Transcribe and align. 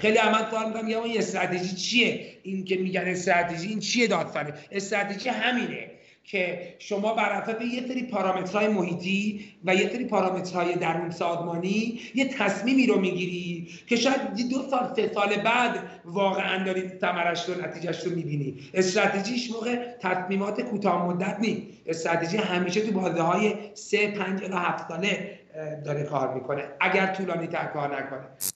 خیلی 0.00 0.16
عمل 0.16 0.50
سوال 0.50 0.66
می‌کنم. 0.66 0.84
میگم 0.84 1.02
این 1.02 1.18
استراتژی 1.18 1.76
چیه؟ 1.76 2.26
این 2.42 2.64
که 2.64 2.76
میگن 2.76 3.04
استراتژی 3.04 3.68
این 3.68 3.78
چیه 3.78 4.06
داستانه؟ 4.06 4.54
استراتژی 4.72 5.28
همینه 5.28 5.90
که 6.24 6.74
شما 6.78 7.14
بر 7.14 7.30
اساس 7.30 7.62
یه 7.62 7.88
سری 7.88 8.02
پارامترهای 8.02 8.68
محیطی 8.68 9.44
و 9.64 9.74
یه 9.74 9.88
سری 9.88 10.04
پارامترهای 10.04 10.74
درون 10.74 11.10
سازمانی 11.10 12.00
یه 12.14 12.24
تصمیمی 12.24 12.86
رو 12.86 13.00
می‌گیری 13.00 13.68
که 13.86 13.96
شاید 13.96 14.20
دو 14.50 14.62
سال 14.70 14.92
سه 14.96 15.10
سال 15.14 15.36
بعد 15.36 15.78
واقعا 16.04 16.64
داری 16.64 16.90
ثمرش 17.00 17.48
رو 17.48 17.60
نتیجهش 17.64 18.04
رو 18.04 18.14
می‌بینی. 18.14 18.58
استراتژیش 18.74 19.50
موقع 19.50 19.76
تصمیمات 20.00 20.60
کوتاه 20.60 21.06
مدت 21.06 21.36
نیست 21.40 21.62
استراتژی 21.86 22.36
همیشه 22.36 22.80
تو 22.80 22.92
بازه 22.92 23.22
های 23.22 23.54
سه 23.74 24.10
پنج 24.10 24.44
الی 24.44 24.54
هفت 24.54 24.88
ساله 24.88 25.38
داره 25.84 26.02
کار 26.02 26.34
می‌کنه. 26.34 26.64
اگر 26.80 27.06
طولانی 27.06 27.46
تر 27.46 27.64
کار 27.66 27.96
نکنه. 27.96 28.49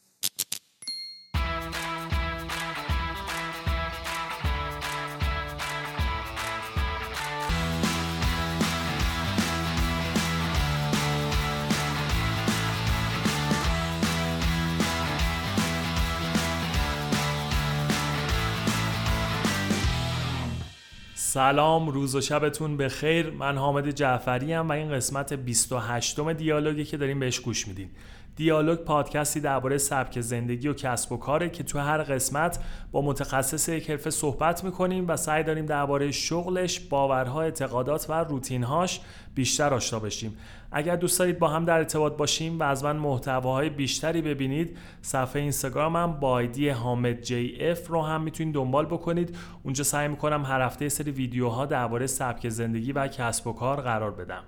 سلام 21.35 21.89
روز 21.89 22.15
و 22.15 22.21
شبتون 22.21 22.77
به 22.77 22.89
خیر 22.89 23.31
من 23.31 23.59
حامد 23.59 23.91
جعفری 23.91 24.55
ام 24.55 24.69
و 24.69 24.73
این 24.73 24.91
قسمت 24.91 25.33
28 25.33 26.21
م 26.21 26.33
دیالوگی 26.33 26.85
که 26.85 26.97
داریم 26.97 27.21
بهش 27.21 27.41
گوش 27.41 27.69
میدین 27.69 27.91
دیالوگ 28.37 28.79
پادکستی 28.79 29.41
درباره 29.41 29.79
سبک 29.79 30.21
زندگی 30.21 30.69
و 30.69 30.73
کسب 30.75 31.13
و 31.13 31.17
کاره 31.17 31.51
که 31.51 31.63
تو 31.63 31.79
هر 31.79 32.03
قسمت 32.03 32.59
با 32.93 33.03
متخصص 33.03 33.69
یک 33.69 33.91
حرفه 33.91 34.11
صحبت 34.11 34.65
می‌کنیم 34.65 35.05
و 35.09 35.17
سعی 35.17 35.43
داریم 35.43 35.67
درباره 35.67 36.11
شغلش، 36.11 36.81
باورها، 36.81 37.43
اعتقادات 37.43 38.07
و 38.09 38.13
روتینهاش 38.13 39.01
بیشتر 39.35 39.75
آشنا 39.75 39.99
بشیم. 39.99 40.37
اگر 40.77 40.97
دوست 40.97 41.19
دارید 41.19 41.39
با 41.39 41.49
هم 41.49 41.65
در 41.65 41.77
ارتباط 41.77 42.17
باشیم 42.17 42.61
و 42.61 42.63
از 42.63 42.85
من 42.85 42.97
محتواهای 42.97 43.71
بیشتری 43.71 44.23
ببینید 44.23 44.79
صفحه 45.03 45.43
اینستاگرامم 45.43 46.21
با 46.21 46.31
آیدی 46.31 46.69
حامد 46.69 47.21
جی 47.21 47.57
اف 47.61 47.89
رو 47.89 48.03
هم 48.03 48.23
می‌تونید 48.23 48.55
دنبال 48.55 48.87
بکنید. 48.87 49.37
اونجا 49.63 49.85
سعی 49.85 50.09
می‌کنم 50.09 50.45
هر 50.45 50.61
هفته 50.61 50.89
سری 50.89 51.11
ویدیوها 51.11 51.67
درباره 51.67 52.07
سبک 52.07 52.49
زندگی 52.49 52.93
و 52.93 53.09
کسب 53.09 53.47
و 53.47 53.53
کار 53.53 53.81
قرار 53.81 54.11
بدم. 54.11 54.43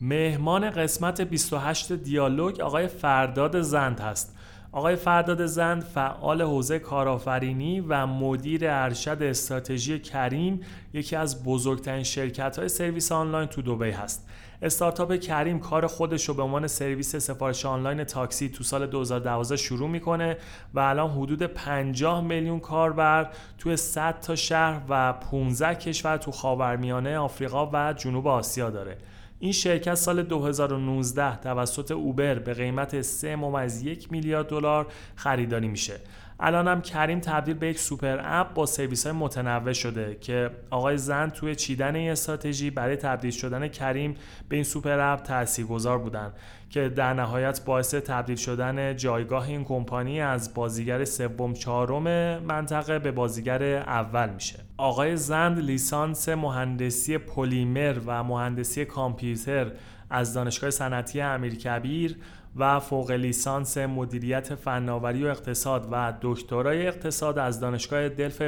مهمان 0.00 0.70
قسمت 0.70 1.20
28 1.20 1.92
دیالوگ 1.92 2.60
آقای 2.60 2.86
فرداد 2.86 3.60
زند 3.60 4.00
هست. 4.00 4.36
آقای 4.72 4.96
فرداد 4.96 5.46
زند 5.46 5.82
فعال 5.82 6.42
حوزه 6.42 6.78
کارآفرینی 6.78 7.80
و 7.80 8.06
مدیر 8.06 8.60
ارشد 8.64 9.22
استراتژی 9.22 9.98
کریم 9.98 10.60
یکی 10.92 11.16
از 11.16 11.44
بزرگترین 11.44 12.02
شرکت 12.02 12.58
های 12.58 12.68
سرویس 12.68 13.12
آنلاین 13.12 13.48
تو 13.48 13.62
دبی 13.62 13.90
هست. 13.90 14.28
استارتاپ 14.62 15.14
کریم 15.14 15.58
کار 15.58 15.86
خودش 15.86 16.28
رو 16.28 16.34
به 16.34 16.42
عنوان 16.42 16.66
سرویس 16.66 17.16
سفارش 17.16 17.66
آنلاین 17.66 18.04
تاکسی 18.04 18.48
تو 18.48 18.64
سال 18.64 18.86
2012 18.86 19.56
شروع 19.56 19.88
می‌کنه 19.88 20.36
و 20.74 20.80
الان 20.80 21.10
حدود 21.10 21.42
50 21.42 22.24
میلیون 22.24 22.60
کاربر 22.60 23.30
توی 23.58 23.76
100 23.76 24.20
تا 24.20 24.36
شهر 24.36 24.80
و 24.88 25.12
15 25.12 25.74
کشور 25.74 26.16
تو 26.16 26.30
خاورمیانه 26.30 27.18
آفریقا 27.18 27.70
و 27.72 27.92
جنوب 27.92 28.26
آسیا 28.26 28.70
داره. 28.70 28.96
این 29.38 29.52
شرکت 29.52 29.94
سال 29.94 30.22
2019 30.22 31.36
توسط 31.36 31.90
Uber 31.90 32.34
به 32.34 32.54
قیمت 32.54 33.00
3 33.02 33.36
ممیز 33.36 33.82
یک 33.82 34.12
میلیارد 34.12 34.48
دلار 34.48 34.86
خریداری 35.16 35.68
میشه. 35.68 36.00
الان 36.40 36.68
هم 36.68 36.80
Careem 36.80 37.20
تبدیل 37.20 37.54
به 37.54 37.68
یک 37.68 37.78
super 37.78 38.20
app 38.22 38.54
با 38.54 38.66
سرویس 38.66 39.06
های 39.06 39.16
متنوع 39.16 39.72
شده 39.72 40.16
که 40.20 40.50
آقای 40.70 40.98
زند 40.98 41.30
توی 41.30 41.54
چیدن 41.54 41.96
این 41.96 42.10
استراتژی 42.10 42.70
برای 42.70 42.96
تبدیل 42.96 43.30
شدن 43.30 43.68
Careem 43.68 44.14
به 44.48 44.56
این 44.56 44.64
super 44.64 45.00
app 45.00 45.22
تاثیرگذار 45.22 45.98
بودن 45.98 46.32
که 46.70 46.88
در 46.88 47.14
نهایت 47.14 47.64
باعث 47.64 47.94
تبدیل 47.94 48.36
شدن 48.36 48.96
جایگاه 48.96 49.48
این 49.48 49.64
کمپانی 49.64 50.20
از 50.20 50.54
بازیگر 50.54 51.04
سوم 51.04 51.52
چهارم 51.52 52.02
منطقه 52.38 52.98
به 52.98 53.12
بازیگر 53.12 53.62
اول 53.62 54.28
میشه. 54.28 54.58
آقای 54.76 55.16
زند 55.16 55.58
لیسانس 55.58 56.28
مهندسی 56.28 57.18
پلیمر 57.18 57.98
و 58.06 58.24
مهندسی 58.24 58.84
کامپیوتر 58.84 59.72
از 60.10 60.34
دانشگاه 60.34 60.70
صنعتی 60.70 61.20
امیرکبیر 61.20 62.16
و 62.58 62.80
فوق 62.80 63.10
لیسانس 63.10 63.78
مدیریت 63.78 64.54
فناوری 64.54 65.24
و 65.24 65.26
اقتصاد 65.26 65.88
و 65.92 66.12
دکترای 66.22 66.86
اقتصاد 66.86 67.38
از 67.38 67.60
دانشگاه 67.60 68.08
دلف 68.08 68.42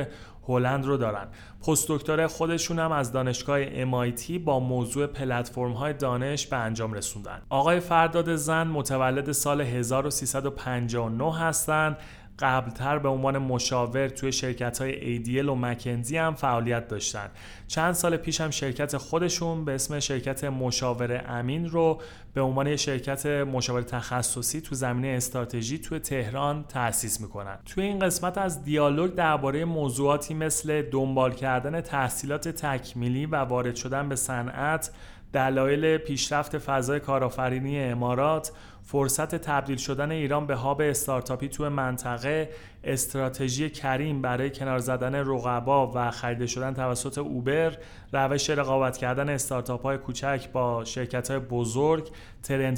هلند 0.49 0.85
رو 0.85 0.97
دارن. 0.97 1.27
پست 1.67 1.87
دکترای 1.89 2.27
خودشون 2.27 2.79
هم 2.79 2.93
از 2.93 3.13
دانشگاه 3.13 3.85
MIT 3.85 4.33
با 4.45 4.61
موضوع 4.61 5.07
پلتفرم 5.07 5.73
های 5.73 5.93
دانش 5.93 6.47
به 6.47 6.57
انجام 6.57 6.93
رسوندن. 6.93 7.43
آقای 7.49 7.81
فرداد 7.81 8.35
زن 8.35 8.67
متولد 8.67 9.33
سال 9.33 9.61
1359 9.61 11.39
هستند 11.39 11.97
قبلتر 12.41 12.99
به 12.99 13.09
عنوان 13.09 13.39
مشاور 13.39 14.09
توی 14.09 14.33
شرکت 14.33 14.79
های 14.79 15.25
ADL 15.25 15.49
و 15.49 15.55
مکنزی 15.55 16.17
هم 16.17 16.35
فعالیت 16.35 16.89
داشتن. 16.89 17.31
چند 17.69 17.93
سال 17.93 18.17
پیش 18.17 18.41
هم 18.41 18.51
شرکت 18.51 18.97
خودشون 18.97 19.65
به 19.65 19.75
اسم 19.75 20.01
شرکت 20.01 20.45
مشاور 20.45 21.25
امین 21.29 21.71
رو 21.71 22.01
به 22.35 22.41
عنوان 22.41 22.77
شرکت 22.77 23.27
مشاور 23.27 23.83
تخصصی 23.83 24.61
تو 24.61 24.75
زمینه 24.75 25.09
استراتژی 25.09 25.79
توی 25.79 25.99
تهران 25.99 26.65
تأسیس 26.69 27.21
می‌کنن. 27.21 27.59
توی 27.67 27.85
این 27.85 27.99
قسمت 27.99 28.39
از 28.39 28.65
دیالوگ 28.65 29.15
درباره 29.15 29.65
موضوعاتی 29.65 30.35
مثل 30.35 30.83
دنبال 30.83 31.33
کردن 31.33 31.81
تحصیلات 31.81 32.49
تکمیلی 32.49 33.27
و 33.27 33.37
وارد 33.37 33.77
شدن 33.77 34.09
به 34.09 34.17
صنعت 34.17 34.91
دلایل 35.33 35.99
پیشرفت 35.99 36.59
فضای 36.59 37.01
کارآفرینی 37.01 37.81
امارات 37.81 38.53
فرصت 38.83 39.35
تبدیل 39.35 39.77
شدن 39.77 40.11
ایران 40.11 40.47
به 40.47 40.55
هاب 40.55 40.81
استارتاپی 40.81 41.49
تو 41.49 41.71
منطقه 41.71 42.51
استراتژی 42.85 43.71
Careem 43.71 44.23
برای 44.23 44.51
کنار 44.51 44.79
زدن 44.79 45.15
رقبا 45.15 45.93
و 45.95 46.11
خریده 46.11 46.47
شدن 46.47 46.75
توسط 46.75 47.19
Uber 47.19 47.77
روش 48.13 48.51
رقابت 48.51 48.97
کردن 48.97 49.29
استارتاپ 49.29 49.83
های 49.83 49.99
کوچک 49.99 50.49
با 50.53 50.85
شرکت 50.85 51.31
های 51.31 51.41
بزرگ 51.41 52.11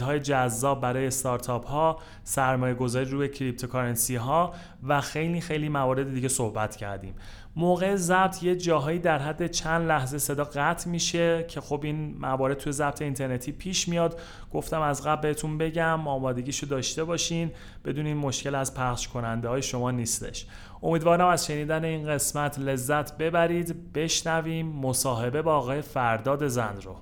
های 0.00 0.20
جذاب 0.20 0.80
برای 0.80 1.06
استارتاپ 1.06 1.66
ها 1.66 1.98
سرمایه 2.24 2.74
گذاری 2.74 3.10
روی 3.10 3.28
cryptocurrency 3.28 4.16
ها 4.16 4.54
و 4.82 5.00
خیلی 5.00 5.40
خیلی 5.40 5.68
موارد 5.68 6.14
دیگه 6.14 6.28
صحبت 6.28 6.76
کردیم. 6.76 7.14
موقع 7.56 7.96
ضبط 7.96 8.42
یه 8.42 8.56
جاهایی 8.56 8.98
در 8.98 9.18
حد 9.18 9.46
چند 9.46 9.88
لحظه 9.88 10.18
صدا 10.18 10.44
قطع 10.44 10.90
میشه 10.90 11.44
که 11.48 11.60
خب 11.60 11.80
این 11.84 12.16
موارد 12.18 12.56
توی 12.56 12.72
ضبط 12.72 13.02
اینترنتی 13.02 13.52
پیش 13.52 13.88
میاد. 13.88 14.20
گفتم 14.52 14.80
از 14.80 15.06
قبل 15.06 15.22
بهتون 15.22 15.58
بگم 15.58 16.08
آمادگیشو 16.08 16.66
داشته 16.66 17.04
باشین 17.04 17.50
بدون 17.84 18.06
این 18.06 18.16
مشکل 18.16 18.54
از 18.54 18.74
پخش 18.74 19.08
کننده 19.08 19.48
های 19.48 19.62
شما 19.62 19.90
نیستش. 19.90 20.46
امیدوارم 20.82 21.28
از 21.28 21.46
شنیدن 21.46 21.84
این 21.84 22.08
قسمت 22.08 22.58
لذت 22.58 23.18
ببرید. 23.18 23.92
بشنویم 23.92 24.66
مصاحبه 24.66 25.42
با 25.42 25.56
آقای 25.56 25.82
فرداد 25.82 26.48
زند 26.48 26.84
رو. 26.84 26.96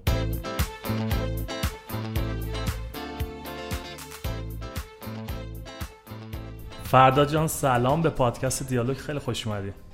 فرداد 6.84 7.28
جان 7.28 7.46
سلام. 7.46 8.02
به 8.02 8.10
پادکست 8.10 8.68
دیالوگ 8.68 8.96
خیلی 8.96 9.18
خوش 9.18 9.46
اومدید 9.46 9.89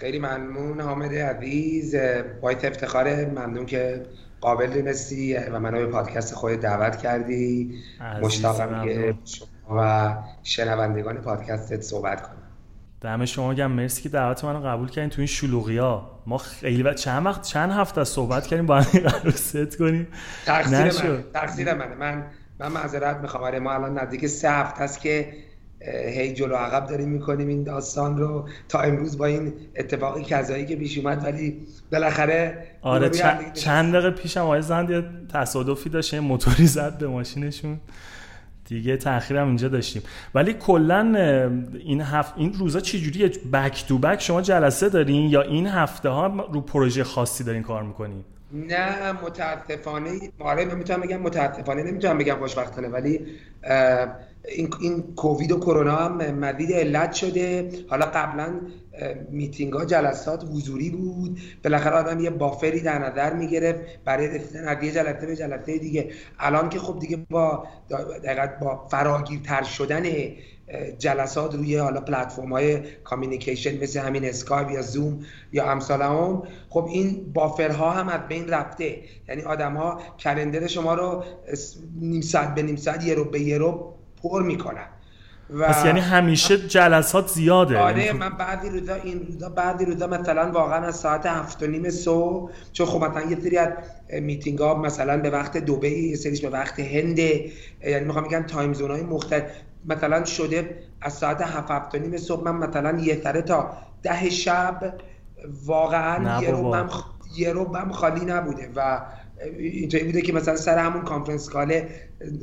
خیلی 0.00 0.18
ممنون 0.18 0.80
حامد 0.80 1.14
عزیز. 1.14 1.94
باید 2.40 2.66
افتخار 2.66 3.24
ممنون 3.24 3.66
که 3.66 4.02
قابل 4.40 4.66
دونستی 4.66 5.36
و 5.36 5.58
منو 5.58 5.78
به 5.78 5.86
پادکست 5.86 6.34
خود 6.34 6.52
دعوت 6.52 6.96
کردی. 6.96 7.74
مشتاقم 8.22 8.84
که 8.84 9.14
و 9.76 10.14
شنوندگان 10.42 11.16
پادکستت 11.16 11.80
صحبت 11.80 12.22
کنم. 12.22 12.36
دم 13.00 13.24
شما 13.24 13.54
گم 13.54 13.70
مرسی 13.70 14.02
که 14.02 14.08
دعوت 14.08 14.44
منو 14.44 14.60
قبول 14.60 14.90
کردین 14.90 15.10
تو 15.10 15.20
این 15.20 15.26
شلوغی 15.26 15.78
ها 15.78 16.22
ما 16.26 16.38
خیلی 16.38 16.82
وقت 16.82 16.96
چند 16.96 17.26
وقت 17.26 17.42
چند 17.42 17.70
هفته 17.72 18.04
صحبت 18.04 18.46
کردیم 18.46 18.66
با 18.66 18.80
هم 18.80 19.00
قرار 19.00 19.30
ست 19.30 19.76
کنیم. 19.76 20.08
تقصیر 20.46 21.08
من 21.08 21.24
تقصیر 21.34 21.74
منه 21.74 21.94
من 21.94 22.26
من 22.60 22.72
معذرت 22.72 23.16
می‌خوام. 23.16 23.42
آره 23.42 23.58
ما 23.58 23.72
الان 23.72 23.98
نزدیک 23.98 24.26
سه 24.26 24.50
هفته 24.50 24.82
است 24.82 25.00
که 25.00 25.32
هی 25.86 26.34
جلو 26.34 26.54
عقب 26.54 26.86
داریم 26.86 27.08
می‌کنیم 27.08 27.48
این 27.48 27.62
داستان 27.62 28.18
رو 28.18 28.48
تا 28.68 28.80
امروز 28.80 29.18
با 29.18 29.26
این 29.26 29.52
اتفاقی 29.76 30.24
کذایی 30.24 30.66
که 30.66 30.76
پیش 30.76 30.98
اومد 30.98 31.24
ولی 31.24 31.66
بالاخره 31.92 32.66
آره 32.82 33.10
چند 33.54 33.92
دقیقه 33.92 34.10
پیشم 34.10 34.40
آقای 34.40 34.62
زند 34.62 34.90
یه 34.90 35.04
تصادفی 35.32 35.90
داشت 35.90 36.14
موتوری 36.14 36.66
زد 36.66 36.98
به 36.98 37.06
ماشینشون. 37.06 37.80
دیگه 38.64 38.96
تاخیرم 38.96 39.46
اینجا 39.46 39.68
داشتیم. 39.68 40.02
ولی 40.34 40.52
کلا 40.52 41.00
این 41.78 42.00
هفت 42.00 42.34
این 42.36 42.52
روزا 42.52 42.80
چجوریه؟ 42.80 43.28
بک 43.52 43.84
تو 43.88 43.98
بک 43.98 44.20
شما 44.22 44.42
جلسه 44.42 44.88
دارین 44.88 45.30
یا 45.30 45.42
این 45.42 45.66
هفته 45.66 46.08
ها 46.08 46.26
رو 46.52 46.60
پروژه 46.60 47.04
خاصی 47.04 47.44
دارین 47.44 47.62
کار 47.62 47.82
می‌کنین؟ 47.82 48.24
نه 48.52 49.12
متاسفانه 49.12 50.10
آره 50.38 50.64
من 50.64 50.74
می‌تونم 50.74 51.00
بگم 51.00 51.16
متاسفانه 51.16 51.82
نمی‌تونم 51.82 52.18
بگم 52.18 52.34
خوشبختانه 52.34 52.88
ولی 52.88 53.20
این 54.50 54.74
این 54.80 55.14
کووید 55.16 55.52
و 55.52 55.60
کرونا 55.60 55.96
هم 55.96 56.34
مدید 56.34 56.72
علت 56.72 57.12
شده. 57.12 57.70
حالا 57.88 58.06
قبلا 58.06 58.60
میتینگ 59.30 59.72
ها 59.72 59.84
جلسات 59.84 60.44
حضوری 60.44 60.90
بود. 60.90 61.40
بالاخره 61.64 61.96
آدم 61.96 62.20
یه 62.20 62.30
buffer 62.30 62.73
ی 62.73 62.80
در 62.80 62.98
نظر 62.98 63.34
می‌گرفت. 63.34 63.80
برای 64.04 64.28
رسیدن 64.28 64.68
از 64.68 64.84
یه 64.84 64.92
جلسه 64.92 65.26
به 65.26 65.36
جلسه 65.36 65.78
دیگه. 65.78 66.10
الان 66.38 66.68
که 66.68 66.78
خب 66.78 66.98
دیگه 66.98 67.18
با 67.30 67.66
با 68.60 68.88
فراگیرتر 68.90 69.62
شدن 69.62 70.02
جلسات 70.98 71.54
روی 71.54 71.76
حالا 71.76 72.00
پلتفرم 72.00 72.52
های 72.52 72.78
communication 73.04 73.82
مثل 73.82 74.00
همین 74.00 74.24
اسکایپ 74.24 74.70
یا 74.70 74.82
زوم 74.82 75.24
یا 75.52 75.70
امثال 75.70 76.02
هم 76.02 76.42
خب 76.68 76.88
این 76.92 77.32
buffer 77.32 77.82
ها 77.82 77.90
هم 77.90 78.08
از 78.08 78.20
بین 78.28 78.48
رفته. 78.48 78.96
یعنی 79.28 79.42
آدم 79.42 79.74
ها 79.74 80.00
calendar 80.18 80.66
شما 80.66 80.94
رو 80.94 81.24
نیم 82.00 82.20
ساعت 82.20 82.54
به 82.54 82.62
نیم 82.62 82.76
ساعت 82.76 83.04
یه 83.04 83.14
ربع 83.14 83.24
به 83.24 83.40
یه 83.40 83.58
ربع 83.58 83.94
پر 84.22 84.42
می‌کنن. 84.42 84.86
و 85.54 85.68
پس 85.68 85.84
یعنی 85.84 86.00
همیشه 86.00 86.68
جلسات 86.68 87.28
زیاده. 87.28 87.78
آره 87.78 88.04
یعنی 88.04 88.18
من 88.18 88.28
بعضی 88.28 88.68
روزا 88.68 88.94
این 88.94 89.26
روزا 89.26 89.48
بعضی 89.48 89.84
روزا 89.84 90.06
مثلا 90.06 90.50
واقعا 90.50 90.86
از 90.86 90.96
ساعت 90.96 91.26
هفت 91.26 91.62
و 91.62 91.66
نیم 91.66 91.90
صبح 91.90 92.50
چون 92.72 92.86
خب 92.86 93.04
مثلا 93.04 93.30
یه 93.30 93.40
سری 93.40 93.58
از 93.58 93.68
میتینگ 94.10 94.58
ها 94.58 94.74
مثلا 94.74 95.16
به 95.16 95.30
وقت 95.30 95.56
دبی 95.56 96.08
یه 96.08 96.16
سریش 96.16 96.40
به 96.40 96.50
وقت 96.50 96.80
هند 96.80 97.18
یعنی 97.18 98.04
می‌خوام 98.04 98.24
بگم 98.24 98.42
time 98.42 98.72
zone 98.72 98.90
های 98.90 99.02
مختلف. 99.02 99.42
مثلا 99.84 100.24
شده 100.24 100.78
از 101.00 101.12
ساعت 101.12 101.42
هفت 101.42 101.70
هفت 101.70 101.94
و 101.94 101.98
نیم 101.98 102.16
صبح 102.16 102.50
من 102.50 102.68
مثلا 102.68 102.98
یه 102.98 103.20
سره 103.24 103.42
تا 103.42 103.72
ده 104.02 104.30
شب 104.30 104.94
واقعا 105.66 106.42
یه 106.42 106.50
ربع 106.50 106.86
یه 107.36 107.52
ربع 107.52 107.92
خالی 107.92 108.24
نبوده 108.24 108.70
و 108.76 109.00
اینطوری 109.58 110.04
بوده 110.04 110.22
که 110.22 110.32
مثلا 110.32 110.56
سر 110.56 110.78
همون 110.78 111.02
conference 111.02 111.48
call 111.48 111.80
ه 111.80 111.88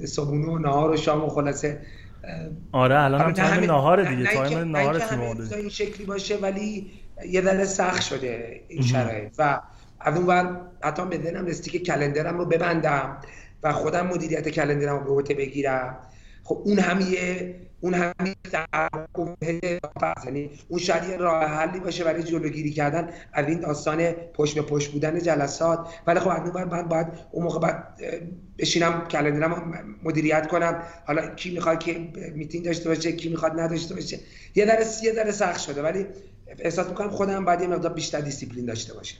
صبحونه 0.05 0.47
و 0.47 0.57
نهار 0.57 0.91
و 0.91 0.97
شام 0.97 1.23
و 1.23 1.29
خلاصه 1.29 1.81
آره 2.71 3.03
الان 3.03 3.21
هم 3.21 3.31
time 3.31 3.63
نهاره 3.63 4.15
دیگه 4.15 4.33
time 4.33 4.77
نهار 4.77 5.01
این 5.51 5.69
شکلی 5.69 6.05
باشه 6.05 6.37
ولی 6.37 6.91
یه 7.29 7.41
ذره 7.41 7.65
سخت 7.65 8.01
شده 8.01 8.61
این 8.67 8.81
شرایط. 8.81 9.33
و 9.37 9.59
از 9.99 10.17
اون 10.17 10.25
ور 10.25 10.61
حتی 10.81 11.05
به 11.05 11.17
ذهنم 11.17 11.45
رسیدی 11.45 11.69
که 11.69 11.79
calendar 11.79 12.31
م 12.31 12.37
رو 12.37 12.45
ببندم 12.45 13.17
و 13.63 13.73
خودم 13.73 14.07
مدیریت 14.07 14.49
calendar 14.49 14.97
م 14.97 15.03
رو 15.03 15.15
به 15.15 15.33
بگیرم. 15.33 15.97
خب 16.43 16.61
اون 16.65 16.79
هم 16.79 17.01
یه 17.01 17.55
اون 17.81 17.93
همین 17.93 18.35
یعنی 20.25 20.49
اون 20.67 20.79
شاید 20.79 21.21
راه 21.21 21.45
حلی 21.45 21.79
باشه 21.79 22.03
برای 22.03 22.23
جلوگیری 22.23 22.71
کردن 22.71 23.09
از 23.33 23.47
این 23.47 23.59
داستان 23.59 24.11
پشت 24.11 24.55
به 24.55 24.61
پشت 24.61 24.91
بودن 24.91 25.19
جلسات. 25.19 25.87
ولی 26.07 26.19
خب 26.19 26.29
از 26.29 26.53
بعد 26.53 26.89
باید 26.89 27.07
اون 27.31 27.43
موقع 27.43 27.59
بعد 27.59 28.01
بشینم 28.57 29.07
calendar 29.07 29.66
م 29.66 29.73
مدیریت 30.03 30.47
کنم. 30.47 30.81
حالا 31.07 31.27
کی 31.35 31.53
می‌خواد 31.53 31.79
که 31.79 32.09
میتینگ 32.35 32.65
داشته 32.65 32.89
باشه 32.89 33.11
کی 33.11 33.29
می‌خواد 33.29 33.59
نداشته 33.59 33.95
باشه. 33.95 34.19
یه 34.55 34.65
ذره 34.65 34.79
یه 35.03 35.13
ذره 35.13 35.31
سخت 35.31 35.59
شده 35.59 35.81
ولی 35.81 36.05
احساس 36.59 36.87
می‌کنم 36.87 37.09
خودم 37.09 37.45
باید 37.45 37.61
یه 37.61 37.67
مقدار 37.67 37.93
بیشتر 37.93 38.21
دیسیپلین 38.21 38.65
داشته 38.65 38.93
باشم. 38.93 39.17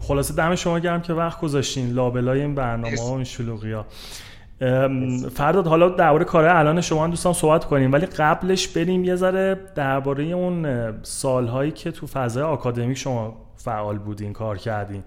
خلاصه 0.00 0.34
دم 0.34 0.54
شما 0.54 0.78
گرم 0.78 1.02
که 1.02 1.12
وقت 1.12 1.40
گذاشتین. 1.40 1.92
لابلای 1.92 2.40
این 2.40 2.54
برنامه 2.54 3.00
ها 3.00 3.06
و 3.06 3.14
این 3.14 3.24
شلوغی 3.24 3.72
ها 3.72 3.86
فرداد 5.34 5.66
حالا 5.66 5.88
درباره 5.88 6.24
کار 6.24 6.44
الان 6.44 6.80
شما 6.80 7.04
هم 7.04 7.10
دوستان 7.10 7.32
صحبت 7.32 7.64
کنیم 7.64 7.92
ولی 7.92 8.06
قبلش 8.06 8.68
بریم 8.68 9.04
یه 9.04 9.16
ذره 9.16 9.60
درباره 9.74 10.24
اون 10.24 10.92
سالهایی 11.02 11.70
که 11.70 11.90
تو 11.90 12.06
فضای 12.06 12.42
آکادمیک 12.42 12.98
شما 12.98 13.46
فعال 13.56 13.98
بودین 13.98 14.32
کار 14.32 14.58
کردین. 14.58 15.02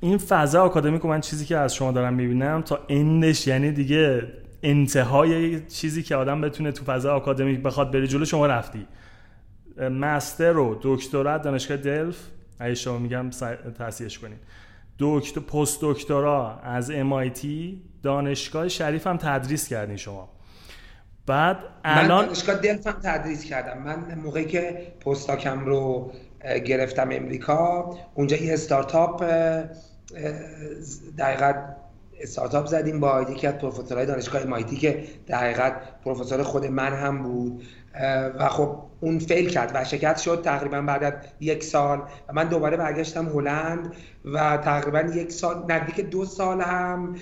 این 0.00 0.18
فضا 0.18 0.62
آکادمیک 0.62 1.04
من 1.04 1.20
چیزی 1.20 1.44
که 1.44 1.56
از 1.56 1.74
شما 1.74 1.92
دارم 1.92 2.14
می‌بینم 2.14 2.62
تا 2.62 2.78
اندش 2.88 3.46
یعنی 3.46 3.72
دیگه 3.72 4.22
انتهای 4.62 5.60
چیزی 5.66 6.02
که 6.02 6.16
آدم 6.16 6.40
بتونه 6.40 6.72
تو 6.72 6.84
فضای 6.84 7.12
آکادمیک 7.12 7.62
بخواد 7.62 7.92
بره 7.92 8.06
جلو 8.06 8.24
شما 8.24 8.46
رفتی. 8.46 8.86
مستر 9.78 10.56
و 10.56 10.78
دکترا 10.82 11.38
دانشگاه 11.38 11.76
دلف. 11.76 12.18
اگه 12.58 12.74
شما 12.74 12.98
میگم 12.98 13.30
تحصیلش 13.78 14.18
کنید 14.18 14.38
دکتر 14.98 15.40
پست 15.40 15.78
دکترا 15.82 16.58
از 16.58 16.92
MIT 16.92 17.46
دانشگاه 18.02 18.68
شریف 18.68 19.06
هم 19.06 19.16
تدریس 19.16 19.68
کردین 19.68 19.96
شما. 19.96 20.28
بعد 21.26 21.56
الان 21.84 22.20
من 22.20 22.26
دانشگاه 22.26 22.56
دلف 22.56 22.86
هم 22.86 23.00
تدریس 23.02 23.44
کردم. 23.44 23.82
من 23.82 24.14
موقعی 24.14 24.44
که 24.44 24.92
پستاکم 25.00 25.64
رو 25.64 26.12
گرفتم 26.66 27.08
امریکا 27.12 27.90
اونجا 28.14 28.36
یه 28.36 28.52
استارتاپ 28.52 29.24
دقیقا 31.18 31.54
استارتاپ 32.20 32.66
زدیم 32.66 33.00
با 33.00 33.22
یکی 33.22 33.46
از 33.46 33.54
پروفسورهای 33.54 34.06
دانشگاه 34.06 34.42
MIT 34.42 34.78
که 34.78 35.04
دقیقا 35.28 35.70
پروفسور 36.04 36.42
خود 36.42 36.66
من 36.66 36.92
هم 36.92 37.22
بود. 37.22 37.62
و 38.38 38.48
خب 38.48 38.78
اون 39.00 39.18
fail 39.18 39.50
کرد 39.50 39.70
و 39.74 39.84
شکست 39.84 40.22
شد 40.22 40.42
تقریبا 40.44 40.82
بعد 40.82 41.04
از 41.04 41.12
یک 41.40 41.64
سال. 41.64 42.02
و 42.28 42.32
من 42.32 42.48
دوباره 42.48 42.76
برگشتم 42.76 43.28
هلند 43.28 43.92
و 44.24 44.56
تقریبا 44.56 45.00
یک 45.00 45.32
سال 45.32 45.64
نزدیک 45.68 46.00
دو 46.00 46.24
سال 46.24 46.60
هم 46.60 47.16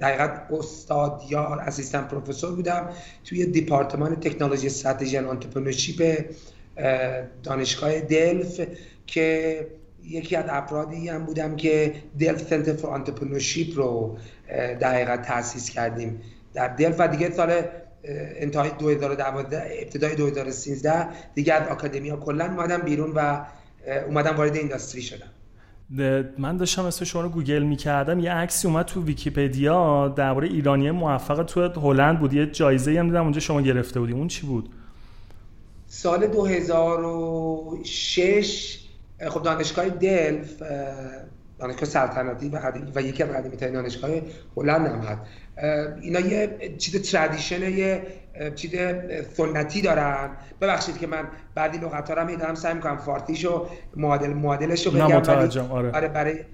دقیقا 0.00 0.28
استاد 0.50 1.22
یا 1.30 1.44
assistant 1.44 2.02
professor 2.02 2.54
بودم 2.54 2.88
توی 3.24 3.46
دیپارتمان 3.46 4.16
تکنولوژی 4.16 4.66
استراتژی 4.66 5.16
entrepreneurship 5.16 6.24
دانشگاه 7.42 8.00
دلفت 8.00 8.60
که 9.06 9.66
یکی 10.04 10.36
از 10.36 10.44
افرادی 10.48 11.08
هم 11.08 11.24
بودم 11.24 11.56
که 11.56 11.94
Delft 12.20 12.42
Center 12.42 12.72
for 12.72 12.90
Entrepreneurship 12.90 13.76
رو 13.76 14.18
دقیقا 14.80 15.16
تاسیس 15.16 15.70
کردیم 15.70 16.20
در 16.54 16.68
دلفت. 16.68 16.96
و 16.98 17.08
دیگه 17.08 17.30
سال 17.30 17.62
انتهای 18.04 18.70
2012 18.78 19.78
ابتدای 19.82 20.14
2013 20.14 21.06
دیگه 21.34 21.54
از 21.54 21.68
academia 21.68 22.16
کلا 22.16 22.44
اومدم 22.44 22.78
بیرون 22.78 23.12
و 23.14 23.44
اومدم 24.06 24.36
وارد 24.36 24.56
industry 24.56 25.02
شدم. 25.02 25.26
من 26.38 26.56
داشتم 26.56 26.84
اسم 26.84 27.04
شما 27.04 27.22
رو 27.22 27.28
گوگل 27.28 27.62
می‌کردم. 27.62 28.20
یه 28.20 28.32
عکسی 28.32 28.68
اومد 28.68 28.86
تو 28.86 29.04
ویکیپدیا 29.04 30.08
درباره 30.08 30.48
ایرانی 30.48 30.90
موفق 30.90 31.42
تو 31.42 31.80
هلند 31.80 32.20
بود. 32.20 32.32
یه 32.32 32.46
جایزه 32.46 32.98
هم 32.98 33.06
دیدم 33.06 33.22
اونجا 33.22 33.40
شما 33.40 33.60
گرفته 33.60 34.00
بودی. 34.00 34.12
اون 34.12 34.28
چی 34.28 34.46
بود؟ 34.46 34.68
سال 35.86 36.26
2006 36.26 38.78
خب 39.28 39.42
دانشگاه 39.42 39.88
دلف 39.88 40.62
دانشگاه 41.58 41.84
سلطنتی 41.84 42.48
و, 42.48 42.72
و 42.94 43.00
یکی 43.00 43.22
از 43.22 43.28
قدیمی 43.30 43.56
ترین 43.56 43.72
دانشگاه 43.72 44.10
هلند 44.56 44.86
هم 44.86 44.98
هست 44.98 45.20
اینا 46.02 46.20
یه 46.20 46.58
چیز 46.78 47.10
تردیشن 47.12 47.62
یه 47.62 48.02
چیز 48.54 48.70
سنتی 49.32 49.82
دارن 49.82 50.30
ببخشید 50.60 50.98
که 50.98 51.06
من 51.06 51.28
بعدی 51.54 51.78
لغت 51.78 52.08
ها 52.08 52.14
رو 52.14 52.26
میدارم 52.26 52.54
سعی 52.54 52.74
می‌کنم 52.74 52.96
فارتیشو 52.96 53.68
معادل 53.96 54.32
معادلش 54.32 54.86
رو 54.86 54.92
بگم 54.92 55.70
آره. 55.70 55.90
آره 55.92 56.08
برای 56.08 56.44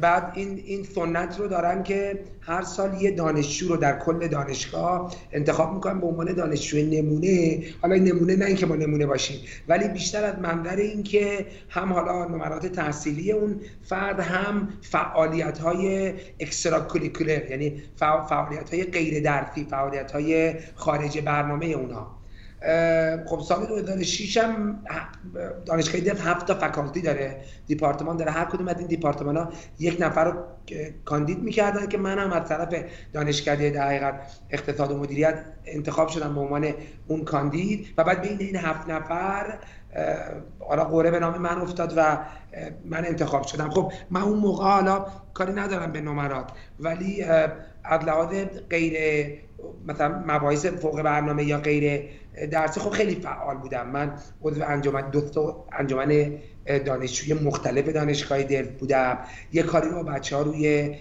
بعد 0.00 0.32
این 0.34 0.62
این 0.66 0.84
سنت 0.84 1.38
رو 1.38 1.48
دارن 1.48 1.82
که 1.82 2.20
هر 2.40 2.62
سال 2.62 3.02
یه 3.02 3.10
دانشجو 3.10 3.68
رو 3.68 3.76
در 3.76 3.98
کل 3.98 4.28
دانشگاه 4.28 5.14
انتخاب 5.32 5.74
می‌کنن 5.74 6.00
به 6.00 6.06
عنوان 6.06 6.32
دانشجو 6.32 6.76
نمونه. 6.76 7.62
حالا 7.82 7.94
این 7.94 8.04
نمونه 8.04 8.36
نه 8.36 8.44
اینکه 8.44 8.66
ما 8.66 8.76
نمونه 8.76 9.06
باشیم 9.06 9.40
ولی 9.68 9.88
بیشتر 9.88 10.24
از 10.24 10.38
منظر 10.38 10.76
این 10.76 11.02
که 11.02 11.46
هم 11.68 11.92
حالا 11.92 12.24
نمرات 12.24 12.66
تحصیلی 12.66 13.32
اون 13.32 13.60
فرد 13.82 14.20
هم 14.20 14.68
فعالیت 14.82 15.58
های 15.58 16.12
اکسترا 16.40 16.86
یعنی 17.50 17.82
فعالیت 17.96 18.74
های 18.74 18.84
غیر 18.84 19.22
درسی 19.22 19.64
فعالیت 19.70 20.12
های 20.12 20.54
خارج 20.74 21.18
برنامه 21.18 21.66
اونا. 21.66 22.15
خب 23.26 23.40
سال 23.40 23.66
2006 23.66 24.36
هم 24.36 24.78
دانشگاه 25.66 26.00
دف 26.00 26.26
هفت 26.26 26.46
تا 26.46 26.54
فکالتی 26.54 27.00
داره. 27.02 27.40
دیپارتمان 27.66 28.16
داره. 28.16 28.30
هر 28.30 28.44
کدوم 28.44 28.68
از 28.68 28.78
این 28.78 28.86
دیپارتمان 28.86 29.36
ها 29.36 29.48
یک 29.78 29.96
نفر 30.00 30.24
رو 30.24 30.44
کاندید 31.04 31.42
می‌کردن 31.42 31.86
که 31.86 31.98
من 31.98 32.18
هم 32.18 32.32
از 32.32 32.48
طرف 32.48 32.74
دانشکده 33.12 33.70
در 33.70 33.86
حقیقت 33.86 34.20
اقتصاد 34.50 34.92
و 34.92 34.98
مدیریت 34.98 35.44
انتخاب 35.66 36.08
شدم 36.08 36.34
به 36.34 36.40
عنوان 36.40 36.72
اون 37.06 37.24
کاندید 37.24 37.94
و 37.98 38.04
بعد 38.04 38.20
بین 38.20 38.36
این 38.40 38.56
هفت 38.56 38.90
نفر 38.90 39.58
حالا 40.58 40.84
قوره 40.84 41.10
به 41.10 41.18
نام 41.18 41.38
من 41.38 41.60
افتاد 41.60 41.92
و 41.96 42.18
من 42.84 43.04
انتخاب 43.04 43.46
شدم. 43.46 43.70
خب 43.70 43.92
من 44.10 44.22
اون 44.22 44.38
موقع 44.38 44.64
حالا 44.64 45.06
کاری 45.34 45.52
ندارم 45.52 45.92
به 45.92 46.00
نمرات 46.00 46.50
ولی 46.80 47.24
لحاظ 47.92 48.34
غیر 48.70 49.26
مثلا 49.86 50.24
مباحث 50.26 50.66
فوق 50.66 51.02
برنامه 51.02 51.44
یا 51.44 51.58
غیر 51.58 52.02
درسی 52.50 52.80
خب 52.80 52.90
خیلی 52.90 53.14
فعال 53.14 53.56
بودم 53.56 53.86
من 53.86 54.12
عضو 54.42 54.64
انجمن 54.64 55.10
دو 55.10 55.64
انجمن 55.72 56.32
دانشجوی 56.66 57.38
مختلف 57.44 57.88
دانشگاه 57.88 58.42
دلف 58.42 58.68
بودم. 58.68 59.18
یه 59.52 59.62
کاری 59.62 59.88
با 59.88 60.02
بچه 60.02 60.36
ها 60.36 60.42
روی 60.42 60.96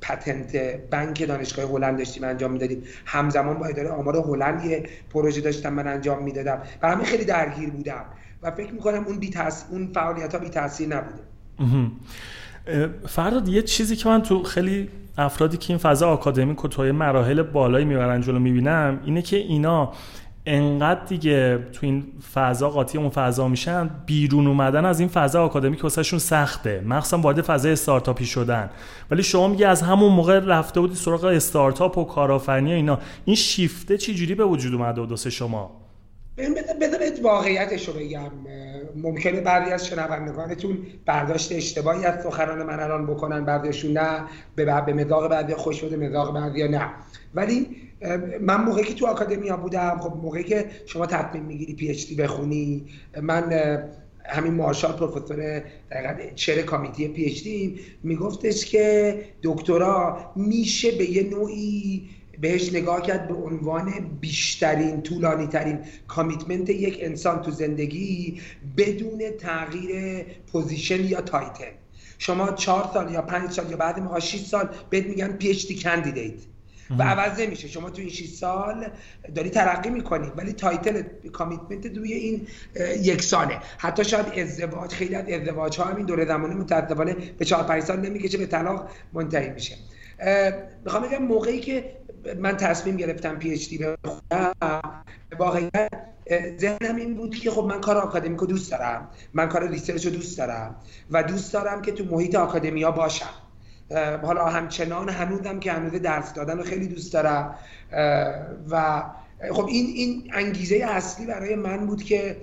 پتنت 0.00 0.56
بنک 0.90 1.28
دانشگاه 1.28 1.70
هلند 1.70 1.98
داشتیم 1.98 2.24
انجام 2.24 2.52
می‌دادیم. 2.52 2.82
همزمان 3.06 3.58
با 3.58 3.66
اداره 3.66 3.88
آمار 3.88 4.16
هلند 4.16 4.64
یه 4.64 4.82
پروژه 5.10 5.40
داشتم 5.40 5.72
من 5.72 5.86
انجام 5.86 6.22
می‌دادم. 6.22 6.62
و 6.82 6.90
همین 6.90 7.04
خیلی 7.04 7.24
درگیر 7.24 7.70
بودم 7.70 8.04
و 8.42 8.50
فکر 8.50 8.72
می‌کنم 8.72 9.04
اون 9.06 9.18
بی 9.18 9.34
اون 9.70 9.90
فعالیت 9.94 10.34
ها 10.34 10.40
بی 10.40 10.48
تاثیر 10.48 10.88
نبوده 10.88 11.22
فرداد 13.08 13.48
یه 13.48 13.62
چیزی 13.62 13.96
که 13.96 14.08
من 14.08 14.22
تو 14.22 14.42
خیلی 14.42 14.88
افرادی 15.18 15.56
که 15.56 15.72
این 15.72 15.78
فضا 15.78 16.08
آکادمیک 16.08 16.64
و 16.64 16.68
توی 16.68 16.92
مراحل 16.92 17.42
بالایی 17.42 17.84
می‌برن 17.84 18.20
جلو 18.20 18.38
می‌بینم 18.38 19.00
اینه 19.04 19.22
که 19.22 19.36
اینا 19.36 19.92
انقدر 20.46 21.04
دیگه 21.04 21.58
تو 21.72 21.86
این 21.86 22.04
فضا 22.34 22.70
قاطی 22.70 22.98
اون 22.98 23.08
فضا 23.08 23.48
میشن 23.48 23.90
بیرون 24.06 24.46
اومدن 24.46 24.84
از 24.84 25.00
این 25.00 25.08
فضا 25.08 25.44
آکادمیک 25.44 25.84
واسهشون 25.84 26.18
سخته. 26.18 26.82
مخصوصا 26.86 27.18
وارد 27.18 27.40
فضای 27.40 27.72
استارتاپی 27.72 28.24
شدن. 28.24 28.70
ولی 29.10 29.22
شما 29.22 29.48
میگه 29.48 29.68
از 29.68 29.82
همون 29.82 30.12
موقع 30.12 30.38
رفته 30.38 30.80
بودی 30.80 30.94
سراغ 30.94 31.24
استارتاپ 31.24 31.98
و 31.98 32.04
کارآفرینی 32.04 32.72
اینا. 32.72 32.98
این 33.24 33.36
شیفته 33.36 33.98
چی 33.98 34.14
جوری 34.14 34.34
به 34.34 34.44
وجود 34.44 34.74
اومده 34.74 35.00
و 35.00 35.06
دوست 35.06 35.28
شما؟ 35.28 35.85
بذارید 36.80 37.20
واقعیتش 37.22 37.88
رو 37.88 37.94
بگم. 37.94 38.30
ممکنه 38.96 39.40
بعضی 39.40 39.72
از 39.72 39.86
شنوندگانتون 39.86 40.78
برداشت 41.06 41.52
اشتباهی 41.52 42.04
از 42.04 42.22
سخنان 42.22 42.62
من 42.62 42.80
الان 42.80 43.06
بکنن 43.06 43.44
بعضیشون 43.44 43.92
نه. 43.92 44.24
به 44.56 44.64
به 44.64 44.92
مزاق 44.92 45.30
بعضی 45.30 45.54
خوش 45.54 45.84
بده 45.84 45.96
مزاق 45.96 46.34
بعضی 46.34 46.68
نه. 46.68 46.90
ولی 47.34 47.66
من 48.40 48.64
موقعی 48.64 48.84
که 48.84 48.94
تو 48.94 49.06
آکادمیا 49.06 49.56
بودم 49.56 49.98
خب 50.00 50.16
موقعی 50.22 50.44
که 50.44 50.66
شما 50.86 51.06
تصمیم 51.06 51.44
می‌گیری 51.44 51.74
پی 51.74 51.88
اچ 51.88 52.06
دی 52.06 52.14
بخونی 52.14 52.84
من 53.22 53.52
همین 54.24 54.54
مارشال 54.54 54.92
پروفسور 54.92 55.62
دقیقا 55.90 56.14
chair 56.34 56.62
committee 56.62 57.08
PhD 57.08 57.80
میگفتش 58.02 58.66
که 58.66 59.20
دکترا 59.42 60.18
میشه 60.36 60.90
به 60.90 61.10
یه 61.10 61.30
نوعی 61.30 62.08
بهش 62.40 62.72
نگاه 62.72 63.02
کرد 63.02 63.28
به 63.28 63.34
عنوان 63.34 63.92
بیشترین 64.20 65.02
طولانی 65.02 65.46
ترین 65.46 65.78
commitment 66.08 66.70
یک 66.70 66.98
انسان 67.00 67.42
تو 67.42 67.50
زندگی 67.50 68.40
بدون 68.76 69.22
تغییر 69.38 70.24
position 70.52 71.04
یا 71.04 71.20
title. 71.20 71.72
شما 72.18 72.52
چهار 72.52 72.90
سال 72.94 73.12
یا 73.12 73.22
پنج 73.22 73.50
سال 73.50 73.70
یا 73.70 73.76
بعد 73.76 74.00
ما 74.00 74.20
6 74.20 74.38
سال 74.38 74.68
بهت 74.90 75.06
میگن 75.06 75.32
PhD 75.32 75.74
candidate 75.74 76.34
و 76.98 77.02
عوض 77.02 77.40
نمیشه. 77.40 77.68
شما 77.68 77.90
تو 77.90 78.00
این 78.00 78.10
6 78.10 78.26
سال 78.28 78.86
داری 79.34 79.50
ترقی 79.50 79.90
می‌کنی 79.90 80.32
ولی 80.36 80.52
title 80.52 81.02
commitment 81.32 81.86
دوی 81.86 82.12
این 82.12 82.46
یک 83.02 83.22
ساله. 83.22 83.58
حتی 83.78 84.04
شاید 84.04 84.26
ازدواج 84.38 84.92
خیلی 84.92 85.14
از 85.14 85.28
ازدواج 85.28 85.76
ها 85.76 85.84
هم 85.84 85.96
این 85.96 86.06
دوره 86.06 86.26
زمانی 86.26 86.54
متاسفانه 86.54 87.16
به 87.38 87.44
4 87.44 87.62
5 87.62 87.82
سال 87.82 88.00
نمی‌کشه 88.00 88.38
به 88.38 88.46
طلاق 88.46 88.90
منتهی 89.12 89.50
میشه. 89.50 89.74
می‌خوام 90.84 91.02
بگم 91.02 91.22
موقعی 91.22 91.60
که 91.60 91.92
من 92.34 92.56
تصمیم 92.56 92.96
گرفتم 92.96 93.36
PhD 93.36 93.78
بخونم 93.78 94.52
واقعا 95.38 95.88
ذهنم 96.60 96.96
این 96.96 97.14
بود 97.14 97.34
که 97.34 97.50
خب 97.50 97.64
من 97.64 97.80
کار 97.80 97.96
آکادمیک 97.96 98.38
رو 98.38 98.46
دوست 98.46 98.70
دارم. 98.70 99.08
من 99.34 99.48
کار 99.48 99.68
research 99.68 100.06
رو 100.06 100.12
دوست 100.12 100.38
دارم. 100.38 100.76
و 101.10 101.22
دوست 101.22 101.52
دارم 101.52 101.82
که 101.82 101.92
تو 101.92 102.04
محیط 102.04 102.34
academia 102.34 102.90
باشم. 102.90 103.30
حالا 104.22 104.44
همچنان 104.44 105.08
هنوزم 105.08 105.60
که 105.60 105.72
هنوز 105.72 105.92
درس 105.92 106.32
دادن 106.32 106.58
رو 106.58 106.64
خیلی 106.64 106.86
دوست 106.86 107.12
دارم. 107.12 107.54
و 108.70 109.02
خب 109.52 109.66
این 109.66 109.86
این 109.86 110.30
انگیزه 110.34 110.76
اصلی 110.76 111.26
برای 111.26 111.54
من 111.54 111.86
بود 111.86 112.02
که 112.02 112.36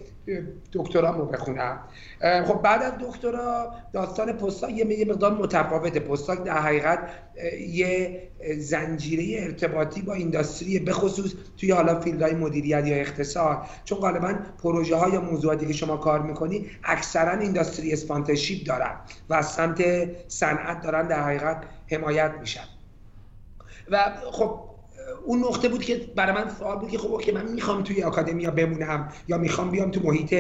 دکترامو 0.74 1.26
بخونم. 1.26 1.80
خب 2.46 2.62
بعد 2.62 2.84
از 2.84 2.94
دکترا 3.00 3.74
داستان 3.94 4.34
postdoc 4.34 4.72
یه 4.72 5.06
مقدار 5.06 5.34
متفاوته. 5.34 6.00
postdoc 6.00 6.44
در 6.44 6.58
حقیقت 6.58 7.00
یه 7.68 8.22
زنجیره 8.58 9.44
ارتباطی 9.44 10.02
با 10.02 10.14
industry 10.14 10.80
به 10.80 10.94
خصوص 10.94 11.34
توی 11.58 11.72
حالا 11.72 12.00
field 12.00 12.24
های 12.24 12.34
مدیریت 12.34 12.88
یا 12.88 12.96
اقتصاد. 12.96 13.58
چون 13.86 13.98
غالبا 13.98 14.36
پروژه 14.64 14.96
ها 14.96 15.10
یا 15.10 15.22
موضوعاتی 15.22 15.66
که 15.66 15.74
شما 15.74 15.98
کار 15.98 16.22
می‌کنی 16.22 16.70
اکثرا 16.84 17.40
industry 17.40 17.94
sponsorship 17.94 18.68
دارن 18.68 18.96
و 19.30 19.34
از 19.34 19.52
سمت 19.52 19.82
صنعت 20.28 20.82
دارن 20.82 21.08
در 21.08 21.24
حقیقت 21.24 21.64
حمایت 21.92 22.32
میشن. 22.40 22.64
و 23.92 24.12
خب 24.32 24.73
اون 25.26 25.40
نقطه 25.40 25.70
بود 25.70 25.84
که 25.84 26.02
برای 26.16 26.34
من 26.44 26.52
سوال 26.60 26.80
بود 26.80 26.90
که 26.90 26.98
خب 26.98 27.22
که 27.22 27.32
من 27.32 27.52
می‌خوام 27.52 27.84
توی 27.84 28.04
آکادمیا 28.04 28.52
بمونم 28.52 29.10
یا 29.28 29.38
می‌خوام 29.38 29.72
بیام 29.72 29.92
تو 29.92 30.02
محیط 30.04 30.36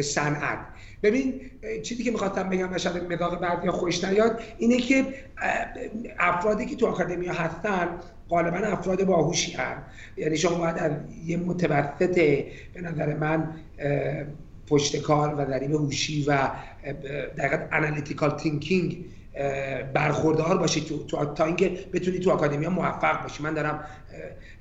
صنعت. 0.00 0.58
ببین 1.02 1.40
چیزی 1.82 2.04
که 2.04 2.10
می‌خواستم 2.10 2.48
بگم 2.48 2.76
شاید 2.76 3.12
مداق 3.12 3.40
بعضی 3.40 3.70
خوش 3.70 4.04
نیاد 4.04 4.40
اینه 4.58 4.76
که 4.76 5.04
افرادی 6.18 6.66
که 6.66 6.76
تو 6.76 6.86
آکادمیا 6.86 7.32
هستن 7.32 7.88
غالبا 8.28 8.56
افراد 8.56 9.04
باهوشی 9.04 9.52
هم 9.52 9.82
یعنی 10.16 10.36
شما 10.36 10.58
باید 10.58 10.78
از 10.78 10.92
یه 11.26 11.36
متوسط 11.36 12.14
به 12.74 12.80
نظر 12.82 13.14
من 13.14 13.54
پشت 14.66 14.96
کار 14.96 15.34
و 15.34 15.46
ذریب 15.46 15.72
هوشی 15.72 16.24
و 16.24 16.50
دقیقا 17.38 17.58
analytical 17.72 18.30
thinking 18.30 19.04
برخوردار 19.94 20.58
باشی 20.58 20.80
تو, 20.80 21.04
تو 21.04 21.24
تا 21.24 21.44
اینکه 21.44 21.68
بتونی 21.92 22.18
تو 22.18 22.30
academy 22.30 22.68
موفق 22.68 23.22
باشی. 23.22 23.42
من 23.42 23.54
دارم 23.54 23.84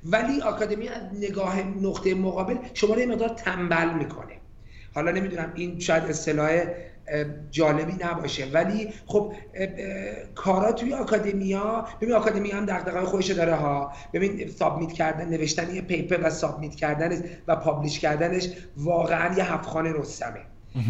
ولی 0.04 0.42
academy 0.42 0.88
از 0.88 1.02
نگاه 1.22 1.62
نقطه 1.82 2.16
مقابل 2.16 2.56
شما 2.74 2.96
رو 2.96 3.12
مقدار 3.12 3.30
تنبل 3.30 3.94
می‌کنه. 3.94 4.34
حالا 4.96 5.12
نمی‌دونم 5.12 5.52
این 5.56 5.80
شاید 5.80 6.04
اصطلاح 6.04 6.64
جالبی 7.52 8.06
نباشه. 8.06 8.46
ولی 8.54 8.90
خب 9.06 9.34
کارا 10.36 10.72
توی 10.72 10.94
academia 10.94 11.86
ببین 12.02 12.14
academia 12.14 12.58
هم 12.58 12.66
دغدغه‌های 12.66 13.06
خودش 13.06 13.32
داره 13.32 13.56
ها. 13.56 13.92
ببین 14.14 14.50
submit 14.50 14.94
کردن 14.94 15.30
نوشتن 15.30 15.76
یه 15.76 15.82
paper 15.82 16.20
و 16.24 16.30
submit 16.30 16.76
کردنش 16.76 17.20
و 17.48 17.56
publish 17.56 18.00
کردنش 18.00 18.50
واقعا 18.78 19.36
یه 19.38 19.54
هفت‌خان 19.54 19.94
رستمه. 19.94 20.42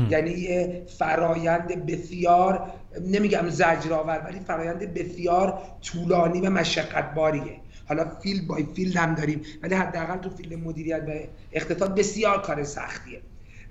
یعنی 0.10 0.32
یه 0.32 0.86
فرایند 0.98 1.86
بسیار 1.86 2.72
نمیگم 3.02 3.50
زجرآور 3.50 4.22
ولی 4.25 4.40
فرایند 4.40 4.94
بسیار 4.94 5.62
طولانی 5.82 6.42
و 6.42 6.50
مشقت 6.50 7.14
باریه 7.14 7.60
حالا 7.88 8.06
field 8.24 8.48
by 8.48 8.65
field 8.75 8.96
هم 8.96 9.16
داریم 9.16 9.42
ولی 9.64 9.75
حداقل 9.75 10.18
تو 10.18 10.30
field 10.30 10.54
مدیریت 10.54 11.04
و 11.08 11.12
اقتصاد 11.52 11.96
بسیار 11.96 12.42
کار 12.42 12.64
سختیه. 12.64 13.22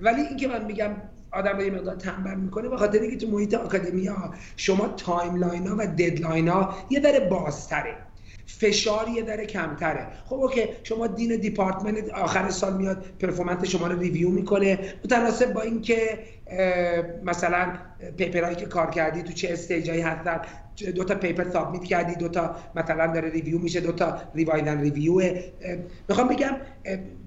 ولی 0.00 0.21
اینکه 0.21 0.49
من 0.49 0.64
میگم 0.64 0.90
آدم 1.31 1.61
یه 1.61 1.71
مقدار 1.71 1.97
تنبل 1.97 2.35
می‌کنه 2.35 2.69
به 2.69 2.76
خاطر 2.76 3.00
اینکه 3.00 3.16
تو 3.16 3.33
محیط 3.33 3.54
academia 3.54 4.35
شما 4.57 4.88
timeline 4.88 5.66
ها 5.66 5.76
و 5.78 5.87
deadline 5.87 6.49
ها 6.49 6.75
یه 6.90 7.00
ذره 7.00 7.21
بازتره. 7.21 7.97
فشار 8.47 9.09
یه 9.09 9.25
ذره 9.26 9.47
کمتره. 9.47 10.07
خب 10.25 10.35
okay 10.35 10.68
شما 10.83 11.07
dean 11.06 11.37
department 11.37 12.11
آخر 12.11 12.50
سال 12.50 12.76
میاد 12.76 13.04
performance 13.21 13.64
شما 13.64 13.87
رو 13.87 13.99
review 13.99 14.28
می‌کنه. 14.28 14.78
متناسب 15.04 15.52
با 15.52 15.61
اینکه 15.61 16.19
مثلا 17.24 17.72
paper 18.16 18.41
هایی 18.41 18.56
که 18.56 18.66
کار 18.66 18.90
کردی 18.90 19.22
تو 19.22 19.32
چه 19.32 19.52
stage 19.52 19.87
ایی 19.87 20.00
هستن؟ 20.00 20.40
دو 20.94 21.04
تا 21.04 21.14
paper 21.14 21.50
submit 21.50 21.85
کردی 21.84 22.14
دو 22.14 22.28
تا 22.28 22.56
مثلا 22.74 23.06
داره 23.06 23.30
review 23.30 23.59
میشه 23.58 23.80
دو 23.80 23.92
تا 23.92 24.22
revise 24.35 24.65
and 24.65 24.80
review. 24.80 25.21
می‌خوام 26.08 26.28
بگم 26.28 26.56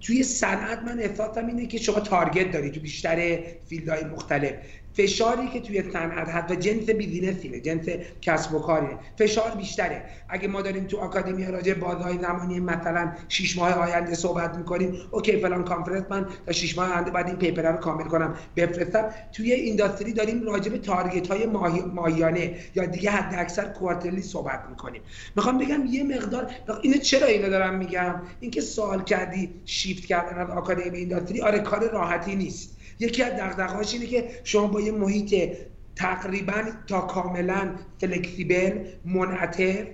توی 0.01 0.23
صنعت 0.23 0.79
من 0.79 0.99
احساسم 0.99 1.47
اینه 1.47 1.65
که 1.65 1.77
شما 1.77 1.99
target 1.99 2.51
داری 2.51 2.71
تو 2.71 2.79
بیشتر 2.79 3.39
field 3.65 3.92
های 3.92 4.03
مختلف. 4.03 4.53
فشاری 4.97 5.47
که 5.47 5.59
توی 5.59 5.91
صنعت 5.91 6.51
و 6.51 6.55
جنس 6.55 6.89
business 6.89 7.45
یه 7.45 7.59
جنس 7.59 7.85
کسب 8.21 8.55
و 8.55 8.59
کاریه. 8.59 8.97
فشار 9.17 9.51
بیشتره. 9.51 10.03
اگه 10.29 10.47
ما 10.47 10.61
داریم 10.61 10.83
تو 10.83 10.97
academy 10.97 11.45
راجع 11.45 11.73
به 11.73 11.86
بازه‌های 11.86 12.17
زمانی 12.17 12.59
مثلا 12.59 13.11
6 13.29 13.57
ماه 13.57 13.73
آینده 13.73 14.15
صحبت 14.15 14.57
می‌کنیم 14.57 14.95
okay 15.11 15.39
فلان 15.39 15.63
کانفرنس 15.63 16.03
من 16.09 16.27
تا 16.45 16.51
6 16.51 16.77
ماه 16.77 16.93
آینده 16.93 17.11
باید 17.11 17.27
این 17.27 17.35
paper 17.35 17.71
رو 17.71 17.77
کامل 17.77 18.03
کنم 18.03 18.33
بفرستم. 18.55 19.09
توی 19.33 19.51
industry 19.51 20.13
داریم 20.13 20.43
راجع 20.43 20.71
به 20.71 20.77
target 20.77 21.27
های 21.27 21.45
ماهی... 21.45 21.81
ماهیانه 21.81 22.55
یا 22.75 22.85
دیگه 22.85 23.11
حد 23.11 23.35
اکثر 23.39 23.65
quarterly 23.65 24.21
صحبت 24.21 24.63
می‌کنیم. 24.69 25.01
می‌خوام 25.35 25.57
بگم 25.57 25.85
یه 25.85 26.03
مقدار 26.03 26.51
اینو 26.81 26.97
چرا 26.97 27.27
اینو 27.27 27.49
دارم 27.49 27.75
میگم؟ 27.75 28.21
اینکه 28.39 28.61
سوال 28.61 29.03
کردی 29.03 29.49
شیفت 29.65 30.05
کردن 30.05 30.37
از 30.37 30.49
آکادمی 30.49 30.97
اینداستری 30.97 31.41
آره 31.41 31.59
کار 31.59 31.89
راحتی 31.89 32.35
نیست. 32.35 32.76
یکی 32.99 33.23
از 33.23 33.33
دغدغه‌هاش 33.33 33.93
اینه 33.93 34.05
که 34.05 34.29
شما 34.43 34.67
با 34.67 34.81
یه 34.81 34.91
محیط 34.91 35.57
تقریبا 35.95 36.63
تا 36.87 37.01
کاملا 37.01 37.69
فلکسیبل 38.01 38.79
منعطف 39.05 39.87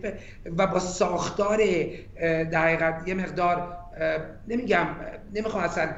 و 0.58 0.68
با 0.68 0.80
ساختار 0.80 1.62
در 2.52 3.02
یه 3.06 3.14
مقدار 3.14 3.78
نمیگم 4.48 4.88
نمی‌خوام 5.34 5.64
اصلا 5.64 5.90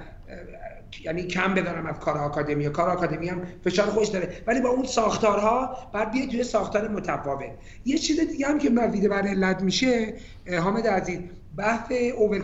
یعنی 1.04 1.24
کم 1.24 1.54
بدارم 1.54 1.86
از 1.86 2.00
کار 2.00 2.18
آکادمی 2.18 2.70
کار 2.70 2.90
آکادمی 2.90 3.28
هم 3.28 3.42
فشار 3.64 3.86
خوش 3.86 4.08
داره. 4.08 4.30
ولی 4.48 4.62
با 4.62 4.70
اون 4.70 4.86
ساختارها 4.86 5.78
بعد 5.94 6.12
بیاید 6.12 6.32
توی 6.32 6.44
ساختار 6.44 6.88
متفاوت. 6.88 7.52
یه 7.86 7.98
چیز 7.98 8.20
دیگه 8.20 8.48
هم 8.48 8.60
که 8.60 8.70
مزید 8.70 9.10
بر 9.10 9.22
علت 9.22 9.62
میشه 9.62 10.14
حامد 10.60 10.88
عزیز 10.88 11.20
بحث 11.58 11.92
اوور 12.18 12.44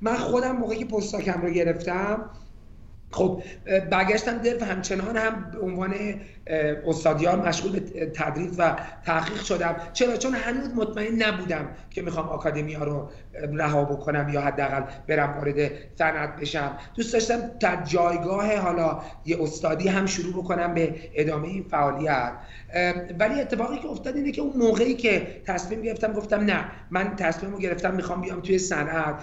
من 0.00 0.14
خودم 0.14 0.56
موقعی 0.56 0.78
که 0.78 0.84
پستاکم 0.84 1.42
رو 1.42 1.50
گرفتم 1.50 2.30
خب 3.10 3.42
برگشتم 3.90 4.38
در 4.38 4.62
و 4.62 4.64
همچنان 4.64 5.16
هم 5.16 5.50
به 5.52 5.60
عنوان 5.60 5.94
استادیار 6.86 7.48
مشغول 7.48 7.72
به 7.72 8.06
تدریس 8.14 8.50
و 8.58 8.76
تحقیق 9.04 9.42
شدم. 9.42 9.76
چرا؟ 9.92 10.16
چون 10.16 10.34
هنوز 10.34 10.68
مطمئن 10.74 11.22
نبودم 11.22 11.68
که 11.90 12.02
می‌خوام 12.02 12.28
آکادمیا 12.28 12.84
رو 12.84 13.10
رها 13.52 13.84
بکنم 13.84 14.28
یا 14.28 14.40
حداقل 14.40 14.82
برم 15.08 15.34
وارد 15.38 15.70
صنعت 15.98 16.36
بشم. 16.36 16.78
دوست 16.94 17.12
داشتم 17.12 17.40
در 17.60 17.82
جایگاه 17.84 18.56
حالا 18.56 19.02
یه 19.26 19.42
استادی 19.42 19.88
هم 19.88 20.06
شروع 20.06 20.32
بکنم 20.32 20.74
به 20.74 20.94
ادامه 21.14 21.48
این 21.48 21.62
فعالیت. 21.62 22.32
ولی 23.18 23.40
اتفاقی 23.40 23.78
که 23.78 23.88
افتاد 23.88 24.16
اینه 24.16 24.32
که 24.32 24.42
اون 24.42 24.56
موقعی 24.56 24.94
که 24.94 25.42
تصمیم 25.46 25.82
گرفتم 25.82 26.12
گفتم 26.12 26.40
نه 26.40 26.64
من 26.90 27.16
تصمیم 27.16 27.52
رو 27.52 27.58
گرفتم 27.58 27.94
می‌خوام 27.94 28.20
بیام 28.20 28.40
توی 28.40 28.58
صنعت. 28.58 29.14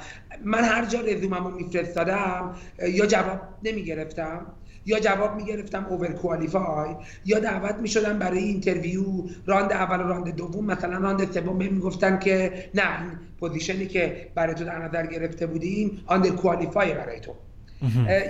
من 0.44 0.64
هر 0.64 0.86
جا 0.86 1.00
رزومم 1.02 1.44
رو 1.44 1.52
میفرستادم 1.52 2.56
یا 2.88 3.06
جواب 3.06 3.40
نمی‌گرفتم؟ 3.76 4.46
یا 4.86 5.00
جواب 5.00 5.36
می‌گرفتم 5.36 5.86
overqualified 5.90 6.96
یا 7.26 7.40
دعوت 7.40 7.76
می‌شدم 7.76 8.20
برای 8.20 8.40
interview 8.40 9.04
round 9.46 9.72
اول 9.72 10.00
و 10.00 10.08
round 10.08 10.36
دوم؟ 10.36 10.66
مثلا 10.66 10.98
round 10.98 11.32
سوم 11.32 11.58
می‌گفتن 11.58 12.20
که 12.20 12.70
نه 12.74 13.02
این 13.02 13.12
position 13.40 13.81
ی 13.81 13.86
که 13.86 14.28
برای 14.36 14.56
تو 14.56 14.64
در 14.64 14.80
نظر 14.80 15.06
گرفته 15.06 15.48
بودیم 15.48 16.04
underqualified 16.06 16.94
برای 16.94 17.20
تو. 17.20 17.36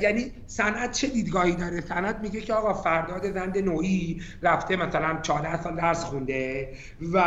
یعنی 0.01 0.31
صنعت 0.47 0.91
چه 0.91 1.07
دیدگاهی 1.07 1.55
داره؟ 1.55 1.81
صنعت 1.81 2.19
میگه 2.19 2.41
که 2.41 2.53
آقا 2.53 2.73
فرداد 2.73 3.33
زند 3.33 3.57
نوعی 3.57 4.21
رفته 4.41 4.75
مثلا 4.75 5.19
14 5.21 5.63
سال 5.63 5.75
درس 5.75 6.03
خونده 6.03 6.69
و 7.13 7.21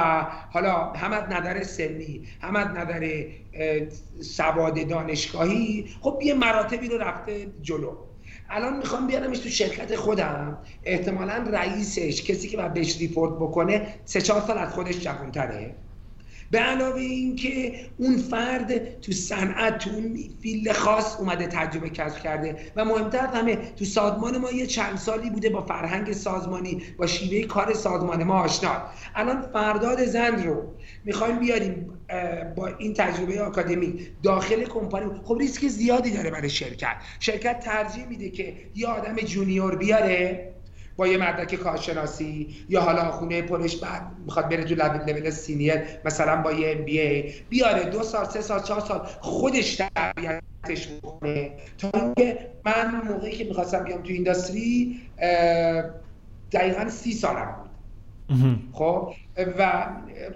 حالا 0.51 0.93
هم 0.93 1.13
از 1.13 1.23
نظر 1.31 1.63
سنی 1.63 2.27
هم 2.41 2.57
از 2.57 2.69
نظر 2.69 3.25
سواد 4.21 4.89
دانشگاهی 4.89 5.89
خب 6.01 6.21
یه 6.23 6.35
مراتبی 6.35 6.89
رو 6.89 6.99
رفته 6.99 7.47
جلو. 7.63 8.08
الان 8.51 8.77
می‌خوام 8.77 9.07
بیارمش 9.07 9.39
تو 9.39 9.49
شرکت 9.49 9.97
خودم. 9.97 10.59
احتمالا 10.83 11.35
رئیسش 11.35 12.23
کسی 12.23 12.49
که 12.49 12.57
باید 12.57 12.75
بهش 12.75 12.99
ریپورت 12.99 13.33
بکنه 13.35 13.95
سه 14.05 14.21
چهار 14.21 14.41
سال 14.41 14.59
از 14.59 14.75
خودش 14.75 15.01
جوانتره. 15.01 15.88
به 16.51 16.59
علاوه 16.59 17.01
اینکه 17.01 17.75
اون 17.99 18.17
فرد 18.17 19.01
تو 19.01 19.13
صنعت 19.13 19.79
تو 19.79 19.91
اون 19.91 20.19
فیل 20.43 20.73
خاص 20.73 21.17
اومده 21.21 21.47
تجربه 21.47 21.91
کسب 21.91 22.19
کرده. 22.19 22.57
و 22.77 22.85
مهمتر 22.85 23.27
همه 23.27 23.57
تو 23.57 23.85
سازمان 23.85 24.39
ما 24.39 24.51
یه 24.51 24.67
چند 24.67 24.97
سالی 24.99 25.31
بوده 25.31 25.51
با 25.51 25.63
فرهنگ 25.63 26.13
سازمانی 26.13 26.83
با 26.99 27.07
شیوه 27.07 27.47
کار 27.47 27.75
سازمان 27.75 28.25
ما 28.25 28.35
آشنا. 28.41 28.83
الان 29.15 29.43
فرداد 29.53 30.05
زند 30.05 30.43
رو 30.43 30.75
می‌خوایم 31.05 31.39
بیاریم 31.39 31.91
با 32.57 32.67
این 32.79 32.95
تجربه 32.95 33.43
academy 33.43 34.07
داخل 34.23 34.65
کمپانی. 34.65 35.11
خب 35.25 35.39
ریسک 35.39 35.69
زیادی 35.69 36.11
داره 36.11 36.31
برای 36.31 36.51
شرکت. 36.51 36.97
شرکت 37.21 37.61
ترجیح 37.61 38.07
میده 38.07 38.31
که 38.31 38.57
یه 38.75 38.87
آدم 38.87 39.17
junior 39.17 39.77
بیاره. 39.77 40.55
با 40.99 41.07
یه 41.07 41.19
مدرک 41.19 41.55
کارشناسی 41.55 42.57
یا 42.69 42.81
حالا 42.81 43.11
خونه 43.11 43.43
پرش 43.43 43.77
بعد 43.77 44.03
می‌خواد 44.25 44.49
بره 44.49 44.65
تو 44.65 44.75
level 44.75 45.31
senior 45.31 45.75
مثلا 46.05 46.43
با 46.43 46.53
یه 46.53 46.71
MBA 46.71 47.33
بیاره 47.49 47.85
دو 47.85 48.03
سال 48.03 48.25
سه 48.25 48.41
سال 48.41 48.63
چهار 48.63 48.81
سال 48.81 49.07
خودش 49.21 49.77
تربیتش 49.77 50.89
بکنه. 51.03 51.51
تا 51.79 51.91
اینکه 51.95 52.39
من 52.65 53.03
موقعی 53.09 53.37
که 53.37 53.45
می‌خواستم 53.45 53.85
بیام 53.85 54.03
تو 54.03 54.13
industry 54.13 55.01
دقیقا 56.53 56.89
سی 56.89 57.13
سالم 57.13 57.55
بود. 57.57 57.69
خب؟ 58.73 59.15
و 59.59 59.87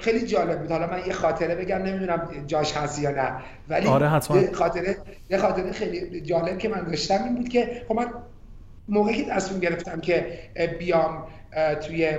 خیلی 0.01 0.27
جالب 0.27 0.61
بود. 0.61 0.71
حالا 0.71 0.87
من 0.87 1.07
یه 1.07 1.13
خاطره 1.13 1.55
بگم 1.55 1.79
نمی‌دونم 1.79 2.29
جاش 2.47 2.77
هست 2.77 3.03
یا 3.03 3.11
نه. 3.11 3.33
ولی 3.69 3.87
آره 3.87 4.09
حتما. 4.09 4.53
خاطره 4.53 4.97
یه 5.31 5.39
خاطره 5.39 5.73
خیلی 5.73 6.21
جالب 6.21 6.59
که 6.59 6.69
من 6.69 6.85
داشتم 6.85 7.25
این 7.25 7.35
بود 7.35 7.49
که 7.49 7.83
خب 7.89 7.95
من 7.95 8.07
موقعی 8.89 9.17
که 9.17 9.31
تصمیم 9.31 9.61
گرفتم 9.61 10.01
که 10.01 10.39
بیام 10.79 11.27
توی 11.87 12.19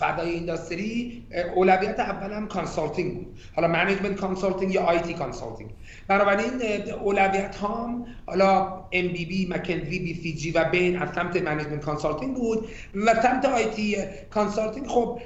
فضای 0.00 0.30
industry 0.30 1.26
اولویت 1.54 2.00
اولم 2.00 2.48
consulting 2.48 3.14
بود. 3.14 3.38
حالا 3.54 3.68
management 3.68 4.16
consulting 4.16 4.74
یا 4.74 4.82
IT 4.82 5.14
consulting 5.14 5.70
بنابراین 6.08 6.50
اولویت 7.02 7.56
هام 7.56 8.06
حالا 8.26 8.66
ام 8.92 9.08
بی 9.08 9.24
بی 9.24 9.48
مکنزی 9.50 9.98
بی 9.98 10.14
سی 10.22 10.34
جی 10.34 10.50
و 10.50 10.64
بین 10.64 11.02
از 11.02 11.08
سمت 11.14 11.42
management 11.42 11.80
consulting 11.80 12.34
بود. 12.34 12.68
و 12.94 13.22
سمت 13.22 13.44
IT 13.44 13.96
consulting 14.30 14.86
خب 14.86 15.20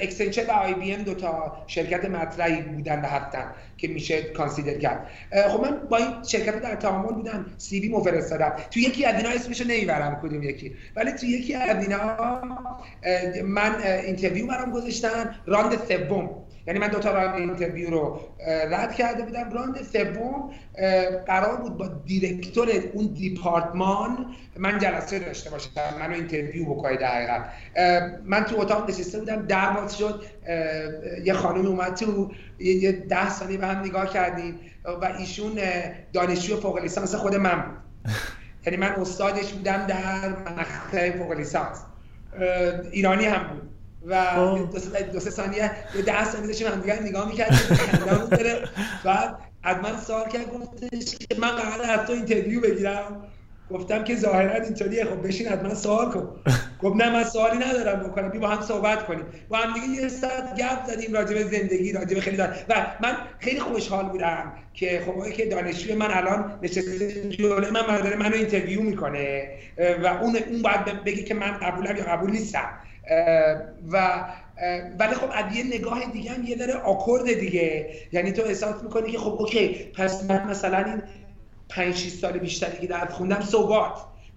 Accenture 0.00 0.44
و 0.48 0.50
IBM 0.50 1.02
دو 1.02 1.14
تا 1.14 1.56
شرکت 1.66 2.04
مطرحی 2.04 2.62
بودن 2.62 3.00
و 3.00 3.06
هستن 3.06 3.44
که 3.76 3.88
میشه 3.88 4.22
consider 4.22 4.78
کرد. 4.78 5.06
خب 5.48 5.60
من 5.60 5.76
با 5.90 5.96
این 5.96 6.06
شرکت 6.28 6.60
در 6.60 6.74
تعامل 6.74 7.12
بودم 7.12 7.46
CV 7.58 7.80
میفرستادم 7.80 8.52
تو 8.70 8.80
یکی 8.80 9.04
از 9.04 9.14
اینا 9.16 9.28
اسمشو 9.28 9.64
نمی‌برم 9.64 10.20
کدوم 10.22 10.42
یکی. 10.42 10.74
ولی 10.96 11.12
تو 11.12 11.26
یکی 11.26 11.54
از 11.54 11.82
اینا 11.82 12.16
من 13.44 13.74
interview 14.10 14.46
برام 14.46 14.70
گذاشتن. 14.70 15.34
round 15.46 15.78
سوم. 15.88 16.30
یعنی 16.66 16.78
من 16.78 16.88
دو 16.88 16.98
تا 16.98 17.12
round 17.12 17.34
interview 17.34 17.90
رو 17.90 18.20
رد 18.70 18.94
کرده 18.94 19.22
بودم. 19.22 19.52
round 19.52 19.82
سوم 19.82 20.50
قرار 21.26 21.56
بود 21.56 21.76
با 21.76 21.86
director 22.06 22.68
اون 22.92 23.06
دیپارتمان 23.06 24.26
من 24.56 24.78
جلسه 24.78 25.18
داشته 25.18 25.50
باشم 25.50 25.70
منو 26.00 26.14
interview 26.14 26.64
بکنه 26.64 26.96
در 26.96 27.44
من 28.24 28.44
تو 28.44 28.60
اتاق 28.60 28.90
نشسته 28.90 29.18
بودم 29.18 29.46
در 29.46 29.70
باز 29.70 29.98
شد. 29.98 30.22
یه 31.24 31.32
خانم 31.32 31.66
اومد 31.66 31.94
تو 31.94 32.30
یه 32.58 32.92
ده 32.92 33.30
ثانیه 33.30 33.56
به 33.56 33.66
هم 33.66 33.78
نگاه 33.78 34.10
کردیم 34.12 34.60
و 34.84 35.04
ایشون 35.18 35.58
دانشجو 36.12 36.56
فوق 36.56 36.78
لیسانس 36.78 37.14
خود 37.14 37.34
من 37.34 37.62
بود. 37.62 37.76
یعنی 38.66 38.76
من 38.76 38.88
استادش 38.88 39.52
بودم 39.52 39.86
در 39.86 40.28
مقطع 40.28 41.18
فوق 41.18 41.32
لیسانس. 41.32 41.78
ایرانی 42.92 43.24
هم 43.24 43.48
بود. 43.48 43.70
و 44.06 44.24
خب. 44.24 44.68
دو 45.12 45.20
سه 45.20 45.30
ثانیه 45.30 45.70
دو 45.94 46.02
ده 46.02 46.24
ثانیه 46.24 46.46
داشتیم 46.46 46.66
هم 46.66 46.80
دیگه 46.80 47.02
نگاه 47.02 47.28
می‌کردیم 47.28 47.58
بعد 49.04 49.36
از 49.62 49.76
من 49.76 49.96
سوال 50.06 50.28
کرد 50.28 50.52
گفتش 50.52 51.16
که 51.18 51.36
من 51.38 51.50
قراره 51.50 51.90
از 52.00 52.06
تو 52.06 52.12
interview 52.12 52.60
بگیرم. 52.60 53.22
گفتم 53.70 54.04
که 54.04 54.16
ظاهرا 54.16 54.64
اینطوریه 54.64 55.04
خب 55.04 55.26
بشین 55.26 55.48
از 55.48 55.58
من 55.58 55.74
سوال 55.74 56.10
کن. 56.10 56.40
گفت 56.82 56.96
نه 56.96 57.10
من 57.10 57.24
سوالی 57.24 57.58
ندارم 57.58 58.08
بکنم 58.08 58.28
بیا 58.28 58.38
با 58.38 58.48
هم 58.48 58.62
صحبت 58.62 59.06
کنیم. 59.06 59.24
با 59.48 59.56
هم 59.56 59.74
دیگه 59.74 60.02
یه 60.02 60.08
ساعت 60.08 60.56
گپ 60.56 60.86
زدیم 60.86 61.12
راجع 61.12 61.34
به 61.34 61.44
زندگی 61.44 61.92
راجع 61.92 62.14
به 62.14 62.20
خیلی 62.20 62.36
دار 62.36 62.56
و 62.68 62.86
من 63.02 63.16
خیلی 63.38 63.60
خوشحال 63.60 64.08
بودم 64.08 64.52
که 64.74 65.02
خب 65.06 65.30
که 65.30 65.46
دانشجوی 65.46 65.94
من 65.94 66.10
الان 66.10 66.58
نشسته 66.62 67.28
جلوی 67.28 67.70
من 67.70 68.00
داره 68.02 68.16
منو 68.16 68.34
interview 68.34 68.82
می‌کنه. 68.82 69.48
و 70.02 70.06
اون 70.06 70.36
اون 70.36 70.62
باید 70.62 71.04
بگه 71.04 71.22
که 71.22 71.34
من 71.34 71.52
قبولم 71.52 71.96
یا 71.96 72.04
قبول 72.04 72.30
نیستم. 72.30 72.68
و 73.92 74.24
ولی 74.98 75.14
خب 75.14 75.28
از 75.32 75.56
یه 75.56 75.64
نگاه 75.64 76.04
دیگه 76.12 76.30
هم 76.30 76.44
یه 76.44 76.56
داره 76.56 76.74
awkward 76.74 77.32
دیگه. 77.32 77.90
یعنی 78.12 78.32
تو 78.32 78.42
احساس 78.42 78.82
می‌کنی 78.82 79.12
که 79.12 79.18
خب 79.18 79.36
okay 79.38 79.68
پس 79.68 80.24
من 80.24 80.46
مثلا 80.46 80.84
این 80.84 81.02
5 81.68 81.94
6 81.94 82.08
سال 82.08 82.38
بیشتری 82.38 82.78
که 82.78 82.86
درس 82.86 83.10
خوندم 83.10 83.40
صحبات 83.40 83.92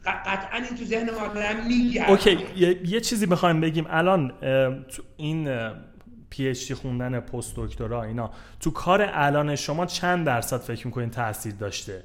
قطعا 0.06 0.58
این 0.58 0.78
تو 0.78 0.86
ذهن 0.86 1.10
آدم 1.10 1.68
میگه 1.68 2.10
okay 2.10 2.38
یه،, 2.56 2.90
یه 2.90 3.00
چیزی 3.00 3.26
می‌خوایم 3.26 3.62
بگیم. 3.62 3.86
الان 3.90 4.34
تو 4.90 5.04
این 5.18 5.50
PhD 6.30 6.74
خوندن 6.74 7.20
پست 7.20 7.54
دکترا 7.56 8.04
اینا 8.04 8.32
تو 8.60 8.72
کار 8.72 9.10
الان 9.14 9.56
شما 9.56 9.86
چند 9.86 10.26
درصد 10.26 10.58
فکر 10.58 10.88
می‌کنین 10.88 11.10
تاثیر 11.10 11.54
داشته؟ 11.54 12.04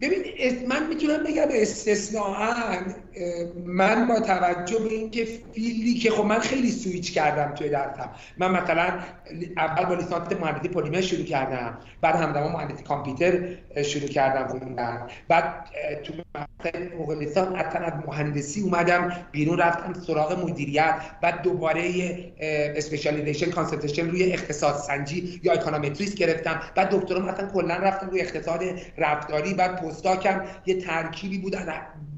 ببین 0.00 0.22
من 0.68 0.88
می‌تونم 0.88 1.24
بگم 1.24 1.48
استثناء 1.50 2.36
من 3.66 4.06
با 4.08 4.20
توجه 4.20 4.78
به 4.78 4.88
اینکه 4.88 5.24
field 5.24 5.82
ی 5.82 5.94
که 5.94 6.10
خب 6.10 6.24
من 6.24 6.38
خیلی 6.38 6.70
سویچ 6.70 7.14
کردم 7.14 7.54
توی 7.54 7.68
درسم. 7.68 8.10
من 8.38 8.50
مثلا 8.50 8.98
اول 9.56 9.84
با 9.84 9.94
لیسانس 9.94 10.32
مهندسی 10.40 10.68
پلیمر 10.68 11.00
شروع 11.00 11.24
کردم. 11.24 11.78
بعد 12.00 12.14
همزمان 12.14 12.52
مهندسی 12.52 12.82
کامپیوتر 12.82 13.48
شروع 13.82 14.08
کردم 14.08 14.48
خوندن 14.48 15.06
بعد 15.28 15.66
تو 16.04 16.12
موقع 16.98 17.14
لیسانس 17.14 17.48
اصلا 17.56 17.82
از 17.82 17.92
مهندسی 18.06 18.60
اومدم 18.60 19.12
بیرون 19.32 19.58
رفتم 19.58 19.92
سراغ 19.92 20.44
مدیریت. 20.48 20.94
بعد 21.22 21.42
دوباره 21.42 21.90
specialization 22.76 23.50
concentration 23.50 24.10
روی 24.10 24.32
اقتصاد 24.32 24.74
سنجی 24.74 25.40
یا 25.42 25.52
econometrics 25.52 26.14
گرفتم. 26.14 26.60
بعد 26.74 26.90
دکترم 26.90 27.28
اصلا 27.28 27.48
کلا 27.48 27.74
رفتم 27.74 28.10
روی 28.10 28.20
اقتصاد 28.20 28.60
رفتاری. 28.98 29.54
بعد 29.54 29.82
postdoc 29.82 30.35
م 30.35 30.42
یه 30.66 30.74
ترکیبی 30.74 31.38
بود 31.38 31.56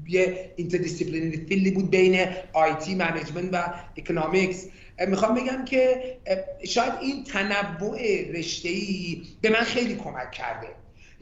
یه 0.07 0.53
interdisciplinary 0.55 1.45
field 1.45 1.67
ی 1.67 1.71
بود 1.71 1.91
بین 1.91 2.25
IT 2.53 2.95
management 2.95 3.49
و 3.53 3.73
economics 3.97 4.65
می‌خوام 5.07 5.35
بگم 5.35 5.65
که 5.65 6.17
شاید 6.65 6.93
این 7.01 7.23
تنوع 7.23 7.99
رشته 8.31 8.69
ای 8.69 9.23
به 9.41 9.49
من 9.49 9.61
خیلی 9.61 9.95
کمک 9.95 10.31
کرده. 10.31 10.67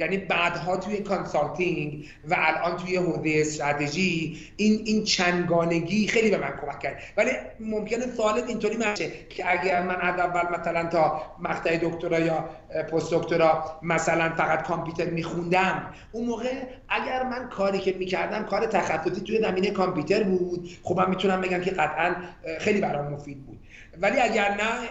یعنی 0.02 0.18
بعدها 0.18 0.78
توی 0.78 0.98
consulting 0.98 2.06
و 2.30 2.36
الان 2.40 2.78
توی 2.78 2.96
حوزه 2.98 3.34
استراتژی 3.36 4.38
این 4.58 4.82
این 4.86 5.04
چندگانگی 5.04 6.08
خیلی 6.08 6.30
به 6.30 6.38
من 6.38 6.54
کمک 6.62 6.80
کرد. 6.80 7.02
ولی 7.18 7.32
ممکنه 7.60 8.06
سوالت 8.18 8.50
اینطوری 8.50 8.78
باشه 8.78 9.10
که 9.30 9.52
اگر 9.52 9.84
من 9.84 9.96
از 10.02 10.20
اول 10.20 10.60
مثلا 10.60 10.90
تا 10.90 11.22
مقطع 11.40 11.78
دکترا 11.78 12.20
یا 12.20 12.50
پست 12.92 13.14
دکترا 13.14 13.80
مثلا 13.82 14.30
فقط 14.30 14.64
کامپیوتر 14.64 15.06
میخوندم 15.06 15.94
اون 16.12 16.28
موقع 16.28 16.54
اگر 16.90 17.24
من 17.24 17.50
کاری 17.50 17.80
که 17.80 17.96
می‌کردم 18.00 18.44
کار 18.44 18.66
تخصصی 18.66 19.22
توی 19.22 19.42
زمینه 19.42 19.72
کامپیوتر 19.72 20.24
بود 20.24 20.70
خب 20.84 20.98
من 20.98 21.10
می‌تونم 21.10 21.42
بگم 21.42 21.62
که 21.62 21.72
قطعا 21.72 22.16
خیلی 22.60 22.82
برام 22.82 23.14
مفید 23.14 23.46
بود. 23.46 23.60
ولی 24.02 24.20
اگر 24.20 24.50
نه 24.50 24.90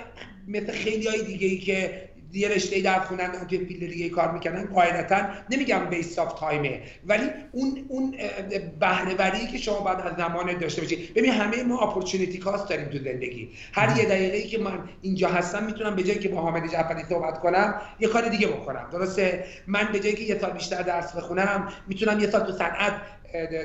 مثل 0.49 0.73
خیلی 0.73 1.09
های 1.09 1.23
دیگه 1.23 1.49
ای 1.49 1.59
که 1.59 2.10
یه 2.33 2.49
رشته 2.49 2.81
درس 2.81 3.03
خوندن 3.03 3.47
توی 3.49 3.59
field 3.59 3.91
دیگه 3.91 4.09
کار 4.09 4.33
می‌کنن 4.33 4.67
قاعدتا 4.67 5.17
نمیگم 5.51 5.87
waste 5.91 6.19
of 6.19 6.41
time 6.41 6.74
ه 6.74 6.83
ولی 7.05 7.25
اون 7.53 7.85
اون 7.89 8.15
بهره 8.81 9.47
که 9.53 9.59
شما 9.59 9.81
باید 9.81 10.01
از 10.01 10.17
زمان 10.17 10.59
داشته 10.59 10.83
باشید 10.83 11.15
ببین 11.15 11.33
همه 11.33 11.63
ما 11.63 11.81
opportunity 11.81 12.39
cost 12.39 12.69
داریم 12.69 12.89
تو 12.89 12.99
زندگی. 12.99 13.51
هر 13.73 13.99
یه 13.99 14.05
دقیقه 14.05 14.37
ای 14.37 14.49
که 14.49 14.59
من 14.59 14.79
اینجا 15.03 15.29
هستم 15.29 15.65
می‌تونم 15.65 15.97
به 15.97 16.03
جایی 16.03 16.19
که 16.19 16.29
با 16.29 16.41
حامد 16.41 16.73
جعفری 16.73 17.05
صحبت 17.09 17.39
کنم 17.39 17.75
یه 18.01 18.09
کار 18.09 18.29
دیگه 18.29 18.47
بکنم. 18.47 18.89
درسته؟ 18.93 19.45
من 19.67 19.89
به 19.93 20.01
جایی 20.01 20.15
که 20.15 20.23
یه 20.25 20.39
سال 20.39 20.51
بیشتر 20.51 20.83
درس 20.83 21.17
بخونم 21.17 21.69
می‌تونم 21.87 22.21
یه 22.21 22.31
سال 22.31 22.41
تو 22.41 22.53
صنعت 22.53 22.93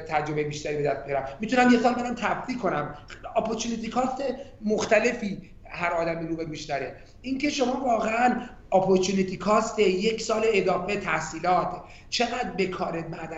تجربه 0.07 0.43
بیشتری 0.43 0.77
به 0.77 0.83
دست 0.83 1.03
می‌تونم 1.39 1.73
یه 1.73 1.79
سال 1.79 1.93
برم 1.93 2.15
تفریح 2.15 2.57
کنم. 2.57 2.95
اپورتونتی 3.35 3.87
کاست 3.87 4.23
مختلفی. 4.61 5.54
هر 5.69 5.93
آدمی 5.93 6.27
رو 6.27 6.35
به 6.35 6.45
بیشتره. 6.45 6.95
اینکه 7.21 7.49
شما 7.49 7.85
واقعا 7.85 8.41
اپورتونتی 8.71 9.37
کاست 9.37 9.79
یک 9.79 10.21
سال 10.21 10.45
اضافه 10.53 10.95
تحصیلات 10.95 11.81
چقدر 12.09 12.51
به 12.57 12.67
کارت 12.67 13.05
بعدا 13.07 13.37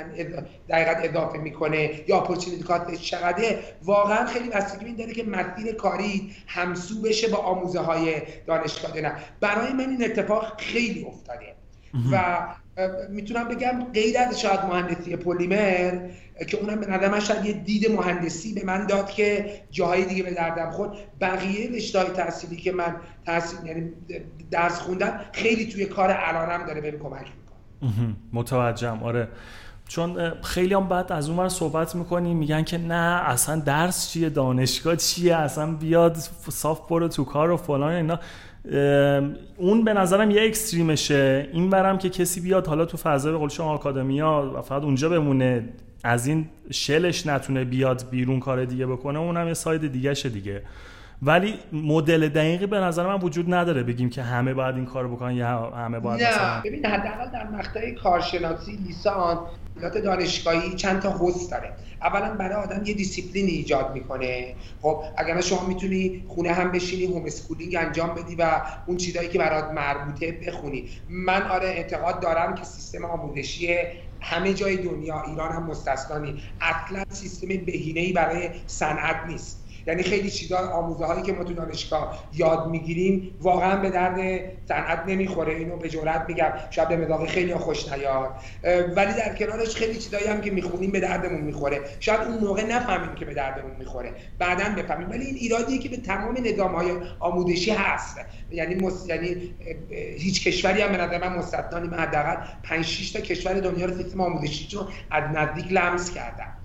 دقیقا 0.69 0.91
اضافه 0.91 1.37
می‌کنه 1.37 1.91
یا 2.07 2.17
اپورتونتی 2.17 2.63
کاست 2.63 2.95
چقدره 2.95 3.59
واقعا 3.83 4.25
خیلی 4.25 4.49
بستگی 4.49 4.85
این 4.85 4.95
داره 4.95 5.13
که 5.13 5.23
مسیر 5.23 5.73
کاری 5.75 6.31
همسو 6.47 7.01
بشه 7.01 7.27
با 7.27 7.37
آموزه 7.37 7.79
های 7.79 8.21
دانشگاه 8.47 9.01
نه. 9.01 9.13
برای 9.39 9.73
من 9.73 9.89
این 9.89 10.05
اتفاق 10.05 10.61
خیلی 10.61 11.05
افتاده. 11.05 11.55
و 12.11 12.37
می‌تونم 13.09 13.47
بگم 13.47 13.83
غیر 13.93 14.17
از 14.17 14.39
شاید 14.39 14.59
مهندسی 14.59 15.15
پلیمر 15.15 16.09
که 16.45 16.57
اونم 16.57 16.79
به 16.79 16.87
نظر 16.87 17.09
من 17.09 17.19
شاید 17.19 17.45
یه 17.45 17.53
دید 17.53 17.91
مهندسی 17.91 18.53
به 18.53 18.65
من 18.65 18.85
داد 18.85 19.09
که 19.09 19.51
جاهای 19.71 20.05
دیگه 20.05 20.23
به 20.23 20.33
دردم 20.33 20.71
خود 20.71 20.97
بقیه 21.21 21.71
رشته‌های 21.71 22.09
تحصیلی 22.09 22.55
که 22.55 22.71
من 22.71 22.95
تحصیل 23.25 23.67
یعنی 23.67 23.89
درس 24.51 24.79
خوندم 24.79 25.19
خیلی 25.33 25.65
توی 25.65 25.85
کار 25.85 26.11
الانم 26.11 26.65
داره 26.65 26.81
بهم 26.81 26.99
کمک 26.99 27.27
می‌کنه. 27.81 28.15
متوجهم. 28.33 29.03
آره. 29.03 29.27
چون 29.87 30.41
خیلی 30.41 30.73
هم 30.73 30.87
بعد 30.87 31.11
از 31.11 31.29
اون 31.29 31.49
صحبت 31.49 31.95
می‌کنیم 31.95 32.37
میگن 32.37 32.63
که 32.63 32.77
نه 32.77 33.21
اصلا 33.25 33.59
درس 33.59 34.09
چیه؟ 34.09 34.29
دانشگاه 34.29 34.95
چیه؟ 34.95 35.35
اصلا 35.35 35.73
بیاد 35.73 36.17
صاف 36.49 36.87
برو 36.89 37.07
تو 37.07 37.23
کار 37.23 37.51
و 37.51 37.57
فلان 37.57 37.91
اینا. 37.91 38.19
اون 39.57 39.83
به 39.83 39.93
نظرم 39.93 40.31
یه 40.31 40.43
اکستریمشه. 40.43 41.49
این 41.53 41.69
برم 41.69 41.97
که 41.97 42.09
کسی 42.09 42.41
بیاد 42.41 42.67
حالا 42.67 42.85
تو 42.85 42.97
فضای 42.97 43.33
قول 43.33 43.49
شما 43.49 43.73
آکادمیا 43.73 44.61
فقط 44.61 44.83
اونجا 44.83 45.09
بمونه. 45.09 45.69
از 46.03 46.27
این 46.27 46.49
شلش 46.71 47.27
نتونه 47.27 47.63
بیاد 47.63 48.09
بیرون 48.09 48.39
کار 48.39 48.65
دیگه 48.65 48.85
بکنه 48.85 49.19
اونم 49.19 49.47
یه 49.47 49.53
ساید 49.53 49.91
دیگه 49.91 50.13
شه 50.13 50.29
دیگه. 50.29 50.61
ولی 51.21 51.53
مدل 51.71 52.29
دقیقی 52.29 52.65
به 52.65 52.77
نظر 52.77 53.07
من 53.07 53.19
وجود 53.19 53.53
نداره 53.53 53.83
بگیم 53.83 54.09
که 54.09 54.21
همه 54.21 54.53
باید 54.53 54.75
این 54.75 54.85
کارو 54.85 55.15
بکنن 55.15 55.35
یا 55.35 55.69
همه 55.69 55.99
باید 55.99 56.21
نه. 56.21 56.29
مثلا... 56.29 56.61
ببین 56.65 56.85
حداقل 56.85 57.31
در 57.31 57.47
مقطع 57.47 57.91
کارشناسی 57.91 58.71
لیسان 58.71 59.39
دانشگاهی 60.03 60.75
چند 60.75 61.01
تا 61.01 61.11
هست 61.11 61.51
داره. 61.51 61.73
اولا 62.01 62.33
برای 62.33 62.55
آدم 62.55 62.85
یه 62.85 62.93
دیسیپلین 62.93 63.45
ایجاد 63.45 63.93
می‌کنه. 63.93 64.55
خب 64.81 65.03
اگر 65.17 65.41
شما 65.41 65.67
می‌تونی 65.67 66.23
خونه 66.27 66.53
هم 66.53 66.71
بشینی 66.71 67.05
homeschooling 67.05 67.75
انجام 67.75 68.15
بدی 68.15 68.35
و 68.35 68.61
اون 68.87 68.97
چیزایی 68.97 69.29
که 69.29 69.39
برات 69.39 69.71
مربوطه 69.71 70.31
بخونی. 70.31 70.85
من 71.09 71.41
آره 71.41 71.67
اعتقاد 71.67 72.19
دارم 72.19 72.55
که 72.55 72.63
سیستم 72.63 73.05
آموزشی 73.05 73.77
همه 74.21 74.53
جای 74.53 74.77
دنیا 74.77 75.21
ایران 75.21 75.51
هم 75.51 75.63
مستثنا 75.63 76.33
اصلا 76.61 77.03
سیستم 77.13 77.47
بهینه‌ای 77.47 78.13
برای 78.13 78.49
صنعت 78.67 79.23
نیست. 79.27 79.66
یعنی 79.87 80.03
خیلی 80.03 80.29
چیزا 80.29 80.57
آموزه 80.57 81.05
هایی 81.05 81.21
که 81.21 81.33
ما 81.33 81.43
تو 81.43 81.53
دانشگاه 81.53 82.23
یاد 82.33 82.67
می‌گیریم 82.67 83.37
واقعا 83.41 83.75
به 83.81 83.89
درد 83.89 84.41
صنعت 84.67 85.03
نمی‌خوره. 85.07 85.53
اینو 85.53 85.77
به 85.77 85.89
جرات 85.89 86.23
میگم. 86.27 86.51
شاید 86.69 86.89
به 86.89 87.25
خیلی 87.27 87.55
خوش 87.55 87.91
نیاد. 87.91 88.31
ولی 88.95 89.13
در 89.13 89.35
کنارش 89.35 89.75
خیلی 89.75 89.99
چیزایی 89.99 90.27
هم 90.27 90.41
که 90.41 90.51
می‌خونیم 90.51 90.91
به 90.91 90.99
دردمون 90.99 91.41
می‌خوره. 91.41 91.81
شاید 91.99 92.21
اون 92.21 92.37
موقع 92.37 92.63
نفهمیم 92.63 93.15
که 93.15 93.25
به 93.25 93.33
دردمون 93.33 93.71
می‌خوره. 93.79 94.13
بعدا 94.39 94.63
بفهمیم. 94.77 95.09
ولی 95.09 95.25
این 95.25 95.35
ایرادیه 95.35 95.77
که 95.77 95.89
به 95.89 95.97
تمام 95.97 96.37
نظام 96.43 96.75
های 96.75 96.91
آموزشی 97.19 97.71
هست. 97.71 98.17
یعنی 98.51 98.75
مس... 98.75 99.09
یعنی 99.09 99.55
هیچ 100.17 100.47
کشوری 100.47 100.81
هم 100.81 100.91
به 100.91 100.97
نظر 100.97 101.29
من 101.29 101.37
مستثنا 101.37 101.97
حداقل 101.97 102.35
5 102.63 102.85
6 102.85 103.11
تا 103.11 103.19
کشور 103.19 103.53
دنیا 103.53 103.85
رو 103.85 104.03
سیستم 104.03 104.21
آموزشی 104.21 104.75
رو 104.75 104.87
از 105.11 105.23
نزدیک 105.35 105.71
لمس 105.71 106.13
کردم 106.13 106.56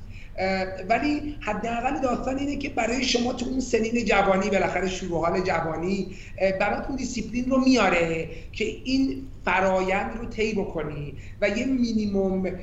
ولی 0.89 1.37
حداقل 1.41 2.01
داستان 2.03 2.39
اینه 2.39 2.57
که 2.57 2.69
برای 2.69 3.05
شما 3.05 3.33
تو 3.33 3.47
اون 3.47 3.61
سنین 3.61 4.05
جوانی 4.05 4.51
بالاخره 4.51 4.89
شروع 4.89 5.27
حال 5.27 5.41
جوانی 5.41 6.17
براتون 6.61 6.97
دیسیپلین 6.97 7.51
رو 7.51 7.65
میاره 7.65 8.29
که 8.53 8.65
این 8.65 9.29
فرایند 9.45 10.19
رو 10.19 10.27
طی 10.27 10.55
بکنی 10.55 11.15
و 11.41 11.49
یه 11.49 11.67
minimum 11.67 12.59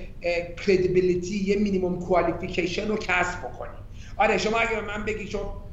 credibility 0.67 1.37
یه 1.37 1.55
minimum 1.55 1.99
qualification 1.99 2.87
رو 2.87 2.97
کسب 2.97 3.39
بکنی. 3.39 3.69
آره 4.17 4.37
شما 4.37 4.57
اگر 4.57 4.81
من 4.81 5.05
بگی 5.05 5.27
شما 5.27 5.68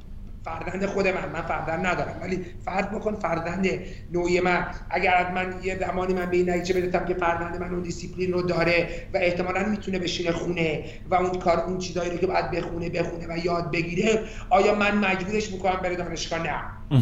فرزند 0.47 0.87
خود 0.87 1.09
من 1.09 1.29
من 1.33 1.43
فرزند 1.43 1.87
ندارم. 1.87 2.19
ولی 2.23 2.47
فرض 2.65 2.85
بکن 2.85 3.15
فرزند 3.15 3.69
نوعی 4.13 4.41
من. 4.41 4.67
اگر 4.91 5.15
از 5.15 5.27
من 5.35 5.55
یه 5.63 5.79
زمانی 5.79 6.15
من 6.15 6.27
به 6.27 6.37
این 6.37 6.51
نتیجه 6.51 6.81
برسم 6.81 7.05
که 7.05 7.15
فرزند 7.15 7.61
من 7.61 7.71
اون 7.71 7.83
دیسیپلین 7.83 8.33
رو 8.33 8.43
داره 8.43 8.89
و 9.15 9.17
احتمالا 9.17 9.65
می‌تونه 9.69 9.99
بشینه 9.99 10.33
خونه 10.33 10.85
و 11.11 11.15
اون 11.15 11.39
کار 11.39 11.61
اون 11.61 11.79
چیزایی 11.79 12.11
رو 12.11 12.17
که 12.17 12.27
باید 12.27 12.51
بخونه 12.51 12.89
بخونه 12.91 13.27
و 13.29 13.39
یاد 13.45 13.71
بگیره 13.73 14.21
آیا 14.51 14.75
من 14.75 14.99
مجبورش 14.99 15.53
می‌کنم 15.53 15.81
بره 15.83 15.97
دانشگاه؟ 15.97 16.43
نه. 16.43 16.61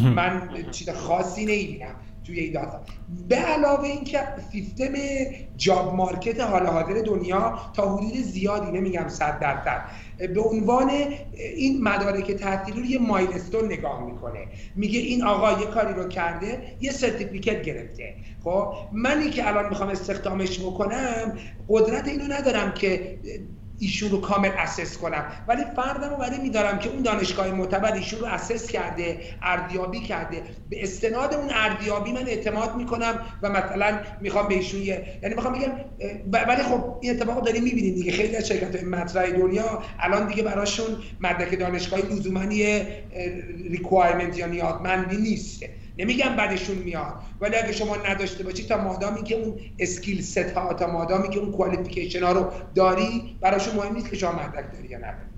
من 0.09 0.41
چیز 0.71 0.89
خاصی 0.89 1.45
نمی‌بینم. 1.45 1.95
توی 2.25 2.39
این 2.39 2.53
داستان. 2.53 2.81
به 3.29 3.35
علاوه 3.35 3.83
اینکه 3.83 4.19
سیستم 4.51 4.93
job 5.57 5.95
market 5.95 6.39
حال 6.41 6.65
حاضر 6.65 7.01
دنیا 7.05 7.59
تا 7.73 7.95
حدود 7.95 8.13
زیادی 8.13 8.71
نمیگم 8.71 9.07
100 9.07 9.39
درصد 9.39 9.81
به 10.33 10.41
عنوان 10.41 10.91
این 11.55 11.83
مدارک 11.83 12.31
تحصیلی 12.31 12.79
رو 12.79 12.85
یه 12.85 12.99
milestone 12.99 13.65
نگاه 13.65 14.05
می‌کنه. 14.05 14.47
میگه 14.75 14.99
این 14.99 15.23
آقا 15.23 15.61
یه 15.61 15.67
کاری 15.67 15.93
رو 15.93 16.07
کرده 16.07 16.61
یه 16.81 16.91
certificate 16.91 17.61
گرفته. 17.61 18.15
خب 18.43 18.73
منی 18.91 19.29
که 19.29 19.47
الان 19.47 19.69
می‌خوام 19.69 19.89
استخدامش 19.89 20.59
بکنم 20.59 21.37
قدرت 21.69 22.07
اینو 22.07 22.23
ندارم 22.33 22.71
که 22.71 23.17
ایشون 23.79 24.11
رو 24.11 24.21
کامل 24.21 24.49
assess 24.57 24.97
کنم. 24.97 25.25
ولی 25.47 25.63
فردم 25.75 26.09
رو 26.09 26.15
ولی 26.15 26.37
میدارم 26.37 26.79
که 26.79 26.89
اون 26.89 27.01
دانشگاه 27.01 27.51
معتبر 27.51 27.93
ایشون 27.93 28.19
رو 28.19 28.25
assess 28.25 28.67
کرده 28.67 29.17
ارزیابی 29.41 29.99
کرده. 29.99 30.41
به 30.69 30.83
استناد 30.83 31.33
اون 31.33 31.49
ارزیابی 31.53 32.11
من 32.11 32.27
اعتماد 32.27 32.75
می‌کنم 32.75 33.19
و 33.41 33.49
مثلا 33.49 33.99
می‌خوام 34.21 34.47
به 34.47 34.55
ایشون 34.55 34.81
یعنی 34.81 35.35
می‌خوام 35.35 35.53
بگم 35.53 35.71
ولی 36.47 36.63
خب 36.63 36.97
این 37.01 37.11
اتفاق 37.11 37.45
داریم 37.45 37.63
می‌بینیم 37.63 37.95
دیگه. 37.95 38.11
خیلی 38.11 38.35
از 38.35 38.47
شرکت 38.47 38.83
مطرح 38.83 39.29
دنیا 39.29 39.83
الان 39.99 40.27
دیگه 40.27 40.43
براشون 40.43 40.97
مدرک 41.19 41.59
دانشگاهی 41.59 42.03
لزوما 42.03 42.41
requirement 43.69 44.37
یا 44.37 44.47
نیازمندی 44.47 45.17
نیست. 45.17 45.63
نمیگم 45.97 46.35
بدشون 46.35 46.77
میاد. 46.77 47.15
ولی 47.41 47.55
اگه 47.55 47.71
شما 47.71 47.95
نداشته 47.95 48.43
باشی 48.43 48.67
تا 48.67 48.77
مادامی 48.77 49.23
که 49.23 49.35
اون 49.35 49.59
skill 49.79 50.21
set 50.21 50.37
ها 50.37 50.73
تا 50.73 50.87
مادامی 50.87 51.29
که 51.29 51.39
اون 51.39 51.51
qualification 51.51 52.23
ها 52.23 52.31
رو 52.31 52.51
داری 52.75 53.37
براشون 53.41 53.75
مهم 53.75 53.93
نیست 53.93 54.09
که 54.09 54.15
شما 54.15 54.31
مدرک 54.31 54.71
داری 54.73 54.87
یا 54.87 54.97
نداری. 54.97 55.34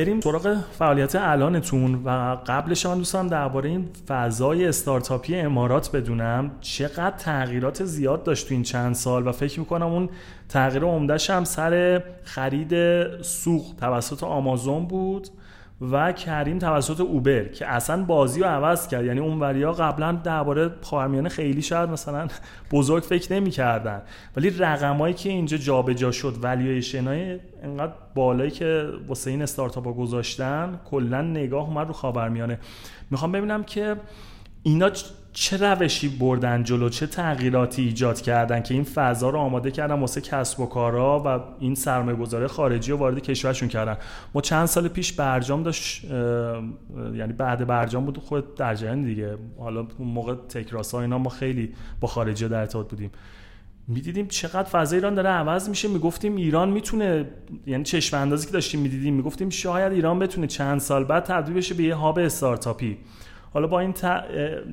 بریم 0.00 0.20
سراغ 0.20 0.56
فعالیت 0.78 1.16
الانتون 1.16 1.94
و 2.04 2.36
قبلش 2.46 2.86
من 2.86 2.98
دوستم 2.98 3.28
درباره 3.28 3.70
این 3.70 3.88
فضای 4.08 4.66
استارتاپی 4.66 5.36
امارات 5.36 5.92
بدونم 5.92 6.50
چقدر 6.60 7.16
تغییرات 7.16 7.84
زیاد 7.84 8.22
داشت 8.22 8.48
تو 8.48 8.54
این 8.54 8.62
چند 8.62 8.94
سال 8.94 9.26
و 9.26 9.32
فکر 9.32 9.60
می‌کنم 9.60 9.86
اون 9.86 10.08
تغییر 10.48 10.84
عمدهش 10.84 11.30
هم 11.30 11.44
سر 11.44 12.02
خرید 12.24 12.72
سوق 13.22 13.64
توسط 13.80 14.22
آمازون 14.22 14.86
بود. 14.86 15.28
و 15.80 16.12
کریم 16.12 16.58
توسط 16.58 17.00
اوبر 17.00 17.44
که 17.44 17.66
اصلا 17.66 18.04
بازی 18.04 18.40
رو 18.40 18.46
عوض 18.46 18.88
کرد. 18.88 19.04
یعنی 19.04 19.20
اون 19.20 19.40
وریا 19.40 19.72
قبلا 19.72 20.12
درباره 20.12 20.70
خاورمیانه 20.82 21.28
خیلی 21.28 21.62
شاید 21.62 21.90
مثلا 21.90 22.28
بزرگ 22.72 23.02
فکر 23.02 23.32
نمی‌کردن. 23.32 24.02
ولی 24.36 24.50
رقمایی 24.50 25.14
که 25.14 25.28
اینجا 25.28 25.56
جابجا 25.56 26.12
شد 26.12 26.36
ولیویشنای 26.42 27.38
انقدر 27.62 27.92
بالایی 28.14 28.50
که 28.50 28.88
واسه 29.08 29.30
این 29.30 29.42
استارتاپ 29.42 29.84
ها 29.84 29.92
گذاشتن 29.92 30.80
کلا 30.90 31.22
نگاه 31.22 31.68
اومد 31.68 31.86
رو 31.86 31.92
خاورمیانه. 31.92 32.58
می‌خوام 33.10 33.32
ببینم 33.32 33.64
که 33.64 33.96
اینا 34.62 34.90
چه 35.32 35.56
روشی 35.56 36.08
بردن 36.08 36.64
جلو؟ 36.64 36.88
چه 36.88 37.06
تغییراتی 37.06 37.82
ایجاد 37.82 38.20
کردن 38.20 38.62
که 38.62 38.74
این 38.74 38.84
فضا 38.84 39.30
رو 39.30 39.38
آماده 39.38 39.70
کردن 39.70 40.00
واسه 40.00 40.20
کسب 40.20 40.60
و 40.60 40.66
کارا 40.66 41.22
و 41.26 41.40
این 41.60 41.74
سرمایه 41.74 42.16
گذاره 42.16 42.46
خارجی 42.46 42.92
رو 42.92 42.98
وارد 42.98 43.22
کشورشون 43.22 43.68
کردن؟ 43.68 43.96
ما 44.34 44.40
چند 44.40 44.66
سال 44.66 44.88
پیش 44.88 45.12
برجام 45.12 45.62
داشت 45.62 46.04
یعنی 47.14 47.32
بعد 47.32 47.66
برجام 47.66 48.04
بود 48.04 48.18
خود 48.18 48.54
در 48.54 48.74
جریان 48.74 49.02
دیگه. 49.02 49.36
حالا 49.58 49.86
اون 49.98 50.08
موقع 50.08 50.34
تکراسا 50.34 51.00
اینا 51.00 51.18
ما 51.18 51.30
خیلی 51.30 51.74
با 52.00 52.08
خارجی 52.08 52.48
در 52.48 52.60
ارتباط 52.60 52.90
بودیم. 52.90 53.10
می‌دیدیم 53.88 54.26
چقدر 54.28 54.68
فضا 54.68 54.96
ایران 54.96 55.14
داره 55.14 55.28
عوض 55.28 55.68
میشه. 55.68 55.88
می‌گفتیم 55.88 56.36
ایران 56.36 56.70
می‌تونه 56.70 57.30
یعنی 57.66 57.84
چشم 57.84 58.16
اندازی 58.16 58.46
که 58.46 58.52
داشتیم 58.52 58.80
می‌دیدیم 58.80 59.14
می‌گفتیم 59.14 59.50
شاید 59.50 59.92
ایران 59.92 60.18
بتونه 60.18 60.46
چند 60.46 60.80
سال 60.80 61.04
بعد 61.04 61.24
تبدیل 61.24 61.54
بشه 61.54 61.74
به 61.74 61.82
یه 61.82 61.94
هاب 61.94 62.18
استارتاپی. 62.18 62.98
حالا 63.52 63.66
با 63.66 63.80
این 63.80 63.94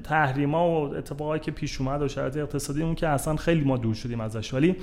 تحریما 0.04 0.70
و 0.70 0.96
اتفاقایی 0.96 1.42
که 1.42 1.52
پیش 1.52 1.82
اومد 1.82 2.02
و 2.02 2.08
شرایط 2.08 2.38
اقتصادی 2.38 2.84
اون 2.84 2.96
که 2.96 3.08
اصلا 3.08 3.36
خیلی 3.36 3.64
ما 3.64 3.78
دور 3.78 3.96
شدیم 3.96 4.22
ازش 4.22 4.54
ولی 4.54 4.76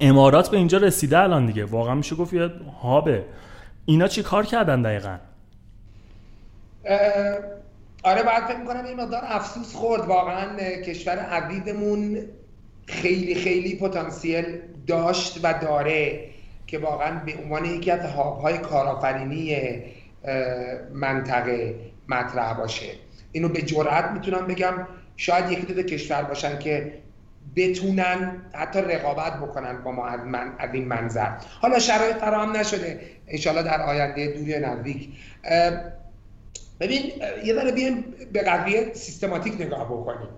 امارات 0.00 0.50
به 0.50 0.56
اینجا 0.56 0.78
رسیده 0.78 1.18
الان 1.18 1.46
دیگه. 1.46 1.64
واقعا 1.64 1.94
میشه 1.94 2.16
گفت 2.16 2.32
یه 2.32 2.50
هابه. 2.82 3.24
اینا 3.86 4.08
چی 4.08 4.22
کار 4.22 4.46
کردن 4.46 4.82
دقیقا؟ 4.82 5.18
آره 8.02 8.22
باید 8.22 8.44
فکر 8.48 8.58
می‌کنم 8.58 8.84
این 8.84 9.00
مقدار 9.00 9.22
افسوس 9.24 9.74
خورد. 9.74 10.06
واقعا 10.06 10.56
کشور 10.82 11.18
عبیدمون 11.18 12.18
خیلی 12.86 13.34
خیلی 13.34 13.76
پتانسیل 13.76 14.44
داشت 14.86 15.40
و 15.42 15.58
داره 15.62 16.20
که 16.66 16.78
واقعا 16.78 17.24
به 17.24 17.32
عنوان 17.42 17.64
یکی 17.64 17.90
از 17.90 18.10
هابهای 18.10 18.58
کارآفرینی 18.58 19.56
منطقه 20.92 21.74
مطرح 22.08 22.52
باشه. 22.52 22.86
اینو 23.32 23.48
به 23.48 23.62
جرئت 23.62 24.10
می‌تونم 24.10 24.46
بگم. 24.46 24.86
شاید 25.16 25.50
یکی 25.52 25.74
دو 25.74 25.82
کشور 25.82 26.22
باشن 26.22 26.58
که 26.58 26.98
بتونن 27.56 28.42
حتی 28.54 28.80
رقابت 28.80 29.36
بکنن 29.36 29.82
با 29.82 29.92
ما 29.92 30.06
از, 30.06 30.20
من، 30.20 30.54
از 30.58 30.74
این 30.74 30.88
منظر. 30.88 31.30
حالا 31.60 31.78
شرایط 31.78 32.16
فراهم 32.16 32.56
نشده. 32.56 33.00
انشالله 33.28 33.62
در 33.62 33.82
آینده 33.82 34.26
دوری 34.26 34.58
نزدیک. 34.58 35.08
ببین 36.80 37.02
یه 37.44 37.54
ذره 37.54 37.72
بیایم 37.72 38.04
به 38.32 38.42
قضیه 38.42 38.94
سیستماتیک 38.94 39.54
نگاه 39.54 39.84
بکنیم. 39.84 40.28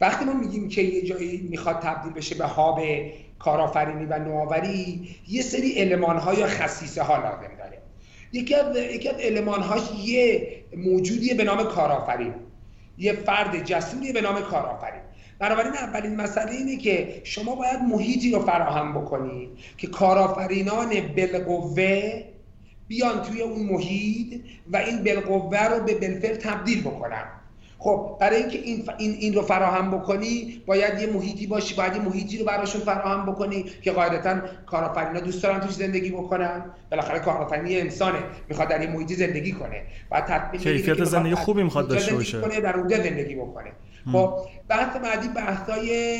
وقتی 0.00 0.24
ما 0.24 0.32
میگیم 0.32 0.68
که 0.68 0.82
یه 0.82 1.02
جایی 1.02 1.48
می‌خواد 1.50 1.80
تبدیل 1.80 2.12
بشه 2.12 2.34
به 2.34 2.44
هاب 2.44 2.80
کارآفرینی 3.38 4.04
و 4.04 4.18
نوآوری 4.18 5.08
یه 5.28 5.42
سری 5.42 5.72
علمان 5.72 6.18
ها 6.18 6.34
یا 6.34 6.46
خصیصه 6.46 7.02
ها 7.02 7.16
لازم 7.16 7.56
داره 7.57 7.57
یکی 8.32 8.54
از 8.54 8.76
یکی 8.76 9.08
المانهاش 9.08 9.82
یه 10.04 10.48
موجودیه 10.76 11.34
به 11.34 11.44
نام 11.44 11.64
کارآفرین. 11.64 12.34
یه 12.98 13.12
فرد 13.12 13.64
جسوری 13.64 14.12
به 14.12 14.20
نام 14.20 14.40
کارآفرین. 14.40 15.00
بنابراین 15.38 15.72
اولین 15.72 16.16
مسئله 16.16 16.52
اینه 16.52 16.76
که 16.76 17.20
شما 17.24 17.54
باید 17.54 17.80
محیطی 17.80 18.30
رو 18.30 18.40
فراهم 18.40 19.00
بکنید 19.00 19.48
که 19.76 19.86
کارآفرینان 19.86 20.88
بالقوه 21.16 22.24
بیان 22.88 23.22
توی 23.22 23.42
اون 23.42 23.66
محیط 23.66 24.40
و 24.72 24.76
این 24.76 25.04
بالقوه 25.04 25.64
رو 25.64 25.84
به 25.84 25.94
بلفل 25.94 26.36
تبدیل 26.36 26.80
بکنن. 26.80 27.24
خب 27.80 28.16
برای 28.20 28.36
اینکه 28.36 28.58
این, 28.58 28.90
این 28.98 29.16
این 29.20 29.34
رو 29.34 29.42
فراهم 29.42 29.90
بکنی 29.90 30.62
باید 30.66 31.00
یه 31.00 31.06
محیطی 31.06 31.46
باشی 31.46 31.74
باید 31.74 31.96
یه 31.96 32.02
محیطی 32.02 32.38
رو 32.38 32.44
براشون 32.44 32.80
فراهم 32.80 33.32
بکنی 33.32 33.64
که 33.82 33.92
قاعدتا 33.92 34.40
کارآفرینا 34.66 35.20
دوست 35.20 35.42
دارن 35.42 35.60
توش 35.60 35.70
زندگی 35.70 36.10
بکنن. 36.10 36.64
بالاخره 36.90 37.18
کارآفرینی 37.18 37.80
انسانه 37.80 38.18
می‌خواد 38.48 38.68
در 38.68 38.78
این 38.78 38.90
محیطی 38.90 39.14
زندگی 39.14 39.52
کنه. 39.52 39.82
بعد 40.10 40.24
تطبیق 40.24 40.60
کیفیت 40.62 41.04
زندگی 41.04 41.34
خوبی 41.34 41.62
می‌خواد 41.62 41.88
داشته 41.88 42.14
باشه. 42.14 42.60
در 42.60 42.76
اونجا 42.76 42.96
زندگی 42.96 43.34
بکنه. 43.34 43.72
خب 44.12 44.38
بحث 44.68 44.96
بعدی 44.96 45.28
بحثای 45.28 46.18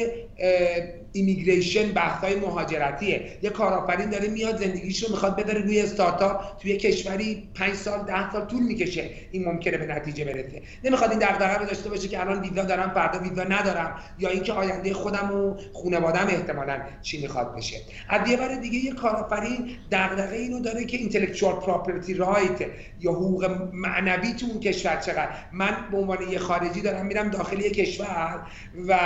ایمیگریشن 1.12 1.92
بحثای 1.92 2.34
مهاجرتیه. 2.34 3.38
یه 3.42 3.50
کارآفرین 3.50 4.10
داره 4.10 4.28
میاد 4.28 4.56
زندگیش 4.56 5.02
رو 5.02 5.10
می‌خواد 5.10 5.36
بداره 5.36 5.60
روی 5.60 5.80
استارتاپ 5.80 6.58
توی 6.58 6.76
کشوری 6.76 7.48
5 7.54 7.74
سال 7.74 8.04
10 8.04 8.32
سال 8.32 8.46
طول 8.46 8.62
می‌کشه. 8.62 9.10
این 9.30 9.44
ممکنه 9.44 9.78
به 9.78 9.86
نتیجه 9.86 10.24
برسه. 10.24 10.62
نمی‌خواد 10.84 11.10
این 11.10 11.18
دغدغه 11.18 11.58
رو 11.58 11.66
داشته 11.66 11.90
باشه 11.90 12.08
که 12.08 12.20
الان 12.20 12.40
ویزا 12.40 12.62
دارم 12.62 12.90
فردا 12.90 13.18
ویزا 13.18 13.44
ندارم. 13.44 13.98
یا 14.18 14.28
اینکه 14.28 14.52
آینده 14.52 14.92
خودم 14.94 15.32
و 15.34 15.56
خانواده‌ام 15.82 16.26
احتمالاً 16.28 16.80
چی 17.02 17.22
می‌خواد 17.22 17.56
بشه. 17.56 17.76
از 18.08 18.30
یه 18.30 18.36
بار 18.36 18.54
دیگه 18.54 18.78
یه 18.78 18.92
کارآفرین 18.92 19.70
دغدغه 19.92 20.36
اینو 20.36 20.60
داره 20.60 20.84
که 20.84 20.96
اینتלקچوال 20.96 21.54
پراپرتی 21.54 22.14
رایت 22.14 22.60
یا 23.00 23.12
حقوق 23.12 23.68
معنوی 23.72 24.32
تو 24.32 24.46
اون 24.46 24.60
کشور 24.60 24.96
چقدر. 24.96 25.28
من 25.52 25.76
به 25.90 25.96
عنوان 25.96 26.18
یه 26.30 26.38
خارجی 26.38 26.80
دارم 26.80 27.06
میرم 27.06 27.28
داخل 27.30 27.60
یه 27.60 27.70
کشور 27.70 28.46
و 28.88 28.98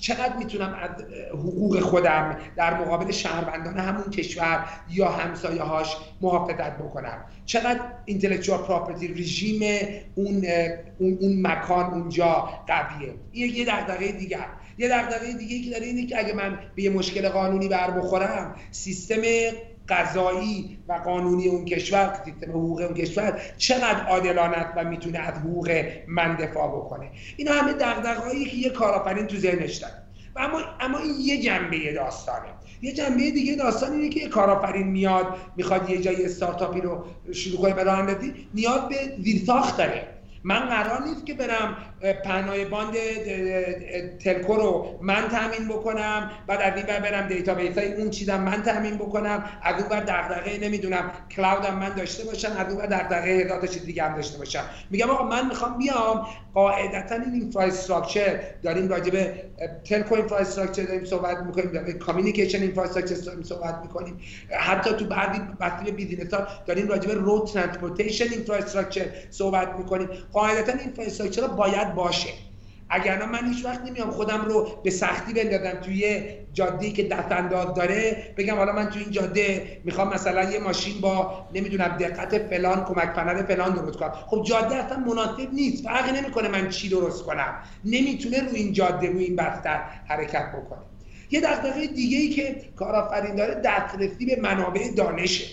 چقدر 0.00 0.36
می‌تونم 0.36 0.79
حقوق 1.30 1.80
خودم 1.80 2.36
در 2.56 2.80
مقابل 2.80 3.10
شهروندان 3.10 3.78
همون 3.78 4.10
کشور 4.10 4.64
یا 4.90 5.08
همسایه 5.08 5.62
هاش 5.62 5.96
محافظت 6.20 6.78
بکنم. 6.78 7.24
چقدر 7.44 7.80
اینتלקچوال 8.04 8.58
پراپرتی 8.58 9.08
رژیم 9.08 9.62
اون 10.14 10.44
اون, 10.98 11.18
اون 11.20 11.42
مکان 11.46 11.90
اونجا 11.90 12.48
قویه. 12.66 13.14
این 13.32 13.56
یه 13.56 13.64
دغدغه 13.64 14.12
دیگر. 14.12 14.46
یه 14.78 14.88
دغدغه 14.88 15.32
دیگه 15.32 15.64
که 15.64 15.70
داره 15.70 15.86
اینه 15.86 16.06
که 16.06 16.18
اگه 16.18 16.32
من 16.32 16.58
به 16.74 16.82
یه 16.82 16.90
مشکل 16.90 17.28
قانونی 17.28 17.68
بر 17.68 17.90
بخورم 17.90 18.54
سیستم 18.70 19.22
قضایی 19.88 20.78
و 20.88 20.92
قانونی 20.92 21.48
اون 21.48 21.64
کشور 21.64 22.20
سیستم 22.24 22.50
حقوق 22.50 22.80
اون 22.80 22.94
کشور 22.94 23.40
چقدر 23.56 24.06
عادلانه 24.06 24.66
و 24.76 24.84
می‌تونه 24.84 25.18
از 25.18 25.34
حقوق 25.34 25.84
من 26.08 26.36
دفاع 26.36 26.68
بکنه. 26.68 27.10
اینا 27.36 27.52
همه 27.52 27.72
دغدغه‌ای 27.72 28.44
که 28.44 28.56
یه 28.56 28.70
کارآفرین 28.70 29.26
تو 29.26 29.36
ذهنش 29.36 29.76
داره. 29.76 29.94
اما 30.40 30.60
اما 30.80 30.98
این 30.98 31.14
یه 31.20 31.42
جنبه 31.42 31.92
داستانه. 31.92 32.48
یه 32.82 32.92
جنبه 32.92 33.30
دیگه 33.30 33.54
داستان 33.54 33.92
اینه 33.92 34.08
که 34.08 34.28
کارآفرین 34.28 34.86
میاد 34.86 35.26
می‌خواد 35.56 35.90
یه 35.90 36.00
جای 36.00 36.24
استارتاپی 36.24 36.80
رو 36.80 37.04
شروع 37.32 37.60
کنه 37.60 37.74
به 37.74 37.82
راه 37.82 38.16
نیاز 38.54 38.80
به 38.88 39.16
زیرساخت 39.22 39.76
داره. 39.76 40.08
من 40.44 40.58
قرار 40.58 41.02
نیست 41.02 41.26
که 41.26 41.34
برم 41.34 41.76
پهنای 42.24 42.64
باند 42.64 42.94
telco 44.24 44.54
رو 44.54 44.98
من 45.02 45.28
تامین 45.28 45.68
بکنم 45.68 46.30
بعد 46.46 46.60
از 46.60 46.76
این 46.76 46.86
بر 46.86 47.00
برم 47.00 47.28
database 47.28 47.78
های 47.78 47.94
اون 47.94 48.10
چیزم 48.10 48.40
من 48.40 48.62
تامین 48.62 48.96
بکنم 48.96 49.44
از 49.62 49.80
اون 49.80 49.88
بر 49.88 50.00
دغدغه 50.00 50.58
نمی‌دونم 50.58 51.12
cloud 51.36 51.71
م 51.71 51.78
من 51.78 51.94
داشته 51.94 52.24
باشم 52.24 52.52
از 52.58 52.72
اون 52.72 52.76
بر 52.76 52.86
دغدغه 52.86 53.30
هزار 53.30 53.66
چیز 53.66 53.84
دیگه 53.84 54.02
هم 54.02 54.14
داشته 54.16 54.38
باشم. 54.38 54.64
میگم 54.90 55.10
آقا 55.10 55.24
من 55.24 55.46
می‌خوام 55.46 55.78
بیام 55.78 56.26
قاعدتا 56.54 57.14
این 57.14 57.34
infrastructure 57.34 58.40
داریم 58.62 58.88
راجع 58.88 59.10
به 59.10 59.34
telco 59.84 60.14
infrastructure 60.14 60.82
داریم 60.82 61.04
صحبت 61.04 61.36
می‌کنیم 61.36 61.72
در 61.72 61.92
communication 61.92 62.62
infrastructure 62.62 63.14
داریم 63.14 63.42
صحبت 63.42 63.78
می‌کنیم. 63.82 64.20
حتی 64.50 64.90
تو 64.90 65.04
بعضی 65.04 65.40
بحث 65.60 65.88
business 65.88 66.34
ها 66.34 66.46
داریم 66.66 66.88
راجع 66.88 67.08
به 67.08 67.14
road 67.14 67.46
transportation 67.46 68.32
infrastructure 68.32 69.04
صحبت 69.30 69.68
می‌کنیم. 69.78 70.08
قاعدتا 70.32 70.72
این 70.72 70.80
اینفراستراکچر 70.80 71.46
باید 71.46 71.89
باشه. 71.94 72.30
اگر 72.92 73.26
من 73.26 73.52
هیچ 73.52 73.64
وقت 73.64 73.80
نمیام 73.80 74.10
خودم 74.10 74.44
رو 74.44 74.68
به 74.84 74.90
سختی 74.90 75.32
بندازم 75.32 75.80
توی 75.80 76.24
جاده 76.52 76.90
که 76.90 77.02
دست 77.02 77.32
انداز 77.32 77.74
داره 77.74 78.34
بگم 78.36 78.54
حالا 78.56 78.72
من 78.72 78.90
توی 78.90 79.02
این 79.02 79.10
جاده 79.10 79.80
می‌خوام 79.84 80.14
مثلا 80.14 80.50
یه 80.50 80.58
ماشین 80.58 81.00
با 81.00 81.46
نمی‌دونم 81.54 81.88
دقت 81.88 82.38
فلان 82.38 82.84
کمک 82.84 83.14
پنل 83.14 83.42
فلان 83.42 83.74
درست 83.74 83.98
کنم. 83.98 84.12
خب 84.26 84.42
جاده 84.42 84.76
اصلا 84.76 84.98
مناسب 84.98 85.52
نیست. 85.52 85.84
فرقی 85.84 86.20
نمی‌کنه 86.20 86.48
من 86.48 86.68
چی 86.68 86.88
درست 86.88 87.24
کنم. 87.24 87.54
نمی‌تونه 87.84 88.40
روی 88.40 88.60
این 88.60 88.72
جاده 88.72 89.06
روی 89.06 89.24
این 89.24 89.36
بستر 89.36 89.80
حرکت 90.08 90.52
بکنه. 90.52 90.80
یه 91.30 91.40
دغدغه 91.40 91.86
دیگه 91.86 92.18
ای 92.18 92.28
که 92.28 92.56
کارآفرین 92.76 93.34
داره 93.34 93.54
دسترسی 93.64 94.26
به 94.26 94.40
منابع 94.42 94.90
دانشه 94.96 95.44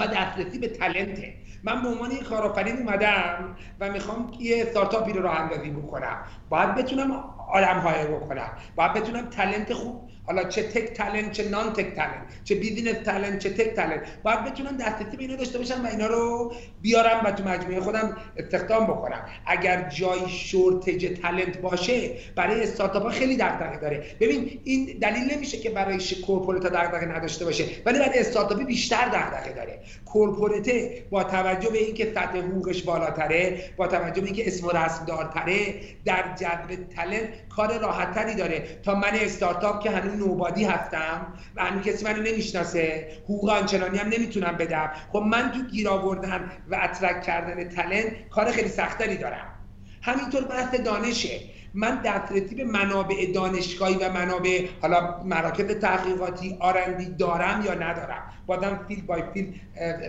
و 0.00 0.06
دسترسی 0.06 0.58
به 0.58 0.68
talent 0.68 1.17
ه. 1.17 1.34
من 1.64 1.82
به 1.82 1.88
عنوان 1.88 2.10
یک 2.10 2.24
کارآفرین 2.24 2.78
اومدم 2.78 3.56
و 3.80 3.90
می‌خوام 3.92 4.32
یه 4.40 4.62
استارتاپی 4.62 5.12
رو 5.12 5.22
راه 5.22 5.40
اندازی 5.40 5.70
بکنم. 5.70 6.16
باید 6.48 6.74
بتونم 6.74 7.24
آدم 7.52 7.78
های 7.78 8.06
بکنم. 8.06 8.50
باید 8.76 8.92
بتونم 8.92 9.26
talent 9.26 9.72
خوب 9.72 10.03
حالا 10.26 10.44
چه 10.44 10.62
tech 10.62 10.92
talent 10.92 11.32
چه 11.32 11.48
non-tech 11.48 11.94
talent 11.94 12.44
چه 12.44 12.54
business 12.54 12.96
talent 13.04 13.38
چه 13.38 13.50
tech 13.50 13.74
talent 13.74 14.00
باید 14.22 14.44
بتونن 14.44 14.76
دسترسی 14.76 15.16
به 15.16 15.22
اینا 15.22 15.36
داشته 15.36 15.58
باشن 15.58 15.80
و 15.82 15.86
اینا 15.86 16.06
رو 16.06 16.52
بیارم 16.82 17.24
و 17.24 17.30
تو 17.30 17.44
مجموعه 17.44 17.80
خودم 17.80 18.16
استخدام 18.36 18.86
بکنم. 18.86 19.24
اگر 19.46 19.88
جای 19.88 20.28
shortage 20.28 21.20
talent 21.22 21.58
باشه 21.58 22.10
برای 22.36 22.62
استارتاپ 22.62 23.08
خیلی 23.08 23.36
دغدغه 23.36 23.78
داره. 23.78 24.04
ببین 24.20 24.60
این 24.64 24.98
دلیل 25.00 25.34
نمیشه 25.34 25.58
که 25.58 25.70
برای 25.70 25.98
corporate 26.26 26.62
دغدغه 26.62 27.06
نداشته 27.06 27.44
باشه 27.44 27.64
ولی 27.86 27.98
برای 27.98 28.18
استارتاپی 28.18 28.64
بیشتر 28.64 29.08
دغدغه 29.08 29.52
داره. 29.52 29.80
corporate 30.04 30.90
با 31.10 31.24
توجه 31.24 31.70
به 31.70 31.78
اینکه 31.78 32.12
سطح 32.14 32.38
حقوقش 32.38 32.82
بالاتره 32.82 33.70
با 33.76 33.86
توجه 33.86 34.20
به 34.20 34.26
اینکه 34.26 34.46
اسم 34.46 34.66
و 34.66 34.70
رسم 34.70 35.04
دارتره 35.04 35.74
در 36.04 36.24
جذب 36.36 36.88
talent 36.96 37.48
کار 37.48 37.78
راحتتری 37.78 38.34
داره. 38.34 38.62
تا 38.82 38.94
من 38.94 39.10
استارتاپ 39.12 39.82
که 39.82 39.90
هنوز 39.90 40.13
nobody 40.14 40.64
هستم 40.64 41.34
و 41.56 41.64
هنوز 41.64 41.82
کسی 41.84 42.04
منو 42.04 42.22
نمی‌شناسه 42.22 43.08
حقوق 43.24 43.48
آنچنانی 43.50 43.98
هم 43.98 44.08
نمی‌تونم 44.08 44.56
بدم. 44.56 44.90
خب 45.08 45.18
من 45.18 45.52
تو 45.52 45.62
گیر 45.62 45.88
آوردن 45.88 46.50
و 46.68 46.76
attract 46.82 47.22
کردن 47.22 47.68
talent 47.68 48.28
کار 48.30 48.50
خیلی 48.50 48.68
سختری 48.68 49.16
دارم. 49.16 49.53
همینطور 50.04 50.44
بحث 50.44 50.74
دانشه. 50.74 51.40
من 51.74 52.02
دسترسی 52.04 52.54
به 52.54 52.64
منابع 52.64 53.32
دانشگاهی 53.32 53.94
و 53.94 54.12
منابع 54.12 54.66
حالا 54.82 55.22
مراکز 55.24 55.66
تحقیقاتی 55.66 56.56
R&D 56.60 57.06
دارم 57.06 57.62
یا 57.66 57.74
ندارم؟ 57.74 58.22
بازم 58.46 58.80
field 58.88 59.02
by 59.02 59.22
field 59.34 59.54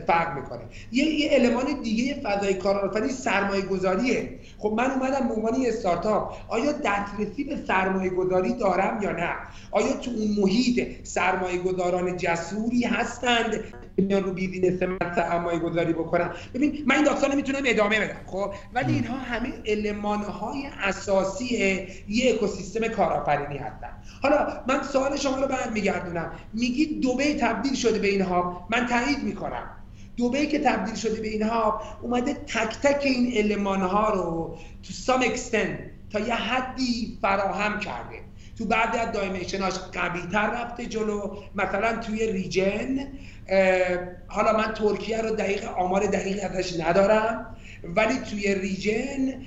فرق 0.07 0.35
می‌کنه. 0.35 0.61
یه, 0.91 1.05
یه 1.05 1.29
المان 1.31 1.81
دیگه 1.83 2.21
فضای 2.23 2.53
کارآفرینی 2.53 3.13
سرمایه 3.13 3.61
گذاریه 3.61 4.39
خب 4.57 4.73
من 4.77 4.91
اومدم 4.91 5.27
به 5.27 5.33
عنوان 5.33 5.65
استارتاپ. 5.65 6.37
آیا 6.47 6.71
دسترسی 6.71 7.43
به 7.43 7.57
سرمایه 7.67 8.09
گذاری 8.09 8.53
دارم 8.53 8.99
یا 9.03 9.11
نه؟ 9.11 9.33
آیا 9.71 9.93
تو 9.93 10.11
اون 10.11 10.27
محیط 10.37 10.87
سرمایه 11.03 11.57
گذاران 11.57 12.17
جسوری 12.17 12.83
هستند؟ 12.83 13.63
میان 13.97 14.23
رو 14.23 14.33
business 14.33 14.83
من 14.83 15.15
سرمایه 15.15 15.59
گذاری 15.59 15.93
بکنم 15.93 16.33
ببین 16.53 16.83
من 16.85 16.95
این 16.95 17.03
داستان 17.03 17.35
می‌تونم 17.35 17.61
ادامه 17.65 17.99
بدم 17.99 18.19
خب؟ 18.25 18.53
ولی 18.73 18.93
اینها 18.93 19.17
همه 19.17 19.53
المان 19.65 20.23
های 20.23 20.67
اساسی 20.83 21.45
یه 22.07 22.33
اکوسیستم 22.33 22.87
کارآفرینی 22.87 23.57
هستن. 23.57 23.89
حالا 24.21 24.47
من 24.67 24.83
سوال 24.83 25.17
شما 25.17 25.37
رو 25.37 25.47
برمیگردونم. 25.47 26.31
میگی 26.53 26.85
دوبه 26.85 27.33
تبدیل 27.33 27.73
شده 27.73 27.99
به 27.99 28.07
اینها. 28.07 28.67
من 28.69 28.85
تایید 28.85 29.23
می‌کنم. 29.23 29.69
دوبه 30.17 30.45
که 30.45 30.59
تبدیل 30.59 30.95
شده 30.95 31.21
به 31.21 31.27
اینها 31.27 31.81
اومده 32.01 32.33
تک 32.33 32.77
تک 32.83 33.01
این 33.05 33.31
علمان 33.37 33.81
ها 33.81 34.13
رو 34.13 34.57
تو 34.83 34.93
سام 34.93 35.21
اکستن 35.21 35.79
تا 36.09 36.19
یه 36.19 36.35
حدی 36.35 37.17
فراهم 37.21 37.79
کرده. 37.79 38.15
تو 38.57 38.65
بعضی 38.65 38.97
از 38.97 39.11
دایمنشناش 39.11 39.73
قوی 39.73 40.21
تر 40.31 40.49
رفته 40.49 40.85
جلو. 40.85 41.35
مثلا 41.55 41.97
توی 41.97 42.31
ریجن 42.31 43.07
حالا 44.27 44.57
من 44.57 44.73
ترکیه 44.73 45.21
رو 45.21 45.35
دقیق 45.35 45.65
آمار 45.65 46.05
دقیق 46.05 46.39
ازش 46.43 46.79
ندارم 46.79 47.55
ولی 47.83 48.19
توی 48.19 48.55
region 48.55 49.41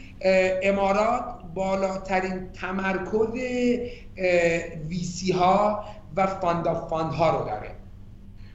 امارات 0.62 1.24
بالاترین 1.54 2.52
تمرکز 2.52 3.40
VC 4.88 5.32
ها 5.32 5.84
و 6.16 6.26
fund 6.26 6.88
fund 6.90 7.12
ها 7.12 7.38
رو 7.38 7.44
داره. 7.44 7.70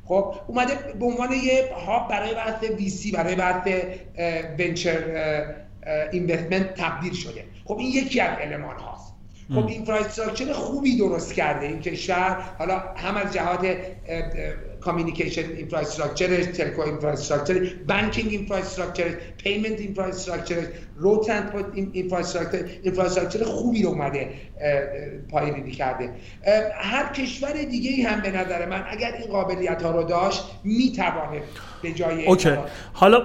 خب 0.05 0.35
اومده 0.47 0.75
به 0.99 1.05
عنوان 1.05 1.31
یه 1.31 1.69
hub 1.85 2.09
برای 2.09 2.33
بحث 2.33 2.63
VC 2.63 3.11
برای 3.11 3.35
بحث 3.35 3.67
venture 4.59 4.97
investment 6.11 6.73
تبدیل 6.73 7.13
شده. 7.13 7.45
خب 7.65 7.77
این 7.77 7.87
یکی 7.87 8.19
از 8.19 8.37
المان 8.41 8.75
هاست. 8.75 9.13
خب 9.49 9.67
infrastructure 9.67 10.53
خوبی 10.53 10.97
درست 10.97 11.33
کرده 11.33 11.65
این 11.65 11.79
کشور. 11.79 12.37
حالا 12.57 12.79
هم 12.79 13.17
از 13.17 13.33
جهات 13.33 13.77
communication 14.85 15.41
infrastructure 15.57 16.43
telco 16.43 16.81
infrastructure 16.81 17.67
banking 17.87 18.31
infrastructure 18.31 19.05
payment 19.37 19.79
infrastructure 19.79 20.55
رو 20.95 21.23
transport 21.27 21.65
infrastructure 21.73 22.65
infrastructure 22.83 23.43
خوبی 23.43 23.83
رو 23.83 23.89
اومده 23.89 24.29
پایینی 25.31 25.71
کرده. 25.71 26.09
هر 26.81 27.13
کشور 27.13 27.53
دیگه 27.53 27.91
ای 27.91 28.01
هم 28.01 28.21
به 28.21 28.31
نظر 28.31 28.65
من 28.65 28.83
اگر 28.89 29.13
این 29.19 29.27
قابلیت 29.31 29.83
ها 29.83 29.91
رو 29.91 30.03
داشت 30.03 30.43
می‌توانه 30.63 31.41
به 31.81 31.91
جای 31.91 32.25
okay. 32.25 32.49
حالا 32.93 33.21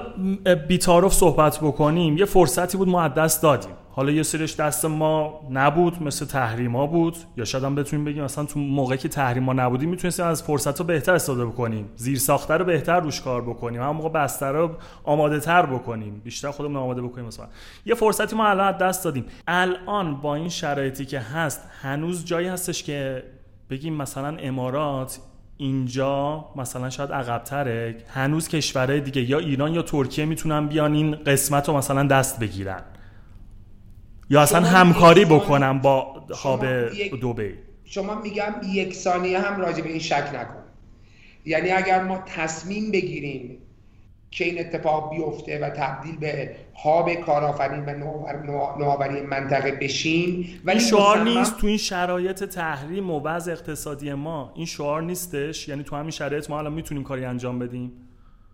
بی‌تعارف 0.69 1.13
صحبت 1.13 1.59
بکنیم. 1.59 2.17
یه 2.17 2.25
فرصتی 2.25 2.79
بود 2.79 2.89
ما 2.89 3.09
دست 3.09 3.43
دادیم. 3.43 3.71
حالا 3.99 4.13
یه 4.13 4.23
سریش 4.23 4.57
دست 4.57 4.85
ما 4.85 5.41
نبود 5.51 6.03
مثل 6.03 6.27
تحریما 6.27 6.87
بود. 6.87 7.17
یا 7.37 7.45
شاید 7.45 7.65
هم 7.65 7.75
بتونیم 7.75 8.05
بگیم 8.05 8.25
مثلا 8.25 8.45
تو 8.45 8.61
موقعی 8.61 8.99
که 8.99 9.09
تحریما 9.09 9.53
نبودیم 9.53 9.89
می‌تونستیم 9.89 10.27
از 10.27 10.43
فرصت 10.43 10.81
رو 10.81 10.87
بهتر 10.87 11.15
استفاده 11.15 11.45
بکنیم. 11.45 11.89
زیرساخت 11.97 12.55
رو 12.55 12.65
بهتر 12.65 13.01
روش 13.01 13.21
کار 13.21 13.43
بکنیم. 13.43 13.83
هم 13.83 13.91
موقع 13.91 14.09
بستر 14.09 14.53
رو 14.53 14.71
آماده 15.05 15.41
تر 15.41 15.67
بکنیم. 15.67 16.21
بیشتر 16.25 16.51
خودمون 16.51 16.77
آماده 16.77 17.03
بکنیم 17.03 17.27
مثلا. 17.27 17.47
یه 17.87 17.95
فرصتی 17.95 18.37
ما 18.37 18.47
الان 18.47 18.79
دست 18.79 19.05
دادیم. 19.05 19.25
الان 19.49 20.21
با 20.21 20.35
این 20.35 20.49
شرایطی 20.49 21.05
که 21.05 21.21
هست 21.21 21.61
هنوز 21.83 22.25
جایی 22.25 22.49
هستش 22.49 22.83
که 22.83 23.23
بگیم 23.71 23.95
مثلا 23.95 24.37
امارات 24.37 25.19
اینجا 25.57 26.45
مثلا 26.57 26.91
شاید 26.91 27.13
عقبتره. 27.13 27.97
هنوز 28.09 28.49
کشورهای 28.49 29.01
دیگه 29.01 29.23
یا 29.31 29.39
ایران 29.39 29.75
یا 29.75 29.83
ترکیه 29.83 30.25
می‌تونن 30.25 30.67
بیان 30.67 30.95
این 30.95 31.15
قسمت 31.15 31.69
رو 31.69 31.77
مثلا 31.77 32.03
دست 32.07 32.41
بگیرن. 32.41 32.83
یا 34.31 34.41
اصلا 34.41 34.61
همکاری 34.61 35.25
بکنم 35.25 35.79
با 35.79 36.27
خواب 36.31 36.67
دوبه 37.21 37.55
شما 37.85 38.15
میگم 38.15 38.55
یک 38.73 38.95
ثانیه 38.95 39.39
هم 39.39 39.61
راجع 39.61 39.83
به 39.83 39.89
این 39.89 39.99
شک 39.99 40.31
نکن. 40.35 40.63
یعنی 41.45 41.71
اگر 41.71 42.05
ما 42.05 42.23
تصمیم 42.27 42.91
بگیریم 42.91 43.59
که 44.31 44.45
این 44.45 44.61
اتفاق 44.61 45.11
بیفته 45.11 45.59
و 45.59 45.71
تبدیل 45.71 46.17
به 46.17 46.57
هاب 46.85 47.15
کارآفرین 47.15 47.85
و 47.85 47.91
نوآوری 48.79 49.21
منطقه 49.21 49.73
بشیم 49.73 50.61
ولی 50.65 50.79
این 50.79 50.89
شعار 50.89 51.23
نیست 51.23 51.57
تو 51.57 51.67
این 51.67 51.77
شرایط 51.77 52.45
تحریم 52.45 53.11
و 53.11 53.21
وضع 53.21 53.53
اقتصادی 53.53 54.13
ما. 54.13 54.53
این 54.57 54.67
شعار 54.67 55.03
نیستش. 55.03 55.69
یعنی 55.69 55.83
تو 55.83 55.97
همین 55.97 56.11
شرایط 56.11 56.51
ما 56.51 56.59
الان 56.59 56.73
می‌تونیم 56.73 57.05
کاری 57.05 57.25
انجام 57.25 57.59
بدیم. 57.59 57.93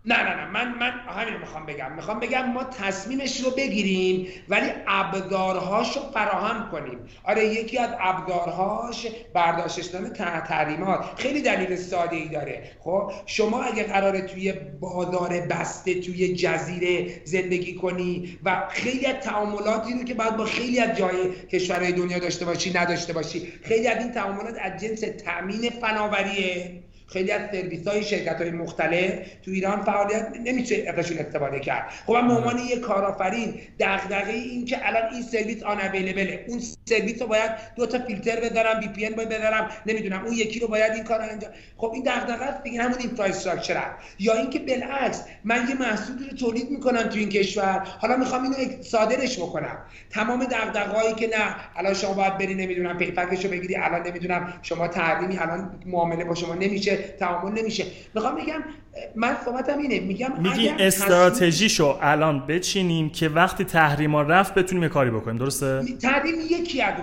نه 0.07 0.23
نه 0.23 0.35
نه 0.35 0.45
من 0.51 0.77
من 0.77 0.91
همین 0.91 1.37
می‌خوام 1.37 1.65
بگم. 1.65 1.95
می‌خوام 1.95 2.19
بگم 2.19 2.51
ما 2.51 2.63
تصمیمش 2.63 3.41
رو 3.41 3.51
بگیریم 3.51 4.27
ولی 4.49 4.69
ابزارهاش 4.87 5.97
رو 5.97 6.03
فراهم 6.13 6.71
کنیم. 6.71 6.99
آره 7.23 7.45
یکی 7.45 7.77
از 7.77 7.89
ابزارهاش 7.99 9.07
برداشتش 9.33 9.85
دادن 9.85 10.13
تحریمات 10.41 11.05
خیلی 11.17 11.41
دلیل 11.41 11.75
ساده 11.75 12.15
ای 12.15 12.27
داره. 12.27 12.71
خب 12.79 13.11
شما 13.25 13.61
اگه 13.63 13.83
قراره 13.83 14.21
توی 14.21 14.53
بازار 14.79 15.29
بسته 15.29 16.01
توی 16.01 16.33
جزیره 16.33 17.21
زندگی 17.23 17.75
کنی 17.75 18.37
و 18.43 18.63
خیلی 18.69 19.05
از 19.05 19.15
تعاملاتی 19.15 19.93
رو 19.93 20.03
که 20.03 20.13
باید 20.13 20.37
با 20.37 20.45
خیلی 20.45 20.79
از 20.79 20.97
جای 20.97 21.31
کشورهای 21.51 21.91
دنیا 21.91 22.19
داشته 22.19 22.45
باشی 22.45 22.73
نداشته 22.73 23.13
باشی 23.13 23.53
خیلی 23.63 23.87
از 23.87 23.97
این 23.97 24.11
تعاملات 24.11 24.55
از 24.61 24.81
جنس 24.81 24.99
تامین 24.99 25.69
فناوریه. 25.69 26.83
خیلی 27.07 27.31
از 27.31 27.41
سرویس 27.51 27.87
های 27.87 28.03
شرکت 28.03 28.41
های 28.41 28.51
مختلف 28.51 29.11
تو 29.45 29.51
ایران 29.51 29.83
فعالیت 29.83 30.27
نمیشه 30.43 30.85
ازشون 30.87 31.17
استفاده 31.17 31.59
کرد. 31.59 31.89
خب 32.05 32.13
من 32.13 32.27
به 32.27 32.33
عنوان 32.33 32.59
یه 32.59 32.79
کارآفرین 32.79 33.53
دغدغه 33.79 34.33
این 34.33 34.65
که 34.65 34.87
الان 34.87 35.13
این 35.13 35.21
سرویس 35.21 35.63
آن 35.63 35.81
اویلیبله 35.81 36.45
اون 36.47 36.61
سرویس 36.89 37.21
رو 37.21 37.27
باید 37.27 37.51
دو 37.75 37.85
تا 37.85 37.99
فیلتر 37.99 38.39
بذارم 38.39 38.79
VPN 38.79 39.13
باید 39.15 39.29
بذارم 39.29 39.69
نمی‌دونم 39.85 40.25
اون 40.25 40.33
یکی 40.33 40.59
رو 40.59 40.67
باید 40.67 40.93
این 40.93 41.03
کار 41.03 41.21
انجام 41.21 41.51
خب 41.77 41.91
این 41.93 42.03
دغدغه 42.03 42.45
است 42.45 42.63
دیگه 42.63 42.81
همون 42.81 42.99
infrastructure 42.99 43.91
یا 44.19 44.33
اینکه 44.33 44.59
بالعکس 44.59 45.23
من 45.43 45.67
یه 45.69 45.75
محصولی 45.79 46.29
رو 46.29 46.37
تولید 46.37 46.69
می‌کنم 46.71 47.03
تو 47.03 47.19
این 47.19 47.29
کشور. 47.29 47.87
حالا 47.99 48.17
می‌خوام 48.17 48.43
اینو 48.43 48.83
صادرش 48.83 49.37
بکنم. 49.37 49.77
تمام 50.09 50.43
دغدغه‌هایی 50.43 51.15
که 51.15 51.27
نه 51.27 51.55
الان 51.75 51.93
شما 51.93 52.13
باید 52.13 52.37
بری 52.37 52.55
نمی‌دونم 52.55 52.97
پیپکش 52.97 53.45
رو 53.45 53.51
بگیری 53.51 53.75
الان 53.75 54.07
نمی‌دونم 54.07 54.53
شما 54.61 54.87
تحریمی 54.87 55.37
الان 55.37 55.79
معامله 55.85 56.23
با 56.23 56.35
شما 56.35 56.53
نمیشه. 56.53 56.94
تعامل 56.95 57.59
نمیشه. 57.59 57.85
می‌خوام 58.15 58.35
بگم 58.35 58.63
من 59.15 59.37
صحبتم 59.45 59.77
اینه 59.77 59.99
میگم 59.99 60.41
میگی 60.41 60.69
استراتژیشو 60.69 61.97
الان 62.01 62.47
بچینیم 62.47 63.09
که 63.09 63.29
وقتی 63.29 63.63
تحریما 63.63 64.21
رفت 64.21 64.53
بتونیم 64.53 64.89
کاری 64.89 65.09
بکنیم 65.09 65.37
درسته؟ 65.37 65.81
تحریم 66.01 66.35
یکی 66.49 66.81
از 66.81 66.93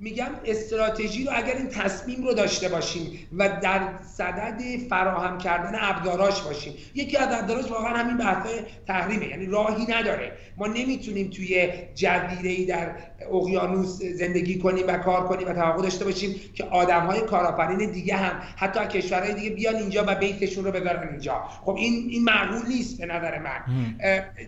میگم 0.00 0.30
استراتژی 0.44 1.24
رو 1.24 1.30
اگر 1.34 1.54
این 1.54 1.68
تصمیم 1.68 2.24
رو 2.24 2.34
داشته 2.34 2.68
باشیم 2.68 3.18
و 3.38 3.48
در 3.62 3.80
صدد 4.16 4.60
فراهم 4.90 5.38
کردن 5.38 5.78
ابزاراش 5.80 6.42
باشیم 6.42 6.72
یکی 6.94 7.16
از 7.16 7.28
ابزاراش 7.32 7.70
واقعا 7.70 7.96
همین 7.96 8.16
بحث 8.16 8.46
تحریمه 8.86 9.28
یعنی 9.28 9.46
راهی 9.46 9.86
نداره. 9.88 10.32
ما 10.56 10.66
نمی‌تونیم 10.66 11.30
توی 11.30 11.68
جزیره 11.94 12.50
ای 12.50 12.64
در 12.64 12.90
اقیانوس 13.32 14.02
زندگی 14.02 14.58
کنیم 14.58 14.86
و 14.88 14.98
کار 14.98 15.28
کنیم 15.28 15.48
و 15.48 15.52
توقع 15.52 15.82
داشته 15.82 16.04
باشیم 16.04 16.34
که 16.54 16.64
آدم 16.64 17.00
های 17.00 17.20
کارآفرین 17.20 17.90
دیگه 17.90 18.16
هم 18.16 18.42
حتی 18.56 18.86
کشورهای 18.86 19.34
دیگه 19.34 19.50
بیان 19.50 19.76
اینجا 19.76 20.04
و 20.06 20.14
بیتشون 20.14 20.64
رو 20.64 20.72
بذارن 20.72 21.08
اینجا. 21.08 21.44
خب 21.64 21.74
این 21.74 22.08
این 22.10 22.24
معقول 22.24 22.68
نیست 22.68 22.98
به 22.98 23.06
نظر 23.06 23.38
من. 23.38 23.60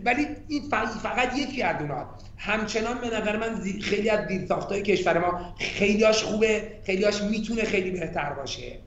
ولی 0.04 0.26
این 0.48 0.62
فقط 1.02 1.38
یکی 1.38 1.62
از 1.62 1.76
همچنان 2.36 2.98
به 3.00 3.06
نظر 3.06 3.36
من 3.36 3.60
خیلی 3.82 4.10
از 4.10 4.50
های 4.70 4.82
کشور 4.82 5.18
ما 5.18 5.54
خیلیاش 5.58 6.22
خوبه 6.22 6.72
خیلیاش 6.86 7.22
می‌تونه 7.22 7.64
خیلی 7.64 7.90
بهتر 7.90 8.32
باشه. 8.32 8.78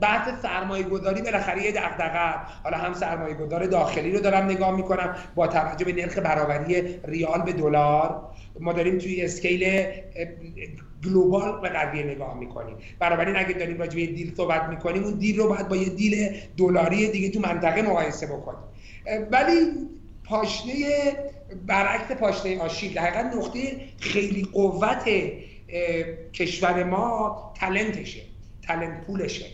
بحث 0.00 0.42
سرمایه 0.42 0.82
گذاری 0.82 1.22
بالاخره 1.22 1.62
یه 1.62 1.72
دغدغه. 1.72 2.34
حالا 2.64 2.76
هم 2.76 2.94
سرمایه 2.94 3.34
گذار 3.34 3.66
داخلی 3.66 4.12
رو 4.12 4.20
دارم 4.20 4.44
نگاه 4.44 4.76
می‌کنم 4.76 5.16
با 5.34 5.46
توجه 5.46 5.84
به 5.84 5.92
نرخ 5.92 6.18
برابری 6.18 7.00
ریال 7.04 7.42
به 7.42 7.52
دلار. 7.52 8.20
ما 8.60 8.72
داریم 8.72 8.98
توی 8.98 9.22
scale 9.22 9.84
global 11.04 11.60
به 11.60 11.68
قضیه 11.68 12.04
نگاه 12.04 12.38
می‌کنیم. 12.38 12.76
بنابراین 12.98 13.36
اگه 13.36 13.52
داریم 13.52 13.78
راجع 13.78 13.94
به 13.94 14.06
deal 14.06 14.34
صحبت 14.36 14.62
می‌کنیم 14.62 15.04
اون 15.04 15.14
deal 15.14 15.38
رو 15.38 15.48
باید 15.48 15.68
با 15.68 15.76
یه 15.76 15.88
deal 15.88 16.40
دلاری 16.56 17.10
دیگه 17.10 17.30
تو 17.30 17.40
منطقه 17.40 17.82
مقایسه 17.82 18.26
بکنیم. 18.26 18.60
ولی 19.30 19.54
پاشنه 20.24 20.72
برعکس 21.66 22.12
پاشنه 22.12 22.60
آشیل 22.60 22.94
در 22.94 23.02
حقیقت 23.02 23.36
نقطه 23.36 23.60
خیلی 24.00 24.48
قوت 24.52 25.04
کشور 26.32 26.84
ما 26.84 27.52
تلنتشه 27.60 28.20
تلنت 28.68 29.06
پولشه 29.06 29.46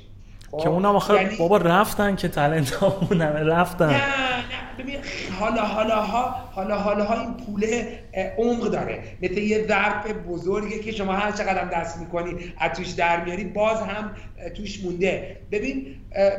خب؟ 0.51 0.59
که 0.59 0.69
اونم 0.69 0.97
آخه 0.97 1.15
یعنی... 1.15 1.37
بابا 1.37 1.57
رفتن 1.57 2.17
که 2.17 2.29
تلنت 2.29 2.71
ها 2.71 3.09
رفتن. 3.23 3.87
نه 3.87 3.97
نه 3.97 4.03
ببین 4.79 4.97
حالا 5.41 5.63
حالا 5.63 6.03
ها 6.03 6.35
حالا 6.53 6.79
حالا 6.79 7.05
ها 7.05 7.21
این 7.21 7.35
پوله 7.35 7.99
عمق 8.39 8.71
داره. 8.71 9.03
مثل 9.23 9.39
یه 9.39 9.67
ظرف 9.67 10.07
بزرگه 10.29 10.79
که 10.79 10.93
شما 10.93 11.13
هر 11.13 11.33
چقدر 11.33 11.65
دست 11.65 11.99
می‌کنی 11.99 12.35
از 12.59 12.73
توش 12.73 12.89
در 12.89 13.25
میاری 13.25 13.45
باز 13.45 13.81
هم 13.81 14.11
توش 14.57 14.85
مونده. 14.85 15.37
ببین 15.53 15.87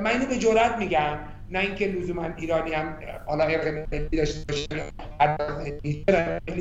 من 0.01 0.11
اینو 0.11 0.25
به 0.25 0.37
جرات 0.37 0.77
میگم. 0.77 1.17
نه 1.51 1.59
اینکه 1.59 1.87
لزوما 1.87 2.27
ایرانی 2.37 2.73
هم 2.73 2.97
حالا 3.25 3.43
ارق 3.43 3.67
ملی 3.67 4.17
داشته 4.17 4.45
باشه 4.49 4.67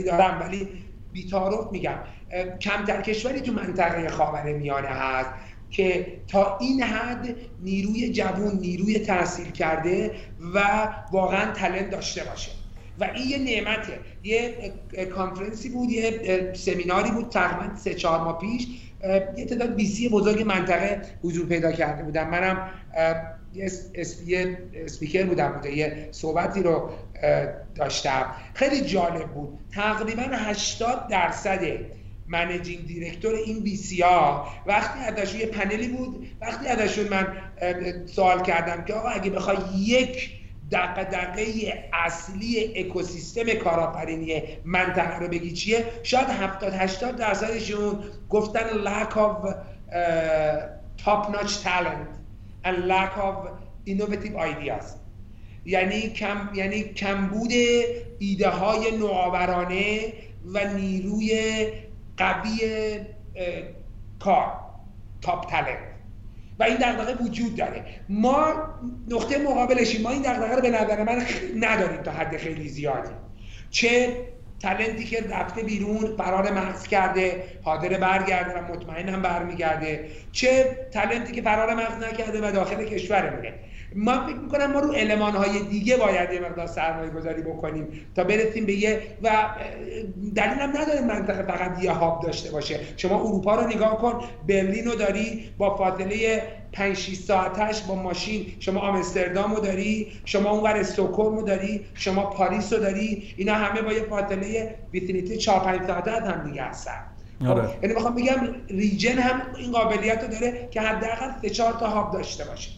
دارم 0.06 0.40
ولی 0.40 0.68
بیتارف 1.12 1.72
میگم. 1.72 1.98
کمتر 2.60 3.02
کشوری 3.02 3.40
تو 3.40 3.52
منطقه 3.52 4.08
خاور 4.08 4.52
میانه 4.52 4.88
هست. 4.88 5.30
که 5.74 6.06
تا 6.28 6.58
این 6.60 6.82
حد 6.82 7.34
نیروی 7.62 8.12
جوون 8.12 8.58
نیروی 8.60 8.98
تحصیل 8.98 9.50
کرده 9.50 10.10
و 10.54 10.88
واقعا 11.12 11.52
تلنت 11.52 11.90
داشته 11.90 12.24
باشه. 12.24 12.50
و 13.00 13.10
این 13.14 13.28
یه 13.28 13.38
نعمته. 13.38 13.98
یه 14.22 14.54
کانفرنسی 15.14 15.68
بود 15.68 15.90
یه 15.90 16.52
سمیناری 16.54 17.10
بود 17.10 17.28
تقریبا 17.28 17.76
سه 17.76 17.94
چهار 17.94 18.20
ماه 18.20 18.38
پیش. 18.38 18.66
یه 19.36 19.44
تعداد 19.44 19.74
VC 19.74 20.08
بزرگ 20.08 20.42
منطقه 20.42 21.02
حضور 21.22 21.46
پیدا 21.46 21.72
کرده 21.72 22.02
بودم 22.02 22.30
منم 22.30 22.70
یه 23.54 23.70
اسپیکر 24.84 25.26
بودم 25.26 25.48
بوده 25.48 25.76
یه 25.76 26.08
صحبتی 26.10 26.62
رو 26.62 26.90
داشتم. 27.74 28.26
خیلی 28.54 28.80
جالب 28.80 29.26
بود. 29.26 29.58
تقریبا 29.72 30.22
80 30.22 31.08
درصد 31.08 31.60
managing 32.26 32.86
director 32.86 33.34
این 33.34 33.60
VC 33.60 34.02
ها 34.02 34.48
وقتی 34.66 34.98
ازشون 34.98 35.40
یه 35.40 35.46
پنلی 35.46 35.88
بود 35.88 36.26
وقتی 36.40 36.66
ازشون 36.66 37.08
من 37.08 37.26
سوال 38.06 38.42
کردم 38.42 38.84
که 38.84 38.94
آقا 38.94 39.08
اگه 39.08 39.30
بخوای 39.30 39.56
یک 39.76 40.30
دغدغه 40.70 41.84
اصلی 41.92 42.72
اکوسیستم 42.76 43.54
کارآفرینی 43.54 44.42
منطقه 44.64 45.18
رو 45.18 45.28
بگی 45.28 45.52
چیه؟ 45.52 45.84
شاید 46.02 46.28
70 46.28 46.74
80 46.74 47.16
درصدشون 47.16 47.98
گفتن 48.30 48.64
lack 48.84 49.12
of 49.12 49.54
top 51.04 51.30
notch 51.30 51.62
talent 51.62 52.10
and 52.64 52.76
lack 52.86 53.16
of 53.18 53.34
innovative 53.86 54.36
ideas. 54.36 54.84
یعنی 55.66 56.00
کم 56.00 56.50
یعنی 56.54 56.82
کمبود 56.82 57.52
ایده 58.18 58.48
های 58.48 58.96
نوآورانه 58.96 60.12
و 60.44 60.74
نیروی 60.74 61.66
قوی 62.16 62.60
کار 64.18 64.52
تاپ 65.22 65.50
تلنت 65.50 65.78
و 66.58 66.62
این 66.62 66.76
دغدغه 66.76 67.24
وجود 67.24 67.56
داره. 67.56 67.84
ما 68.08 68.52
نقطه 69.10 69.38
مقابلشیم. 69.38 70.02
ما 70.02 70.10
این 70.10 70.22
دغدغه 70.22 70.54
رو 70.54 70.62
به 70.62 70.70
نظر 70.70 71.04
من 71.04 71.22
نداریم 71.56 72.02
تا 72.02 72.10
حد 72.10 72.36
خیلی 72.36 72.68
زیادی. 72.68 73.10
چه 73.70 74.16
تلنتی 74.60 75.04
که 75.04 75.24
رفته 75.30 75.62
بیرون 75.62 76.16
فرار 76.16 76.52
مغز 76.52 76.86
کرده 76.86 77.44
حاضر 77.62 77.98
برگرده 77.98 78.60
و 78.60 78.72
مطمئن 78.72 79.08
هم 79.08 79.22
برمیگرده. 79.22 80.08
چه 80.32 80.76
تلنتی 80.92 81.32
که 81.32 81.42
فرار 81.42 81.74
مغز 81.74 82.04
نکرده 82.04 82.48
و 82.48 82.52
داخل 82.52 82.84
کشورمونه. 82.84 83.54
ما 83.96 84.26
فکر 84.26 84.36
می‌کنم 84.36 84.72
ما 84.72 84.80
رو 84.80 84.92
علمان 84.92 85.32
های 85.32 85.62
دیگه 85.62 85.96
باید 85.96 86.32
یه 86.32 86.40
مقدار 86.40 86.66
سرمایه 86.66 87.10
گذاری 87.10 87.42
بکنیم 87.42 87.88
تا 88.16 88.24
برسیم 88.24 88.66
به 88.66 88.72
یه 88.72 89.02
و 89.22 89.30
دلیل 90.34 90.58
هم 90.58 90.70
نداره 90.76 91.00
منطقه 91.00 91.42
فقط 91.42 91.82
یه 91.82 91.92
هاب 91.92 92.22
داشته 92.22 92.50
باشه. 92.50 92.80
شما 92.96 93.20
اروپا 93.20 93.54
رو 93.54 93.66
نگاه 93.66 93.98
کن 93.98 94.24
برلین 94.48 94.84
رو 94.84 94.94
داری 94.94 95.50
با 95.58 95.76
فاصله 95.76 96.42
5 96.72 96.96
6 96.96 97.14
ساعتش 97.14 97.82
با 97.82 97.94
ماشین 97.94 98.46
شما 98.60 98.80
آمستردام 98.80 99.54
رو 99.54 99.60
داری 99.60 100.12
شما 100.24 100.50
اونور 100.50 100.76
استکهلم 100.76 101.36
رو 101.36 101.42
داری 101.42 101.84
شما 101.94 102.26
پاریس 102.26 102.72
رو 102.72 102.78
داری 102.78 103.34
اینا 103.36 103.54
همه 103.54 103.82
با 103.82 103.92
یه 103.92 104.02
فاصله 104.02 104.74
ویتینیتی 104.92 105.36
4 105.36 105.60
5 105.60 105.86
ساعته 105.86 106.10
از 106.10 106.22
هم 106.22 106.48
دیگه 106.48 106.62
هستن. 106.62 107.00
خب، 107.40 107.48
آره. 107.48 107.68
یعنی 107.82 107.94
می‌خوام 107.94 108.14
بگم 108.14 108.54
ریجن 108.68 109.18
هم 109.18 109.40
این 109.58 109.72
قابلیت 109.72 110.22
رو 110.22 110.28
داره 110.28 110.68
که 110.70 110.80
حداقل 110.80 111.30
3 111.42 111.50
4 111.50 111.72
تا 111.72 111.86
هاب 111.86 112.12
داشته 112.12 112.44
باشه. 112.44 112.70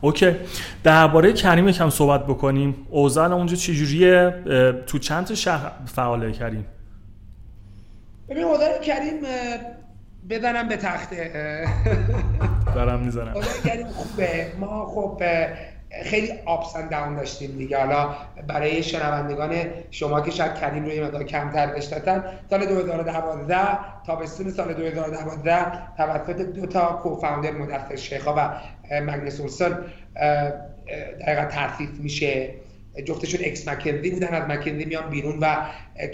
اوکی. 0.00 0.36
درباره 0.84 1.32
کریم 1.32 1.68
یکم 1.68 1.90
صحبت 1.90 2.26
بکنیم. 2.26 2.86
اوزان 2.90 3.32
اونجا 3.32 3.56
چجوریه؟ 3.56 4.34
تو 4.86 4.98
چند 4.98 5.24
تا 5.24 5.34
شهر 5.34 5.72
فعاله 5.86 6.32
کریم؟ 6.32 6.66
ببین 8.28 8.44
اوزان 8.44 8.68
کریم 8.82 9.20
بزنم 10.30 10.68
به 10.68 10.76
تخته. 10.76 11.30
دارم 12.74 13.00
می‌زنم. 13.00 13.34
اوزان 13.34 13.62
کریم 13.64 13.86
خوبه. 13.86 14.46
ما 14.60 14.86
خب 14.86 15.22
خیلی 16.04 16.32
آپس 16.46 16.76
اند 16.76 16.90
داون 16.90 17.16
داشتیم 17.16 17.50
دیگه. 17.58 17.78
حالا 17.78 18.08
برای 18.48 18.82
شنوندگان 18.82 19.52
شما 19.90 20.20
که 20.20 20.30
شاید 20.30 20.54
کریم 20.54 20.84
رو 20.84 20.90
یه 20.90 21.04
مقدار 21.04 21.24
کمتر 21.24 21.66
بشناسن 21.66 22.24
سال 22.50 22.66
2012 22.66 23.56
تابستون 24.06 24.50
سال 24.50 24.74
2012 24.74 25.96
توسط 25.96 26.40
دو 26.40 26.66
تا 26.66 27.00
co-founder 27.02 27.50
مدثر 27.50 27.96
شیخا 27.96 28.34
و 28.36 28.50
مگنس 28.90 29.40
اولسون 29.40 29.78
دقیقا 31.20 31.44
تعریف 31.44 31.90
میشه. 31.90 32.54
جفتشون 33.04 33.40
ex 33.44 33.68
مکنزی 33.68 34.10
بودن 34.10 34.28
از 34.28 34.48
مکنزی 34.48 34.84
میان 34.84 35.10
بیرون 35.10 35.38
و 35.40 35.56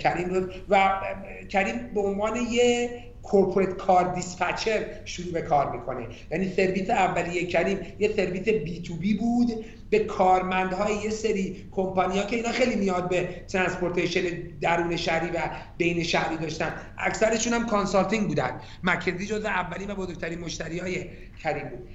کریم 0.01 0.49
و 0.69 1.01
کریم 1.49 1.75
به 1.95 2.01
عنوان 2.01 2.37
یه 2.37 2.91
corporate 3.23 3.77
car 3.77 4.15
dispatcher 4.15 4.85
شروع 5.05 5.33
به 5.33 5.43
کار 5.43 5.77
می‌کنه. 5.77 6.07
یعنی 6.31 6.53
سرویس 6.57 6.91
اولیه 6.91 7.47
کریم 7.47 7.79
یه 7.99 8.09
سرویس 8.17 8.49
B 8.49 8.83
to 8.83 8.97
B 8.97 9.15
بود 9.15 9.65
به 9.91 9.99
کارمندهای 9.99 10.95
یه 10.95 11.11
سری 11.11 11.67
کمپانیا 11.71 12.23
که 12.23 12.37
اینا 12.37 12.49
خیلی 12.49 12.77
نیاز 12.77 13.09
به 13.09 13.29
transportation 13.49 14.21
درون 14.61 14.97
شهری 14.97 15.31
و 15.31 15.41
بین 15.79 16.03
شهری 16.03 16.37
داشتن. 16.37 16.73
اکثرشون 16.99 17.53
هم 17.53 17.67
consulting 17.67 18.29
بودن. 18.29 18.61
مکنزی 18.83 19.27
جز 19.27 19.45
اولین 19.45 19.91
و 19.91 19.95
بزرگترین 19.95 20.39
مشتری 20.39 20.79
های 20.79 21.05
کریم 21.43 21.69
بود 21.69 21.89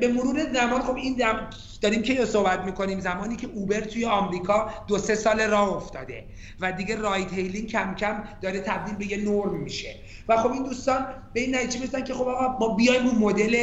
به 0.00 0.08
مرور 0.08 0.52
زمان 0.52 0.82
خب 0.82 0.94
این 0.94 1.14
دم 1.14 1.50
داریم 1.80 2.02
که 2.02 2.24
صحبت 2.24 2.60
می‌کنیم؟ 2.60 3.00
زمانی 3.00 3.36
که 3.36 3.46
اوبر 3.54 3.80
توی 3.80 4.04
آمریکا 4.04 4.70
دو 4.86 4.98
سه 4.98 5.14
سال 5.14 5.40
راه 5.40 5.76
افتاده 5.76 6.24
و 6.60 6.72
دیگه 6.72 6.96
ride 6.96 7.32
hailing 7.32 7.68
کم 7.68 7.94
کم 7.94 8.24
داره 8.40 8.60
تبدیل 8.60 8.94
به 8.94 9.12
یه 9.12 9.30
نرم 9.30 9.56
میشه. 9.56 9.94
و 10.28 10.36
خب 10.36 10.52
این 10.52 10.62
دوستان 10.62 11.06
به 11.32 11.40
این 11.40 11.54
نتیجه 11.54 11.78
می‌رسن 11.80 12.04
که 12.04 12.14
خب 12.14 12.28
آقا 12.28 12.58
ما 12.58 12.74
بیایم 12.74 13.06
رو 13.06 13.12
مدل 13.12 13.56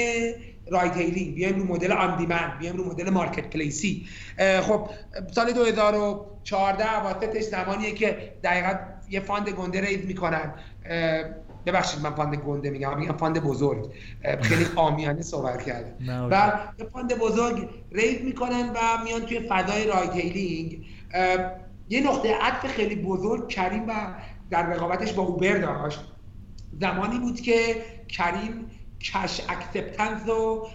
ride 0.72 0.98
hailing 0.98 1.36
بیایم 1.36 1.60
رو 1.60 1.66
مدل 1.66 1.92
on 1.92 2.26
بیایم 2.60 2.78
رو 2.78 2.86
مدل 2.86 3.10
marketplace 3.10 3.50
ی. 3.50 4.08
خب 4.62 4.90
سال 5.32 5.52
2014 5.52 7.00
اواسطش 7.00 7.44
زمانیه 7.44 7.92
که 7.92 8.34
دقیقا 8.44 8.74
یه 9.10 9.20
fund 9.20 9.50
گنده 9.50 9.82
raise 9.82 10.06
می‌کنن. 10.06 10.54
ببخشید 11.66 12.02
من 12.02 12.16
fund 12.16 12.36
گنده 12.36 12.70
میگم. 12.70 13.00
میگم 13.00 13.18
fund 13.18 13.44
بزرگ. 13.44 13.94
خیلی 14.42 14.66
عامیانه 14.76 15.22
صحبت 15.22 15.66
کردم 15.66 16.30
و 16.32 16.60
یه 16.80 16.86
fund 16.86 17.18
بزرگ 17.18 17.70
raise 17.92 18.22
می‌کنن 18.22 18.70
و 18.70 19.04
میان 19.04 19.22
توی 19.22 19.40
فضای 19.40 19.88
ride 19.88 20.16
hailing 20.16 20.86
یه 21.90 22.04
نقطه 22.04 22.36
عطف 22.42 22.68
خیلی 22.68 22.96
بزرگ 22.96 23.48
کریم 23.50 23.88
و 23.88 23.94
در 24.50 24.68
رقابتش 24.68 25.14
با 25.14 25.24
اوبر 25.24 25.58
داشت. 25.58 26.00
زمانی 26.82 27.20
بود 27.20 27.42
که 27.42 27.76
کریم 28.08 28.72
cash 29.00 29.42
acceptance 29.50 30.28
رو 30.28 30.68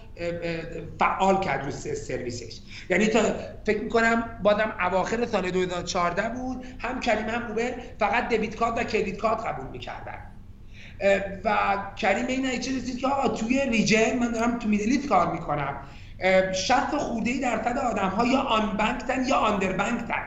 فعال 0.99 1.39
کرد 1.39 1.65
رو 1.65 1.71
سرویسش. 1.95 2.59
یعنی 2.89 3.07
تا 3.07 3.19
فکر 3.65 3.81
می‌کنم 3.83 4.39
بازم 4.43 4.73
اواخر 4.79 5.25
سال 5.25 5.51
2014 5.51 6.29
بود 6.29 6.65
هم 6.79 6.99
کریم 6.99 7.29
هم 7.29 7.47
اوبر 7.47 7.73
فقط 7.99 8.29
debit 8.29 8.55
card 8.55 8.79
و 8.79 8.83
credit 8.83 9.17
card 9.17 9.45
قبول 9.45 9.67
می‌کردن. 9.71 10.30
و 11.43 11.77
کریم 11.95 12.27
این 12.27 12.45
نتیجه 12.45 12.77
رسید 12.77 12.97
که 12.97 13.07
آقا 13.07 13.27
توی 13.27 13.61
region 13.69 14.19
من 14.19 14.31
دارم 14.31 14.59
تو 14.59 14.67
Middle 14.67 14.90
East 14.90 15.05
کار 15.05 15.31
می‌کنم. 15.31 15.75
60 16.53 16.97
خرده 16.97 17.39
درصد 17.39 17.77
آدم 17.77 18.09
ها 18.09 18.25
یا 18.25 18.39
unbanked 18.39 18.77
ن 18.77 19.25
یا 19.25 19.35
underbanked 19.35 19.71
ن. 19.71 20.23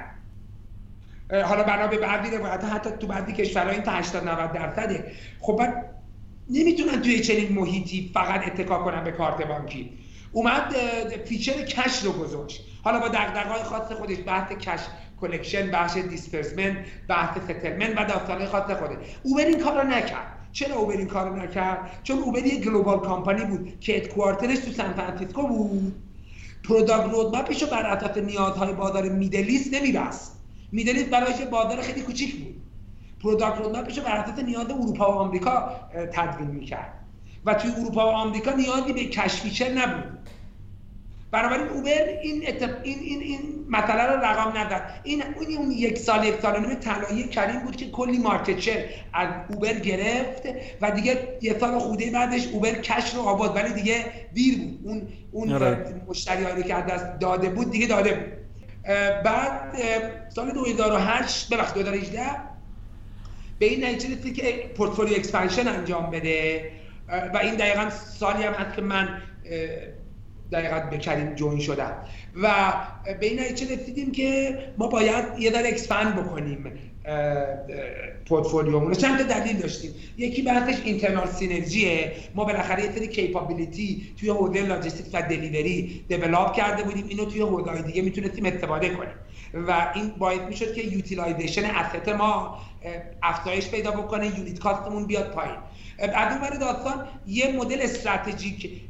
حالا 1.45 1.63
بنا 1.63 1.87
به 1.87 1.99
بعضی 1.99 2.37
روایت 2.37 2.65
حتی 2.65 2.91
تو 3.01 3.07
بعضی 3.07 3.33
کشورها 3.33 3.71
این 3.71 3.83
تا 3.83 3.93
80 3.93 4.29
90 4.29 4.53
درصده. 4.53 5.13
خب 5.41 5.57
بعد 5.57 5.85
نمی‌تونن 6.51 7.03
توی 7.03 7.21
چنین 7.21 7.53
محیطی 7.53 8.11
فقط 8.15 8.47
اتکا 8.47 8.79
کنن 8.85 9.05
به 9.05 9.13
کارت 9.13 9.47
بانکی. 9.47 9.99
اومد 10.33 10.75
feature 11.25 11.63
cash 11.63 12.03
رو 12.03 12.13
گذاشت. 12.13 12.65
حالا 12.83 12.99
با 12.99 13.09
دغدغه‌های 13.09 13.63
خاص 13.63 13.93
خودش 13.93 14.17
بحث 14.27 14.53
cash 14.53 14.81
collection 15.21 15.71
بحث 15.71 15.97
disbursement 15.97 16.77
بحث 17.09 17.39
settlement 17.39 18.01
و 18.01 18.05
داستانهای 18.05 18.47
خاص 18.47 18.71
خودش. 18.71 18.97
اوبر 19.23 19.45
این 19.45 19.61
کار 19.61 19.83
رو 19.83 19.89
نکرد. 19.89 20.34
چرا 20.55 20.77
اوبر 20.77 20.97
این 20.97 21.07
کار 21.07 21.29
رو 21.29 21.37
نکرد؟ 21.37 22.01
چون 22.03 22.19
اوبر 22.19 22.47
یه 22.47 22.61
global 22.61 23.01
company 23.01 23.45
بود 23.45 23.81
که 23.81 23.97
headquarter 23.97 24.49
ش 24.49 24.59
تو 24.59 24.73
سان 24.73 24.93
فرانسیسکو 24.93 25.47
بود. 25.47 25.95
product 26.65 27.13
roadmap 27.13 27.52
ش 27.52 27.63
رو 27.63 27.69
بر 27.69 27.87
اساس 27.87 28.17
نیازهای 28.19 28.73
بازار 28.73 29.09
Middle 29.09 29.49
East 29.49 29.75
نمیبست. 29.75 30.37
Middle 30.73 30.96
East 30.96 31.11
برایش 31.11 31.41
بازار 31.41 31.81
خیلی 31.81 32.01
کوچیک 32.01 32.37
بود. 32.37 32.63
product 33.23 33.59
roadmap 33.59 33.90
ش 33.90 33.99
رو 33.99 34.05
بر 34.05 34.17
اساس 34.17 34.39
نیاز 34.39 34.71
اروپا 34.71 35.13
و 35.13 35.15
آمریکا 35.15 35.71
تدوین 36.13 36.49
می‌کرد. 36.49 36.93
و 37.45 37.55
توی 37.55 37.71
اروپا 37.71 38.07
و 38.07 38.11
آمریکا 38.11 38.51
نیازی 38.51 38.93
به 38.93 39.05
cash 39.05 39.28
feature 39.28 39.69
نبود. 39.69 40.19
بنابراین 41.35 41.69
اوبر 41.69 42.09
این, 42.23 42.47
این 42.83 42.99
این 42.99 43.21
این 43.21 43.67
مسئله 43.69 44.03
رو 44.03 44.21
رقم 44.21 44.59
نداد. 44.59 44.83
این 45.03 45.23
اون 45.59 45.71
یک 45.71 45.99
سال 45.99 46.25
یک 46.25 46.41
سال 46.41 46.67
نیم 46.67 46.75
طلایی 46.75 47.29
کریم 47.29 47.61
بود 47.61 47.77
که 47.77 47.91
کلی 47.91 48.19
market 48.19 48.61
share 48.61 48.77
از 49.13 49.29
اوبر 49.49 49.73
گرفت 49.73 50.43
و 50.81 50.91
دیگه 50.91 51.39
یه 51.43 51.59
سال 51.59 51.79
خرده 51.79 52.11
بعدش 52.11 52.49
اوبر 52.49 52.75
cash 52.75 53.15
رو 53.15 53.21
آورد 53.21 53.57
ولی 53.57 53.73
دیگه 53.73 54.05
دیر 54.33 54.59
بود. 54.59 54.81
اون 54.85 55.09
اون 55.33 55.53
آره. 55.53 55.95
مشتری 56.09 56.63
که 56.63 56.75
از 56.75 56.87
دست 56.87 57.21
داده 57.21 57.49
بود 57.49 57.71
دیگه 57.71 57.87
داده 57.87 58.15
بود. 58.15 58.33
بعد 59.25 59.77
سال 60.29 60.51
2008 60.51 61.55
ببخشید 61.55 61.75
2018 61.75 62.23
به 63.59 63.67
این 63.67 63.85
نتیجه 63.85 64.19
رسید 64.19 64.35
که 64.35 64.71
portfolio 64.77 65.17
expansion 65.17 65.69
انجام 65.69 66.11
بده. 66.11 66.71
و 67.35 67.39
این 67.43 67.55
دقیقا 67.55 67.91
سالی 67.91 68.43
هم 68.43 68.53
هست 68.53 68.77
که 68.77 68.83
من 68.83 69.23
دقیقا 70.53 70.81
به 70.81 70.99
کریم 70.99 71.35
join 71.35 71.61
شدم 71.61 71.93
و 72.43 72.73
به 73.21 73.27
این 73.27 73.41
نتیجه 73.41 73.75
رسیدیم 73.75 74.13
که 74.13 74.59
ما 74.79 74.87
باید 74.87 75.25
یه 75.39 75.51
در 75.51 75.67
expand 75.67 76.17
بکنیم 76.17 76.73
پورتفولیومون 78.29 78.93
چند 78.93 79.19
تا 79.19 79.25
دلیل 79.39 79.57
داشتیم. 79.57 79.91
یکی 80.17 80.43
بحثش 80.43 80.81
internal 80.85 81.27
synergy 81.27 82.02
ه 82.02 82.13
ما 82.35 82.45
بالاخره 82.45 82.85
یه 82.85 82.93
سری 82.93 83.09
capability 83.09 84.15
توی 84.21 84.29
حوزه 84.29 84.63
لاجستیک 84.63 85.07
و 85.13 85.23
delivery 85.23 86.05
develop 86.09 86.53
کرده 86.53 86.83
بودیم. 86.83 87.05
اینو 87.09 87.25
توی 87.25 87.41
حوزه 87.41 87.83
دیگه 87.83 88.03
می‌تونستیم 88.03 88.45
استفاده 88.45 88.89
کنیم. 88.89 89.15
و 89.69 89.93
این 89.95 90.09
باید 90.19 90.43
می‌شد 90.43 90.75
که 90.75 90.83
utilization 90.83 91.65
asset 91.65 92.09
ما 92.09 92.59
افزایش 93.23 93.69
پیدا 93.69 93.91
بکنه 93.91 94.39
unit 94.39 94.59
cost 94.59 94.86
مون 94.86 95.07
بیاد 95.07 95.31
پایین. 95.31 95.57
از 95.99 96.33
اون 96.33 96.59
داستان 96.59 97.07
یه 97.27 97.53
مدل 97.53 97.79
strategic 97.83 98.81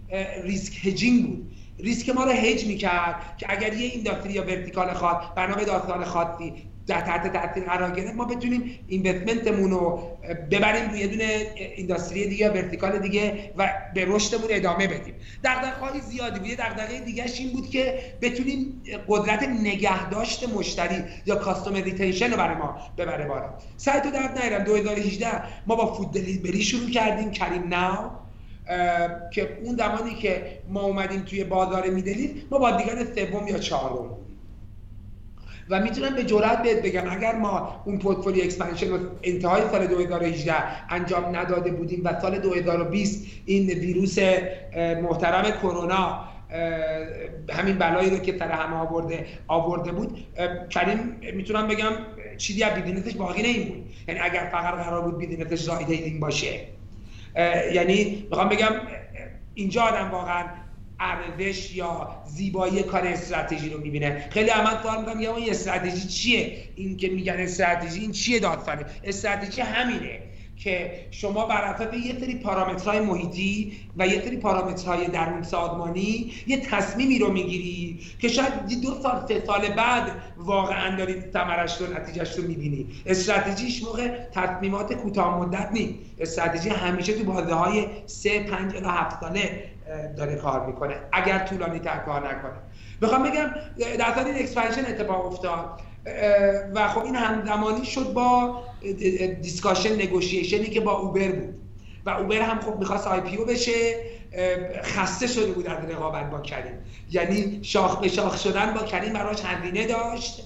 risk 0.42 0.86
hedging 0.86 1.26
بود. 1.26 1.50
ریسک 1.78 2.08
ما 2.08 2.24
رو 2.24 2.30
هج 2.30 2.66
می‌کرد 2.66 3.14
که 3.38 3.46
اگر 3.48 3.74
یه 3.74 3.86
industry 3.86 4.32
یا 4.32 4.42
vertical 4.42 4.92
خاص 4.92 5.16
بنا 5.36 5.54
به 5.54 5.64
داستان 5.64 6.04
خاصی 6.04 6.52
در 6.86 7.00
تحت 7.00 7.32
تاثیر 7.32 7.64
قرار 7.64 7.90
گرفت 7.90 8.14
ما 8.14 8.24
بتونیم 8.24 8.78
اینوستمنتمون 8.88 9.70
رو 9.70 10.10
ببریم 10.50 10.90
روی 10.90 11.00
یه 11.00 11.06
دونه 11.06 11.46
اینداستری 11.76 12.28
دیگه 12.28 12.50
ورتیکال 12.50 12.98
دیگه 12.98 13.52
و 13.56 13.70
به 13.94 14.04
رشدمون 14.08 14.46
ادامه 14.50 14.86
بدیم. 14.86 15.14
دغدغه‌های 15.44 16.00
زیادی 16.00 16.38
بود. 16.38 16.48
دغدغه 16.48 17.00
دیگه 17.00 17.24
این 17.38 17.52
بود 17.52 17.70
که 17.70 17.98
بتونیم 18.22 18.82
قدرت 19.08 19.42
نگهداشت 19.42 20.48
مشتری 20.48 21.04
یا 21.26 21.36
کاستومر 21.36 21.80
ریتنشن 21.80 22.30
رو 22.30 22.36
برای 22.36 22.56
ما 22.56 22.78
ببره 22.98 23.26
بالا. 23.26 23.54
سعی 23.76 24.00
تو 24.00 24.10
درد 24.10 24.42
نیرم 24.42 24.64
2018 24.64 25.28
ما 25.66 25.74
با 25.76 25.94
فود 25.94 26.12
دلیوری 26.12 26.62
شروع 26.62 26.90
کردیم. 26.90 27.30
کریم 27.30 27.68
ناو. 27.68 28.23
که 29.30 29.58
اون 29.64 29.76
زمانی 29.76 30.14
که 30.14 30.58
ما 30.68 30.82
اومدیم 30.82 31.20
توی 31.20 31.44
بازار 31.44 31.90
میدلید 31.90 32.46
ما 32.50 32.58
با 32.58 32.70
دیگر 32.70 33.04
سوم 33.04 33.48
یا 33.48 33.58
چهارم 33.58 34.16
و 35.70 35.80
می‌تونم 35.80 36.14
به 36.14 36.24
جرات 36.24 36.62
بهت 36.62 36.82
بگم 36.82 37.10
اگر 37.10 37.34
ما 37.34 37.82
اون 37.84 37.98
portfolio 37.98 38.44
expansion 38.44 38.88
رو 38.88 38.98
انتهای 39.22 39.62
سال 39.70 39.86
2018 39.86 40.54
انجام 40.88 41.36
نداده 41.36 41.70
بودیم 41.70 42.00
و 42.04 42.20
سال 42.20 42.38
2020 42.38 43.26
این 43.46 43.66
ویروس 43.66 44.18
محترم 45.02 45.50
کرونا 45.50 46.24
همین 47.50 47.78
بلایی 47.78 48.10
رو 48.10 48.18
که 48.18 48.38
سر 48.38 48.50
همه 48.50 48.76
آورده 48.76 49.26
آورده 49.48 49.92
بود 49.92 50.18
کریم 50.70 51.20
می‌تونم 51.34 51.68
بگم 51.68 51.92
چیزی 52.36 52.62
از 52.62 52.74
business 52.74 53.08
ش 53.08 53.16
باقی 53.16 53.42
نمیمون. 53.42 53.84
یعنی 54.08 54.20
اگر 54.20 54.48
فقط 54.52 54.74
قرار 54.74 55.02
بود 55.02 55.18
business 55.18 55.58
ش 55.58 55.68
riding 55.68 56.20
باشه. 56.20 56.73
یعنی 57.72 58.26
می‌خوام 58.30 58.48
بگم 58.48 58.72
اینجا 59.54 59.82
آدم 59.82 60.10
واقعا 60.10 60.44
ارزش 61.00 61.76
یا 61.76 62.22
زیبایی 62.26 62.82
کار 62.82 63.06
استراتژی 63.06 63.70
رو 63.70 63.80
می‌بینه. 63.80 64.28
خیلی 64.30 64.50
عمل 64.50 64.74
کار 64.74 64.98
می‌کنم 64.98 65.18
این 65.18 65.50
استراتژی 65.50 66.08
چیه؟ 66.08 66.58
این 66.74 66.96
که 66.96 67.08
میگن 67.08 67.36
استراتژی 67.36 68.00
این 68.00 68.12
چیه 68.12 68.38
دادفره 68.38 68.86
استراتژی 69.04 69.60
همینه. 69.60 70.20
که 70.56 71.06
شما 71.10 71.46
بر 71.46 71.62
اساس 71.62 71.94
یه 71.94 72.18
سری 72.20 72.34
پارامترهای 72.34 73.00
محیطی 73.00 73.72
و 73.96 74.06
یه 74.06 74.20
سری 74.20 74.36
پارامترهای 74.36 75.06
درون 75.06 75.42
سازمانی 75.42 76.32
یه 76.46 76.60
تصمیمی 76.60 77.18
رو 77.18 77.32
می‌گیری 77.32 78.00
که 78.18 78.28
شاید 78.28 78.82
دو 78.82 78.94
سال 79.02 79.24
سه 79.28 79.42
سال 79.46 79.68
بعد 79.68 80.10
واقعا 80.36 80.96
داری 80.96 81.14
ثمرش 81.32 81.80
رو 81.80 81.86
نتیجهش 81.94 82.38
رو 82.38 82.44
می‌بینی. 82.48 82.86
استراتژیش 83.06 83.82
موقع 83.82 84.08
تصمیمات 84.32 84.92
کوتاه 84.92 85.38
مدت 85.38 85.68
نیست. 85.72 85.94
استراتژی 86.18 86.68
همیشه 86.68 87.12
تو 87.12 87.24
بازه 87.24 87.54
های 87.54 87.86
سه 88.06 88.42
پنج 88.42 88.76
الی 88.76 88.86
هفت 88.86 89.20
ساله 89.20 89.64
داره 90.16 90.36
کار 90.36 90.66
می‌کنه. 90.66 90.96
اگر 91.12 91.38
طولانی 91.38 91.78
تر 91.78 91.98
کار 91.98 92.28
نکنه. 92.28 92.58
بخوام 93.02 93.22
بگم 93.22 93.50
در 93.98 94.24
این 94.24 94.34
expansion 94.34 94.86
اتفاق 94.86 95.26
افتاد. 95.26 95.80
و 96.74 96.88
خب 96.88 97.04
این 97.04 97.14
همزمانی 97.14 97.84
شد 97.84 98.12
با 98.12 98.62
discussion 99.42 99.94
negotiation 99.94 100.60
ی 100.60 100.66
که 100.66 100.80
با 100.80 100.92
اوبر 100.92 101.28
بود. 101.28 101.54
و 102.06 102.10
اوبر 102.10 102.40
هم 102.40 102.60
خب 102.60 102.78
می‌خواست 102.78 103.06
IPO 103.06 103.36
بشه. 103.36 103.72
خسته 104.82 105.26
شده 105.26 105.52
بود 105.52 105.66
از 105.66 105.90
رقابت 105.90 106.30
با 106.30 106.40
کریم. 106.40 106.74
یعنی 107.10 107.58
شاخ 107.62 108.00
به 108.00 108.08
شاخ 108.08 108.38
شدن 108.38 108.74
با 108.74 108.82
کریم 108.82 109.12
براش 109.12 109.44
هزینه 109.44 109.86
داشت. 109.86 110.44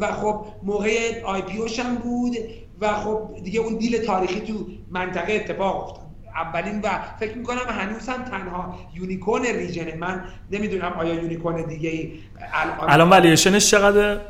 و 0.00 0.12
خب 0.12 0.46
موقع 0.62 1.22
IPO 1.24 1.58
ش 1.58 1.80
هم 1.80 1.94
بود 1.94 2.36
و 2.80 2.94
خب 2.94 3.30
دیگه 3.44 3.60
اون 3.60 3.76
deal 3.76 3.98
تاریخی 3.98 4.40
تو 4.40 4.66
منطقه 4.90 5.32
اتفاق 5.32 5.84
افتاد. 5.84 6.06
اولین 6.34 6.80
و 6.80 6.88
فکر 7.20 7.38
می‌کنم 7.38 7.66
هنوز 7.68 8.08
هم 8.08 8.24
تنها 8.24 8.78
unicorn 8.94 9.44
region 9.44 9.98
من 9.98 10.24
نمی‌دونم 10.50 10.92
آیا 10.92 11.14
unicorn 11.14 11.66
دیگه 11.66 11.90
ای 11.90 12.12
الان 12.52 12.90
الان 12.90 13.10
ولیشنش 13.10 13.70
چقدره؟ 13.70 14.20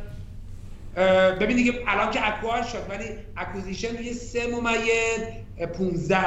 ببین 1.40 1.56
دیگه 1.56 1.74
الان 1.86 2.10
که 2.10 2.28
acquire 2.28 2.62
شد 2.62 2.78
ولی 2.90 3.04
acquisition 3.36 4.02
یه 4.04 4.12
سه 4.12 4.46
ممیز 4.46 5.68
15 5.78 6.18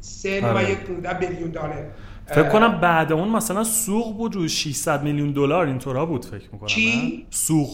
سه 0.00 0.46
آره. 0.46 0.64
ممیز 0.64 0.76
15 0.76 1.18
میلیون 1.30 1.50
دلار. 1.50 1.90
فکر 2.26 2.48
کنم 2.48 2.80
بعد 2.80 3.12
اون 3.12 3.28
مثلا 3.28 3.64
سوق 3.64 4.16
بود 4.16 4.34
رو 4.34 4.48
600 4.48 5.02
میلیون 5.02 5.32
دلار 5.32 5.66
اینطورا 5.66 6.06
بود 6.06 6.24
فکر 6.24 6.48
می‌کنم 6.52 6.68
چی؟ 6.68 7.26
سوق. 7.30 7.68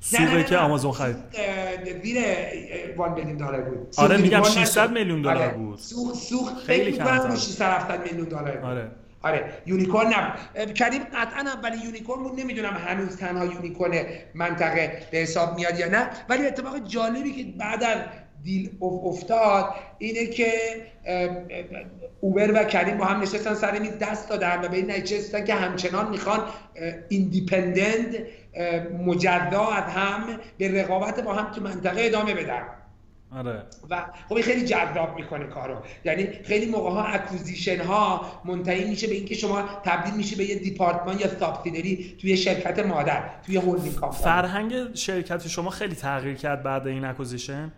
سوقی 0.00 0.44
که 0.44 0.56
آمازون 0.56 0.92
خرید. 0.92 1.16
زیر 2.02 2.16
1 2.16 2.24
میلیون 3.16 3.36
دلار 3.36 3.60
بود. 3.60 3.94
آره 3.96 4.16
میگم 4.16 4.42
600 4.42 4.92
میلیون 4.92 5.22
دلار 5.22 5.36
آره. 5.36 5.48
بود. 5.54 5.78
سوق 5.78 6.14
سوق 6.14 6.58
خیلی 6.66 6.92
کم 6.92 7.34
600 7.34 8.00
میلیون 8.04 8.28
دلار 8.28 8.58
آره. 8.58 8.90
آره 9.22 9.52
unicorn 9.66 10.06
نبود 10.06 10.74
کریم 10.74 11.02
قطعا 11.02 11.40
اولی 11.40 11.78
unicorn 11.84 12.22
بود 12.22 12.40
نمی‌دونم 12.40 12.76
هنوز 12.86 13.16
تنها 13.16 13.44
unicorn 13.44 14.04
منطقه 14.34 15.02
به 15.10 15.18
حساب 15.18 15.56
میاد 15.56 15.78
یا 15.78 15.88
نه. 15.88 16.10
ولی 16.28 16.46
اتفاق 16.46 16.78
جالبی 16.78 17.32
که 17.32 17.58
بعد 17.58 17.84
از 17.84 17.98
deal 18.42 18.70
افتاد 18.82 19.74
اینه 19.98 20.26
که 20.26 20.52
اوبر 22.20 22.52
و 22.52 22.64
کریم 22.64 22.98
با 22.98 23.04
هم 23.04 23.20
نشستن 23.20 23.54
سر 23.54 23.78
میز 23.78 23.98
دست 23.98 24.28
دادن 24.28 24.64
و 24.64 24.68
به 24.68 24.76
این 24.76 24.90
نتیجه 24.90 25.44
که 25.44 25.54
همچنان 25.54 26.10
می‌خوان 26.10 26.40
independent 27.08 28.16
مجدا 29.06 29.66
از 29.66 29.92
هم 29.92 30.40
به 30.58 30.82
رقابت 30.82 31.20
با 31.20 31.32
هم 31.34 31.52
تو 31.52 31.60
منطقه 31.60 32.02
ادامه 32.04 32.34
بدن. 32.34 32.62
آره. 33.36 33.62
و 33.90 34.04
خب 34.28 34.40
خیلی 34.40 34.64
جذاب 34.64 35.16
می‌کنه 35.16 35.46
کارو. 35.46 35.82
یعنی 36.04 36.28
خیلی 36.44 36.66
موقع 36.66 36.90
ها 36.90 37.04
acquisition 37.04 37.80
ها 37.80 38.26
منتهی 38.44 38.90
میشه 38.90 39.06
به 39.06 39.14
اینکه 39.14 39.34
شما 39.34 39.62
تبدیل 39.84 40.14
میشه 40.14 40.36
به 40.36 40.44
یه 40.44 40.58
دیپارتمان 40.58 41.18
یا 41.18 41.38
subsidiary 41.38 42.16
توی 42.20 42.36
شرکت 42.36 42.78
مادر 42.78 43.30
توی 43.46 43.56
holding 43.56 43.94
company 43.94 44.24
فرهنگ 44.24 44.94
شرکت 44.94 45.48
شما 45.48 45.70
خیلی 45.70 45.94
تغییر 45.94 46.34
کرد 46.34 46.62
بعد 46.62 46.86
این 46.86 47.04
acquisition 47.04 47.72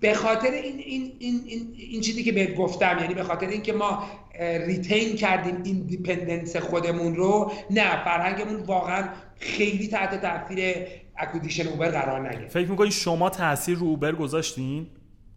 به 0.00 0.14
خاطر 0.14 0.50
این, 0.50 0.78
این, 0.78 1.12
این, 1.18 1.42
این, 1.46 1.74
این 1.76 2.00
چیزی 2.00 2.24
که 2.24 2.32
بهت 2.32 2.54
گفتم 2.54 2.98
یعنی 3.00 3.14
به 3.14 3.22
خاطر 3.22 3.46
اینکه 3.46 3.72
ما 3.72 4.02
retain 4.40 5.16
کردیم 5.16 5.62
independence 5.64 6.56
خودمون 6.56 7.16
رو 7.16 7.52
نه 7.70 8.04
فرهنگمون 8.04 8.56
واقعا 8.56 9.08
خیلی 9.38 9.88
تحت 9.88 10.20
تاثیر 10.20 10.86
acquisition 11.18 11.68
اوبر 11.68 11.90
قرار 11.90 12.28
نگرفت. 12.28 12.52
فکر 12.52 12.70
می‌کنی 12.70 12.90
شما 12.90 13.30
تاثیر 13.30 13.78
رو 13.78 13.86
اوبر 13.86 14.12
گذاشتین؟ 14.12 14.86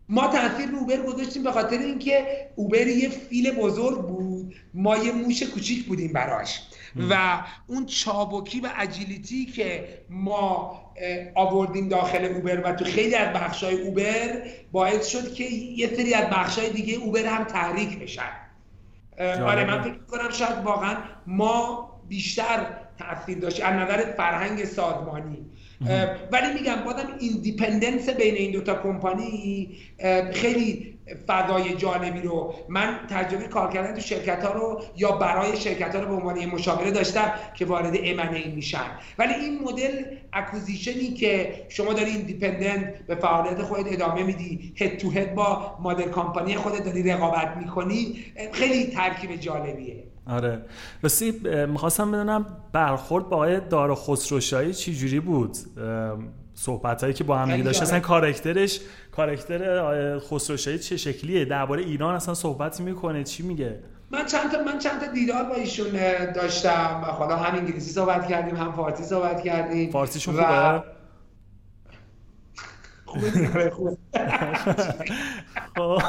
ما 0.10 0.28
تاثیر 0.28 0.70
رو 0.70 0.78
اوبر 0.78 0.98
گذاشتیم 0.98 1.44
به 1.44 1.52
خاطر 1.52 1.78
اینکه 1.78 2.26
اوبر 2.56 2.88
یه 2.88 3.10
فیل 3.10 3.52
بزرگ 3.52 4.08
بود 4.08 4.56
ما 4.74 4.98
یه 4.98 5.12
موش 5.12 5.44
کوچیک 5.44 5.86
بودیم 5.86 6.14
براش. 6.14 6.62
و 7.10 7.44
اون 7.68 7.86
چابکی 7.86 8.60
و 8.60 8.70
agility 8.78 9.46
که 9.46 9.88
ما 10.10 10.82
آوردیم 11.36 11.90
داخل 11.90 12.26
اوبر 12.26 12.62
و 12.66 12.76
تو 12.76 12.86
خیلی 12.86 13.16
از 13.16 13.34
بخشای 13.34 13.82
اوبر 13.82 14.44
باعث 14.72 15.08
شد 15.08 15.34
که 15.34 15.44
یه 15.44 15.88
سری 15.88 16.14
از 16.14 16.30
بخشای 16.30 16.70
دیگه 16.70 16.96
اوبر 16.96 17.26
هم 17.26 17.44
تحریک 17.44 18.00
بشن. 18.00 18.32
آره 19.20 19.66
من 19.66 19.82
فکر 19.82 19.98
کنم 19.98 20.30
شاید 20.32 20.58
واقعا 20.64 20.98
ما 21.28 21.90
بیشتر 22.08 22.68
تاثیر 23.00 23.38
داشت 23.38 23.64
از 23.64 23.74
نظر 23.74 24.14
فرهنگ 24.18 24.66
سازمانی. 24.66 25.46
ولی 26.32 26.54
میگم 26.54 26.76
بازم 26.86 27.08
independence 27.20 28.10
بین 28.10 28.36
این 28.36 28.52
دوتا 28.52 28.84
کمپانی 28.84 29.70
خیلی 30.34 30.99
فضای 31.28 31.76
جالبی 31.76 32.22
رو. 32.22 32.54
من 32.70 33.00
تجربه 33.10 33.48
کار 33.48 33.70
کردن 33.70 33.94
تو 33.94 34.02
شرکت 34.02 34.44
ها 34.46 34.54
رو 34.54 34.82
یا 34.98 35.12
برای 35.12 35.58
شرکت 35.58 35.96
ها 35.96 36.02
رو 36.02 36.08
به 36.08 36.14
عنوان 36.14 36.46
مشاوره 36.46 36.92
داشتم 36.92 37.32
که 37.56 37.66
وارد 37.66 37.94
ای 37.94 38.52
میشن. 38.56 38.86
ولی 39.18 39.34
این 39.34 39.60
مدل 39.64 40.04
acquisition 40.34 41.07
ی 41.07 41.14
که 41.14 41.66
شما 41.70 41.94
داری 41.94 42.12
independent 42.12 43.08
به 43.08 43.16
فعالیت 43.16 43.62
خودت 43.62 43.94
ادامه 43.94 44.24
میدی 44.24 44.74
head 44.78 44.98
to 44.98 45.12
head 45.12 45.36
با 45.36 45.78
مادر 45.82 46.10
کمپانی 46.10 46.56
خودت 46.56 46.84
داری 46.84 47.04
رقابت 47.04 47.58
می‌کنی 47.58 48.20
خیلی 48.52 48.88
ترکیب 48.88 49.36
جالبیه. 49.36 50.04
آره. 50.28 50.62
راستی 51.02 51.32
می‌خواستم 51.68 52.12
بدونم 52.12 52.46
برخورد 52.72 53.30
با 53.30 53.36
آقای 53.36 53.60
دارا 53.60 53.96
خسروشاهی 53.96 54.74
چی 54.74 54.96
جوری 54.96 55.20
بود؟ 55.20 55.58
صحبت 56.54 57.02
هایی 57.02 57.14
که 57.14 57.24
با 57.24 57.38
هم 57.38 57.62
داشت 57.62 57.82
اصلا 57.82 58.00
character 58.00 58.65
ش 58.65 58.80
character 59.20 60.20
خسروشاهی 60.20 60.80
چه 60.80 60.98
شکلیه؟ 60.98 61.46
درباره 61.46 61.82
ایران 61.84 62.16
اصلا 62.16 62.34
صحبت 62.34 62.82
می‌کنه 62.82 63.24
چی 63.24 63.44
میگه؟ 63.44 63.80
من 64.12 64.26
چند 64.26 64.52
تا 64.52 64.64
من 64.64 64.80
چند 64.80 65.02
تا 65.02 65.12
دیدار 65.12 65.44
با 65.44 65.56
ایشون 65.56 65.88
داشتم. 66.36 67.04
خدا 67.18 67.36
هم 67.36 67.56
انگلیسی 67.56 67.92
صحبت 67.92 68.28
کردیم 68.28 68.56
هم 68.56 68.72
فارسی 68.72 69.04
صحبت 69.04 69.42
کردیم. 69.44 69.92
فارسیشون 69.92 70.36
خوبه؟ 70.36 70.84
خوبه 73.06 73.70
خوبه. 73.70 73.98
خب. 75.76 76.02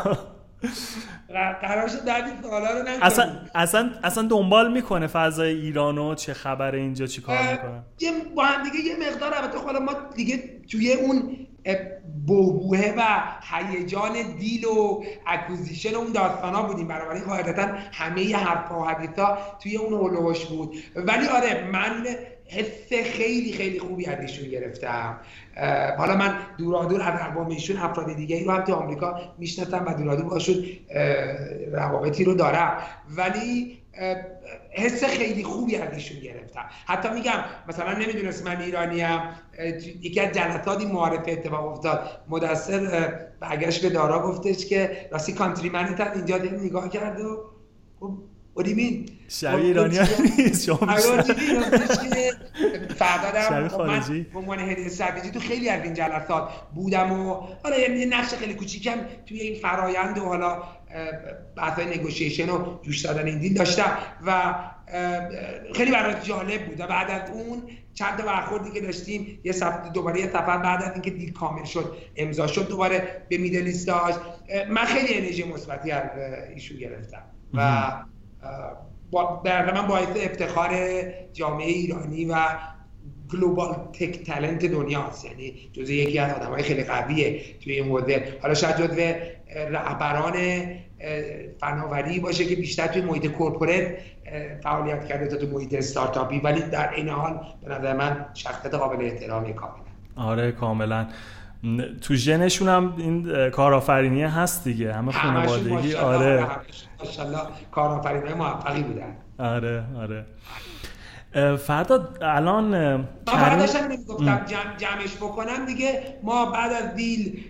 قرار 1.62 1.88
شد 1.88 2.04
در 2.04 2.24
رو 2.42 2.84
اصلا, 3.02 3.30
اصلا, 3.54 3.90
اصلا 4.02 4.28
دنبال 4.28 4.72
می‌کنه 4.72 5.06
فضای 5.06 5.54
ایرانو 5.54 6.14
چه 6.14 6.34
خبره 6.34 6.78
اینجا 6.78 7.06
چی 7.06 7.22
کار 7.22 7.36
می‌کنه؟ 7.52 7.82
یه 8.00 8.12
با 8.36 8.44
هم 8.44 8.70
دیگه 8.70 8.78
یه 8.84 8.96
مقدار 8.96 9.34
البته 9.34 9.58
خب 9.58 9.68
ما 9.68 9.92
دیگه 10.16 10.60
توی 10.70 10.92
اون 10.92 11.46
بوبوه 12.26 12.94
و 12.96 13.22
هیجان 13.72 14.12
دیل 14.38 14.64
و 14.64 15.02
اکوزیشن 15.26 15.94
اون 15.94 16.12
داستانا 16.12 16.62
بودیم. 16.62 16.88
بنابراین 16.88 17.22
قاعدتا 17.22 17.68
همه 17.92 18.36
حرف 18.36 18.72
و 18.72 18.84
حدیثا 18.84 19.38
توی 19.62 19.76
اون 19.76 19.92
هلوش 19.92 20.44
بود. 20.44 20.76
ولی 20.96 21.26
آره 21.26 21.64
من 21.72 22.06
حس 22.46 22.92
خیلی 22.92 23.52
خیلی 23.52 23.78
خوبی 23.78 24.06
از 24.06 24.20
ایشون 24.20 24.48
گرفتم. 24.48 25.20
حالا 25.98 26.16
من 26.16 26.34
دورادور 26.58 27.02
از 27.02 27.20
ارباب 27.20 27.50
ایشون 27.50 27.76
افراد 27.76 28.16
دیگه 28.16 28.44
رو 28.44 28.50
هم 28.50 28.64
تو 28.64 28.74
آمریکا 28.74 29.20
می‌شناسم 29.38 29.84
و 29.86 29.94
دورادور 29.94 30.28
باشون 30.28 30.64
روابطی 31.72 32.24
رو 32.24 32.34
دارم. 32.34 32.76
ولی 33.16 33.79
حس 34.70 35.04
خیلی 35.04 35.44
خوبی 35.44 35.76
از 35.76 35.94
ایشون 35.94 36.20
گرفتم 36.20 36.64
حتی 36.86 37.08
میگم 37.08 37.44
مثلا 37.68 37.92
نمی‌دونست 37.92 38.46
من 38.46 38.60
ایرانیم 38.60 39.06
یکی 40.02 40.20
از 40.20 40.32
جلساتی 40.32 40.86
معارف 40.86 41.24
اتفاق 41.28 41.64
افتاد. 41.66 42.22
مدثر 42.28 43.12
برگشت 43.40 43.82
به 43.82 43.90
دارا 43.90 44.22
گفتش 44.22 44.66
که 44.66 45.08
راستی 45.12 45.32
کانتری 45.32 45.70
منت 45.70 46.00
اینجا 46.00 46.36
نگاه 46.36 46.88
کرد 46.88 47.20
و 47.20 47.50
mean? 48.56 49.10
شبیه 49.28 49.64
ایرانی 49.64 49.96
ها 49.96 50.06
نیست 50.38 50.64
شما 50.64 50.76
خب 53.68 53.80
من 53.80 54.00
به 54.32 54.38
عنوان 54.38 54.58
هدیه 54.58 54.86
استراتژی 54.86 55.30
تو 55.30 55.40
خیلی 55.40 55.68
از 55.68 55.84
این 55.84 55.94
جلسات 55.94 56.48
بودم 56.74 57.12
و 57.12 57.34
حالا 57.62 57.78
یه 57.78 58.06
نقش 58.06 58.34
خیلی 58.34 58.54
کوچیکم 58.54 58.96
توی 59.26 59.40
این 59.40 59.60
فرایند 59.60 60.18
و 60.18 60.24
حالا 60.24 60.62
بحث 61.56 61.78
نگوشیشن 61.78 62.50
و 62.50 62.78
جوش 62.82 63.00
دادن 63.00 63.26
این 63.26 63.38
دیل 63.38 63.54
داشتم 63.54 63.96
و 64.26 64.54
خیلی 65.74 65.90
برای 65.90 66.14
جالب 66.22 66.66
بود 66.66 66.80
و 66.80 66.86
بعد 66.86 67.10
از 67.10 67.30
اون 67.30 67.62
چند 67.94 68.18
تا 68.18 68.24
برخوردی 68.24 68.70
که 68.70 68.80
داشتیم 68.80 69.40
یه 69.44 69.52
سفر 69.52 69.88
دوباره 69.88 70.20
یه 70.20 70.26
سفر 70.26 70.58
بعد 70.58 70.82
از 70.82 70.92
اینکه 70.92 71.10
دیل 71.10 71.32
کامل 71.32 71.64
شد 71.64 71.96
امضا 72.16 72.46
شد 72.46 72.68
دوباره 72.68 73.22
به 73.28 73.38
میدل 73.38 73.72
من 74.70 74.84
خیلی 74.84 75.14
انرژی 75.14 75.44
مثبتی 75.44 75.90
از 75.90 76.10
ایشون 76.54 76.78
گرفتم 76.78 77.22
و 77.54 77.92
در 79.44 79.74
من 79.74 79.86
باعث 79.86 80.08
افتخار 80.16 80.70
جامعه 81.32 81.68
ایرانی 81.68 82.24
و 82.24 82.36
گلوبال 83.32 83.74
تک 83.92 84.22
تلنت 84.22 84.64
دنیاست. 84.64 85.24
یعنی 85.24 85.54
جزء 85.72 85.92
یکی 85.92 86.18
از 86.18 86.32
های 86.32 86.62
خیلی 86.62 86.84
قویه 86.84 87.40
توی 87.64 87.72
این 87.72 87.88
حوزه 87.88 88.38
حالا 88.42 88.54
شاید 88.54 88.76
جزء 88.76 89.12
رهبران 89.70 90.34
فناوری 91.60 92.20
باشه 92.20 92.44
که 92.44 92.56
بیشتر 92.56 92.86
توی 92.86 93.02
محیط 93.02 93.26
کورپورت 93.26 93.98
فعالیت 94.62 95.08
کرده 95.08 95.26
تا 95.26 95.36
تو 95.36 95.46
محیط 95.46 95.74
استارتاپی. 95.74 96.38
ولی 96.38 96.60
در 96.60 96.94
این 96.94 97.08
حال 97.08 97.40
به 97.64 97.74
نظر 97.74 97.96
من 97.96 98.26
شخصیت 98.34 98.74
قابل 98.74 99.04
احترامی 99.04 99.54
کاملا 99.54 99.84
آره 100.16 100.52
کاملا. 100.52 101.06
تو 102.00 102.14
ژنشون 102.14 102.68
هم 102.68 102.94
این 102.98 103.50
کارآفرینی 103.50 104.22
هست 104.22 104.64
دیگه. 104.64 104.92
همه 104.92 105.12
خانوادگی 105.12 105.94
آره. 105.94 106.46
ماشاءالله 106.98 107.40
کارآفرینای 107.72 108.34
موفقی 108.34 108.82
بودن. 108.82 109.16
آره 109.38 109.84
آره. 109.98 110.24
فردا 111.58 112.08
الان 112.22 112.96
من 113.26 113.58
داشتم 113.58 113.84
نمی‌گفتم 113.84 114.44
جمع 114.46 114.76
جمعش 114.76 115.16
بکنم 115.16 115.64
دیگه. 115.66 116.18
ما 116.22 116.50
بعد 116.50 116.72
از 116.72 116.94
deal 116.94 117.44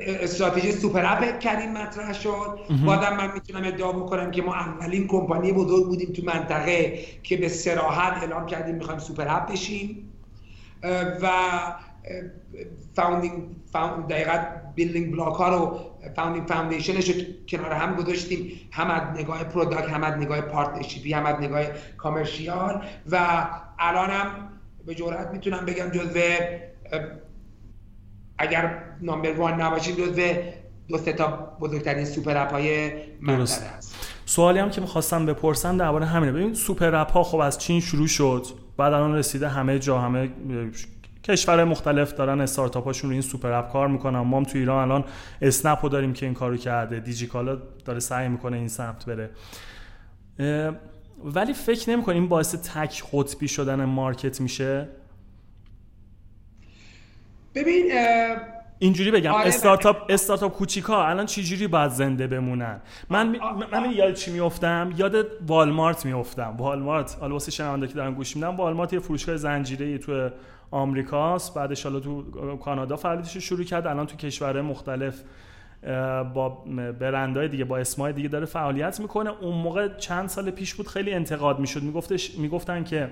استراتژی 0.00 0.72
super 0.72 1.04
app 1.04 1.38
کردیم 1.38 1.72
مطرح 1.72 2.12
شد. 2.12 2.58
بازم 2.86 3.16
من 3.16 3.30
می‌تونم 3.34 3.66
ادعا 3.66 3.92
بکنم 3.92 4.30
که 4.30 4.42
ما 4.42 4.54
اولین 4.54 5.06
کمپانی 5.06 5.52
بزرگ 5.52 5.86
بودیم 5.86 6.12
تو 6.12 6.22
منطقه 6.24 6.98
که 7.22 7.36
به 7.36 7.48
صراحت 7.48 8.22
اعلام 8.22 8.46
کردیم 8.46 8.74
می‌خوایم 8.74 9.00
super 9.00 9.28
app 9.28 9.52
بشیم. 9.52 10.12
و 11.22 11.30
founding 12.94 13.42
دقیقا 14.08 14.44
building 14.74 15.12
block 15.12 15.34
ها 15.34 15.48
رو 15.48 15.80
founding 16.16 16.46
foundation 16.46 16.99
ش 16.99 17.10
رو 17.10 17.14
کنار 17.48 17.72
هم 17.72 17.94
گذاشتیم. 17.94 18.52
هم 18.72 18.90
از 18.90 19.02
نگاه 19.20 19.44
product 19.44 19.88
هم 19.88 20.04
از 20.04 20.14
نگاه 20.14 20.40
partnership 20.40 21.06
ی 21.06 21.12
هم 21.12 21.26
از 21.26 21.36
نگاه 21.40 21.62
commercial 21.96 22.84
و 23.10 23.46
الانم 23.78 24.48
به 24.86 24.94
جرات 24.94 25.30
می‌تونم 25.32 25.64
بگم 25.66 25.88
جزو 25.88 26.20
اگر 28.38 28.82
number 29.00 29.32
one 29.32 29.60
نباشیم 29.60 29.96
جزو 29.96 30.22
دو 30.88 30.98
سه 30.98 31.12
تا 31.12 31.56
بزرگترین 31.60 32.04
super 32.04 32.36
app 32.36 32.52
های 32.52 32.90
منطقه 33.20 33.76
هست. 33.76 33.94
سوالی 34.24 34.58
هم 34.58 34.70
که 34.70 34.80
می‌خواستم 34.80 35.26
بپرسم 35.26 35.76
درباره 35.76 36.06
همینه. 36.06 36.32
ببین 36.32 36.54
super 36.54 36.94
app 36.94 37.12
ها 37.12 37.22
خب 37.22 37.38
از 37.38 37.58
چین 37.58 37.80
شروع 37.80 38.06
شد 38.06 38.46
بعد 38.76 38.92
الان 38.92 39.14
رسیده 39.14 39.48
همه 39.48 39.78
جا 39.78 39.98
همه 39.98 40.30
کشور 41.28 41.64
مختلف 41.64 42.12
دارن 42.12 42.40
استارتاپ 42.40 42.84
هاشون 42.84 43.10
رو 43.10 43.12
این 43.12 43.22
super 43.22 43.52
app 43.52 43.72
کار 43.72 43.88
می‌کنن. 43.88 44.20
ما 44.20 44.36
هم 44.36 44.44
تو 44.44 44.58
ایران 44.58 44.90
الان 44.90 45.04
اسنپ 45.42 45.78
رو 45.82 45.88
داریم 45.88 46.12
که 46.12 46.26
این 46.26 46.34
کارو 46.34 46.56
کرده. 46.56 47.00
دیجیکالا 47.00 47.58
داره 47.84 48.00
سعی 48.00 48.28
می‌کنه 48.28 48.56
این 48.56 48.68
سمت 48.68 49.04
بره. 49.06 49.30
ولی 51.24 51.52
فکر 51.52 51.90
نمی‌کنی 51.90 52.14
این 52.14 52.28
باعث 52.28 52.54
تک 52.54 53.04
قطبی 53.12 53.48
شدن 53.48 53.84
market 53.84 54.40
میشه؟ 54.40 54.88
ببین 57.54 57.92
اینجوری 58.78 59.10
بگم 59.10 59.32
آره 59.32 59.46
استارتاپ 59.46 59.96
استارتاپ 60.08 60.52
کوچیکا 60.52 61.06
الان 61.06 61.26
چه 61.26 61.42
جوری 61.42 61.66
باید 61.66 61.90
زنده 61.90 62.26
بمونن؟ 62.26 62.80
من 63.10 63.36
من 63.72 63.92
یاد 63.92 64.14
چی 64.14 64.30
میافتم؟ 64.30 64.92
یاد 64.96 65.26
والمارت 65.46 66.06
میافتم. 66.06 66.54
والمارت 66.58 67.16
حالا 67.20 67.32
واسه 67.32 67.50
شنونده 67.50 67.86
که 67.86 67.94
دارن 67.94 68.14
گوش 68.14 68.36
میدن 68.36 68.48
والمارت 68.48 68.92
یه 68.92 68.98
فروشگاه 68.98 69.36
زنجیره 69.36 69.98
تو 69.98 70.30
آمریکاست. 70.70 71.54
بعدش 71.54 71.82
حالا 71.82 72.00
تو 72.00 72.22
کانادا 72.56 72.96
فعالیتش 72.96 73.34
رو 73.34 73.40
شروع 73.40 73.64
کرد. 73.64 73.86
الان 73.86 74.06
تو 74.06 74.16
کشورهای 74.16 74.62
مختلف 74.62 75.22
با 76.34 76.64
برندهای 77.00 77.48
دیگه 77.48 77.64
با 77.64 77.78
اسمای 77.78 78.12
دیگه 78.12 78.28
داره 78.28 78.46
فعالیت 78.46 79.00
می‌کنه. 79.00 79.30
اون 79.40 79.54
موقع 79.54 79.88
چند 79.96 80.28
سال 80.28 80.50
پیش 80.50 80.74
بود 80.74 80.88
خیلی 80.88 81.12
انتقاد 81.12 81.58
می‌شد. 81.58 81.82
میگفتش 81.82 82.38
می‌گفتن 82.38 82.84
که 82.84 83.10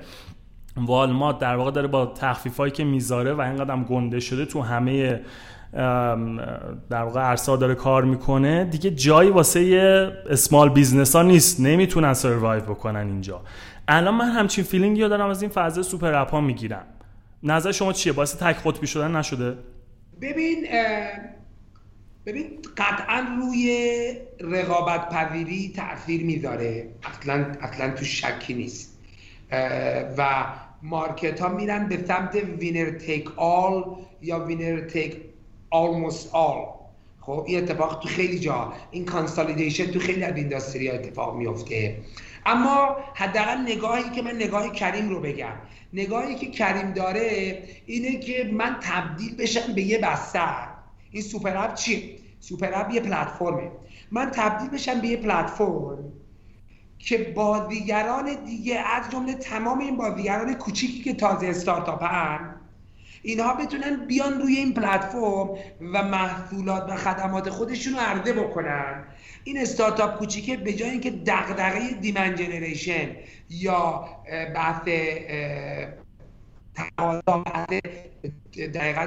والمارت 0.77 1.39
در 1.39 1.57
واقع 1.57 1.71
داره 1.71 1.89
با 1.89 2.07
تخفیفایی 2.07 2.73
که 2.73 2.85
می‌ذاره 2.85 3.33
و 3.33 3.41
اینقدر 3.41 3.77
گنده 3.77 4.21
شده 4.21 4.47
تو 4.47 4.63
همه 4.63 5.21
در 6.91 7.03
واقع 7.03 7.21
عرصه 7.21 7.57
داره 7.57 7.75
کار 7.75 8.05
می‌کنه 8.05 8.65
دیگه 8.65 8.91
جایی 8.91 9.31
واسه 9.31 10.23
small 10.31 10.69
business 10.69 11.17
ها 11.17 11.23
نیست. 11.23 11.61
نمی‌تونن 11.61 12.15
survive 12.15 12.63
بکنن 12.63 13.07
اینجا. 13.07 13.41
الان 13.89 14.15
من 14.15 14.29
همچین 14.29 14.65
feeling 14.65 14.98
ی 14.98 15.03
رو 15.03 15.09
دارم 15.09 15.29
از 15.29 15.43
این 15.43 15.51
فضای 15.51 15.85
super 15.85 16.15
app 16.15 16.31
ها 16.31 16.41
می‌گیرم. 16.41 16.85
نظر 17.43 17.73
شما 17.73 17.93
چیه؟ 17.93 18.13
باعث 18.13 18.37
تک 18.37 18.57
قطبی 18.65 18.87
شدن 18.87 19.17
نشده؟ 19.17 19.59
ببین 20.21 20.67
ببین 22.27 22.59
قطعا 22.77 23.27
روی 23.41 24.17
رقابت 24.41 25.09
پذیری 25.09 25.73
تاثیر 25.77 26.25
می‌ذاره. 26.25 26.89
اصلا 27.03 27.47
اصلا 27.61 27.91
توش 27.91 28.05
شکی 28.05 28.55
نیست. 28.55 28.99
و 30.19 30.47
market 30.83 31.41
ها 31.41 31.49
میرن 31.49 31.89
به 31.89 32.05
سمت 32.09 32.35
winner 32.35 32.91
take 32.91 33.39
all 33.39 33.85
یا 34.23 34.45
winner 34.45 34.81
take 34.81 35.17
almost 35.75 36.33
all. 36.33 36.77
خب 37.21 37.45
این 37.47 37.63
اتفاق 37.63 38.01
تو 38.03 38.09
خیلی 38.09 38.39
جا 38.39 38.73
این 38.91 39.05
consolidation 39.05 39.87
تو 39.87 39.99
خیلی 39.99 40.23
از 40.23 40.37
industry 40.37 40.91
اتفاق 40.91 41.37
میفته 41.37 41.97
اما 42.47 42.97
حداقل 43.15 43.59
نگاهی 43.59 44.11
که 44.11 44.23
من 44.23 44.35
نگاه 44.35 44.73
Careem 44.73 45.09
رو 45.09 45.21
بگم. 45.21 45.53
نگاهی 45.93 46.35
که 46.35 46.51
Careem 46.51 46.93
داره 46.93 47.63
اینه 47.87 48.19
که 48.19 48.51
من 48.53 48.77
تبدیل 48.81 49.37
بشم 49.37 49.73
به 49.73 49.83
یه 49.83 49.99
بستر 49.99 50.69
این 51.11 51.23
super 51.23 51.57
app 51.57 51.75
چیه 51.75 52.19
super 52.41 52.75
app 52.75 52.95
یه 52.95 53.01
پلتفرمه. 53.01 53.71
من 54.11 54.31
تبدیل 54.31 54.71
بشم 54.71 55.01
به 55.01 55.09
یه 55.09 55.17
پلتفرم 55.17 56.13
که 56.99 57.19
بازیگران 57.19 58.45
دیگه 58.45 58.79
از 58.79 59.11
جمله 59.11 59.35
تمام 59.35 59.79
این 59.79 59.97
بازیگران 59.97 60.55
کوچیکی 60.55 61.03
که 61.03 61.15
تازه 61.15 61.47
استارتاپ 61.47 62.03
هن 62.03 62.55
اینها 63.23 63.55
بتونن 63.55 64.07
بیان 64.07 64.41
روی 64.41 64.57
این 64.57 64.75
پلتفرم 64.75 65.49
و 65.93 66.03
محصولات 66.03 66.91
و 66.91 66.97
خدمات 66.97 67.51
خودشون 67.51 67.93
رو 67.93 67.99
عرضه 68.01 68.33
بکنن. 68.33 69.05
این 69.47 69.59
استارتاپ 69.59 70.19
کوچیکه 70.19 70.57
به 70.57 70.73
جای 70.73 70.91
اینکه 70.91 71.11
دغدغه 71.11 71.93
demand 72.01 72.35
generation 72.35 73.09
یا 73.51 74.09
بحث 74.55 74.89
تقاضا 76.75 77.45
دقیقا 78.75 79.07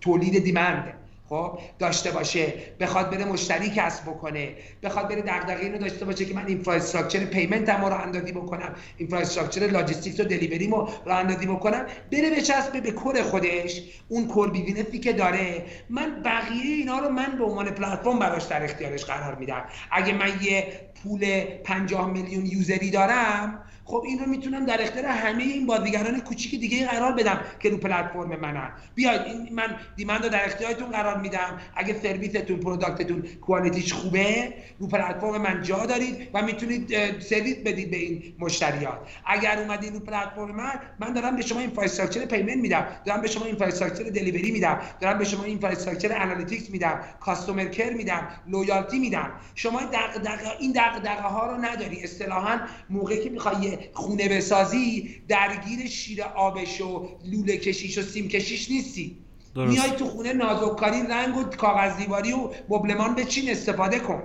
تولید 0.00 0.44
demand 0.44 0.94
خب 1.28 1.58
داشته 1.78 2.10
باشه. 2.10 2.52
بخواد 2.80 3.10
بره 3.10 3.24
مشتری 3.24 3.70
کسب 3.70 4.02
بکنه. 4.02 4.54
بخواد 4.82 5.08
بره 5.08 5.22
دغدغه 5.22 5.60
اینو 5.60 5.78
داشته 5.78 6.04
باشه 6.04 6.24
که 6.24 6.34
من 6.34 6.46
infrastructure 6.46 7.18
payment 7.18 7.68
هم 7.68 7.84
راه 7.84 7.94
اندازی 7.94 8.32
بکنم. 8.32 8.74
infrastructure 8.96 9.60
logistics 9.60 10.20
و 10.20 10.24
delivery 10.24 10.66
راه 10.66 10.88
اندازی 11.06 11.46
بکنم. 11.46 11.86
بره 12.12 12.30
بچسبه 12.30 12.80
به 12.80 12.90
core 12.90 13.22
خودش. 13.22 13.82
اون 14.08 14.26
core 14.26 14.50
business 14.50 14.93
ی 14.93 14.98
که 14.98 15.12
داره. 15.12 15.64
من 15.90 16.22
بقیه 16.22 16.76
اینا 16.76 16.98
رو 16.98 17.08
من 17.08 17.38
به 17.38 17.44
عنوان 17.44 17.70
پلتفرم 17.70 18.18
براش 18.18 18.44
در 18.44 18.64
اختیارش 18.64 19.04
قرار 19.04 19.34
میدم. 19.34 19.64
اگه 19.90 20.12
من 20.12 20.30
یه 20.42 20.66
pool 21.02 21.44
50 21.64 22.10
میلیون 22.10 22.46
user 22.46 22.81
ی 22.81 22.90
دارم 22.90 23.62
خب 23.88 24.02
این 24.06 24.18
رو 24.18 24.26
می‌تونم 24.26 24.66
در 24.66 24.82
اختیار 24.82 25.06
همه 25.06 25.42
این 25.42 25.66
بازیگران 25.66 26.20
کوچیک 26.20 26.60
دیگه 26.60 26.86
قرار 26.86 27.12
بدم 27.12 27.40
که 27.60 27.70
رو 27.70 27.76
پلتفرم 27.76 28.40
منن. 28.40 28.70
بیاید 28.94 29.20
این 29.20 29.48
من 29.52 29.76
demand 29.96 30.24
رو 30.24 30.28
در 30.28 30.44
اختیارتون 30.44 30.90
قرار 30.90 31.20
میدم. 31.20 31.60
اگه 31.76 32.00
سرویستون 32.02 32.56
product 32.60 33.03
تون 33.03 33.22
quality 33.40 33.80
ش 33.80 33.92
خوبه 33.92 34.54
رو 34.78 34.88
پلتفرم 34.88 35.42
من 35.42 35.62
جا 35.62 35.86
دارید 35.86 36.28
و 36.34 36.42
می‌تونید 36.42 37.20
سرویس 37.20 37.56
بدید 37.56 37.90
به 37.90 37.96
این 37.96 38.22
مشتریات. 38.38 38.98
اگر 39.26 39.58
اومدید 39.58 39.94
رو 39.94 40.00
پلتفرم 40.00 40.56
من 40.56 40.80
من 40.98 41.12
دارم 41.12 41.36
به 41.36 41.42
شما 41.42 41.60
infrastructure 41.60 42.24
payment 42.24 42.56
میدم. 42.56 42.86
دارم 43.04 43.20
به 43.20 43.28
شما 43.28 43.44
infrastructure 43.44 44.04
delivery 44.04 44.50
میدم. 44.50 44.80
دارم 45.00 45.18
به 45.18 45.24
شما 45.24 45.44
infrastructure 45.44 46.12
analytics 46.12 46.70
میدم. 46.70 47.00
customer 47.20 47.64
care 47.64 47.92
میدم. 47.92 48.28
loyalty 48.46 48.98
میدم. 48.98 49.30
شما 49.54 49.80
دق 49.80 50.38
این 50.58 50.72
دغدغه 50.72 51.22
ها 51.22 51.46
رو 51.46 51.64
نداری. 51.64 52.04
اصطلاحا 52.04 52.60
موقعی 52.90 53.24
که 53.24 53.30
می‌خوای 53.30 53.77
خونه 53.92 54.28
بسازی 54.28 55.14
درگیر 55.28 55.86
شیر 55.86 56.22
آبش 56.22 56.80
و 56.80 57.08
لوله 57.24 57.56
کشیش 57.56 57.98
و 57.98 58.02
سیم 58.02 58.28
کشیش 58.28 58.70
نیستی. 58.70 59.16
درست. 59.54 59.72
میای 59.72 59.90
تو 59.90 60.04
خونه 60.04 60.32
نازک‌کاری 60.32 61.02
رنگ 61.02 61.36
و 61.36 61.44
کاغذ 61.44 61.96
دیواری 61.96 62.32
و 62.32 62.50
مبلمان 62.68 63.14
بچین 63.14 63.50
استفاده 63.50 63.98
کن. 63.98 64.22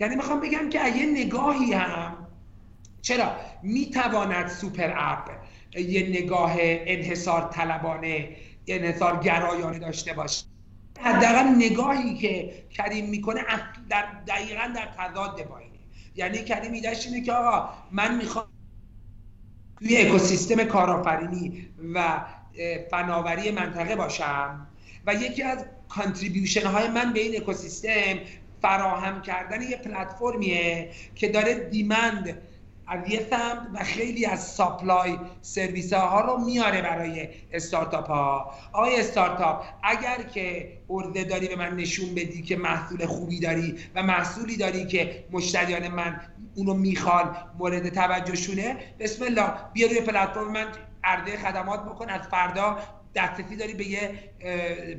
یعنی 0.00 0.16
می‌خوام 0.16 0.40
بگم 0.40 0.68
که 0.68 0.84
اگه 0.84 1.06
نگاهی 1.06 1.72
هم 1.72 2.26
چرا؟ 3.02 3.36
می‌تواند 3.62 4.48
سوپر 4.48 4.92
اپ 4.96 5.30
یه 5.78 6.08
نگاه 6.08 6.56
انحصار 6.60 7.50
طلبانه 7.52 8.36
انحصار 8.66 9.20
گرایانه 9.20 9.78
داشته 9.78 10.12
باشه. 10.12 10.44
حداقل 11.00 11.44
نگاهی 11.44 12.14
که 12.14 12.52
کریم 12.70 13.10
می‌کنه 13.10 13.44
در 13.88 14.06
دقیقا 14.26 14.72
در 14.76 14.88
تضاد 14.98 15.48
با 15.48 15.58
یعنی 16.14 16.38
کریم 16.38 16.72
ایدهش 16.72 17.06
اینه 17.06 17.20
که 17.20 17.32
آقا 17.32 17.68
من 17.90 18.16
می‌خوام 18.16 18.46
توی 19.78 19.96
اکوسیستم 19.96 20.64
کارآفرینی 20.64 21.68
و 21.94 22.24
فناوری 22.90 23.50
منطقه 23.50 23.96
باشم 23.96 24.66
و 25.06 25.14
یکی 25.14 25.42
از 25.42 25.64
contribution 25.88 26.66
های 26.66 26.88
من 26.88 27.12
به 27.12 27.20
این 27.20 27.42
اکوسیستم 27.42 28.18
فراهم 28.62 29.22
کردن 29.22 29.62
یه 29.62 29.76
پلتفرمیه 29.76 30.90
که 31.14 31.28
داره 31.28 31.54
demand 31.54 32.42
از 32.86 33.10
یه 33.10 33.26
سمت 33.30 33.68
و 33.74 33.84
خیلی 33.84 34.26
از 34.26 34.46
supply 34.46 35.18
سرویس 35.40 35.92
ها 35.92 36.20
رو 36.20 36.44
میاره 36.44 36.82
برای 36.82 37.28
استارتاپ 37.52 38.06
ها. 38.06 38.54
آقای 38.72 39.00
استارتاپ 39.00 39.64
اگر 39.82 40.22
که 40.22 40.78
عرضه 40.90 41.24
داری 41.24 41.48
به 41.48 41.56
من 41.56 41.76
نشون 41.76 42.14
بدی 42.14 42.42
که 42.42 42.56
محصول 42.56 43.06
خوبی 43.06 43.40
داری 43.40 43.74
و 43.94 44.02
محصولی 44.02 44.56
داری 44.56 44.86
که 44.86 45.24
مشتریان 45.30 45.88
من 45.88 46.20
اونو 46.54 46.74
می‌خوان 46.74 47.36
مورد 47.58 47.88
توجهشونه 47.88 48.76
بسم 48.98 49.24
الله 49.24 49.52
بیا 49.72 49.86
روی 49.86 50.00
پلتفرم 50.00 50.52
من 50.52 50.66
عرضه 51.04 51.36
خدمات 51.36 51.84
بکن. 51.84 52.10
از 52.10 52.20
فردا 52.20 52.78
دسترسی 53.14 53.56
داری 53.56 53.74
به 53.74 53.86
یه 53.88 54.10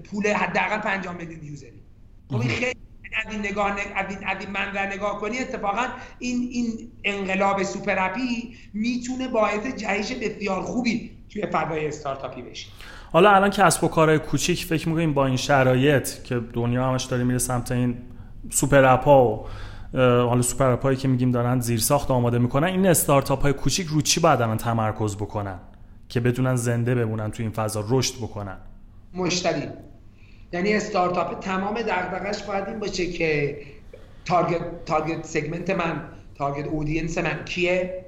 pool 0.03 0.27
حداقل 0.27 0.77
5 0.79 1.07
میلیون 1.07 1.43
user 1.43 1.69
ی. 1.69 1.81
خب 2.31 2.39
این 2.39 2.49
خیلی 2.49 2.84
از 3.25 3.33
این 3.33 3.39
نگاه 3.39 3.71
از 3.71 4.05
این 4.09 4.19
از 4.27 4.37
این 4.39 4.49
منظر 4.49 4.93
نگاه 4.93 5.19
کنی 5.19 5.39
اتفاقا 5.39 5.85
این 6.19 6.49
این 6.51 6.91
انقلاب 7.03 7.63
super 7.63 7.95
app 7.99 8.41
ی 8.41 8.55
می‌تونه 8.73 9.27
باعث 9.27 9.67
جهش 9.77 10.11
بسیار 10.11 10.61
خوبی 10.61 11.11
توی 11.29 11.45
فضای 11.45 11.87
استارتاپی 11.87 12.41
بشه. 12.41 12.67
حالا 13.11 13.31
الان 13.31 13.49
کسب 13.49 13.83
و 13.83 13.87
کارهای 13.87 14.19
کوچیک 14.19 14.65
فکر 14.65 14.89
می‌کنیم 14.89 15.13
با 15.13 15.25
این 15.25 15.37
شرایط 15.37 16.23
که 16.23 16.41
دنیا 16.53 16.89
همش 16.89 17.03
داره 17.03 17.23
میره 17.23 17.37
سمت 17.37 17.71
این 17.71 17.97
super 18.49 18.85
app 18.85 19.17
ا 19.17 19.27
و 19.27 19.47
حالا 19.97 20.41
super 20.41 20.71
app 20.71 20.87
ایی 20.87 20.97
که 20.97 21.07
میگیم 21.07 21.31
دارن 21.31 21.59
زیر 21.59 21.79
ساخت 21.79 22.11
آماده 22.11 22.37
می‌کنن 22.37 22.67
این 22.67 22.87
استارتاپ 22.87 23.41
های 23.41 23.53
کوچیک 23.53 23.87
رو 23.87 24.01
چی 24.01 24.19
باید 24.19 24.57
تمرکز 24.57 25.15
بکنن؟ 25.15 25.59
که 26.09 26.19
بتونن 26.19 26.55
زنده 26.55 26.95
بمونن 26.95 27.31
تو 27.31 27.43
این 27.43 27.51
فضا 27.51 27.85
رشد 27.89 28.15
بکنن؟ 28.15 28.57
مشتری. 29.13 29.67
یعنی 30.55 30.73
استارتاپ 30.73 31.39
تمام 31.39 31.81
دغدغش 31.81 32.43
باید 32.43 32.67
این 32.67 32.79
باشه 32.79 33.11
که 33.11 33.57
target 34.25 34.85
target 34.85 35.25
segment 35.25 35.69
من 35.69 36.09
target 36.35 36.67
audience 36.67 37.17
من 37.17 37.45
کیه؟ 37.45 38.05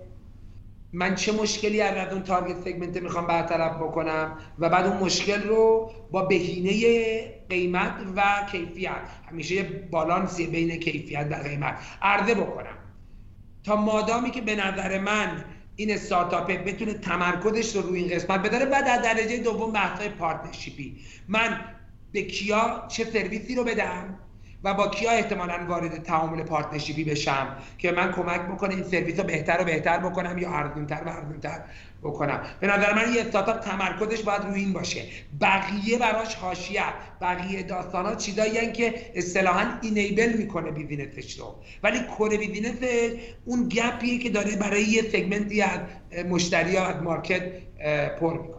من 0.94 1.16
چه 1.16 1.32
مشکلی 1.32 1.82
از 1.82 2.14
اون 2.14 2.24
target 2.24 2.62
segment 2.66 2.98
می‌خوام 2.98 3.28
برطرف 3.28 3.76
بکنم؟ 3.76 4.38
و 4.60 4.70
بعد 4.70 4.86
اون 4.86 4.98
مشکل 4.98 5.44
رو 5.44 5.92
با 6.12 6.26
بهینه 6.26 7.34
قیمت 7.50 7.94
و 8.16 8.24
کیفیت 8.52 8.92
همیشه 9.32 9.56
یه 9.56 9.64
بالانسی 9.64 10.48
بین 10.48 10.80
کیفیت 10.80 11.28
و 11.32 11.36
قیمت 11.36 11.78
عرضه 12.02 12.34
بکنم. 12.34 12.78
تا 13.64 13.76
مادامی 13.76 14.32
که 14.32 14.42
به 14.42 14.56
نظر 14.56 15.00
من 15.00 15.46
این 15.76 15.94
استارتاپه 15.94 16.58
بتونه 16.58 16.94
تمرکزش 16.94 17.76
رو 17.76 17.82
روی 17.82 18.00
این 18.04 18.16
قسمت 18.16 18.40
بذاره 18.40 18.66
بعد 18.66 18.86
در 18.86 19.02
درجه 19.02 19.38
دوم 19.38 19.72
بحث 19.72 20.02
partnership 20.02 20.83
ی. 20.83 20.98
من 21.28 21.60
به 22.18 22.24
کیا 22.24 22.84
چه 22.88 23.06
سرویسی 23.06 23.56
رو 23.56 23.64
بدم 23.64 24.20
و 24.64 24.74
با 24.74 24.88
کیا 24.88 25.12
احتمالا 25.12 25.66
وارد 25.68 26.04
تعامل 26.04 26.44
partnership 26.44 26.99
ی 26.99 27.04
بشم 27.04 27.58
که 27.78 27.92
من 27.92 28.12
کمک 28.12 28.42
بکنه 28.42 28.76
این 28.76 28.84
سرویس 28.84 29.20
رو 29.20 29.26
بهتر 29.26 29.62
و 29.62 29.64
بهتر 29.64 29.98
بکنم 29.98 30.38
یا 30.38 30.52
ارزونتر 30.52 31.02
و 31.06 31.10
ارزونتر 31.10 31.62
بکنم. 32.04 32.42
به 32.60 32.68
نظر 32.68 32.94
من 32.94 33.14
یه 33.14 33.22
استارتاپ 33.22 33.60
تمرکزش 33.60 34.24
باید 34.24 34.42
روی 34.42 34.60
این 34.60 34.74
باشه. 34.74 35.02
بقیه 35.42 35.98
براش 35.98 36.36
حاشیه 36.36 36.84
بقیه 37.22 37.64
داستان 37.64 38.06
ها 38.06 38.16
چیزایی 38.16 38.72
که 38.72 39.12
اصطلاحا 39.16 39.68
enable 39.82 40.34
می‌کنه 40.38 40.72
business 40.72 41.26
ش 41.26 41.40
رو. 41.40 41.56
ولی 41.84 42.00
core 42.00 42.38
business 42.38 42.78
اون 43.46 43.70
gap 43.70 44.00
یه 44.00 44.20
که 44.20 44.30
داره 44.30 44.56
برای 44.56 44.84
یه 44.84 45.02
segment 45.02 45.54
ی 45.54 45.62
از 45.62 45.80
مشتری 46.30 46.78
از 46.78 47.04
market 47.04 47.42
پر 48.20 48.34
می‌کنه. 48.34 48.57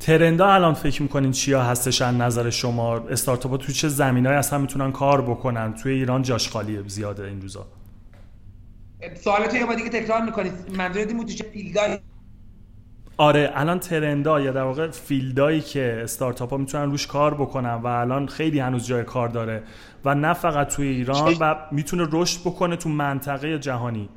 trend 0.00 0.38
ا 0.38 0.46
الان 0.46 0.74
فکر 0.74 1.02
می‌کنین 1.02 1.32
چیا 1.32 1.62
هستش 1.62 2.02
از 2.02 2.14
نظر 2.14 2.50
شما؟ 2.50 2.96
استارتاپ 2.96 3.52
ها 3.52 3.56
تو 3.56 3.72
چه 3.72 3.88
زمینه‌ای 3.88 4.36
اصلا 4.36 4.58
می‌تونن 4.58 4.92
کار 4.92 5.22
بکنن؟ 5.22 5.74
توی 5.74 5.92
ایران 5.92 6.22
جاش 6.22 6.48
خالیه 6.48 6.82
زیاده 6.88 7.24
این 7.24 7.42
روزا. 7.42 7.66
سوالت 9.24 9.54
یه 9.54 9.66
بار 9.66 9.74
دیگه 9.74 9.88
تکرار 9.88 10.22
می‌کنید. 10.22 10.52
منظورت 10.76 11.08
این 11.08 11.16
بود 11.16 11.26
چه 11.26 11.44
field 11.44 11.89
ای 11.89 11.98
آره 13.16 13.50
الان 13.54 13.78
trend 13.78 14.30
ا 14.30 14.40
یا 14.40 14.52
در 14.52 14.62
واقع 14.62 14.90
field 14.90 15.40
ایی 15.40 15.60
که 15.60 16.00
استارتاپ 16.02 16.50
ها 16.50 16.56
می‌تونن 16.56 16.90
روش 16.90 17.06
کار 17.06 17.34
بکنن 17.34 17.74
و 17.74 17.86
الان 17.86 18.26
خیلی 18.26 18.60
هنوز 18.60 18.86
جای 18.86 19.04
کار 19.04 19.28
داره 19.28 19.62
و 20.04 20.14
نه 20.14 20.32
فقط 20.32 20.68
توی 20.68 20.88
ایران 20.88 21.36
و 21.40 21.56
می‌تونه 21.72 22.08
رشد 22.12 22.40
بکنه 22.40 22.76
تو 22.76 22.88
منطقه 22.88 23.58
جهانی. 23.58 24.08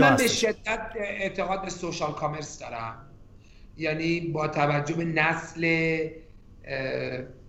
من 0.00 0.16
به 0.16 0.26
شدت 0.26 0.80
اعتقاد 0.96 1.62
به 1.62 1.70
سوشال 1.70 2.12
کامرس 2.12 2.58
دارم. 2.58 2.94
یعنی 3.76 4.20
با 4.20 4.48
توجه 4.48 4.94
به 4.94 5.04
نسل 5.04 5.98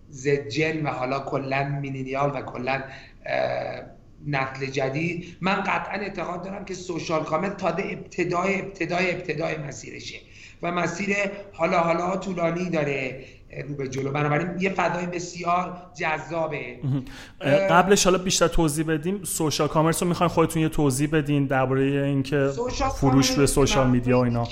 زجن 0.10 0.86
و 0.86 0.90
حالا 0.90 1.20
کلا 1.20 1.80
مینیال 1.82 2.32
و 2.36 2.42
کلا 2.42 2.84
نسل 4.28 4.66
جدید 4.66 5.38
من 5.42 5.56
قطعا 5.56 5.94
اعتقاد 5.94 6.44
دارم 6.44 6.66
که 6.66 6.74
سوشال 6.74 7.24
کامرس 7.24 7.54
تا 7.58 7.68
ابتدای 7.68 8.62
ابتدای 8.62 9.12
ابتدای 9.12 9.58
مسیرشه 9.58 10.16
و 10.62 10.72
مسیر 10.72 11.16
حالا 11.54 11.80
حالا 11.80 12.18
طولانی 12.18 12.70
داره 12.70 13.26
رو 13.68 13.76
به 13.76 13.88
جلو. 13.88 14.12
بنابراین 14.12 14.60
یه 14.60 14.70
فضای 14.70 15.06
بسیار 15.06 15.78
جذابه. 15.96 16.78
قبلش 17.70 18.04
حالا 18.04 18.18
بیشتر 18.18 18.48
توضیح 18.48 18.86
بدیم. 18.86 19.24
سوشال 19.24 19.68
کامرس 19.68 20.04
رو 20.04 20.10
می‌خواین 20.10 20.30
خودتون 20.30 20.62
یه 20.62 20.70
توضیح 20.70 21.10
بدین 21.10 21.46
درباره 21.46 21.84
اینکه 21.84 22.50
فروش 22.96 23.32
به 23.32 23.46
سوشال 23.46 23.90
میدیا 23.90 24.20
و 24.20 24.24
اینا. 24.24 24.48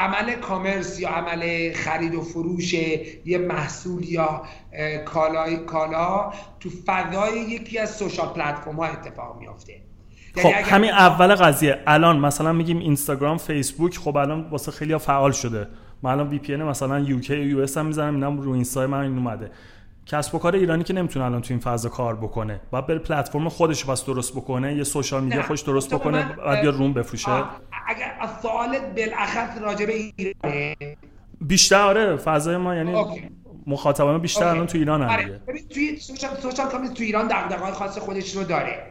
عمل 0.00 0.34
کامرس 0.34 1.00
یا 1.00 1.08
عمل 1.08 1.72
خرید 1.72 2.14
و 2.14 2.20
فروش 2.20 2.74
یه 3.24 3.38
محصول 3.38 4.04
یا 4.04 4.42
کالای 5.04 5.56
کالا 5.56 6.32
تو 6.60 6.70
فضای 6.86 7.40
یکی 7.40 7.78
از 7.78 7.96
سوشال 7.96 8.28
پلتفرم 8.28 8.76
ها 8.76 8.84
اتفاق 8.84 9.38
میافته. 9.40 9.72
خب 10.36 10.44
یعنی 10.44 10.62
همین 10.62 10.90
اول 10.90 11.34
قضیه. 11.34 11.78
الان 11.86 12.18
مثلا 12.18 12.52
میگیم 12.52 12.78
اینستاگرام 12.78 13.36
فیسبوک 13.36 13.98
خب 13.98 14.16
الان 14.16 14.48
واسه 14.50 14.72
خیلی 14.72 14.98
فعال 14.98 15.32
شده. 15.32 15.68
من 16.02 16.10
الان 16.10 16.28
VPN 16.28 16.56
مثلا 16.56 16.98
UK 16.98 17.36
US 17.36 17.78
هم 17.78 17.86
می‌زنم 17.86 18.14
اینم 18.14 18.40
رو 18.40 18.50
اینستا 18.50 18.86
من 18.86 19.00
این 19.00 19.18
اومده. 19.18 19.50
کسب 20.10 20.34
و 20.34 20.38
کار 20.38 20.54
ایرانی 20.54 20.84
که 20.84 20.92
نمی‌تونه 20.92 21.24
الان 21.24 21.40
تو 21.40 21.54
این 21.54 21.60
فضا 21.60 21.88
کار 21.88 22.16
بکنه. 22.16 22.60
بعد 22.72 22.86
بره 22.86 22.98
پلتفرم 22.98 23.48
خودش 23.48 23.84
بس 23.84 24.04
درست 24.04 24.32
بکنه 24.32 24.74
یه 24.74 24.84
social 24.84 25.24
media 25.24 25.42
خودش 25.42 25.60
درست 25.60 25.94
بکنه 25.94 26.22
بعد 26.22 26.60
بیاد 26.60 26.70
روش 26.70 26.92
بفروشه. 26.92 27.30
اگر 27.86 28.28
سوالت 28.42 28.94
بالاخص 28.94 29.58
راجع 29.60 29.86
به 29.86 29.92
ایرانه. 29.92 30.76
بیشتر 31.40 31.80
آره 31.80 32.16
فضای 32.16 32.56
ما 32.56 32.74
یعنی 32.74 33.04
مخاطبان 33.66 34.18
بیشتر 34.18 34.44
الان 34.44 34.66
تو 34.66 34.78
ایران 34.78 35.02
هم 35.02 35.08
آره. 35.08 35.40
توی 35.70 35.96
social 35.96 36.36
social 36.36 36.68
تو 36.68 37.02
ایران 37.02 37.28
دغدغه‌های 37.28 37.72
خاص 37.72 37.98
خودش 37.98 38.36
رو 38.36 38.44
داره. 38.44 38.82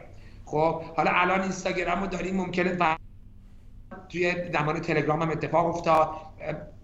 خب 0.44 0.82
حالا 0.82 1.10
الان 1.14 1.40
اینستاگرام 1.40 2.00
رو 2.00 2.06
داریم 2.06 2.36
ممکنه 2.36 2.76
توی 4.08 4.34
زمان 4.52 4.80
تلگرام 4.80 5.22
هم 5.22 5.30
اتفاق 5.30 5.66
افتاد. 5.66 6.08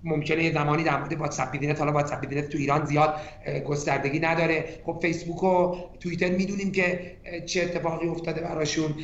ممکنه 0.07 0.45
یه 0.45 0.53
زمانی 0.53 0.85
در 0.85 0.97
مورد 0.97 1.13
WhatsApp 1.13 1.51
Business 1.51 1.79
حالا 1.79 1.93
WhatsApp 1.93 2.27
Business 2.27 2.49
تو 2.49 2.59
ایران 2.59 2.85
زیاد 2.85 3.15
گستردگی 3.67 4.19
نداره. 4.19 4.65
خب 4.87 4.99
فیسبوک 5.03 5.43
و 5.45 5.77
توییتر 6.01 6.31
می‌دونیم 6.31 6.73
که 6.73 7.17
چه 7.47 7.63
اتفاقی 7.63 8.09
افتاده 8.09 8.41
براشون. 8.41 8.95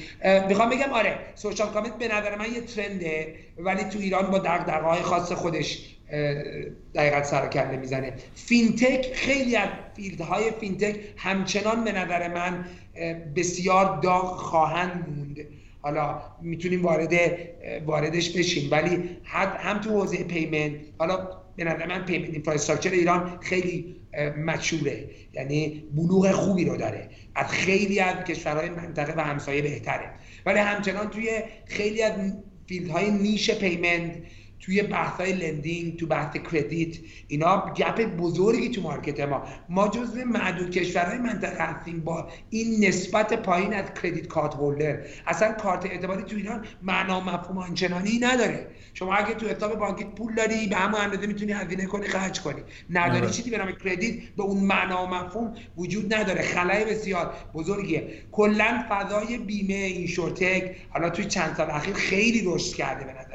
می‌خوام 0.49 0.71
بگم 0.71 0.93
آره 0.93 1.19
social 1.35 1.69
commerce 1.69 1.99
به 1.99 2.09
نظر 2.09 2.37
من 2.37 2.53
یه 2.55 2.61
trend 2.61 3.22
ه 3.22 3.35
ولی 3.59 3.85
تو 3.85 3.99
ایران 3.99 4.31
با 4.31 4.39
دغدغه‌های 4.39 5.03
خاص 5.03 5.33
خودش 5.33 5.89
دقیقا 6.95 7.23
سر 7.23 7.49
و 7.49 7.54
کله 7.54 7.77
می‌زنه. 7.77 8.13
fintech 8.35 9.13
خیلی 9.15 9.57
از 9.57 9.69
field 9.97 10.51
های 10.61 10.69
fintech 10.69 10.97
همچنان 11.17 11.85
به 11.85 11.93
نظر 11.93 12.29
من 12.29 12.65
بسیار 13.37 14.01
داغ 14.01 14.37
خواهند 14.37 15.05
موند. 15.09 15.37
حالا 15.83 16.23
می‌تونیم 16.43 16.83
وارد 16.83 17.13
واردش 17.87 18.31
بشیم. 18.37 18.71
ولی 18.71 19.05
هم 19.25 19.81
تو 19.81 19.91
حوزه 19.91 20.25
payment 20.25 20.73
حالا 20.99 21.29
به 21.57 21.65
نظر 21.65 21.87
من 21.87 22.05
payment 22.05 22.31
infrastructure 22.31 22.91
ایران 22.91 23.39
خیلی 23.41 23.97
mature 24.39 24.93
ه. 24.93 25.11
یعنی 25.33 25.85
بلوغ 25.95 26.31
خوبی 26.31 26.65
رو 26.65 26.77
داره. 26.77 27.09
از 27.35 27.47
خیلی 27.47 28.01
از 28.01 28.25
کشورهای 28.25 28.71
منطقه 28.71 29.15
و 29.17 29.21
همسایه 29.21 29.63
بهتره. 29.63 30.11
ولی 30.47 30.59
همچنان 30.59 31.11
توی 31.11 31.29
خیلی 31.67 32.03
از 32.03 32.13
field 32.67 33.11
های 33.11 33.22
niche 33.22 33.51
payment 33.51 34.13
توی 34.63 34.83
بحث 34.83 35.21
های 35.21 35.33
lending 35.33 35.97
تو 35.97 36.07
بحث 36.07 36.37
credit 36.37 36.97
اینا 37.29 37.73
gap 37.77 38.03
بزرگی 38.17 38.69
تو 38.69 38.81
market 38.81 39.21
ما. 39.21 39.43
ما 39.69 39.89
جزو 39.89 40.25
معدود 40.25 40.71
کشورهای 40.71 41.19
منطقه 41.19 41.65
هستیم 41.65 42.01
با 42.01 42.29
این 42.51 42.85
نسبت 42.85 43.43
پایین 43.43 43.75
از 43.75 43.85
credit 44.03 44.27
card 44.27 44.55
holder. 44.55 44.99
اصلا 45.27 45.53
کارت 45.53 45.87
اعتباری 45.87 46.23
تو 46.23 46.37
ایران 46.37 46.65
معنا 46.83 47.21
مفهوم 47.21 47.59
آنچنانی 47.59 48.19
نداره. 48.19 48.67
شما 48.95 49.15
اگه 49.15 49.35
تو 49.35 49.49
حساب 49.49 49.79
بانکیت 49.79 50.09
پول 50.09 50.35
داری 50.35 50.67
به 50.67 50.77
همون 50.77 51.01
اندازه 51.01 51.27
می‌تونی 51.27 51.53
هزینه 51.53 51.87
کنی 51.87 52.09
خرج 52.09 52.41
کنی. 52.41 52.63
نداری 52.91 53.21
آره. 53.21 53.31
چیزی 53.31 53.51
به 53.51 53.59
نام 53.59 53.73
credit 53.73 54.15
به 54.37 54.43
اون 54.43 54.65
معنا 54.65 55.07
و 55.07 55.09
مفهوم 55.09 55.55
وجود 55.77 56.15
نداره. 56.15 56.43
خلای 56.43 56.85
بسیار 56.85 57.35
بزرگیه. 57.55 58.09
کلا 58.33 58.85
فضای 58.91 59.39
بیمه 59.39 59.75
insurtech 59.75 60.77
حالا 60.91 61.11
توی 61.11 61.25
چند 61.25 61.55
سال 61.57 61.71
اخیر 61.71 61.95
خیلی 61.95 62.43
رشد 62.47 62.75
کرده 62.75 63.05
به 63.05 63.13
نظر 63.13 63.33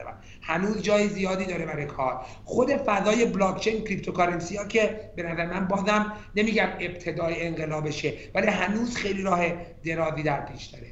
هنوز 0.47 0.81
جای 0.81 1.07
زیادی 1.07 1.45
داره 1.45 1.65
برای 1.65 1.85
کار. 1.85 2.25
خود 2.45 2.71
فضای 2.71 3.25
بلاکچین 3.25 3.83
cryptocurrency 3.83 4.57
ها 4.57 4.65
که 4.65 4.99
به 5.15 5.23
نظر 5.23 5.45
من 5.45 5.67
بازم 5.67 6.13
نمیگم 6.35 6.69
ابتدای 6.79 7.47
انقلابشه 7.47 8.13
ولی 8.35 8.47
هنوز 8.47 8.95
خیلی 8.95 9.21
راه 9.21 9.45
درازی 9.85 10.23
در 10.23 10.45
پیش 10.45 10.65
داره. 10.65 10.87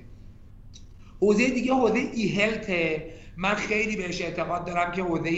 حوزه 1.20 1.50
دیگه 1.50 1.74
حوزه 1.74 2.00
ای 2.00 2.42
هلت 2.42 2.72
من 3.38 3.56
خیلی 3.56 3.96
بهش 3.96 4.22
اعتقاد 4.22 4.66
دارم 4.66 4.92
که 4.92 5.04
حوزه 5.04 5.32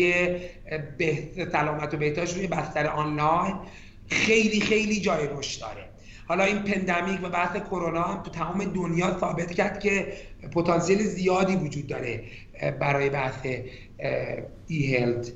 بهت 0.97 1.51
سلامت 1.51 1.93
و 1.93 1.97
بهداشت 1.97 2.35
روی 2.35 2.47
بستر 2.47 2.87
آنلاین 2.87 3.55
خیلی 4.07 4.61
خیلی 4.61 4.99
جای 4.99 5.27
رشد 5.37 5.61
داره. 5.61 5.87
حالا 6.27 6.43
این 6.43 6.59
پندمیک 6.59 7.23
و 7.23 7.29
بحث 7.29 7.57
کرونا 7.57 8.01
هم 8.01 8.23
تو 8.23 8.31
تمام 8.31 8.63
دنیا 8.63 9.19
ثابت 9.19 9.51
کرد 9.51 9.79
که 9.79 10.13
پتانسیل 10.53 11.03
زیادی 11.03 11.55
وجود 11.55 11.87
داره 11.87 12.23
برای 12.79 13.09
بحث 13.09 13.47
ای 14.67 14.95
هلت. 14.95 15.31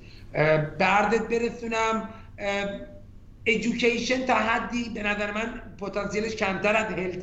بردت 0.80 1.28
برسونم 1.28 2.09
education 3.43 4.26
تا 4.26 4.34
حدی 4.34 4.89
به 4.93 5.03
نظر 5.03 5.32
من 5.32 5.62
پتانسیلش 5.80 6.36
کمتر 6.36 6.76
از 6.76 6.86
health 6.86 7.20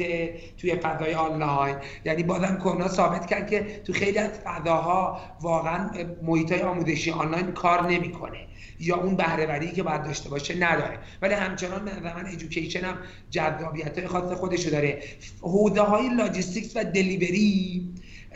توی 0.56 0.76
فضای 0.76 1.14
آنلاین. 1.14 1.76
یعنی 2.04 2.22
بازم 2.22 2.56
کرونا 2.56 2.88
ثابت 2.88 3.26
کرد 3.26 3.50
که 3.50 3.66
تو 3.84 3.92
خیلی 3.92 4.18
از 4.18 4.30
فضاها 4.30 5.20
واقعا 5.40 5.90
محیط 6.22 6.52
های 6.52 6.62
آموزشی 6.62 7.10
آنلاین 7.10 7.52
کار 7.52 7.86
نمی‌کنه 7.86 8.38
یا 8.80 8.96
اون 8.96 9.16
بهرهوری 9.16 9.70
که 9.70 9.82
باید 9.82 10.02
داشته 10.02 10.28
باشه 10.28 10.54
نداره. 10.56 10.98
ولی 11.22 11.34
همچنان 11.34 11.84
به 11.84 12.14
من 12.14 12.26
education 12.26 12.80
هم 12.80 12.98
جذابیت 13.30 13.98
های 13.98 14.06
خاص 14.06 14.32
خودشو 14.32 14.70
داره. 14.70 15.02
حوزه 15.40 15.80
های 15.80 16.08
logistics 16.08 16.76
و 16.76 16.84
delivery 16.84 17.88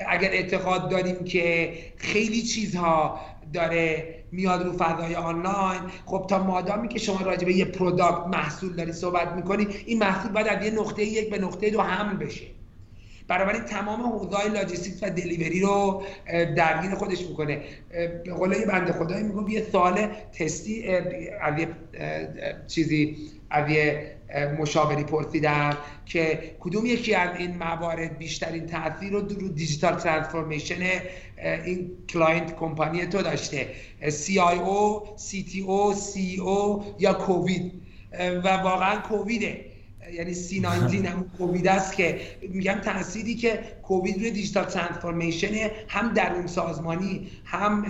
اگر 0.09 0.31
اعتقاد 0.31 0.91
داریم 0.91 1.25
که 1.25 1.73
خیلی 1.97 2.43
چیزها 2.43 3.21
داره 3.53 4.15
میاد 4.33 4.63
رو 4.63 4.73
فضای 4.79 5.15
آنلاین 5.15 5.81
خب 6.07 6.27
تا 6.29 6.43
مادامی 6.43 6.89
که 6.89 6.99
شما 6.99 7.21
راجع 7.21 7.45
به 7.45 7.57
یه 7.57 7.65
product 7.65 8.27
محصول 8.27 8.77
داری 8.77 8.93
صحبت 8.93 9.33
می‌کنی 9.33 9.67
این 9.87 9.99
محصول 9.99 10.33
باید 10.33 10.47
از 10.47 10.65
یه 10.65 10.71
نقطه 10.71 11.03
یک 11.05 11.31
به 11.31 11.39
نقطه 11.39 11.71
دو 11.71 11.81
حمل 11.81 12.17
بشه. 12.17 12.47
بنابراین 13.29 13.63
تمام 13.63 14.03
حوزه 14.03 14.49
لاجستیک 14.49 14.95
و 15.03 15.11
delivery 15.11 15.61
رو 15.61 16.03
درگیر 16.57 16.95
خودش 16.95 17.27
می‌کنه. 17.27 17.61
به 18.25 18.33
قول 18.33 18.53
یه 18.53 18.67
بنده 18.67 18.93
خدایی 18.93 19.23
میگم 19.23 19.49
یه 19.49 19.67
سوال 19.73 20.09
تستی 20.39 20.89
از 21.41 21.59
یه 21.59 21.69
چیزی 22.67 23.17
از 23.51 23.71
یه 23.71 24.13
مشاوری 24.59 25.05
پرسیدم 25.05 25.77
که 26.07 26.39
کدوم 26.61 26.87
یکی 26.87 27.15
از 27.15 27.37
این 27.39 27.57
موارد 27.57 28.19
بیشترین 28.19 28.67
تاثیر 28.67 29.13
رو 29.13 29.21
رو 29.21 29.49
digital 29.49 29.95
transformation 29.95 31.01
این 31.65 31.91
client 32.09 32.57
company 32.57 33.07
تو 33.07 33.23
داشته؟ 33.23 33.69
CIO, 34.03 35.03
CTO, 35.17 35.95
CEO 35.97 36.85
یا 36.99 37.13
کووید؟ 37.13 37.73
و 38.45 38.49
واقعا 38.49 39.01
کوویده. 39.01 39.65
یعنی 40.15 40.35
سی 40.35 40.61
19 40.61 41.09
هم 41.11 41.31
کووید 41.39 41.69
است 41.69 41.97
که 41.97 42.21
میگم 42.51 42.75
تأثیری 42.75 43.35
که 43.35 43.61
کووید 43.83 44.19
روی 44.19 44.31
digital 44.31 44.65
transformation 44.65 45.71
هم 45.89 46.13
درون 46.13 46.47
سازمانی 46.47 47.29
هم 47.45 47.87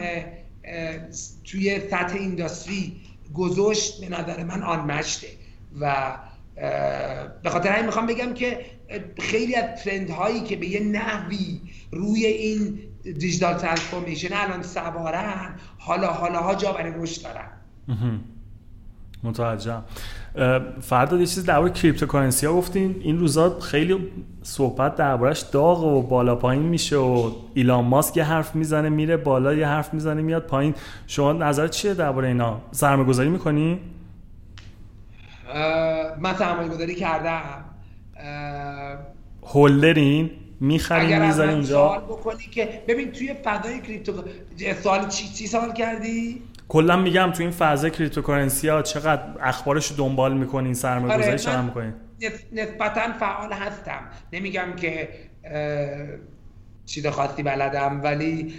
توی 1.45 1.81
سطح 1.91 2.15
industry 2.15 3.01
گذاشت 3.35 4.01
به 4.01 4.09
نظر 4.09 4.45
من 4.45 4.63
unmatched 4.63 4.81
ه 4.81 5.27
و 5.81 6.17
به 7.43 7.51
خاطر 7.51 7.69
همین 7.69 7.87
می‌خوام 7.87 8.07
بگم 8.07 8.35
که 8.35 8.65
خیلی 9.19 9.55
از 9.55 9.83
trend 9.85 10.11
هایی 10.11 10.41
که 10.41 10.57
به 10.57 10.67
یه 10.67 10.81
نحوی 10.81 11.61
روی 11.93 12.27
این 12.27 12.79
digital 13.03 13.55
transformation 13.55 14.33
الان 14.33 14.63
سوارن 14.63 15.55
حالا 15.79 16.13
حالا 16.13 16.41
ها 16.41 16.55
جا 16.55 16.73
برای 16.73 16.93
رشد 16.97 17.23
دارن. 17.23 17.49
متوجهم. 19.25 19.83
فرداد 20.81 21.17
یه 21.17 21.27
چیز 21.27 21.45
درباره 21.45 21.73
cryptocurrency 21.73 22.47
ها 22.47 22.53
گفتین 22.53 22.97
این 23.01 23.19
روزا 23.19 23.61
خیلی 23.61 24.09
صحبت 24.43 24.97
دربارش 24.97 25.41
داغ 25.41 25.85
و 25.85 26.03
بالا 26.03 26.35
پایین 26.35 26.63
میشه 26.63 26.97
و 26.97 27.31
ایلان 27.55 27.85
ماسک 27.85 28.17
یه 28.17 28.25
حرف 28.25 28.55
می‌زنه 28.55 28.89
میره 28.89 29.17
بالا 29.17 29.55
یه 29.55 29.67
حرف 29.67 29.95
می‌زنه 29.95 30.23
میاد 30.23 30.47
پایین. 30.47 30.75
شما 31.07 31.33
نظر 31.33 31.69
چیه 31.69 31.95
درباره 31.95 32.29
اینا؟ 32.29 32.61
سرمایه 32.71 33.09
گذاری 33.09 33.29
می‌کنی 33.29 33.81
من 36.21 36.35
سرمایه 36.39 36.69
گذاری 36.69 36.95
کردم 36.95 37.65
holder 39.43 40.09
ین 40.09 40.31
می‌خرین 40.61 41.27
می‌ذاری 41.27 41.51
اینجا 41.51 41.67
سوال 41.69 42.01
بکنی 42.01 42.45
که 42.51 42.83
ببین 42.89 43.13
توی 43.13 43.35
فضای 43.45 43.81
crypto 43.81 44.13
سوال 44.83 45.09
چی 45.09 45.29
چی 45.29 45.47
سوال 45.47 45.73
کردی؟ 45.73 46.43
کلا 46.73 46.97
میگم 46.97 47.33
تو 47.33 47.43
این 47.43 47.51
فضای 47.53 47.91
cryptocurrency 47.91 48.69
ها 48.69 48.83
چقدر 48.83 49.23
اخبارش 49.41 49.91
رو 49.91 49.97
دنبال 49.97 50.37
می‌کنین 50.37 50.75
سرمایه 50.75 51.15
گذاری 51.15 51.29
آره 51.29 51.39
چقدر 51.39 51.63
می‌کنین 51.63 51.95
نسبتا 52.53 53.13
فعال 53.21 53.53
هستم. 53.53 54.01
نمیگم 54.33 54.73
که 54.77 55.09
چیز 56.87 57.07
خاصی 57.07 57.43
بلدم 57.43 58.01
ولی 58.03 58.55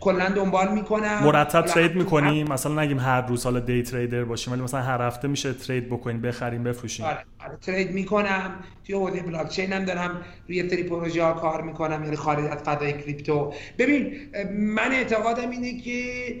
کلا 0.00 0.28
دنبال 0.28 0.72
می‌کنم. 0.72 1.20
مرتب 1.24 1.62
trade 1.62 1.94
می‌کنیم. 1.94 2.52
مثلا 2.52 2.82
نگیم 2.82 2.98
هر 2.98 3.20
روز 3.20 3.44
حالا 3.44 3.60
دی 3.60 3.82
تریدر 3.82 4.24
باشیم 4.24 4.52
ولی 4.52 4.62
مثلا 4.62 4.80
هر 4.80 5.02
هفته 5.02 5.28
میشه 5.28 5.52
ترید 5.52 5.90
بکنیم 5.90 6.20
بخریم 6.20 6.64
بفروشیم. 6.64 7.06
آره, 7.06 7.24
آره 7.44 7.56
ترید 7.56 7.90
می‌کنم. 7.90 8.50
توی 8.86 8.94
حوزه 8.94 9.22
بلاک 9.22 9.48
چین 9.48 9.72
هم 9.72 9.84
دارم 9.84 10.20
روی 10.48 10.70
سری 10.70 10.82
پروژه 10.82 11.24
ها 11.24 11.32
کار 11.32 11.62
می‌کنم 11.62 12.04
یعنی 12.04 12.16
خارج 12.16 12.44
از 12.44 12.58
فضای 12.58 12.92
کریپتو. 12.92 13.52
ببین 13.78 14.16
من 14.50 14.92
اعتقادم 14.92 15.50
اینه 15.50 15.80
که 15.80 16.34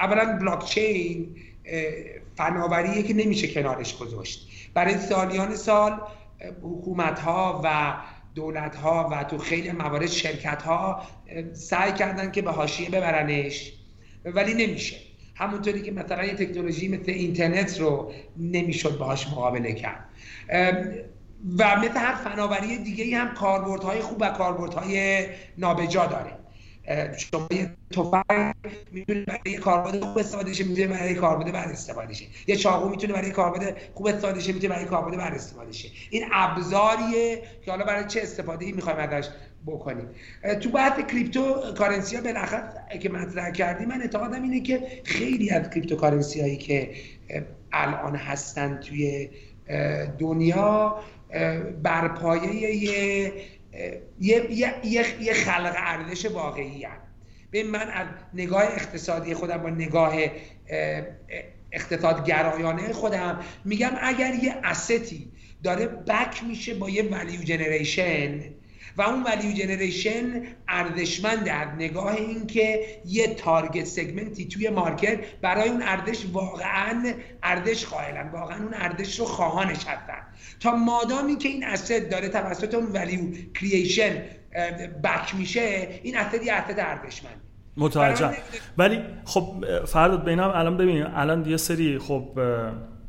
اولا 0.00 0.38
بلاک 0.40 0.64
چین 0.64 1.36
فناوریه 2.36 3.02
که 3.02 3.14
نمیشه 3.14 3.48
کنارش 3.48 3.98
گذاشت. 3.98 4.48
برای 4.74 4.98
سالیان 4.98 5.54
سال 5.54 6.00
حکومت 6.62 7.18
ها 7.18 7.60
و 7.64 7.94
دولت 8.34 8.76
ها 8.76 9.08
و 9.12 9.24
تو 9.24 9.38
خیلی 9.38 9.70
موارد 9.70 10.06
شرکت 10.06 10.62
ها 10.62 11.02
سعی 11.52 11.92
کردن 11.92 12.30
که 12.30 12.42
به 12.42 12.50
حاشیه 12.50 12.90
ببرنش. 12.90 13.72
ولی 14.24 14.66
نمیشه. 14.66 14.96
همونطوری 15.34 15.82
که 15.82 15.92
مثلا 15.92 16.24
یه 16.24 16.34
تکنولوژی 16.34 16.88
مثل 16.88 17.10
اینترنت 17.12 17.80
رو 17.80 18.12
نمی‌شد 18.36 18.98
باهاش 18.98 19.26
مقابله 19.26 19.72
کرد. 19.72 20.04
و 21.58 21.76
مثل 21.76 21.96
هر 21.96 22.14
فناوری 22.14 22.78
دیگه 22.78 23.18
هم 23.18 23.34
کاربردهای 23.34 24.00
خوب 24.00 24.18
و 24.20 24.28
کاربردهای 24.28 25.26
نابجا 25.58 26.06
داره. 26.06 26.32
شما 27.16 27.48
یه 27.50 27.70
تفنگ 27.90 28.54
می‌تونه 28.92 29.24
برای 29.24 29.56
کاربرد 29.56 30.04
خوب 30.04 30.18
استفاده 30.18 30.52
شه 30.52 30.64
می‌تونه 30.64 30.86
برای 30.86 31.14
کاربرد 31.14 31.52
بد 31.52 31.68
استفاده 31.72 32.14
شه. 32.14 32.24
یه 32.46 32.56
چاقو 32.56 32.88
می‌تونه 32.88 33.12
برای 33.12 33.30
کاربرد 33.30 33.76
خوب 33.94 34.06
استفاده 34.06 34.40
شه 34.40 34.52
می‌تونه 34.52 34.74
برای 34.74 34.84
کاربرد 34.84 35.16
بد 35.16 35.34
استفاده 35.34 35.72
شه. 35.72 35.88
این 36.10 36.24
ابزاریه 36.32 37.42
که 37.64 37.70
حالا 37.70 37.84
برای 37.84 38.04
چه 38.04 38.20
استفاده 38.22 38.64
ای 38.64 38.72
می‌خوایم 38.72 38.98
ازش 38.98 39.28
بکنیم. 39.66 40.08
تو 40.60 40.70
بحث 40.70 41.00
کریپتو 41.00 41.54
کارنسی 41.78 42.16
ها 42.16 42.22
بالاخره 42.22 42.98
که 43.02 43.08
مطرح 43.08 43.50
کردی 43.50 43.84
من 43.86 44.00
اعتقادم 44.00 44.42
اینه 44.42 44.60
که 44.60 44.82
خیلی 45.04 45.50
از 45.50 45.70
کریپتو 45.70 45.96
کارنسی 45.96 46.40
هایی 46.40 46.56
که 46.56 46.90
الان 47.72 48.16
هستن 48.16 48.80
توی 48.80 49.30
دنیا 50.18 50.98
بر 51.82 52.08
پایه 52.08 53.32
یه 54.20 54.46
یه, 54.50 54.74
یه،, 55.20 55.32
خلق 55.32 55.74
ارزش 55.76 56.26
واقعی 56.26 56.84
هم. 56.84 56.96
به 57.50 57.62
من 57.62 57.90
از 57.90 58.06
نگاه 58.34 58.62
اقتصادی 58.62 59.34
خودم 59.34 59.58
با 59.58 59.70
نگاه 59.70 60.14
اقتصاد 61.72 62.26
گرایانه 62.26 62.92
خودم 62.92 63.40
میگم 63.64 63.90
اگر 64.00 64.34
یه 64.34 64.54
استی 64.64 65.32
داره 65.62 65.86
back 65.86 66.44
میشه 66.44 66.74
با 66.74 66.90
یه 66.90 67.02
value 67.02 67.42
generation 67.42 68.40
و 68.96 69.02
اون 69.02 69.22
value 69.22 69.52
generation 69.52 70.42
ارزشمند 70.68 71.44
در 71.44 71.64
نگاه 71.64 72.14
اینکه 72.14 72.80
یه 73.06 73.34
target 73.34 73.84
segment 73.84 74.40
ی 74.40 74.48
توی 74.48 74.70
market 74.70 75.18
برای 75.42 75.68
اون 75.68 75.82
ارزش 75.82 76.24
واقعا 76.32 77.12
ارزش 77.42 77.84
قائلن 77.84 78.30
واقعا 78.30 78.56
اون 78.56 78.74
ارزش 78.74 79.18
رو 79.18 79.24
خواهانش 79.24 79.86
هستن. 79.86 80.26
تا 80.60 80.76
مادامی 80.76 81.36
که 81.36 81.48
این 81.48 81.64
asset 81.64 82.10
داره 82.10 82.28
توسط 82.28 82.74
اون 82.74 82.86
value 82.86 83.20
creation 83.54 84.22
back 85.04 85.34
میشه 85.34 85.88
این 86.02 86.16
asset 86.16 86.42
یه 86.42 86.52
asset 86.52 86.78
ارزشمند. 86.78 87.40
متوجه. 87.76 88.36
ولی 88.78 89.00
خب 89.24 89.64
فرداد 89.84 90.24
بینم 90.24 90.52
الان 90.54 90.76
ببینیم. 90.76 91.06
الان 91.14 91.46
یه 91.46 91.56
سری 91.56 91.98
خب 91.98 92.38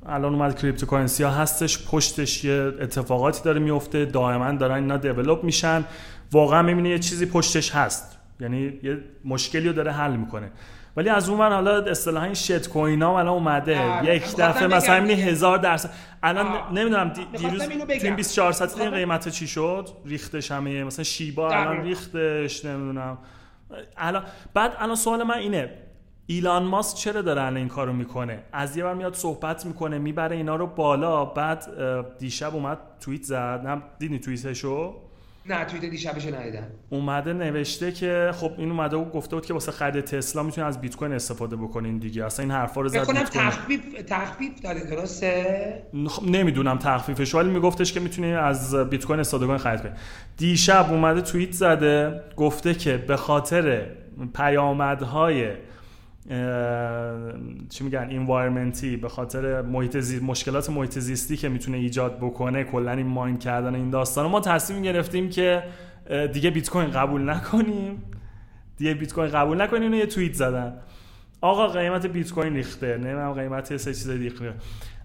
الان 0.10 0.34
اومد 0.34 0.60
cryptocurrency 0.60 1.24
ها 1.24 1.30
هستش 1.30 1.88
پشتش 1.88 2.44
یه 2.44 2.74
اتفاقاتی 2.82 3.44
داره 3.44 3.60
میفته 3.60 4.06
دائما 4.06 4.52
دارن 4.52 4.76
اینا 4.76 4.98
develop 4.98 5.44
میشن. 5.44 5.86
واقعا 6.32 6.62
می‌بینی 6.62 6.90
یه 6.90 7.00
چیزی 7.00 7.26
پشتش 7.26 7.76
هست. 7.76 8.18
یعنی 8.40 8.80
یه 8.84 8.98
مشکلی 9.26 9.68
رو 9.68 9.74
داره 9.74 9.92
حل 9.92 10.16
می‌کنه. 10.16 10.52
ولی 10.98 11.10
از 11.10 11.30
اون 11.30 11.40
حالا 11.40 11.84
اصطلاحا 11.84 12.26
این 12.26 12.34
shitcoin 12.34 13.02
ها 13.02 13.20
الان 13.20 13.34
اومده. 13.34 14.06
یک 14.16 14.36
دفعه 14.38 14.68
مثلا 14.68 15.00
می‌بینی 15.00 15.22
هزار 15.22 15.58
درصد. 15.58 15.90
الان 16.24 16.78
نمی‌دونم 16.78 17.14
دیروز 17.38 17.62
تیم 18.02 18.16
24 18.16 18.52
ساعت 18.52 18.82
این 18.82 18.92
قیمت 18.92 19.30
چی 19.30 19.48
شد؟ 19.48 19.90
ریختش 20.06 20.52
همه 20.52 20.84
مثلا 20.84 21.04
شیبا 21.04 21.50
الان 21.50 21.84
ریختش 21.84 22.66
نمی‌دونم. 22.66 23.18
الان 23.98 24.24
بعد 24.54 24.72
الان 24.80 24.96
سوال 24.96 25.24
من 25.24 25.38
اینه. 25.38 25.70
ایلان 26.32 26.64
ماسک 26.64 26.98
چرا 26.98 27.22
داره 27.22 27.42
الان 27.42 27.58
این 27.58 27.68
کارو 27.68 27.94
می‌کنه؟ 27.94 28.40
از 28.54 28.78
یه 28.78 28.84
بار 28.84 28.96
میاد 28.96 29.14
صحبت 29.14 29.66
می‌کنه 29.66 29.98
می‌بره 29.98 30.36
اینا 30.36 30.56
رو 30.56 30.68
بالا. 30.68 31.26
بعد 31.26 31.66
دیشب 32.18 32.56
اومد 32.56 32.78
توییت 33.00 33.24
زد. 33.24 33.62
نه 33.66 33.82
دیدی 34.00 34.20
توییتشو؟ 34.20 34.96
نه 35.46 35.66
توییت 35.66 35.86
دیشبش 35.86 36.26
ندیدم. 36.26 36.64
اومده 36.90 37.34
نوشته 37.34 37.92
که 37.92 38.32
خب 38.34 38.52
این 38.58 38.72
اومده 38.72 38.98
و 38.98 39.06
گفته 39.06 39.36
بود 39.36 39.46
که 39.46 39.54
واسه 39.54 39.72
خرید 39.72 40.04
تسلا 40.04 40.44
می‌تونین 40.44 40.68
از 40.68 40.82
بیت 40.82 40.96
کوین 40.96 41.14
استفاده 41.14 41.56
بکنین 41.56 41.98
دیگه. 41.98 42.26
اصلا 42.26 42.44
این 42.44 42.52
حرفا 42.52 42.82
رو 42.82 42.88
زد 42.88 43.08
بیت 43.08 43.30
تخفیف 43.30 43.82
تخفیف 44.08 44.62
داره 44.62 44.86
درسته؟ 44.86 45.84
خب 46.08 46.24
نمی‌دونم 46.24 46.78
تخفیفش 46.78 47.36
ولی 47.36 47.50
میگفتش 47.50 47.94
که 47.94 48.00
می‌تونین 48.00 48.36
از 48.36 48.76
بیت 48.76 49.06
کوین 49.06 49.20
استفاده 49.20 49.46
کنین 49.46 49.58
خرید 49.58 49.82
کنین 49.82 49.94
دیشب 50.38 50.88
اومده 50.90 51.22
توییت 51.22 51.52
زده 51.52 52.22
گفته 52.36 52.74
که 52.74 52.98
به 52.98 53.18
خاطر 53.18 53.86
پیامدهای 54.36 55.52
چی 57.70 57.84
میگن 57.84 58.08
انوایرمنتی 58.12 58.98
به 58.98 59.10
خاطر 59.10 59.62
محیط 59.62 59.98
زیست 59.98 60.24
مشکلات 60.24 60.70
محیط 60.70 61.00
زیستی 61.00 61.38
که 61.38 61.50
می‌تونه 61.50 61.78
ایجاد 61.78 62.18
بکنه 62.18 62.64
کلا 62.64 62.92
این 62.92 63.08
ماین 63.08 63.38
کردن 63.38 63.76
این 63.76 63.90
داستان 63.90 64.28
ما 64.28 64.40
تصمیم 64.40 64.82
گرفتیم 64.84 65.30
که 65.30 65.64
دیگه 66.34 66.50
بیت 66.50 66.70
کوین 66.70 66.92
قبول 66.92 67.30
نکنیم. 67.30 68.04
دیگه 68.78 68.94
بیت 68.94 69.14
کوین 69.14 69.32
قبول 69.32 69.62
نکنیم 69.62 69.94
یه 69.94 70.06
توییت 70.06 70.34
زدن. 70.34 70.74
آقا 71.42 71.68
قیمت 71.68 72.06
بیت 72.06 72.32
کوین 72.32 72.54
ریخته 72.56 72.98
نمی‌دونم 72.98 73.34
قیمت 73.34 73.78
سه 73.78 73.94
چیز 73.94 74.10
ریخته 74.10 74.54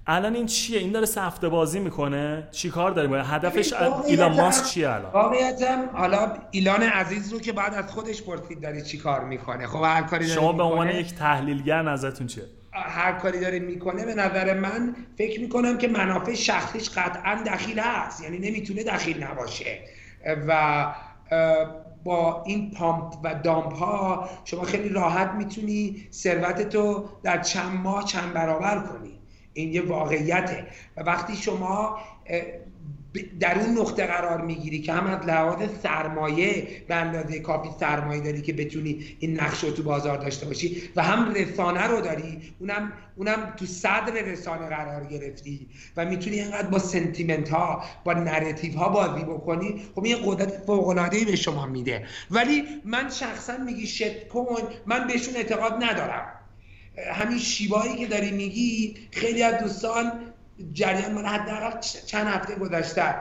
الان 0.06 0.34
این 0.34 0.46
چیه؟ 0.46 0.78
این 0.78 0.92
داره 0.92 1.06
سفته 1.06 1.48
بازی 1.48 1.80
می‌کنه. 1.80 2.48
چی 2.50 2.70
کار 2.70 2.90
داره 2.90 3.08
باید 3.08 3.24
هدفش 3.28 3.72
ایلان 4.06 4.36
ماسک 4.36 4.64
چیه 4.64 4.90
الان؟ 4.90 5.12
واقعیتم 5.12 5.90
حالا 5.92 6.32
ایلان 6.50 6.82
عزیز 6.82 7.32
رو 7.32 7.40
که 7.40 7.52
بعد 7.52 7.74
از 7.74 7.90
خودش 7.90 8.22
پرسید 8.22 8.60
داره 8.60 8.82
چی 8.82 8.98
کار 8.98 9.24
می‌کنه. 9.24 9.66
خب 9.66 9.82
هر 9.84 10.02
کاری 10.02 10.28
شما 10.28 10.52
به 10.52 10.62
عنوان 10.62 10.88
یک 10.90 11.14
تحلیلگر 11.14 11.82
نظرتون 11.82 12.26
چیه؟ 12.26 12.44
هر 12.72 13.12
کاری 13.12 13.40
داره 13.40 13.58
می‌کنه 13.58 14.04
به 14.04 14.14
نظر 14.14 14.60
من 14.60 14.96
فکر 15.18 15.40
می‌کنم 15.40 15.78
که 15.78 15.88
منافع 15.88 16.34
شخصیش 16.34 16.90
قطعا 16.90 17.42
دخیل 17.46 17.78
هست 17.78 18.24
یعنی 18.24 18.38
نمی‌تونه 18.38 18.84
دخیل 18.84 19.24
نباشه. 19.24 19.78
و 20.48 20.86
با 22.04 22.42
این 22.46 22.70
پامپ 22.70 23.14
و 23.24 23.34
دامپ 23.34 23.72
ها 23.72 24.28
شما 24.44 24.62
خیلی 24.62 24.88
راحت 24.88 25.30
می‌تونی 25.30 26.08
ثروتتو 26.12 27.08
در 27.22 27.42
چند 27.42 27.80
ماه 27.82 28.04
چند 28.04 28.32
برابر 28.32 28.78
کنی. 28.78 29.20
این 29.54 29.72
یه 29.72 29.82
واقعیته. 29.82 30.66
و 30.96 31.02
وقتی 31.02 31.36
شما 31.36 31.98
در 33.40 33.58
اون 33.58 33.78
نقطه 33.78 34.06
قرار 34.06 34.40
می‌گیری 34.40 34.82
که 34.82 34.92
هم 34.92 35.06
از 35.06 35.26
لحاظ 35.26 35.68
سرمایه 35.82 36.68
به 36.88 36.94
اندازه 36.94 37.40
کافی 37.40 37.68
سرمایه 37.80 38.20
داری 38.20 38.42
که 38.42 38.52
بتونی 38.52 39.16
این 39.18 39.40
نقش 39.40 39.64
رو 39.64 39.70
تو 39.70 39.82
بازار 39.82 40.18
داشته 40.18 40.46
باشی 40.46 40.82
و 40.96 41.02
هم 41.02 41.34
رسانه 41.34 41.86
رو 41.86 42.00
داری 42.00 42.54
اونم 42.58 42.92
اونم 43.16 43.54
تو 43.56 43.66
صدر 43.66 44.12
رسانه 44.12 44.66
قرار 44.68 45.06
گرفتی 45.06 45.68
و 45.96 46.04
می‌تونی 46.04 46.40
اینقدر 46.40 46.68
با 46.68 46.78
sentiment 46.78 47.48
ها 47.48 47.84
با 48.04 48.12
narrative 48.12 48.78
ها 48.78 48.88
بازی 48.88 49.24
بکنی 49.24 49.82
خب 49.94 50.04
این 50.04 50.16
قدرت 50.24 50.64
فوق 50.66 50.88
العاده 50.88 51.24
به 51.24 51.36
شما 51.36 51.66
میده. 51.66 52.06
ولی 52.30 52.62
من 52.84 53.10
شخصا 53.10 53.56
میگی 53.56 53.86
shitcoin 53.86 54.46
من 54.86 55.06
بهشون 55.06 55.36
اعتقاد 55.36 55.84
ندارم. 55.84 56.43
همین 57.14 57.38
شیوایی 57.38 57.96
که 57.96 58.06
داری 58.06 58.30
میگی 58.30 58.96
خیلی 59.12 59.42
از 59.42 59.62
دوستان 59.62 60.12
جریان 60.72 61.12
من 61.12 61.26
حداقل 61.26 61.80
چند 61.80 62.26
هفته 62.26 62.54
گذشته. 62.54 63.14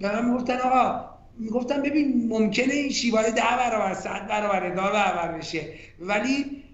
به 0.00 0.12
من 0.12 0.24
می‌گفتن 0.24 0.56
آقا 0.58 1.04
می‌گفتم 1.38 1.82
ببین 1.82 2.28
ممکنه 2.28 2.74
این 2.74 2.90
شیوای 2.90 3.32
ده 3.32 3.42
برابر 3.42 3.94
صد 3.94 4.26
برابر 4.28 4.72
هزار 4.72 4.92
برابر 4.92 5.38
بشه. 5.38 5.68
ولی 6.00 6.64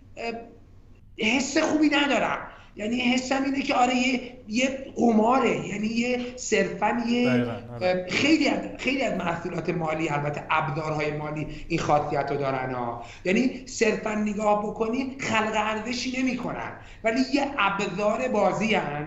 حس 1.19 1.59
خوبی 1.59 1.89
ندارم. 1.89 2.39
یعنی 2.79 3.01
حسم 3.01 3.43
اینه 3.45 3.63
که 3.63 3.75
آره 3.75 3.97
یه 3.97 4.21
یه 4.49 4.87
قماره 4.97 5.67
یعنی 5.69 5.87
یه 5.87 6.21
صرفا 6.37 7.03
یه 7.09 7.31
آره. 7.75 8.07
خیلی 8.11 8.49
از 8.49 8.61
خیلی 8.79 9.03
از 9.03 9.15
محصولات 9.19 9.71
مالی 9.71 10.09
البته 10.09 10.43
ابزارهای 10.51 11.11
مالی 11.17 11.47
این 11.69 11.79
خاصیت 11.79 12.31
رو 12.31 12.37
دارن 12.37 12.75
ها. 12.75 13.05
یعنی 13.25 13.67
صرفا 13.67 14.15
نگاه 14.15 14.63
بکنی 14.63 15.17
خلق 15.21 15.53
ارزشی 15.55 16.23
نمی‌کنن. 16.23 16.73
ولی 17.05 17.21
یه 17.35 17.47
ابزار 17.59 18.29
بازی 18.29 18.75
هن. 18.75 19.07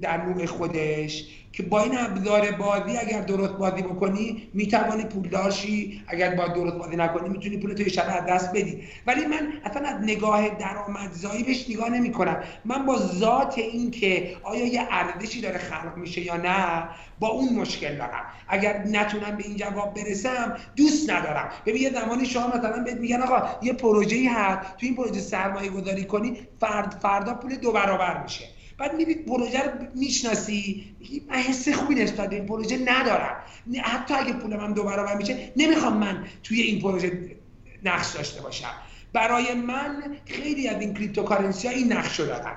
در 0.00 0.24
نوع 0.24 0.46
خودش 0.46 1.24
که 1.52 1.62
با 1.62 1.82
این 1.82 1.98
ابزار 1.98 2.50
بازی 2.50 2.96
اگر 2.96 3.20
درست 3.20 3.52
بازی 3.52 3.82
بکنی 3.82 4.48
می‌توانی 4.54 5.04
پولدار 5.04 5.50
شی 5.50 6.02
اگر 6.06 6.34
با 6.34 6.48
درست 6.48 6.76
بازی 6.76 6.96
نکنی 6.96 7.28
می‌تونی 7.28 7.56
پول 7.56 7.74
توی 7.74 7.90
شب 7.90 8.06
از 8.08 8.26
دست 8.26 8.50
بدی. 8.50 8.82
ولی 9.06 9.26
من 9.26 9.52
اصلا 9.64 9.88
از 9.88 10.02
نگاه 10.02 10.48
درآمدزایی 10.48 11.42
بهش 11.42 11.70
نگاه 11.70 11.90
نمی 11.90 12.12
کنم 12.12 12.36
من 12.64 12.86
با 12.86 12.98
ذات 12.98 13.58
این 13.58 13.90
که 13.90 14.36
آیا 14.42 14.66
یه 14.66 14.88
ارزشی 14.90 15.40
داره 15.40 15.58
خلق 15.58 15.96
میشه 15.96 16.20
یا 16.20 16.36
نه 16.36 16.88
با 17.20 17.28
اون 17.28 17.54
مشکل 17.54 17.96
دارم. 17.96 18.24
اگر 18.48 18.78
نتونم 18.78 19.36
به 19.36 19.44
این 19.46 19.56
جواب 19.56 19.94
برسم 19.94 20.56
دوست 20.76 21.10
ندارم. 21.10 21.48
ببین 21.66 21.82
یه 21.82 21.90
زمانی 21.90 22.26
شما 22.26 22.46
مثلا 22.46 22.82
بهت 22.84 22.96
میگن 22.96 23.22
آقا 23.22 23.48
یه 23.62 23.72
پروژه‌ای 23.72 24.26
هست. 24.26 24.76
تو 24.76 24.86
این 24.86 24.96
پروژه 24.96 25.20
سرمایه 25.20 25.70
گذاری 25.70 26.04
کنی 26.04 26.38
فرد 26.60 26.98
فردا 27.02 27.34
پول 27.34 27.56
دو 27.56 27.72
برابر 27.72 28.22
میشه. 28.22 28.53
بعد 28.78 28.94
می‌بینی 28.94 29.22
پروژه 29.22 29.62
رو 29.62 29.70
می‌شناسی 29.94 30.84
من 31.28 31.36
حس 31.36 31.68
خوبی 31.68 31.94
نسبت 31.94 32.30
به 32.30 32.36
این 32.36 32.46
پروژه 32.46 32.78
ندارم. 32.78 33.36
حتی 33.82 34.14
اگه 34.14 34.32
پول 34.32 34.56
من 34.56 34.72
دو 34.72 34.82
برابر 34.82 35.16
میشه 35.16 35.52
نمی‌خوام 35.56 35.96
من 35.96 36.24
توی 36.42 36.60
این 36.60 36.82
پروژه 36.82 37.36
نقش 37.84 38.12
داشته 38.12 38.42
باشم. 38.42 38.70
برای 39.12 39.54
من 39.54 40.16
خیلی 40.26 40.68
از 40.68 40.80
این 40.80 40.94
cryptocurrency 40.94 41.68
ها 41.68 41.74
این 41.74 41.92
نقش 41.92 42.20
رو 42.20 42.26
دارن. 42.26 42.56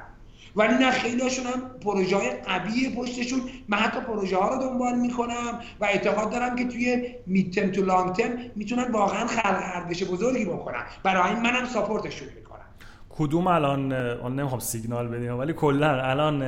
ولی 0.56 0.74
نه 0.74 0.92
خیلی 0.92 1.22
هاشون 1.22 1.46
هم 1.46 1.62
پروژه 1.82 2.16
های 2.16 2.30
قوی 2.30 2.90
پشتشونه. 2.90 3.42
من 3.68 3.78
حتی 3.78 4.00
پروژه 4.00 4.38
ها 4.38 4.56
رو 4.56 4.62
دنبال 4.62 5.00
می‌کنم 5.00 5.62
و 5.80 5.86
اعتقاد 5.86 6.32
دارم 6.32 6.56
که 6.56 6.66
توی 6.66 7.16
mid-term 7.28 7.72
تو 7.72 7.82
long-term 7.82 8.30
می‌تونن 8.56 8.92
واقعا 8.92 9.28
خلق 9.28 9.62
ارزش 9.76 10.04
بزرگی 10.04 10.46
بکنن. 10.46 10.84
برای 11.04 11.36
منم 11.36 11.66
support 11.66 12.05
شون 12.05 12.28
می‌کنم. 12.36 12.47
کدوم 13.18 13.48
الان 13.48 13.92
اون 13.92 14.36
نمی‌خوام 14.36 14.60
سیگنال 14.60 15.08
بدیم 15.08 15.40
ولی 15.40 15.54
کلا 15.54 16.02
الان 16.02 16.44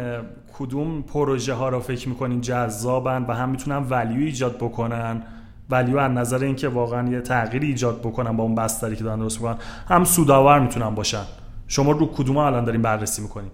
کدوم 0.60 1.02
پروژه 1.02 1.54
ها 1.54 1.70
رو 1.70 1.80
فکر 1.80 2.10
می‌کنین 2.10 2.42
جذابن 2.42 3.26
و 3.28 3.34
هم 3.34 3.50
می‌تونن 3.50 3.78
ولیو 3.90 4.20
ایجاد 4.20 4.56
بکنن؟ 4.56 5.24
ولیو 5.70 5.98
از 5.98 6.12
نظر 6.12 6.44
اینکه 6.44 6.68
واقعا 6.68 7.10
یه 7.10 7.22
تغییری 7.22 7.68
ایجاد 7.68 8.00
بکنن 8.00 8.38
با 8.38 8.44
اون 8.44 8.56
بستری 8.56 8.96
که 8.96 9.04
دارن 9.04 9.20
درست 9.20 9.42
می‌کنن 9.42 9.58
هم 9.88 10.04
سودآور 10.04 10.60
می‌تونن 10.60 10.90
باشن. 10.90 11.24
شما 11.68 11.92
رو 11.92 12.06
کدوم 12.06 12.38
الان 12.38 12.64
دارین 12.66 12.82
بررسی 12.82 13.22
می‌کنین؟ 13.22 13.52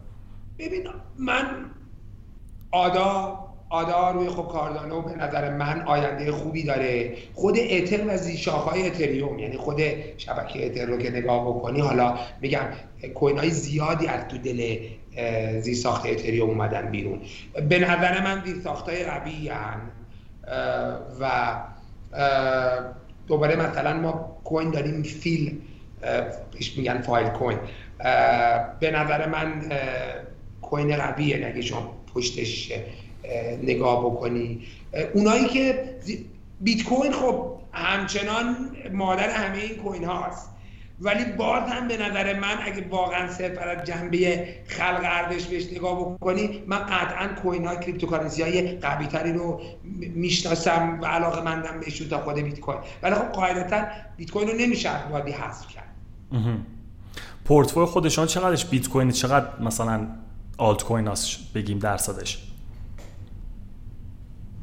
ببین 0.60 0.88
من 1.20 1.46
آدا 2.72 3.40
آدا 3.76 4.12
روی 4.12 4.30
خب 4.30 4.48
کاردانو 4.48 5.02
به 5.02 5.16
نظر 5.16 5.54
من 5.54 5.82
آینده 5.82 6.32
خوبی 6.32 6.64
داره. 6.64 7.14
خود 7.34 7.58
اتر 7.70 8.08
و 8.08 8.18
زیشاخهای 8.18 8.88
اتریوم 8.88 9.40
یعنی 9.40 9.58
خود 9.58 9.82
شبکه 10.18 10.66
اتر 10.66 10.86
رو 10.86 10.98
که 10.98 11.10
نگاه 11.10 11.46
بکنی 11.48 11.82
حالا 11.82 12.18
میگم 12.42 12.66
کوین 13.16 13.38
های 13.38 13.50
زیادی 13.50 14.08
از 14.08 14.28
تو 14.28 14.38
دل 14.38 14.78
زی 15.62 15.76
ساخت 15.76 16.06
اتریوم 16.06 16.50
اومدن 16.50 16.92
بیرون. 16.92 17.22
به 17.70 17.80
نظر 17.80 18.24
من 18.24 18.44
زی 18.46 18.62
ساخت 18.62 18.90
های 18.90 19.04
قوی 19.04 19.52
و 21.20 21.56
دوباره 23.28 23.56
مثلا 23.56 23.94
ما 23.94 24.38
کوین 24.44 24.72
داریم 24.72 25.04
فیل 25.04 25.62
پیش 26.58 26.78
میگن 26.78 27.02
فایل 27.02 27.28
کوین. 27.28 27.58
به 28.80 28.92
نظر 28.92 29.30
من 29.30 29.62
کوین 30.62 30.96
قویه 30.96 31.38
نگه 31.38 31.62
شما 31.62 31.96
پشتش 32.14 32.72
نگاه 33.64 34.06
بکنی. 34.06 34.62
اونایی 35.14 35.48
که 35.48 35.96
بیت 36.62 36.84
کوین 36.84 37.12
خب 37.12 37.56
همچنان 37.72 38.56
مادر 38.94 39.30
همه 39.30 39.58
این 39.58 39.76
coin 39.76 40.04
هاست. 40.04 40.50
ولی 41.02 41.26
باز 41.26 41.70
هم 41.70 41.88
به 41.88 41.98
نظر 41.98 42.40
من 42.40 42.58
اگه 42.64 42.88
واقعا 42.90 43.32
صرف 43.32 43.58
از 43.58 43.88
جنبه 43.88 44.48
خلق 44.68 45.02
ارزش 45.04 45.46
بهش 45.46 45.66
نگاه 45.72 46.00
بکنی 46.00 46.64
من 46.68 46.78
قطعا 46.78 47.28
coin 47.28 47.66
های 47.66 47.80
cryptocurrency 47.80 48.42
های 48.42 48.78
قوی 48.78 49.08
تری 49.08 49.34
رو 49.34 49.62
می‌شناسم 50.16 51.00
و 51.02 51.06
علاقه 51.06 51.42
مندم 51.42 51.80
بهش 51.80 52.00
تا 52.00 52.24
خود 52.24 52.36
بیت 52.36 52.60
کوین. 52.60 52.78
ولی 53.04 53.16
خب 53.16 53.22
قاعدتا 53.22 53.84
بیت 54.18 54.32
کوین 54.32 54.48
رو 54.48 54.56
نمیشه 54.58 55.08
وادی 55.08 55.32
حذف 55.32 55.68
کرد. 55.68 55.90
پورتفوی 57.46 57.86
خودشان 57.86 58.28
چقدرش؟ 58.28 58.66
بیت 58.66 58.90
کوین 58.90 59.12
چقدر 59.12 59.60
مثلا 59.60 60.08
آلت 60.58 60.84
کوین 60.84 61.10
بگیم 61.56 61.80
درصدش. 61.80 62.44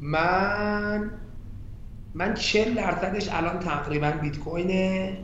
من 0.03 1.11
من 2.13 2.33
40 2.33 2.73
درصدش 2.73 3.29
الان 3.31 3.59
تقریبا 3.59 4.11
بیت 4.11 4.37
کوینه 4.37 5.17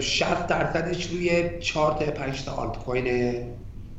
60 0.00 0.46
درصدش 0.46 1.10
روی 1.10 1.50
4 1.60 1.92
تا 1.92 2.10
5 2.10 2.44
تا 2.44 2.52
آلت 2.52 2.78
کوینه 2.78 3.46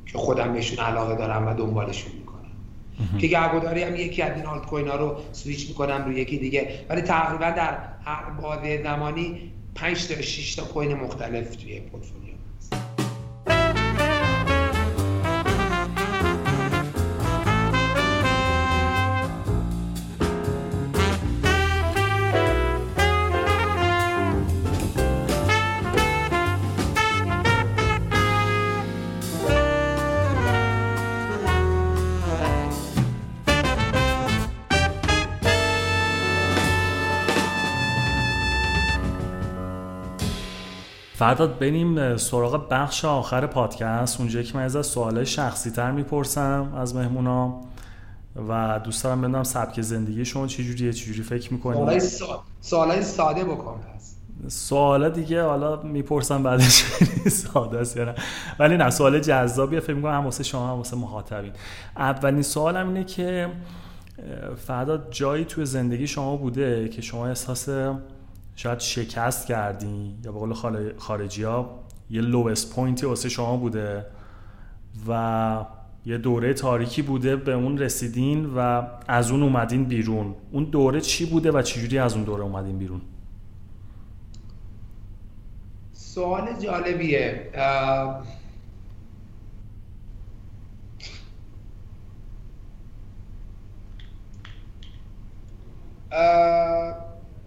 که 0.05 0.17
خودم 0.17 0.53
بهشون 0.53 0.85
علاقه 0.85 1.15
دارم 1.15 1.47
و 1.47 1.53
دنبالشون 1.53 2.11
می‌کنم. 2.11 3.19
که 3.19 3.27
گهگداری 3.27 3.83
هم 3.83 3.95
یکی 3.95 4.21
از 4.21 4.37
این 4.37 4.45
آلت 4.45 4.65
کوین 4.65 4.87
ها 4.87 4.95
رو 4.95 5.17
سویچ 5.31 5.67
می‌کنم 5.67 6.05
روی 6.05 6.15
یکی 6.15 6.37
دیگه. 6.37 6.85
ولی 6.89 7.01
تقریبا 7.01 7.49
در 7.49 7.77
هر 8.05 8.29
بازه 8.41 8.83
زمانی 8.83 9.51
5 9.75 10.07
تا 10.07 10.21
6 10.21 10.55
تا 10.55 10.63
کوین 10.63 10.93
مختلف 10.93 11.55
توی 11.55 11.79
پورتفولیو 11.79 12.28
فرداد 41.19 41.59
بریم 41.59 42.17
سراغ 42.17 42.67
بخش 42.69 43.05
آخر 43.05 43.47
پادکست. 43.47 44.19
اونجا 44.19 44.41
که 44.41 44.57
من 44.57 44.63
از 44.63 44.87
سوال 44.87 45.23
شخصی 45.23 45.71
تر 45.71 45.91
می‌پرسم 45.91 46.73
از 46.77 46.95
مهمونا 46.95 47.61
و 48.49 48.79
دوست 48.83 49.03
دارم 49.03 49.21
بدونم 49.21 49.43
سبک 49.43 49.81
زندگی 49.81 50.25
شما 50.25 50.47
چجوریه 50.47 50.93
چجوری 50.93 51.21
فکر 51.21 51.53
می‌کنید 51.53 52.01
سوالای 52.61 53.03
ساده 53.03 53.43
بکن 53.43 53.79
پس. 53.95 54.15
سوالا 54.47 55.09
دیگه 55.09 55.43
حالا 55.43 55.81
می‌پرسم 55.81 56.43
بعدش 56.43 56.83
ساده 57.29 57.79
است 57.79 57.97
یا 57.97 58.15
ولی 58.59 58.77
نه 58.77 58.89
سوال 58.89 59.19
جذابیه. 59.19 59.79
فکر 59.79 59.93
می‌کنم 59.93 60.13
هم 60.13 60.25
واسه 60.25 60.43
شما 60.43 60.67
هم 60.67 60.77
واسه 60.77 60.97
مخاطبین. 60.97 61.51
اولین 61.97 62.41
سوالم 62.41 62.87
اینه 62.87 63.03
که 63.03 63.47
فردا 64.67 64.97
جایی 65.11 65.45
توی 65.45 65.65
زندگی 65.65 66.07
شما 66.07 66.35
بوده 66.35 66.89
که 66.89 67.01
شما 67.01 67.27
احساس 67.27 67.69
شاید 68.59 68.79
شکست 68.79 69.47
کردین. 69.47 70.19
یا 70.25 70.31
به 70.31 70.39
قول 70.39 70.53
خارجی 70.97 71.43
ها 71.43 71.79
یه 72.09 72.21
لوست 72.21 72.75
پوینتی 72.75 73.05
واسه 73.05 73.29
شما 73.29 73.57
بوده 73.57 74.05
و 75.07 75.65
یه 76.05 76.17
دوره 76.17 76.53
تاریکی 76.53 77.01
بوده 77.01 77.35
به 77.35 77.53
اون 77.53 77.77
رسیدین 77.77 78.45
و 78.55 78.83
از 79.07 79.31
اون 79.31 79.43
اومدین 79.43 79.85
بیرون. 79.85 80.35
اون 80.51 80.63
دوره 80.63 81.01
چی 81.01 81.25
بوده 81.25 81.51
و 81.51 81.61
چجوری 81.61 81.97
از 81.97 82.13
اون 82.13 82.23
دوره 82.23 82.43
اومدین 82.43 82.77
بیرون؟ 82.77 83.01
سوال 85.93 86.59
جالبیه. 86.59 87.51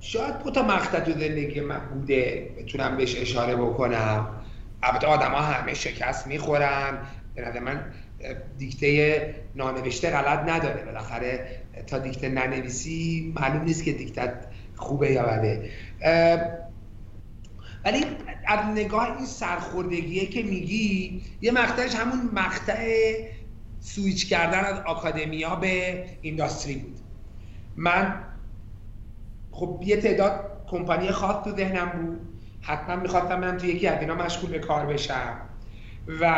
شاید 0.05 0.39
دو 0.39 0.51
تا 0.51 0.63
مقطع 0.63 1.01
تو 1.01 1.13
زندگی 1.13 1.61
من 1.61 1.79
بوده 1.79 2.51
بتونم 2.59 2.97
بهش 2.97 3.21
اشاره 3.21 3.57
بکنم. 3.57 4.29
البته 4.83 5.07
آدم 5.07 5.31
ها 5.31 5.41
همه 5.41 5.75
شکست 5.75 6.27
می‌خورن. 6.27 6.99
به 7.35 7.43
نظر 7.43 7.61
من 7.61 7.85
دیکته 8.59 9.35
نانوشته 9.55 10.11
غلط 10.11 10.49
نداره. 10.49 10.85
بالاخره 10.85 11.47
تا 11.87 11.99
دیکته 11.99 12.29
ننویسی 12.29 13.33
معلوم 13.37 13.63
نیست 13.65 13.85
که 13.85 13.93
دیکتت 13.93 14.47
خوبه 14.77 15.13
یا 15.13 15.23
بده. 15.23 15.71
ولی 17.85 18.05
از 18.47 18.67
نگاه 18.75 19.17
این 19.17 19.27
سرخوردگیه 19.27 20.27
که 20.27 20.43
میگی 20.43 21.23
یه 21.41 21.53
مقطعش 21.53 21.95
همون 21.95 22.31
مقطع 22.33 23.15
سویچ 23.81 24.29
کردن 24.29 24.61
از 24.61 24.79
آکادمیا 24.79 25.55
به 25.55 26.05
اینداستری 26.23 26.75
بود. 26.75 26.99
من 27.77 28.25
خب 29.53 29.81
یه 29.85 29.97
تعداد 29.97 30.41
کمپانی 30.67 31.11
خاص 31.11 31.45
تو 31.45 31.57
ذهنم 31.57 31.89
بود. 31.89 32.21
حتما 32.61 32.97
می‌خواستم 32.97 33.41
من 33.41 33.57
تو 33.57 33.67
یکی 33.67 33.87
از 33.87 34.01
اینا 34.01 34.15
مشغول 34.15 34.51
به 34.51 34.59
کار 34.59 34.87
بشم. 34.87 35.37
و 36.21 36.35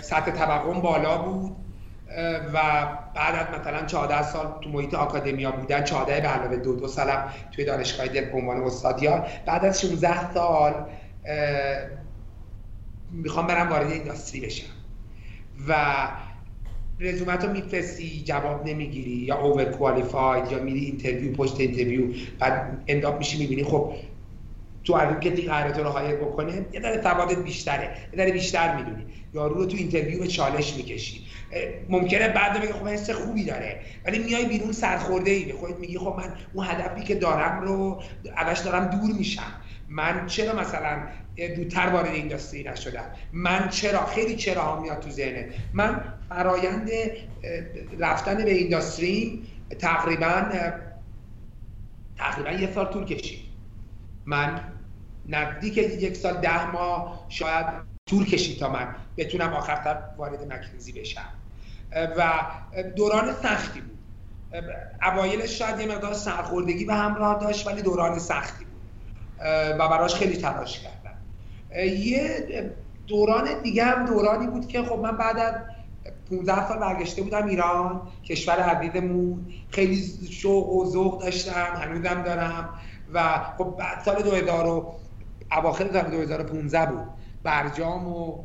سطح 0.00 0.30
طبقم 0.30 0.80
بالا 0.80 1.18
بود. 1.18 1.56
و 2.54 2.58
بعد 3.14 3.34
از 3.34 3.60
مثلا 3.60 3.86
14 3.86 4.22
سال 4.22 4.60
تو 4.60 4.70
محیط 4.70 4.94
آکادمیا 4.94 5.50
بودن 5.50 5.84
14 5.84 6.20
به 6.20 6.28
علاوه 6.28 6.56
دو 6.56 6.76
دو 6.76 6.88
سالم 6.88 7.24
توی 7.52 7.64
دانشگاه 7.64 8.08
دل 8.08 8.24
به 8.24 8.36
عنوان 8.38 8.62
استادیار 8.62 9.28
بعد 9.46 9.64
از 9.64 9.80
16 9.80 10.34
سال 10.34 10.86
می‌خوام 13.10 13.46
برم 13.46 13.68
وارد 13.68 13.90
اینداستری 13.90 14.40
بشم. 14.40 14.66
و 15.68 15.74
رزومه‌ت 17.00 17.44
رو 17.44 17.52
میفرستی 17.52 18.22
جواب 18.24 18.68
نمی‌گیری 18.68 19.10
یا 19.10 19.38
overqualified 19.38 20.52
یا 20.52 20.62
میری 20.62 20.80
interview 20.80 21.32
پشت 21.32 21.60
interview 21.60 22.14
بعد 22.38 22.84
end 22.86 23.05
up 23.05 23.18
میشی 23.18 23.38
می‌بینی. 23.38 23.64
خب 23.64 23.92
تو 24.84 24.94
از 24.94 25.20
که 25.20 25.30
قراره 25.30 25.72
تو 25.72 25.82
رو 25.82 25.88
hire 25.88 26.16
بکنه 26.16 26.66
یه 26.72 26.80
ذره 26.80 27.02
ثباتت 27.02 27.38
بیشتره 27.38 27.90
یه 28.12 28.18
ذره 28.18 28.32
بیشتر 28.32 28.76
می‌دونی. 28.76 29.06
یارو 29.34 29.54
رو 29.54 29.66
تو 29.66 29.76
interview 29.76 30.18
به 30.18 30.26
چالش 30.26 30.76
می‌کشی. 30.76 31.26
ممکنه 31.88 32.28
بعد 32.28 32.60
بگه 32.60 32.72
خب 32.72 32.88
حس 32.88 33.10
خوبی 33.10 33.44
داره 33.44 33.80
ولی 34.06 34.18
میای 34.18 34.44
بیرون 34.44 34.72
سرخورده 34.72 35.30
ای 35.30 35.44
به 35.44 35.52
خودت 35.52 35.78
میگی 35.78 35.98
خب 35.98 36.14
من 36.18 36.34
اون 36.52 36.66
هدفی 36.66 37.04
که 37.04 37.14
دارم 37.14 37.60
رو 37.60 38.02
ازش 38.36 38.58
دارم 38.58 38.86
دور 38.86 39.16
میشم. 39.18 39.52
من 39.90 40.26
چرا 40.26 40.52
مثلا 40.60 41.02
دودتر 41.56 41.88
وارد 41.88 42.10
اینداستری 42.10 42.62
نشدم؟ 42.62 43.04
من 43.32 43.68
چرا؟ 43.68 44.06
خیلی 44.06 44.36
چرا 44.36 44.62
ها 44.62 44.80
میاد 44.80 45.00
تو 45.00 45.10
ذهنه. 45.10 45.48
من 45.72 46.14
فرایند 46.28 46.90
رفتن 47.98 48.44
به 48.44 48.52
اینداستری 48.52 49.46
تقریبا 49.78 50.50
تقریبا 52.16 52.50
یه 52.50 52.72
سال 52.72 52.86
طول 52.86 53.04
کشید. 53.04 53.40
من 54.26 54.60
نزدیک 55.26 55.76
یک 55.76 56.16
سال 56.16 56.40
ده 56.40 56.70
ماه 56.70 57.26
شاید 57.28 57.66
طول 58.06 58.24
کشید 58.24 58.58
تا 58.58 58.68
من 58.68 58.94
بتونم 59.16 59.52
آخرتر 59.52 59.98
وارد 60.16 60.52
مکنزی 60.52 60.92
بشم. 60.92 61.28
و 62.16 62.42
دوران 62.96 63.32
سختی 63.32 63.80
بود. 63.80 63.98
اوایلش 65.02 65.58
شاید 65.58 65.80
یه 65.80 65.86
مقدار 65.86 66.14
سرخوردگی 66.14 66.84
به 66.84 66.94
همراه 66.94 67.40
داشت 67.40 67.66
ولی 67.66 67.82
دوران 67.82 68.18
سختی 68.18 68.64
بود. 68.64 68.69
و 69.78 69.88
براش 69.88 70.14
خیلی 70.14 70.36
تلاش 70.36 70.80
کردم. 70.80 71.16
یه 71.86 72.46
دوران 73.06 73.62
دیگه 73.62 73.84
هم 73.84 74.06
دورانی 74.06 74.46
بود 74.46 74.68
که 74.68 74.82
خب 74.82 74.98
من 74.98 75.16
بعد 75.16 75.38
از 75.38 75.54
15 76.30 76.68
سال 76.68 76.78
برگشته 76.78 77.22
بودم 77.22 77.46
ایران 77.46 78.02
کشور 78.24 78.54
عزیزمون 78.54 79.46
خیلی 79.70 80.02
شوق 80.30 80.68
و 80.68 80.90
ذوق 80.90 81.22
داشتم 81.22 81.76
هنوزم 81.76 82.22
دارم 82.22 82.68
و 83.14 83.44
خب 83.58 83.74
بعد 83.78 84.04
سال 84.04 84.22
2000 84.22 84.66
و 84.66 84.94
اواخر 85.52 85.92
سال 85.92 86.10
2015 86.10 86.86
بود. 86.86 87.06
برجام 87.42 88.08
و 88.08 88.44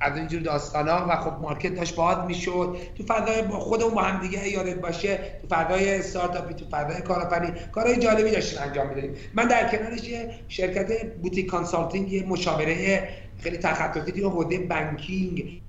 از 0.00 0.16
اینجور 0.16 0.42
داستانا 0.42 1.06
و 1.08 1.16
خب 1.16 1.42
market 1.42 1.74
داشت 1.74 1.96
باز 1.96 2.18
می‌شد. 2.26 2.76
تو 2.94 3.04
فضای 3.04 3.42
با 3.42 3.60
خودمون 3.60 3.94
با 3.94 4.02
هم 4.02 4.20
دیگه 4.20 4.48
یادت 4.48 4.80
باشه 4.80 5.18
تو 5.42 5.48
فضای 5.48 5.98
استارتاپی 5.98 6.54
تو 6.54 6.64
فضای 6.70 7.02
کارآفرینی 7.02 7.52
کارهای 7.72 7.96
جالبی 7.96 8.30
داشتیم 8.30 8.62
انجام 8.62 8.88
می‌دادیم. 8.88 9.14
من 9.34 9.48
در 9.48 9.68
کنارش 9.68 10.08
یه 10.08 10.30
شرکت 10.48 11.14
boutique 11.14 11.46
consulting 11.46 12.12
یه 12.12 12.26
مشاوره 12.26 13.08
خیلی 13.38 13.56
تخصصی 13.58 14.12
تو 14.12 14.30
حوزه 14.30 14.58
بانکینگ 14.58 15.62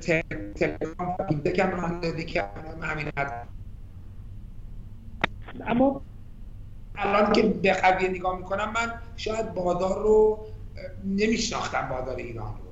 تلگرام 0.00 1.16
فینتک 1.28 1.58
هم 1.58 2.82
همین 2.82 3.10
اما 5.66 6.02
الان 6.94 7.32
که 7.32 7.42
به 7.42 8.08
نگاه 8.08 8.36
می‌کنم 8.38 8.72
من 8.72 8.92
شاید 9.16 9.54
بازار 9.54 10.02
رو 10.02 10.46
نمیشناختم 11.04 11.88
بازار 11.88 12.16
ایران 12.16 12.54
رو. 12.58 12.65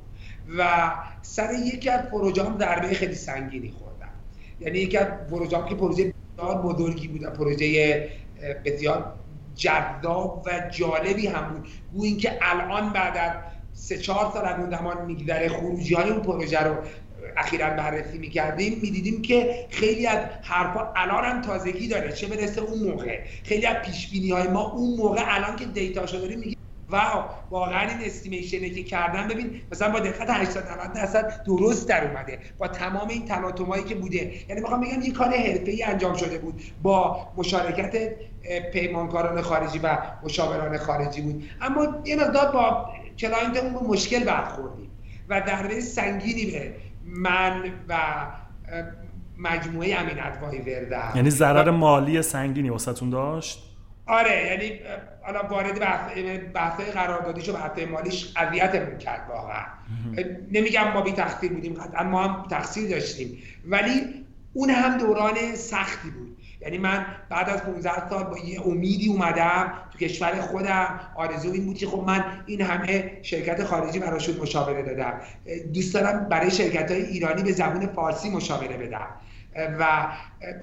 و 0.58 0.92
سر 1.22 1.52
یکی 1.52 1.90
از 1.90 2.00
پروژام 2.10 2.58
ضربه 2.58 2.88
خیلی 2.88 3.14
سنگینی 3.14 3.70
خوردم 3.70 4.08
یعنی 4.60 4.78
یکی 4.78 4.98
از 4.98 5.06
پروژام 5.30 5.68
که 5.68 5.74
پروژه 5.74 6.12
بسیار 6.38 6.62
بزرگی 6.62 7.08
بود 7.08 7.22
پروژه 7.22 8.10
بسیار 8.64 9.14
جذاب 9.54 10.46
و 10.46 10.70
جالبی 10.70 11.26
هم 11.26 11.48
بود. 11.48 11.68
گویا 11.92 12.08
اینکه 12.08 12.38
الان 12.42 12.92
بعد 12.92 13.16
از 13.16 13.32
سه 13.72 13.98
چهار 13.98 14.32
سال 14.32 14.44
از 14.44 14.60
اون 14.60 14.70
زمان 14.70 15.04
میگذره 15.04 15.48
خروجی 15.48 15.94
های 15.94 16.10
اون 16.10 16.22
پروژه 16.22 16.60
رو 16.60 16.76
اخیرا 17.36 17.70
بررسی 17.70 18.18
می‌کردیم 18.18 18.78
می‌دیدیم 18.82 19.22
که 19.22 19.66
خیلی 19.70 20.06
از 20.06 20.18
حرفا 20.42 20.92
الان 20.96 21.24
هم 21.24 21.42
تازگی 21.42 21.88
داره 21.88 22.12
چه 22.12 22.26
برسه 22.26 22.60
اون 22.60 22.90
موقع. 22.90 23.20
خیلی 23.44 23.66
از 23.66 23.76
پیش 23.76 24.30
های 24.32 24.48
ما 24.48 24.70
اون 24.70 24.96
موقع 24.96 25.22
الان 25.26 25.56
که 25.56 25.64
دیتا 25.64 26.06
شده 26.06 26.20
داریم 26.20 26.53
واو 26.94 27.24
واقعا 27.50 27.80
این 27.80 27.98
استیمیشنی 28.04 28.70
که 28.70 28.82
کردن 28.82 29.28
ببین 29.28 29.60
مثلا 29.72 29.92
با 29.92 30.00
دقت 30.00 30.30
80 30.30 30.64
90 30.64 30.92
درصد 30.92 31.44
درست 31.46 31.88
در 31.88 32.10
اومده. 32.10 32.38
با 32.58 32.68
تمام 32.68 33.08
این 33.08 33.24
تلاطمایی 33.24 33.84
که 33.84 33.94
بوده. 33.94 34.32
یعنی 34.48 34.60
می‌خوام 34.60 34.80
بگم 34.80 35.02
یه 35.02 35.12
کار 35.12 35.28
حرفه‌ای 35.28 35.82
انجام 35.82 36.16
شده 36.16 36.38
بود. 36.38 36.62
با 36.82 37.28
مشارکت 37.36 37.96
پیمانکاران 38.72 39.42
خارجی 39.42 39.78
و 39.78 39.98
مشاوران 40.24 40.78
خارجی 40.78 41.22
بود. 41.22 41.44
اما 41.60 41.86
یه 42.04 42.16
مقدار 42.16 42.52
با 42.52 42.88
client 43.18 43.63
مون 43.63 43.86
مشکل 43.86 44.24
برخوردیم 44.24 44.90
و 45.28 45.42
ضربه 45.46 45.80
سنگینی 45.80 46.44
به 46.44 46.74
من 47.06 47.62
و 47.88 47.96
مجموعه 49.38 49.94
امین 50.00 50.20
Advisor 50.20 50.84
در 50.84 51.12
یعنی 51.16 51.30
ضرر 51.30 51.70
مالی 51.70 52.22
سنگینی 52.22 52.70
واسهتون 52.70 53.10
داشت؟ 53.10 53.73
آره 54.06 54.46
یعنی 54.46 54.80
حالا 55.22 55.42
وارد 55.42 55.78
بحث 56.52 56.80
قراردادیش 56.80 57.48
و 57.48 57.52
بحث 57.52 57.78
مالیش 57.78 58.32
اذیتمون 58.36 58.98
کرد 58.98 59.28
واقعا. 59.28 59.64
نمیگم 60.52 60.92
ما 60.92 61.00
بی 61.02 61.12
تقصیر 61.12 61.52
بودیم 61.52 61.74
قطعا 61.74 62.02
ما 62.02 62.22
هم 62.22 62.48
تقصیر 62.48 62.90
داشتیم 62.90 63.42
ولی 63.64 64.24
اون 64.52 64.70
هم 64.70 64.98
دوران 64.98 65.54
سختی 65.54 66.10
بود. 66.10 66.36
یعنی 66.60 66.78
من 66.78 67.06
بعد 67.28 67.48
از 67.50 67.62
15 67.62 68.08
سال 68.08 68.24
با 68.24 68.38
یه 68.38 68.66
امیدی 68.66 69.08
اومدم 69.08 69.72
تو 69.92 69.98
کشور 69.98 70.40
خودم. 70.40 71.00
آرزو 71.14 71.52
این 71.52 71.64
بود 71.66 71.76
که 71.76 71.86
خب 71.86 72.04
من 72.06 72.24
این 72.46 72.60
همه 72.60 73.18
شرکت 73.22 73.64
خارجی 73.64 73.98
براشون 73.98 74.36
مشاوره 74.36 74.82
دادم. 74.82 75.20
دوست 75.74 75.94
دارم 75.94 76.28
برای 76.28 76.50
شرکت 76.50 76.90
های 76.90 77.02
ایرانی 77.02 77.42
به 77.42 77.52
زبون 77.52 77.86
فارسی 77.86 78.30
مشاوره 78.30 78.76
بدم. 78.76 79.06
و 79.56 80.08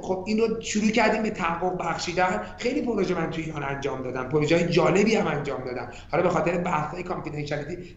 خب 0.02 0.24
این 0.28 0.38
رو 0.38 0.62
شروع 0.62 0.90
کردیم 0.90 1.24
به 1.24 1.30
تحقق 1.30 1.78
بخشیدن. 1.78 2.42
خیلی 2.58 2.82
پروژه 2.82 3.16
من 3.16 3.30
توی 3.30 3.44
ایران 3.44 3.64
انجام 3.64 4.04
دادم 4.04 4.30
پروژه 4.30 4.58
های 4.58 4.68
جالبی 4.68 5.16
هم 5.16 5.28
انجام 5.28 5.64
دادم 5.64 5.92
حالا 6.12 6.24
به 6.24 6.30
خاطر 6.30 6.58
بحث 6.58 6.94
های 6.94 7.04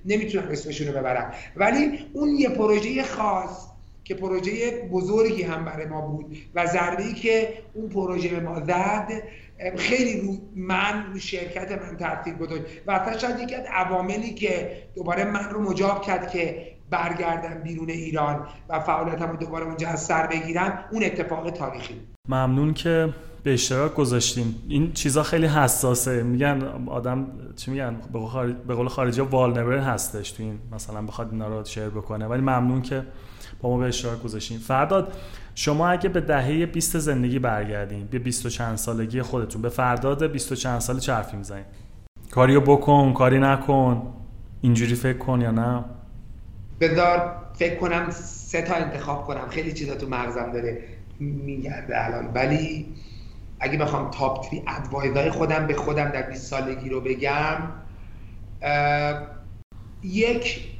نمی‌تونم 0.05 0.49
اسمشون 0.49 0.87
رو 0.87 0.93
ببرم. 0.93 1.33
ولی 1.57 1.99
اون 2.13 2.29
یه 2.29 2.49
پروژه 2.49 3.03
خاص 3.03 3.67
که 4.05 4.15
پروژه 4.15 4.83
بزرگی 4.93 5.43
هم 5.43 5.65
برای 5.65 5.87
ما 5.87 6.01
بود 6.01 6.37
و 6.55 6.67
ضربه 6.67 7.13
که 7.13 7.49
اون 7.75 7.89
پروژه 7.89 8.29
به 8.29 8.41
ما 8.41 8.61
زد 8.61 9.11
خیلی 9.77 10.21
رو 10.21 10.37
من 10.57 11.07
رو 11.13 11.19
شرکت 11.19 11.73
من 11.73 11.97
تاثیر 11.97 12.35
گذاشت. 12.35 12.63
و 12.87 12.91
اصلا 12.91 13.19
شاید 13.19 13.41
یکی 13.41 13.55
از 13.55 13.65
عواملی 13.73 14.35
که 14.35 14.83
دوباره 14.95 15.25
من 15.25 15.51
رو 15.51 15.63
مجاب 15.63 16.03
کرد 16.03 16.31
که 16.31 16.74
برگردم 16.95 17.63
بیرون 17.63 17.91
ایران 17.91 18.47
و 18.69 18.81
فعالیتم 18.81 19.31
رو 19.31 19.37
دوباره 19.37 19.65
اونجا 19.65 19.89
از 19.89 20.05
سر 20.05 20.27
بگیرم 20.27 20.79
اون 20.93 21.05
اتفاق 21.05 21.51
تاریخی. 21.51 22.01
ممنون 22.29 22.75
که 22.75 23.09
به 23.43 23.53
اشتراک 23.53 23.95
گذاشتیم 23.95 24.55
این 24.69 24.93
چیزا 24.93 25.23
خیلی 25.23 25.47
حساسه. 25.47 26.23
میگن 26.23 26.63
آدم 26.87 27.27
چی 27.57 27.71
میگن؟ 27.71 27.97
به 28.67 28.75
قول 28.75 28.89
خارجی 28.89 29.21
والنبر 29.21 29.79
هستش 29.79 30.31
تو 30.31 30.43
این 30.43 30.59
مثلا 30.73 31.03
بخواد 31.03 31.33
اینا 31.33 31.49
رو 31.49 31.65
شیر 31.65 31.89
بکنه. 31.89 32.27
ولی 32.27 32.41
ممنون 32.41 32.83
که 32.83 33.03
با 33.61 33.71
ما 33.71 33.79
به 33.79 33.87
اشتراک 33.87 34.23
گذاشتیم 34.23 34.59
فرداد 34.59 35.13
شما 35.55 35.89
اگه 35.89 36.09
به 36.09 36.21
دهه 36.21 36.67
20 36.67 36.99
زندگی 36.99 37.39
برگردین 37.39 38.07
به 38.11 38.19
20 38.19 38.47
و 38.47 38.49
چند 38.49 38.77
سالگی 38.77 39.23
خودتون 39.23 39.63
به 39.63 39.69
فرداد 39.69 40.33
20 40.33 40.53
و 40.53 40.55
چند 40.55 40.79
سال 40.79 40.99
چه 40.99 41.15
حرفی 41.15 41.37
می‌زنین؟ 41.37 41.65
کاریو 42.31 42.61
بکن 42.61 43.13
کاری 43.13 43.39
نکن. 43.39 44.03
اینجوری 44.61 44.95
فکر 44.95 45.19
کن 45.19 45.41
یا 45.41 45.51
نه؟ 45.51 45.85
بذار 46.81 47.47
فکر 47.55 47.77
کنم 47.77 48.11
سه 48.11 48.63
تا 48.63 48.75
انتخاب 48.75 49.25
کنم. 49.25 49.49
خیلی 49.49 49.73
چیزا 49.73 49.95
تو 49.95 50.09
مغزم 50.09 50.53
داره 50.53 50.89
میگرده 51.19 52.05
الان. 52.05 52.33
ولی 52.33 52.95
اگه 53.61 53.79
بخوام 53.79 54.11
تاپ 54.11 54.49
تری 54.49 54.63
ادوایزای 54.69 55.31
خودم 55.31 55.67
به 55.67 55.75
خودم 55.75 56.09
در 56.09 56.23
20 56.23 56.47
سالگی 56.47 56.89
رو 56.89 57.01
بگم 57.01 57.73
یک 60.03 60.75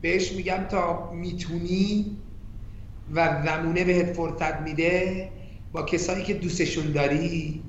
بهش 0.00 0.32
میگم 0.32 0.64
تا 0.70 1.10
می‌تونی 1.12 2.16
و 3.14 3.42
زمونه 3.44 3.84
بهت 3.84 4.12
فرصت 4.12 4.60
میده 4.60 5.30
با 5.72 5.82
کسایی 5.82 6.24
که 6.24 6.34
دوستشون 6.34 6.92
داری. 6.92 7.64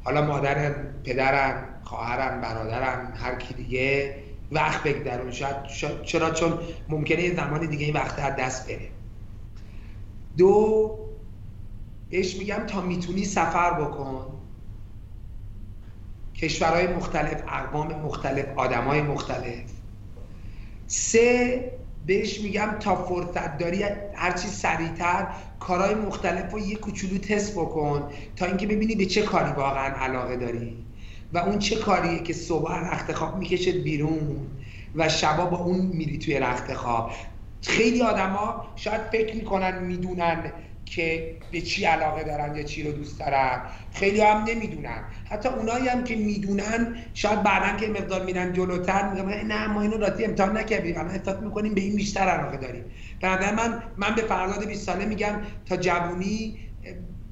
حالا 0.00 0.22
مادرن 0.26 1.02
پدرن 1.04 1.80
خواهرن 1.82 2.40
برادرن 2.40 3.12
هر 3.16 3.34
کی 3.34 3.54
دیگه. 3.54 4.27
وقت 4.52 4.82
بگذرون 4.82 5.30
شاید 5.30 5.56
چرا؟ 6.02 6.30
چون 6.30 6.58
ممکنه 6.88 7.22
یه 7.22 7.34
زمان 7.34 7.66
دیگه 7.66 7.84
این 7.84 7.94
وقت 7.94 8.18
از 8.18 8.36
دست 8.36 8.66
بره 8.66 8.88
دو 10.36 10.98
بهش 12.10 12.36
میگم 12.36 12.66
تا 12.66 12.80
می‌تونی 12.80 13.24
سفر 13.24 13.70
بکن. 13.70 14.26
کشورهای 16.34 16.86
مختلف 16.86 17.42
اقوام 17.48 17.92
مختلف 17.92 18.44
آدمای 18.56 19.02
مختلف. 19.02 19.64
سه 20.86 21.72
بهش 22.06 22.40
میگم 22.40 22.76
تا 22.80 22.96
فرصت 22.96 23.58
داری 23.58 23.84
هرچی 24.14 24.48
سریعتر 24.48 25.26
کارهای 25.60 25.94
مختلف 25.94 26.52
رو 26.52 26.58
یه 26.58 26.76
کوچولو 26.76 27.18
تست 27.18 27.52
بکن 27.52 28.10
تا 28.36 28.46
اینکه 28.46 28.66
ببینی 28.66 28.94
به 28.94 29.06
چه 29.06 29.22
کاری 29.22 29.52
واقعا 29.52 29.94
علاقه 30.04 30.36
داری. 30.36 30.84
و 31.32 31.38
اون 31.38 31.58
چه 31.58 31.76
کاریه 31.76 32.22
که 32.22 32.32
صبح 32.32 32.72
رخت 32.72 33.12
خواب 33.12 33.36
می‌کشد 33.36 33.82
بیرون 33.82 34.46
و 34.94 35.08
شبا 35.08 35.46
با 35.46 35.56
اون 35.56 35.86
میری 35.86 36.18
توی 36.18 36.38
رخت 36.38 36.74
خواب. 36.74 37.10
خیلی 37.62 38.02
آدما 38.02 38.64
شاید 38.76 39.00
فکر 39.12 39.36
می‌کنن 39.36 39.84
می‌دونن 39.84 40.52
که 40.84 41.36
به 41.52 41.60
چی 41.60 41.84
علاقه 41.84 42.24
دارن 42.24 42.56
یا 42.56 42.62
چی 42.62 42.82
رو 42.82 42.92
دوست 42.92 43.18
دارن. 43.18 43.62
خیلی 43.92 44.20
هم 44.20 44.44
نمی‌دونن. 44.44 45.04
حتی 45.24 45.48
اونایی 45.48 45.88
هم 45.88 46.04
که 46.04 46.16
می‌دونن 46.16 46.96
شاید 47.14 47.42
بعدا 47.42 47.76
که 47.76 47.88
مقدار 47.88 48.24
میرن 48.24 48.52
جلوتر 48.52 49.10
میگن 49.10 49.46
نه 49.46 49.66
ما 49.66 49.82
اینو 49.82 49.96
راتی 49.96 50.24
امتحان 50.24 50.56
نکردیم. 50.56 50.98
الان 50.98 51.10
احساس 51.10 51.42
می‌کنیم 51.42 51.74
به 51.74 51.80
این 51.80 51.96
بیشتر 51.96 52.20
علاقه 52.20 52.56
داریم. 52.56 52.84
بعدا 53.20 53.52
من 53.52 53.82
من 53.96 54.14
به 54.14 54.22
فرزاد 54.22 54.66
20 54.66 54.86
ساله 54.86 55.04
میگم 55.04 55.34
تا 55.66 55.76
جوونی 55.76 56.58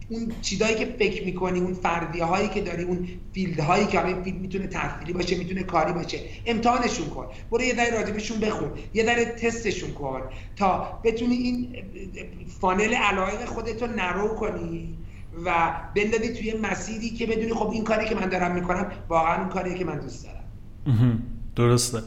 اون 0.08 0.32
چیزایی 0.42 0.74
که 0.74 0.84
فکر 0.98 1.24
می‌کنی 1.24 1.60
اون 1.60 1.74
فرضیه 1.74 2.24
هایی 2.24 2.48
که 2.48 2.60
داری 2.60 2.82
اون 2.82 3.08
field 3.32 3.60
هایی 3.60 3.86
که 3.86 4.06
این 4.06 4.22
field 4.22 4.40
می‌تونه 4.40 4.66
تحصیلی 4.66 5.12
باشه 5.12 5.36
می‌تونه 5.36 5.62
کاری 5.62 5.92
باشه 5.92 6.20
امتحانشون 6.46 7.06
کن. 7.06 7.26
برو 7.50 7.62
یه 7.62 7.74
ذره 7.74 7.90
راجبشون 7.90 8.40
بخون 8.40 8.70
یه 8.94 9.04
ذره 9.04 9.24
تستشون 9.24 9.92
کن 9.92 10.22
تا 10.56 11.00
بتونی 11.04 11.34
این 11.34 11.76
funnel 12.60 12.94
علایق 12.94 13.44
خودتو 13.44 13.86
narrow 13.86 14.28
کنی 14.28 14.98
و 15.44 15.72
بندازی 15.96 16.28
توی 16.28 16.54
مسیری 16.54 17.10
که 17.10 17.26
بدونی 17.26 17.52
خب 17.52 17.70
این 17.70 17.84
کاری 17.84 18.08
که 18.08 18.14
من 18.14 18.28
دارم 18.28 18.54
می‌کنم 18.54 18.92
واقعا 19.08 19.40
اون 19.40 19.48
کاریه 19.48 19.74
که 19.74 19.84
من 19.84 19.98
دوست 19.98 20.26
دارم. 20.26 21.22
درسته. 21.56 22.02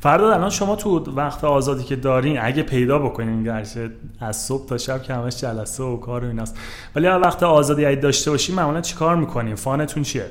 فردا 0.00 0.34
الان 0.34 0.50
شما 0.50 0.76
تو 0.76 1.12
وقت 1.14 1.44
آزادی 1.44 1.84
که 1.84 1.96
دارین 1.96 2.38
اگه 2.40 2.62
پیدا 2.62 2.98
بکنین 2.98 3.44
گرچه 3.44 3.90
از 4.20 4.36
صبح 4.36 4.66
تا 4.66 4.78
شب 4.78 5.02
که 5.02 5.14
همش 5.14 5.36
جلسه 5.36 5.82
و 5.82 5.96
کار 5.96 6.24
و 6.24 6.28
ایناست. 6.28 6.58
ولی 6.96 7.06
وقت 7.06 7.42
آزادی 7.42 7.86
اگه 7.86 8.00
داشته 8.00 8.30
باشین 8.30 8.54
معمولا 8.54 8.80
چیکار 8.80 9.16
می‌کنین؟ 9.16 9.54
فانتون 9.54 10.02
چیه؟ 10.02 10.30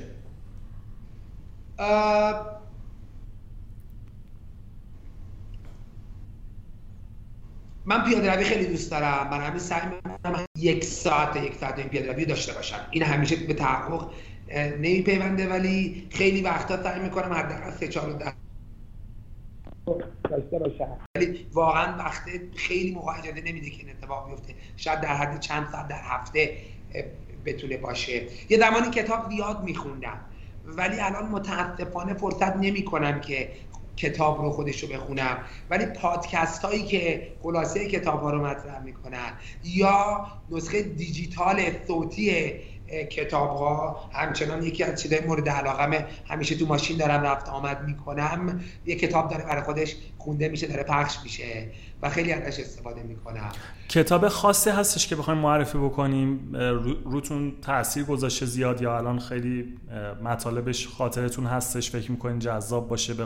من 7.85 8.03
پیاده 8.03 8.35
روی 8.35 8.43
خیلی 8.43 8.65
دوست 8.65 8.91
دارم. 8.91 9.27
من 9.31 9.41
همین 9.41 9.59
سعی 9.59 9.81
می‌کنم 9.85 10.45
یک 10.57 10.83
ساعت 10.83 11.35
یک 11.35 11.55
ساعت 11.55 11.79
این 11.79 11.87
پیاده 11.87 12.13
روی 12.13 12.25
داشته 12.25 12.53
باشم. 12.53 12.79
این 12.91 13.03
همیشه 13.03 13.35
به 13.35 13.53
تحقق 13.53 14.07
نمیپیونده 14.55 15.49
ولی 15.49 16.07
خیلی 16.11 16.41
وقتا 16.41 16.83
سعی 16.83 16.99
می‌کنم 16.99 17.33
حداقل 17.33 17.71
سه 17.79 17.87
چهار 17.87 18.09
داشته 20.29 20.59
باشم 20.59 20.97
ولی 21.15 21.47
واقعا 21.53 21.97
وقت 21.97 22.23
خیلی 22.55 22.91
موقع 22.91 23.19
اجازه 23.19 23.41
نمیده 23.41 23.69
که 23.69 23.77
این 23.79 23.89
اتفاق 23.89 24.29
بیفته. 24.29 24.55
شاید 24.75 25.01
در 25.01 25.15
حد 25.15 25.39
چند 25.39 25.67
ساعت 25.71 25.87
در 25.87 26.01
هفته 26.03 26.57
بتونه 27.45 27.77
باشه. 27.77 28.27
یه 28.49 28.57
زمانی 28.57 28.89
کتاب 28.89 29.29
زیاد 29.29 29.63
میخوندم. 29.63 30.19
ولی 30.65 30.99
الان 30.99 31.29
متاسفانه 31.29 32.13
فرصت 32.13 32.55
نمی‌کنم 32.55 33.21
که 33.21 33.51
کتاب 33.97 34.41
رو 34.41 34.49
خودش 34.51 34.83
رو 34.83 34.89
بخونم. 34.89 35.37
ولی 35.69 35.85
پادکست 35.85 36.65
هایی 36.65 36.83
که 36.83 37.31
خلاصه 37.43 37.87
کتاب 37.87 38.21
ها 38.21 38.31
رو 38.31 38.45
مطرح 38.45 38.83
می‌کنن 38.83 39.33
یا 39.63 40.27
نسخه 40.49 40.81
دیجیتال 40.81 41.61
صوتی 41.87 42.59
کتاب 43.09 43.49
ها 43.57 44.09
همچنان 44.13 44.63
یکی 44.63 44.83
از 44.83 45.01
چیزهای 45.01 45.25
مورد 45.25 45.49
علاقمه 45.49 46.05
همیشه 46.29 46.55
تو 46.55 46.65
ماشین 46.65 46.97
دارم 46.97 47.23
رفت 47.23 47.49
آمد 47.49 47.83
می‌کنم. 47.83 48.59
یه 48.85 48.95
کتاب 48.95 49.29
داره 49.29 49.43
برای 49.43 49.61
خودش 49.61 49.95
خونده 50.17 50.49
میشه 50.49 50.67
داره 50.67 50.83
پخش 50.83 51.17
میشه 51.23 51.71
و 52.01 52.09
خیلی 52.09 52.33
ازش 52.33 52.59
استفاده 52.59 53.03
می‌کنم. 53.03 53.51
کتاب 53.89 54.27
خاصی 54.27 54.69
هستش 54.69 55.07
که 55.07 55.15
بخوایم 55.15 55.39
معرفی 55.39 55.77
بکنیم. 55.77 56.55
روتون 57.05 57.53
تاثیر 57.61 58.03
گذاشته 58.03 58.45
زیاد 58.45 58.81
یا 58.81 58.97
الان 58.97 59.19
خیلی 59.19 59.77
مطالبش 60.23 60.87
خاطرتون 60.87 61.45
هستش؟ 61.45 61.91
فکر 61.91 62.11
می‌کنین 62.11 62.39
جذاب 62.39 62.87
باشه؟ 62.87 63.13
به, 63.13 63.25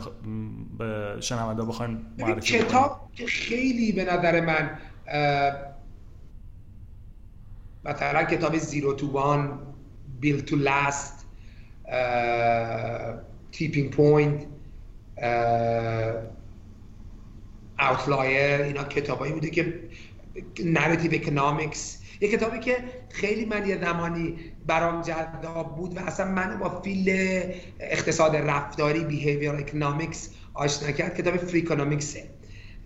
به 0.78 1.22
شنونده 1.22 1.64
بخوایم 1.64 2.06
معرفی 2.18 2.60
کتاب 2.60 3.10
که 3.14 3.26
خیلی 3.26 3.92
به 3.92 4.04
نظر 4.04 4.42
من 4.42 4.70
مثلا 7.86 8.24
کتاب 8.24 8.58
زیرو 8.58 8.94
تو 8.94 9.12
وان 9.12 9.60
بیل 10.20 10.42
تو 10.42 10.56
لاست 10.56 11.26
Tipping 13.52 13.90
Point 13.90 14.46
Outliers 17.80 18.62
اینا 18.62 18.84
کتابایی 18.84 19.34
بوده 19.34 19.50
که 19.50 19.80
Narrative 20.66 21.14
Economics 21.14 22.00
یه 22.22 22.30
کتابی 22.30 22.60
که 22.60 22.78
خیلی 23.10 23.46
من 23.46 23.68
یه 23.68 23.82
زمانی 23.82 24.36
برام 24.68 25.02
جذاب 25.02 25.76
بود 25.76 25.98
و 25.98 26.00
اصلا 26.00 26.32
من 26.32 26.60
با 26.60 26.82
field 26.82 27.10
اقتصاد 27.80 28.36
رفتاری 28.36 29.04
behavioral 29.04 29.52
economics 29.52 30.30
آشنا 30.54 30.92
کرد 30.92 31.18
کتاب 31.18 31.38
Freakonomics 31.38 32.25
ه 32.25 32.33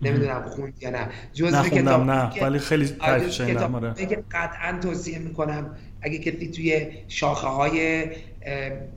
نمی‌دونم 0.02 0.42
خوندی 0.42 0.82
یا 0.82 0.90
نه. 0.90 1.08
جزء 1.32 1.62
کتاب 1.62 2.04
نه 2.04 2.42
ولی 2.42 2.58
خیلی 2.58 2.86
کتاب 2.86 3.74
آره. 3.74 4.06
که 4.06 4.24
قطعا 4.30 4.78
توصیه 4.82 5.18
می‌کنم 5.18 5.76
اگه 6.02 6.18
کسی 6.18 6.48
توی 6.48 6.86
شاخه 7.08 7.46
های 7.46 8.06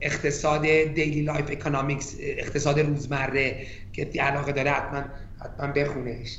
اقتصاد 0.00 0.62
daily 0.66 1.22
life 1.22 1.50
economics 1.50 2.16
اقتصاد 2.20 2.80
روزمره 2.80 3.66
کسی 3.92 4.18
علاقه 4.18 4.52
داره 4.52 4.70
حتما 4.70 5.04
حتما 5.40 5.66
بخونهش. 5.66 6.38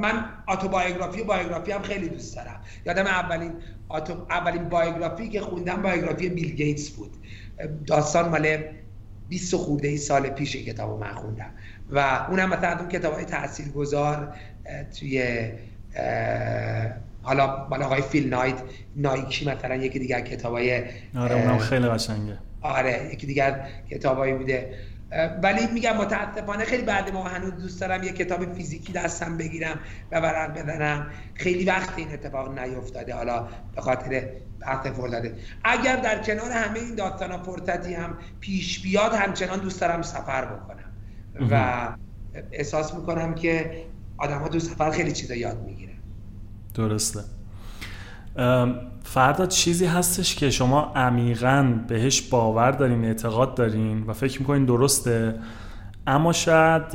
من 0.00 0.24
autobiography 0.46 1.20
و 1.20 1.24
biography 1.24 1.72
هم 1.72 1.82
خیلی 1.82 2.08
دوست 2.08 2.36
دارم. 2.36 2.60
یادم 2.86 3.06
اولین 3.06 3.52
auto... 3.88 4.26
اولین 4.30 4.68
biography 4.68 5.28
که 5.28 5.40
خوندم 5.40 5.82
biography 5.82 6.28
بیل 6.28 6.54
گیتس 6.54 6.90
بود. 6.90 7.10
داستان 7.86 8.28
مال 8.28 8.58
20 9.28 9.56
خورده 9.56 9.88
ای 9.88 9.96
سال 9.96 10.28
پیش 10.28 10.56
کتابو 10.56 10.96
من 10.96 11.12
خوندم. 11.12 11.50
و 11.90 12.26
اونم 12.30 12.48
مثلا 12.48 12.78
اون 12.78 12.88
کتاب 12.88 13.14
های 13.14 13.24
تأثیر 13.24 13.68
گذار 13.68 14.34
توی 15.00 15.24
حالا 17.22 17.66
مال 17.70 17.82
آقای 17.82 18.02
فیل 18.02 18.28
نایت 18.28 18.56
نایکی 18.96 19.50
مثلا 19.50 19.74
یکی 19.74 19.98
دیگر 19.98 20.20
کتاب 20.20 20.52
های 20.52 20.84
آره 21.16 21.34
اونم 21.34 21.58
خیلی 21.58 21.88
قشنگه. 21.88 22.38
آره 22.60 23.10
یکی 23.12 23.26
دیگر 23.26 23.68
کتابایی 23.90 24.34
بوده. 24.34 24.74
ولی 25.42 25.66
میگم 25.66 25.96
متاسفانه 25.96 26.64
خیلی 26.64 26.82
بعد 26.82 27.12
ما 27.12 27.24
هنوز 27.24 27.62
دوست 27.62 27.80
دارم 27.80 28.02
یه 28.02 28.12
کتاب 28.12 28.54
فیزیکی 28.54 28.92
دستم 28.92 29.36
بگیرم 29.36 29.78
و 30.12 30.20
ورق 30.20 30.62
بزنم. 30.62 31.06
خیلی 31.34 31.64
وقت 31.64 31.90
این 31.96 32.12
اتفاق 32.12 32.58
نیفتاده. 32.58 33.14
حالا 33.14 33.48
به 33.74 33.80
خاطر 33.80 34.28
بحث 34.60 34.86
فرصته 34.86 35.34
اگر 35.64 35.96
در 35.96 36.22
کنار 36.22 36.50
همه 36.50 36.78
این 36.78 36.94
داستان 36.94 37.42
فرصتی 37.42 37.94
هم 37.94 38.18
پیش 38.40 38.82
بیاد 38.82 39.12
همچنان 39.12 39.60
دوست 39.60 39.80
دارم 39.80 40.02
سفر 40.02 40.44
بکنم. 40.44 40.85
و 41.50 41.88
احساس 42.52 42.94
می‌کنم 42.94 43.34
که 43.34 43.84
آدم 44.18 44.38
ها 44.38 44.48
تو 44.48 44.58
سفر 44.58 44.90
خیلی 44.90 45.12
چیزا 45.12 45.34
یاد 45.34 45.62
می‌گیرن. 45.62 45.92
درسته. 46.74 47.20
فردا 49.02 49.46
چیزی 49.46 49.86
هستش 49.86 50.34
که 50.34 50.50
شما 50.50 50.82
عمیقا 50.82 51.80
بهش 51.88 52.22
باور 52.22 52.70
دارین 52.70 53.04
اعتقاد 53.04 53.54
دارین 53.54 54.02
و 54.02 54.12
فکر 54.12 54.40
می‌کنین 54.40 54.64
درسته 54.64 55.40
اما 56.06 56.32
شاید 56.32 56.92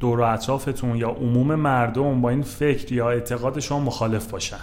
دور 0.00 0.20
و 0.20 0.22
اطرافتون 0.22 0.96
یا 0.96 1.08
عموم 1.08 1.54
مردم 1.54 2.20
با 2.20 2.30
این 2.30 2.42
فکر 2.42 2.92
یا 2.92 3.10
اعتقاد 3.10 3.60
شما 3.60 3.80
مخالف 3.80 4.30
باشن. 4.30 4.56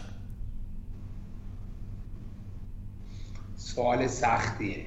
سوال 3.56 4.08
سختیه. 4.08 4.86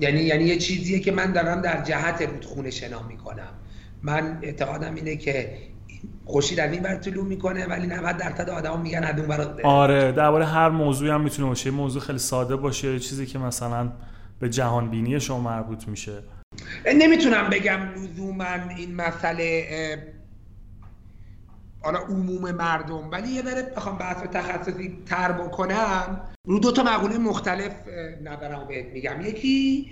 یعنی 0.00 0.20
یعنی 0.20 0.44
یه 0.44 0.56
چیزیه 0.56 1.00
که 1.00 1.12
من 1.12 1.32
دارم 1.32 1.60
در 1.60 1.82
جهت 1.82 2.22
رودخونه 2.22 2.70
شنا 2.70 3.02
می‌کنم. 3.02 3.48
من 4.02 4.38
اعتقادم 4.42 4.94
اینه 4.94 5.16
که 5.16 5.58
خوشی 6.24 6.60
از 6.60 6.72
این 6.72 6.82
بر 6.82 6.96
طلوع 6.96 7.24
می‌کنه 7.24 7.66
ولی 7.66 7.86
90 7.86 8.16
درصد 8.16 8.50
آدما 8.50 8.76
میگن 8.76 9.04
از 9.04 9.20
اون 9.20 9.62
آره 9.64 10.12
درباره 10.12 10.46
هر 10.46 10.68
موضوعی 10.68 11.10
هم 11.10 11.20
می‌تونه 11.20 11.48
باشه. 11.48 11.70
موضوع 11.70 12.02
خیلی 12.02 12.18
ساده 12.18 12.56
باشه 12.56 12.98
چیزی 12.98 13.26
که 13.26 13.38
مثلا 13.38 13.92
به 14.40 14.48
جهان 14.48 14.90
بینی 14.90 15.20
شما 15.20 15.40
مربوط 15.40 15.88
میشه. 15.88 16.12
نمی‌تونم 16.94 17.50
بگم 17.50 17.78
لزوما 17.96 18.44
این 18.76 18.94
مسئله 18.94 19.64
حالا 21.80 21.98
عموم 21.98 22.50
مردم 22.50 23.10
ولی 23.10 23.28
یه 23.28 23.42
ذره 23.42 23.62
بخوام 23.62 23.98
بحث 23.98 24.22
تخصصی 24.22 24.98
تر 25.06 25.32
بکنم. 25.32 26.20
رو 26.44 26.58
دو 26.58 26.72
تا 26.72 26.82
مقوله 26.82 27.18
مختلف 27.18 27.72
نظرم 28.22 28.68
بهت 28.68 28.86
میگم. 28.86 29.20
یکی 29.20 29.90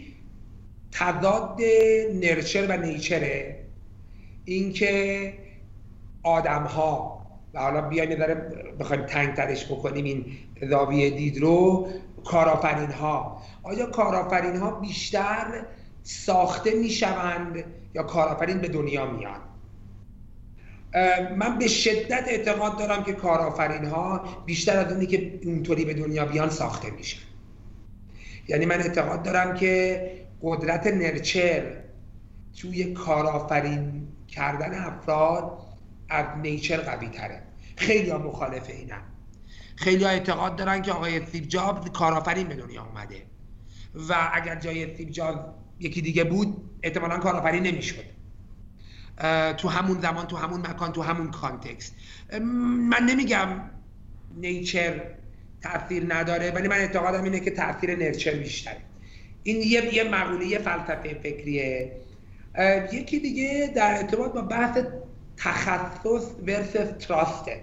تضاد 0.92 1.60
نرچر 2.14 2.66
و 2.66 2.76
نیچره. 2.76 3.64
اینکه 4.44 5.32
آدم 6.22 6.62
ها 6.62 7.26
و 7.54 7.60
حالا 7.60 7.80
بیایم 7.80 8.10
یه 8.10 8.16
ذره 8.16 8.34
بخوایم 8.80 9.02
تنگ 9.02 9.34
ترش 9.34 9.64
بکنیم 9.64 10.04
این 10.04 10.26
زاویه 10.70 11.10
دید 11.10 11.38
رو 11.38 11.88
کارآفرین 12.24 12.90
ها 12.90 13.42
آیا 13.62 13.86
کارآفرین 13.86 14.56
ها 14.56 14.70
بیشتر 14.70 15.66
ساخته 16.02 16.74
می‌شوند 16.74 17.64
یا 17.94 18.02
کارآفرین 18.02 18.58
به 18.58 18.68
دنیا 18.68 19.06
میان 19.06 19.40
من 21.36 21.58
به 21.58 21.68
شدت 21.68 22.24
اعتقاد 22.28 22.78
دارم 22.78 23.04
که 23.04 23.12
کارآفرین 23.12 23.84
ها 23.84 24.24
بیشتر 24.46 24.78
از 24.78 24.92
اونی 24.92 25.06
که 25.06 25.40
اونطوری 25.44 25.84
به 25.84 25.94
دنیا 25.94 26.24
بیان 26.24 26.50
ساخته 26.50 26.90
میشن. 26.90 27.18
یعنی 28.48 28.66
من 28.66 28.80
اعتقاد 28.80 29.22
دارم 29.22 29.54
که 29.54 30.10
قدرت 30.42 30.86
nurture 30.86 31.72
توی 32.60 32.92
کارآفرین 32.92 34.08
کردن 34.28 34.74
افراد 34.74 35.58
از 36.08 36.26
nature 36.42 36.76
قوی 36.76 37.08
تره 37.08 37.42
خیلی 37.76 38.10
ها 38.10 38.18
مخالف 38.18 38.70
اینم 38.70 39.02
خیلی 39.76 40.04
ها 40.04 40.10
اعتقاد 40.10 40.56
دارن 40.56 40.82
که 40.82 40.92
آقای 40.92 41.18
استیو 41.18 41.44
جابز 41.44 41.90
کارآفرین 41.90 42.48
به 42.48 42.54
دنیا 42.54 42.84
اومده. 42.84 43.22
و 44.08 44.30
اگر 44.32 44.54
جای 44.54 44.84
استیو 44.84 45.08
جابز 45.08 45.38
یکی 45.80 46.00
دیگه 46.00 46.24
بود 46.24 46.70
احتمالا 46.82 47.18
کارآفرین 47.18 47.62
نمی‌شد. 47.62 48.15
تو 49.56 49.68
همون 49.68 50.00
زمان 50.00 50.26
تو 50.26 50.36
همون 50.36 50.60
مکان 50.60 50.92
تو 50.92 51.02
همون 51.02 51.30
context. 51.30 51.94
من 52.40 53.02
نمیگم 53.06 53.48
nature 54.36 55.00
تاثیر 55.62 56.14
نداره 56.14 56.50
ولی 56.50 56.68
من 56.68 56.76
اعتقادم 56.76 57.24
اینه 57.24 57.40
که 57.40 57.50
تاثیر 57.50 57.96
nurture 57.96 58.30
بیشتره. 58.30 58.80
این 59.42 59.56
یه 59.56 59.94
یه 59.94 60.04
مقوله 60.04 60.58
فلسفه 60.58 61.14
فکریه. 61.22 61.92
یکی 62.92 63.20
دیگه 63.20 63.72
در 63.76 63.96
ارتباط 63.96 64.32
با 64.32 64.42
بحث 64.42 64.78
تخصص 65.36 66.30
versus 66.46 67.06
trust 67.06 67.53
ه 67.53 67.62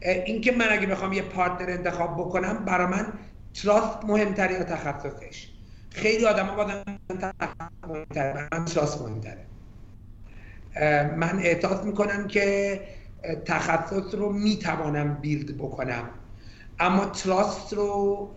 اینکه 0.00 0.52
من 0.52 0.66
اگه 0.70 0.86
بخوام 0.86 1.12
یه 1.12 1.22
partner 1.22 1.70
انتخاب 1.70 2.16
بکنم 2.16 2.64
برا 2.64 2.86
من 2.86 3.12
trust 3.54 4.04
مهمتره 4.04 4.52
یا 4.52 4.64
تخصصش؟ 4.64 5.48
خیلی 5.90 6.26
آدم 6.26 6.46
ها 6.46 6.56
بازم 6.56 6.84
مهمتره 7.88 8.48
من 8.52 8.64
trust 8.64 9.02
مهمتره. 9.02 9.46
من 11.16 11.38
احساس 11.38 11.84
می‌کنم 11.84 12.26
که 12.28 12.80
تخصص 13.44 14.14
رو 14.14 14.32
می‌توانم 14.32 15.14
build 15.14 15.56
بکنم. 15.56 16.04
اما 16.80 17.04
trust 17.04 17.72
رو 17.72 18.30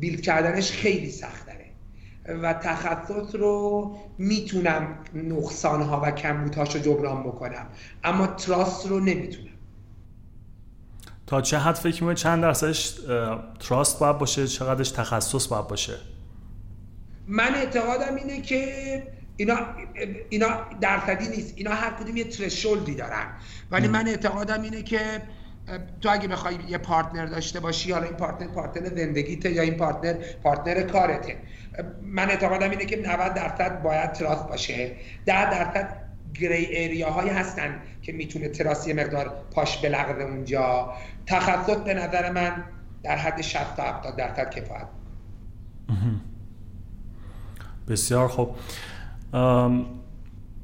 build 0.00 0.20
کردنش 0.20 0.72
خیلی 0.72 1.10
سخت 1.10 1.46
داره 1.46 1.64
و 2.42 2.54
تخصص 2.54 3.34
رو 3.34 3.96
می‌تونم 4.18 4.98
نقصانها 5.14 6.00
و 6.04 6.10
کمبودهاش 6.10 6.74
رو 6.74 6.80
جبران 6.80 7.22
بکنم. 7.22 7.66
اما 8.04 8.26
trust 8.26 8.86
رو 8.86 9.00
نمی‌تونم. 9.00 9.48
تا 11.26 11.40
چه 11.40 11.58
حد 11.58 11.74
فکر 11.74 12.04
می‌کنی 12.04 12.14
چند 12.14 12.42
درصدش 12.42 12.98
trust 13.60 13.98
باید 13.98 14.18
باشه؟ 14.18 14.46
چقدرش 14.46 14.90
تخصص 14.90 15.46
باید 15.46 15.66
باشه؟ 15.66 15.94
من 17.26 17.54
اعتقادم 17.54 18.14
اینه 18.14 18.40
که 18.40 19.02
اینا 19.36 19.58
اینا 20.28 20.48
درصدی 20.80 21.28
نیست. 21.28 21.54
اینا 21.56 21.70
هر 21.70 21.90
کدوم 21.90 22.16
یه 22.16 22.24
threshold 22.24 22.87
ی 22.87 22.94
دارن. 22.94 23.26
ولی 23.70 23.88
من 23.88 24.08
اعتقادم 24.08 24.62
اینه 24.62 24.82
که 24.82 25.00
تو 26.00 26.10
اگه 26.10 26.28
بخوای 26.28 26.58
یه 26.68 26.78
partner 26.78 27.26
داشته 27.26 27.60
باشی 27.60 27.92
حالا 27.92 28.04
این 28.04 28.16
partner 28.16 28.48
partner 28.48 28.96
زندگیته 28.96 29.52
یا 29.52 29.62
این 29.62 29.74
partner 29.74 30.14
partner 30.42 30.82
کارته. 30.82 31.36
من 32.02 32.30
اعتقادم 32.30 32.70
اینه 32.70 32.84
که 32.84 32.96
90 32.96 33.34
درصد 33.34 33.82
باید 33.82 34.12
trust 34.12 34.48
باشه. 34.48 34.92
10 35.26 35.50
درصد 35.50 35.96
gray 36.34 36.54
area 36.54 37.10
هایی 37.10 37.30
هستن 37.30 37.80
که 38.02 38.12
می‌تونه 38.12 38.48
trust 38.48 38.79
یه 38.79 38.92
مقدار 38.92 39.32
پاش 39.50 39.78
بلغزه 39.78 40.22
اونجا. 40.22 40.94
تخصص 41.26 41.76
به 41.76 41.94
نظر 41.94 42.32
من 42.32 42.64
در 43.02 43.16
حد 43.16 43.42
60 43.42 43.76
تا 43.76 43.82
70 43.82 44.16
درصد 44.16 44.50
کفایت. 44.50 44.86
بسیار 47.88 48.28
خوب. 48.28 48.56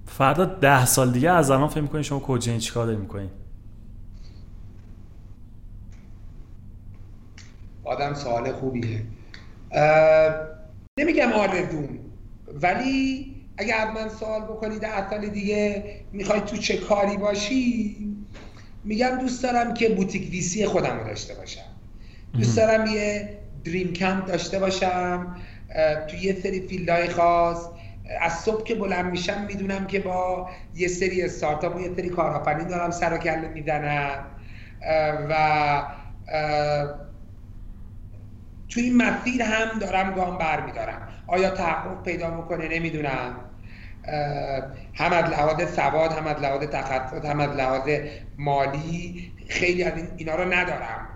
فردا 0.06 0.44
ده 0.44 0.86
سال 0.86 1.12
دیگه 1.12 1.30
از 1.30 1.50
الان 1.50 1.68
فکر 1.68 1.80
می‌کنین 1.80 2.02
شما 2.02 2.18
کجا 2.18 2.52
این 2.52 2.60
چیکار 2.60 2.86
داری 2.86 2.98
می‌کنین 2.98 3.30
آدم 7.84 8.14
سوال 8.14 8.52
خوبیه. 8.52 9.02
نمیگم 10.98 11.32
آرزون 11.32 11.98
ولی 12.62 13.26
اگه 13.56 13.74
از 13.74 13.94
من 13.94 14.08
سوال 14.08 14.42
بکنی 14.42 14.78
ده 14.78 15.10
سال 15.10 15.26
دیگه 15.26 15.94
می‌خوای 16.12 16.40
تو 16.40 16.56
چه 16.56 16.76
کاری 16.76 17.16
باشی؟ 17.16 17.96
میگم 18.84 19.18
دوست 19.20 19.42
دارم 19.42 19.74
که 19.74 19.88
boutique 19.88 20.30
VC 20.30 20.54
ی 20.54 20.66
خودم 20.66 20.98
رو 20.98 21.04
داشته 21.04 21.34
باشم. 21.34 21.64
دوست 22.32 22.56
دارم 22.56 22.86
یه 22.86 23.38
dream 23.64 23.92
camp 23.92 24.26
داشته 24.26 24.58
باشم 24.58 25.36
تو 26.08 26.16
یه 26.16 26.40
سری 26.42 26.60
field 26.60 26.94
های 26.94 27.08
خاص. 27.08 27.68
از 28.20 28.32
صبح 28.32 28.64
که 28.64 28.74
بلند 28.74 29.10
میشم 29.10 29.44
می‌دونم 29.48 29.86
که 29.86 30.00
با 30.00 30.50
یه 30.74 30.88
سری 30.88 31.22
استارتاپ 31.22 31.76
و 31.76 31.80
یه 31.80 31.94
سری 31.96 32.08
کارآفرین 32.08 32.68
دارم 32.68 32.90
سر 32.90 33.14
و 33.14 33.18
کله 33.18 33.48
می‌زنم. 33.48 34.26
و 35.30 35.82
توی 38.68 38.82
این 38.82 38.96
مسیر 38.96 39.42
هم 39.42 39.78
دارم 39.78 40.14
گام 40.14 40.38
بر 40.38 40.60
میدارم 40.60 41.08
آیا 41.26 41.50
تحقق 41.50 42.02
پیدا 42.02 42.30
می‌کنه؟ 42.30 42.68
نمی‌دونم. 42.68 43.36
هم 44.94 45.12
از 45.12 45.24
لحاظ 45.24 45.74
سواد 45.74 46.12
هم 46.12 46.26
از 46.26 46.36
لحاظ 46.36 46.62
تخصص 46.62 47.24
هم 47.24 47.40
از 47.40 47.50
لحاظ 47.50 47.90
مالی 48.38 49.32
خیلی 49.48 49.84
از 49.84 49.92
اینا 50.16 50.34
رو 50.34 50.52
ندارم. 50.52 51.06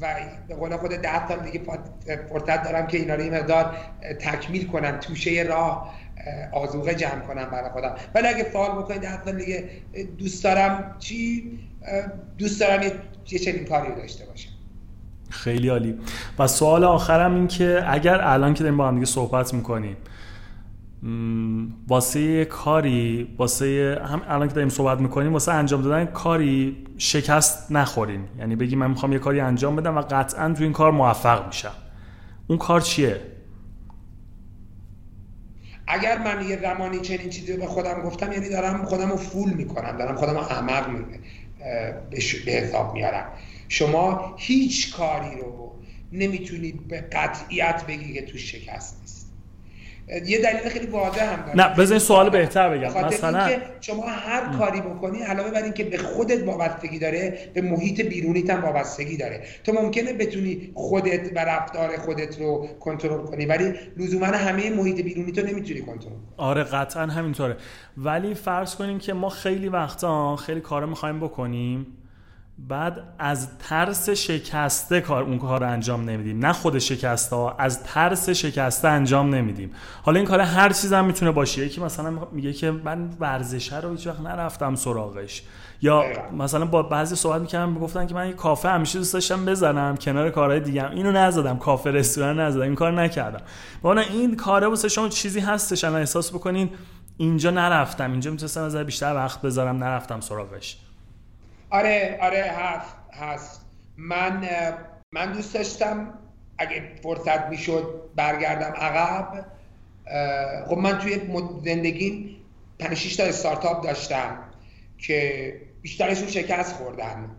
و 0.00 0.14
به 0.48 0.54
قول 0.54 0.76
خود 0.76 0.90
ده 0.90 1.28
سال 1.28 1.38
دیگه 1.38 1.60
فرصت 2.28 2.62
دارم 2.62 2.86
که 2.86 2.98
اینا 2.98 3.14
رو 3.14 3.22
این 3.22 3.34
مقدار 3.34 3.76
تکمیل 4.20 4.66
کنم 4.66 4.96
توشه 4.96 5.46
راه 5.48 5.94
آزوغه 6.52 6.94
جمع 6.94 7.20
کنم 7.20 7.50
برای 7.52 7.70
خودم. 7.70 7.94
ولی 8.14 8.28
اگه 8.28 8.50
سوال 8.52 8.70
بکنید 8.70 9.02
سال 9.24 9.36
دیگه 9.36 9.70
دوست 10.18 10.44
دارم 10.44 10.96
چی؟ 10.98 11.50
دوست 12.38 12.60
دارم 12.60 12.82
یه 13.30 13.38
چنین 13.38 13.64
کاری 13.64 13.94
داشته 13.94 14.26
باشم. 14.26 14.50
خیلی 15.30 15.68
عالی. 15.68 15.98
و 16.38 16.46
سوال 16.46 16.84
آخرم 16.84 17.34
این 17.34 17.46
که 17.46 17.84
اگر 17.86 18.20
الان 18.20 18.54
که 18.54 18.62
داریم 18.62 18.76
با 18.76 18.88
هم 18.88 18.94
دیگه 18.94 19.06
صحبت 19.06 19.54
می‌کنیم 19.54 19.96
واسه 21.88 22.44
کاری 22.44 23.34
واسه 23.38 24.00
هم 24.04 24.22
الان 24.28 24.48
که 24.48 24.54
داریم 24.54 24.68
صحبت 24.68 25.00
می‌کنیم 25.00 25.32
واسه 25.32 25.52
انجام 25.52 25.82
دادن 25.82 26.04
کاری 26.04 26.86
شکست 26.98 27.72
نخورین. 27.72 28.24
یعنی 28.38 28.56
بگی 28.56 28.76
من 28.76 28.90
می‌خوام 28.90 29.12
یه 29.12 29.18
کاری 29.18 29.40
انجام 29.40 29.76
بدم 29.76 29.96
و 29.96 30.00
قطعا 30.00 30.52
تو 30.52 30.62
این 30.62 30.72
کار 30.72 30.92
موفق 30.92 31.46
میشم. 31.46 31.72
اون 32.46 32.58
کار 32.58 32.80
چیه؟ 32.80 33.20
اگر 35.92 36.18
من 36.18 36.48
یه 36.48 36.60
زمانی 36.60 37.00
چنین 37.00 37.30
چیزی 37.30 37.56
به 37.56 37.66
خودم 37.66 38.02
گفتم 38.02 38.32
یعنی 38.32 38.48
دارم 38.48 38.84
خودم 38.84 39.10
رو 39.10 39.16
فول 39.16 39.52
می‌کنم 39.52 39.96
دارم 39.96 40.16
خودم 40.16 40.32
رو 40.32 40.38
احمق 40.38 41.04
به 42.46 42.52
حساب 42.52 42.94
میارم. 42.94 43.32
شما 43.68 44.34
هیچ 44.38 44.96
کاری 44.96 45.36
رو 45.36 45.80
نمی‌تونید 46.12 46.88
به 46.88 47.00
قطعیت 47.00 47.84
بگی 47.88 48.14
که 48.14 48.22
تو 48.22 48.38
شکست 48.38 48.98
نیست. 49.00 49.19
یه 50.26 50.38
دلیل 50.38 50.68
خیلی 50.68 50.86
واضح 50.86 51.32
هم 51.32 51.46
داره. 51.46 51.56
نه 51.56 51.74
بذار 51.74 51.92
این 51.92 51.98
سوال 51.98 52.30
بهتر 52.30 52.78
بگم. 52.78 53.06
مثلا 53.06 53.50
شما 53.80 54.02
هر 54.06 54.58
کاری 54.58 54.80
بکنی 54.80 55.22
علاوه 55.22 55.50
بر 55.50 55.62
اینکه 55.62 55.84
به 55.84 55.98
خودت 55.98 56.42
وابستگی 56.46 56.98
داره 56.98 57.38
به 57.54 57.62
محیط 57.62 58.00
بیرونیت 58.00 58.50
هم 58.50 58.64
وابستگی 58.64 59.16
داره. 59.16 59.42
تو 59.64 59.72
ممکنه 59.72 60.12
بتونی 60.12 60.72
خودت 60.74 61.30
و 61.36 61.38
رفتار 61.38 61.96
خودت 61.96 62.40
رو 62.40 62.68
کنترل 62.80 63.22
کنی 63.24 63.46
ولی 63.46 63.72
لزوما 63.96 64.26
همه 64.26 64.70
محیط 64.70 65.00
بیرونی 65.00 65.32
تو 65.32 65.40
نمی‌تونی 65.40 65.80
کنترل 65.80 66.12
آره 66.36 66.64
قطعا 66.64 67.06
همینطوره. 67.06 67.56
ولی 67.96 68.34
فرض 68.34 68.74
کنیم 68.74 68.98
که 68.98 69.12
ما 69.12 69.28
خیلی 69.28 69.68
وقتا 69.68 70.36
خیلی 70.36 70.60
کارا 70.60 70.86
می‌خوایم 70.86 71.20
بکنیم. 71.20 71.86
بعد 72.68 73.02
از 73.18 73.58
ترس 73.58 74.10
شکسته 74.10 75.00
کار 75.00 75.22
اون 75.22 75.38
کار 75.38 75.60
رو 75.60 75.70
انجام 75.70 76.10
نمیدیم. 76.10 76.46
نه 76.46 76.52
خود 76.52 76.78
شکسته 76.78 77.36
ها 77.36 77.56
از 77.58 77.82
ترس 77.82 78.30
شکسته 78.30 78.88
انجام 78.88 79.34
نمیدیم. 79.34 79.70
حالا 80.02 80.18
این 80.18 80.28
کار 80.28 80.40
هر 80.40 80.72
چیز 80.72 80.92
هم 80.92 81.04
می‌تونه 81.04 81.30
باشه. 81.30 81.66
یکی 81.66 81.80
مثلا 81.80 82.10
میگه 82.32 82.52
که 82.52 82.70
من 82.70 83.10
ورزشه 83.20 83.80
رو 83.80 83.90
هیچ 83.90 84.06
وقت 84.06 84.20
نرفتم 84.20 84.74
سراغش. 84.74 85.42
یا 85.82 86.04
مثلا 86.38 86.64
با 86.64 86.82
بعضی 86.82 87.16
صحبت 87.16 87.40
می‌کردم 87.40 87.74
گفتن 87.74 88.06
که 88.06 88.14
من 88.14 88.26
یه 88.26 88.32
کافه 88.32 88.68
همیشه 88.68 88.98
دوست 88.98 89.14
داشتم 89.14 89.44
بزنم 89.44 89.96
کنار 89.96 90.30
کارهای 90.30 90.60
دیگه 90.60 90.90
اینو 90.90 91.12
نزدم 91.12 91.58
کافه 91.58 91.90
رستوران 91.90 92.40
نزدم. 92.40 92.62
این 92.62 92.74
کار 92.74 92.92
نکردم. 92.92 93.40
با 93.82 94.00
این 94.00 94.36
کاره 94.36 94.66
واسه 94.66 94.88
شما 94.88 95.08
چیزی 95.08 95.40
هستش. 95.40 95.84
الان 95.84 96.00
احساس 96.00 96.30
بکنین 96.30 96.70
اینجا 97.16 97.50
نرفتم. 97.50 98.10
اینجا 98.10 98.30
می‌تونستم 98.30 98.62
از 98.62 98.76
بیشتر 98.76 99.14
وقت 99.14 99.42
بذارم 99.42 99.84
نرفتم 99.84 100.20
سراغش. 100.20 100.78
آره 101.70 102.18
آره 102.20 102.42
هست 102.42 102.96
هست. 103.12 103.60
من 103.96 104.48
من 105.12 105.32
دوست 105.32 105.54
داشتم 105.54 106.14
اگه 106.58 106.82
فرصت 107.02 107.46
می‌شد 107.46 108.00
برگردم 108.16 108.72
عقب. 108.72 109.46
خب 110.66 110.78
من 110.78 110.98
توی 110.98 111.20
زندگی 111.64 112.36
5 112.78 113.16
تا 113.16 113.24
استارتاپ 113.24 113.84
داشتم 113.84 114.38
که 114.98 115.52
بیشترشون 115.82 116.28
شکست 116.28 116.74
خوردن. 116.74 117.30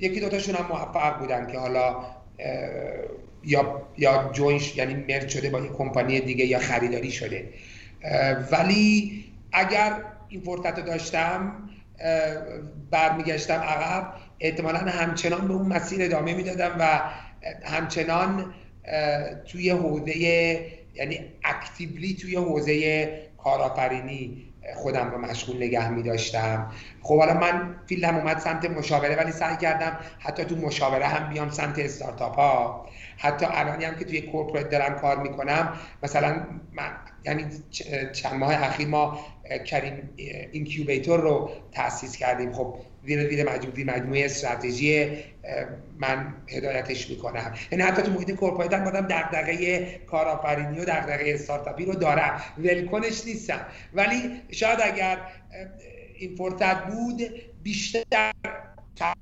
یکی 0.00 0.20
دوتاشون 0.20 0.54
هم 0.54 0.66
موفق 0.66 1.18
بودن 1.18 1.52
که 1.52 1.58
حالا 1.58 1.96
یا 3.44 3.82
یا 3.98 4.30
جوینش 4.32 4.76
یعنی 4.76 4.94
مرد 4.94 5.28
شده 5.28 5.50
با 5.50 5.60
یه 5.60 5.68
کمپانی 5.68 6.20
دیگه 6.20 6.44
یا 6.44 6.58
خریداری 6.58 7.10
شده. 7.10 7.48
ولی 8.50 9.24
اگر 9.52 10.02
این 10.28 10.40
فرصت 10.40 10.78
رو 10.78 10.84
داشتم 10.84 11.52
برمیگشتم 12.90 13.60
عقب 13.60 14.12
احتمالا 14.40 14.78
همچنان 14.78 15.48
به 15.48 15.54
اون 15.54 15.66
مسیر 15.66 16.02
ادامه 16.02 16.34
می‌دادم 16.34 16.76
و 16.78 17.00
همچنان 17.64 18.54
توی 19.46 19.70
حوزه 19.70 20.16
یعنی 20.94 21.20
اکتیولی 21.44 22.14
توی 22.14 22.36
حوزه 22.36 23.08
کارآفرینی 23.38 24.48
خودم 24.74 25.10
رو 25.10 25.18
مشغول 25.18 25.56
نگه 25.56 25.88
می 25.88 26.02
داشتم 26.02 26.72
خب 27.02 27.18
حالا 27.18 27.34
من 27.34 27.76
فیلدم 27.86 28.16
اومد 28.16 28.38
سمت 28.38 28.64
مشاوره 28.64 29.16
ولی 29.16 29.32
سعی 29.32 29.56
کردم 29.56 29.96
حتی 30.18 30.44
تو 30.44 30.56
مشاوره 30.56 31.06
هم 31.06 31.28
بیام 31.28 31.50
سمت 31.50 31.78
استارتاپ 31.78 32.34
ها 32.34 32.86
حتی 33.16 33.46
الانی 33.50 33.84
هم 33.84 33.94
که 33.94 34.04
توی 34.04 34.20
کورپوریت 34.20 34.70
دارم 34.70 34.94
کار 34.94 35.22
می‌کنم 35.22 35.72
مثلا 36.02 36.46
من 36.72 36.90
یعنی 37.24 37.46
چند 38.12 38.34
ماه 38.34 38.64
اخیر 38.64 38.88
ما 38.88 39.18
Careem 39.66 40.10
incubator 40.52 41.20
رو 41.20 41.50
تاسیس 41.72 42.16
کردیم. 42.16 42.52
خب 42.52 42.74
زیر 43.04 43.28
زیر 43.28 43.52
مجموعه 43.52 43.84
مجموعه 43.84 44.24
استراتژی 44.24 45.08
من 45.98 46.34
هدایتش 46.48 47.10
می‌کنم. 47.10 47.54
یعنی 47.72 47.84
حتی 47.84 48.02
تو 48.02 48.12
محیط 48.12 48.30
corporate 48.30 48.72
هم 48.72 48.84
بودم 48.84 49.06
دغدغه 49.06 49.84
کارآفرینی 50.06 50.80
و 50.80 50.84
دغدغه 50.84 51.34
استارتاپی 51.34 51.84
رو 51.84 51.94
دارم. 51.94 52.40
ولکنش 52.58 53.24
نیستم. 53.26 53.60
ولی 53.94 54.40
شاید 54.50 54.78
اگر 54.82 55.18
این 56.14 56.36
فرصت 56.36 56.86
بود 56.86 57.22
بیشتر 57.62 58.32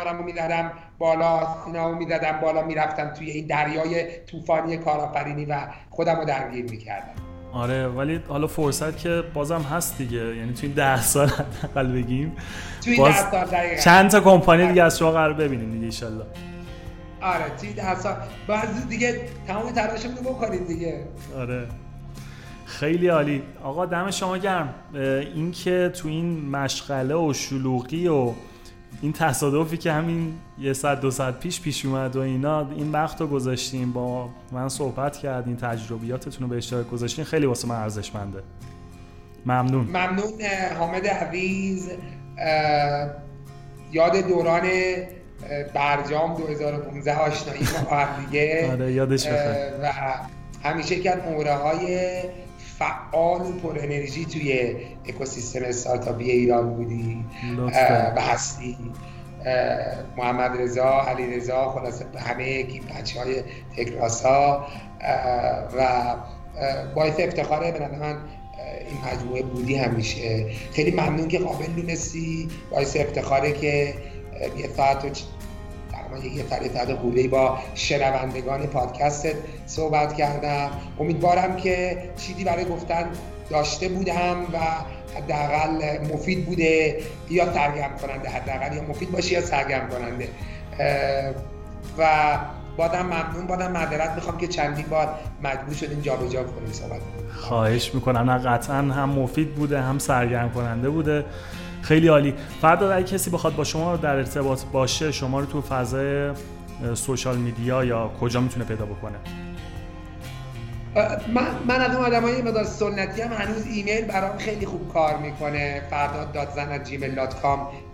رو 0.01 0.23
می‌دادم 0.23 0.73
بالا 0.99 1.57
سینامو 1.65 1.99
می‌دادم 1.99 2.41
بالا 2.41 2.63
می‌رفتم 2.63 3.15
توی 3.15 3.31
این 3.31 3.47
دریای 3.47 4.21
طوفانی 4.27 4.77
کارآفرینی 4.77 5.45
و 5.45 5.61
خودم 5.91 6.17
رو 6.17 6.25
درگیر 6.25 6.65
می‌کردم. 6.65 7.26
آره 7.57 7.87
ولی 7.89 8.21
حالا 8.29 8.47
فرصت 8.47 8.99
که 8.99 9.23
بازم 9.35 9.61
هست 9.61 9.99
دیگه. 9.99 10.37
یعنی 10.37 10.53
تو 10.53 10.61
این 10.63 10.73
ده 10.73 11.03
سال 11.03 11.29
حداقل 11.29 11.93
بگیم. 11.93 12.37
توی 12.85 12.97
باز 12.97 13.15
ده 13.15 13.47
سال 13.47 13.85
چند 13.85 14.11
تا 14.11 14.21
کمپانی 14.21 14.67
دیگه 14.67 14.83
از 14.83 14.99
شما 14.99 15.13
قرار 15.13 15.33
ببینیم 15.33 15.71
دیگه 15.73 15.85
ایشالله 15.85 16.25
آره 17.23 17.45
توی 17.61 17.73
ده 17.73 18.01
سال. 18.01 18.15
بعضی 18.49 18.87
دیگه 18.89 19.21
تمام 19.47 19.71
تلاشمون 19.73 20.17
رو 20.17 20.23
بکنید 20.23 20.67
دیگه. 20.67 21.05
آره. 21.39 21.67
خیلی 22.67 23.09
عالی. 23.09 23.43
آقا 23.65 23.87
دم 23.87 24.11
شما 24.11 24.37
گرم. 24.39 24.75
این 25.35 25.53
که 25.53 25.93
تو 26.03 26.09
این 26.09 26.49
مشغله 26.51 27.15
و 27.15 27.33
شلوغی 27.33 28.09
و 28.09 28.33
این 29.03 29.13
تصادفی 29.13 29.77
که 29.77 29.93
همین 29.93 30.35
یه 30.59 30.73
ساعت 30.73 31.01
دو 31.01 31.11
ساعت 31.11 31.41
پیش 31.41 31.61
پیش 31.61 31.85
اومد 31.85 32.17
و 32.17 32.21
اینا 32.21 32.71
این 32.71 32.93
وقت 32.93 33.21
رو 33.21 33.27
گذاشتیم. 33.27 33.93
با 33.93 34.29
من 34.53 34.69
صحبت 34.69 35.17
کردین 35.17 35.57
تجربیاتتون 35.57 36.43
رو 36.43 36.49
به 36.49 36.57
اشتراک 36.57 36.91
گذاشتین. 36.91 37.25
خیلی 37.25 37.47
واسه 37.47 37.69
من 37.69 37.75
ارزشمنده. 37.75 38.43
ممنون. 39.47 39.85
ممنون 39.85 40.33
حامد 40.79 41.07
عویز 41.07 41.91
یاد 43.93 44.17
دوران 44.29 44.69
برجام 45.75 46.35
2015 46.35 47.19
آشنایی 47.19 47.61
با 47.91 47.97
هم 47.97 48.25
دیگه. 48.25 48.69
آره 48.73 48.93
یادش 48.93 49.27
و 49.27 49.93
همیشه 50.63 51.01
که 51.01 51.15
موره 51.31 51.55
های 51.55 52.21
فعال 52.79 53.41
و 53.41 53.53
پر 53.53 53.79
انرژی 53.79 54.25
توی 54.25 54.77
اکوسیستم 55.07 55.65
استارتاپی 55.65 56.31
ایران 56.31 56.75
بودی. 56.75 57.25
و 58.17 58.21
هستی. 58.21 58.77
محمد 60.17 60.61
رضا 60.61 61.01
علی 61.01 61.37
رضا 61.37 61.69
خلاصه 61.69 62.05
همه 62.19 62.65
بچه 62.65 63.21
های 63.21 63.43
تکراسا. 63.77 64.67
و 65.79 66.15
باعث 66.95 67.21
افتخاره 67.21 67.73
به 67.73 67.79
من 67.79 68.17
این 68.89 69.13
مجموعه 69.13 69.43
بودی 69.43 69.77
همیشه. 69.77 70.47
خیلی 70.73 70.91
ممنون 70.91 71.29
که 71.29 71.39
قابل 71.39 71.67
دونستی. 71.67 72.49
باعث 72.71 72.97
افتخاره 72.97 73.53
که 73.53 73.95
یه 74.59 74.69
ساعت 74.77 75.05
و 75.05 75.09
یه 76.35 76.45
سر 76.75 76.95
قوله 76.95 77.29
با 77.29 77.59
شنوندگان 77.75 78.67
پادکست 78.67 79.27
صحبت 79.67 80.15
کردم. 80.15 80.71
امیدوارم 81.01 81.57
که 81.57 82.03
چیزی 82.17 82.45
برای 82.45 82.65
گفتن 82.65 83.07
داشته 83.51 83.89
بودم 83.89 84.37
و 84.53 84.59
حداقل 85.17 85.99
مفید 86.15 86.47
بوده 86.47 86.99
یا 87.31 87.55
سرگرم 87.55 87.97
کننده 88.03 88.29
حداقل 88.29 88.77
یا 88.77 88.83
مفید 88.83 89.13
باشه 89.13 89.33
یا 89.33 89.41
سرگرم 89.41 89.89
کننده. 89.89 90.29
و 91.99 92.39
بادم 92.77 93.07
ممنون 93.07 93.47
بادم 93.47 93.73
معذرت 93.73 94.11
می‌خوام 94.15 94.39
که 94.39 94.47
چندین 94.47 94.87
بار 94.87 95.09
مجبور 95.43 95.75
شدیم 95.75 96.01
جابجا 96.01 96.45
کنیم 96.45 96.73
صحبت 96.73 97.01
خواهش 97.35 97.95
می‌کنم. 97.95 98.31
نه 98.31 98.39
قطعا 98.39 98.77
هم 98.77 99.11
مفید 99.11 99.55
بوده 99.55 99.81
هم 99.81 99.99
سرگرم 99.99 100.51
کننده 100.51 100.91
بوده. 100.91 101.25
خیلی 101.89 102.09
عالی. 102.09 102.35
فردا 102.61 102.93
اگه 102.93 103.07
کسی 103.07 103.31
بخواد 103.31 103.57
با 103.57 103.65
شما 103.65 103.97
در 103.97 104.17
ارتباط 104.17 104.65
باشه 104.65 105.13
شما 105.13 105.41
رو 105.41 105.47
تو 105.47 105.63
فضای 105.63 106.33
سوشال 106.95 107.37
میدیا 107.37 107.85
یا 107.85 108.11
کجا 108.21 108.41
می‌تونه 108.41 108.65
پیدا 108.65 108.87
بکنه؟ 108.87 109.15
من, 111.35 111.47
من 111.69 111.81
از 111.81 111.97
اون 111.97 112.05
آدم 112.05 112.23
های 112.23 112.43
مدار 112.43 112.65
سنتی 112.65 113.23
هم 113.23 113.33
هنوز 113.33 113.67
ایمیل 113.67 114.05
برام 114.05 114.39
خیلی 114.39 114.67
خوب 114.67 114.93
کار 114.93 115.17
می‌کنه. 115.17 115.83
فرداد 115.91 116.33
دادزن 116.33 116.83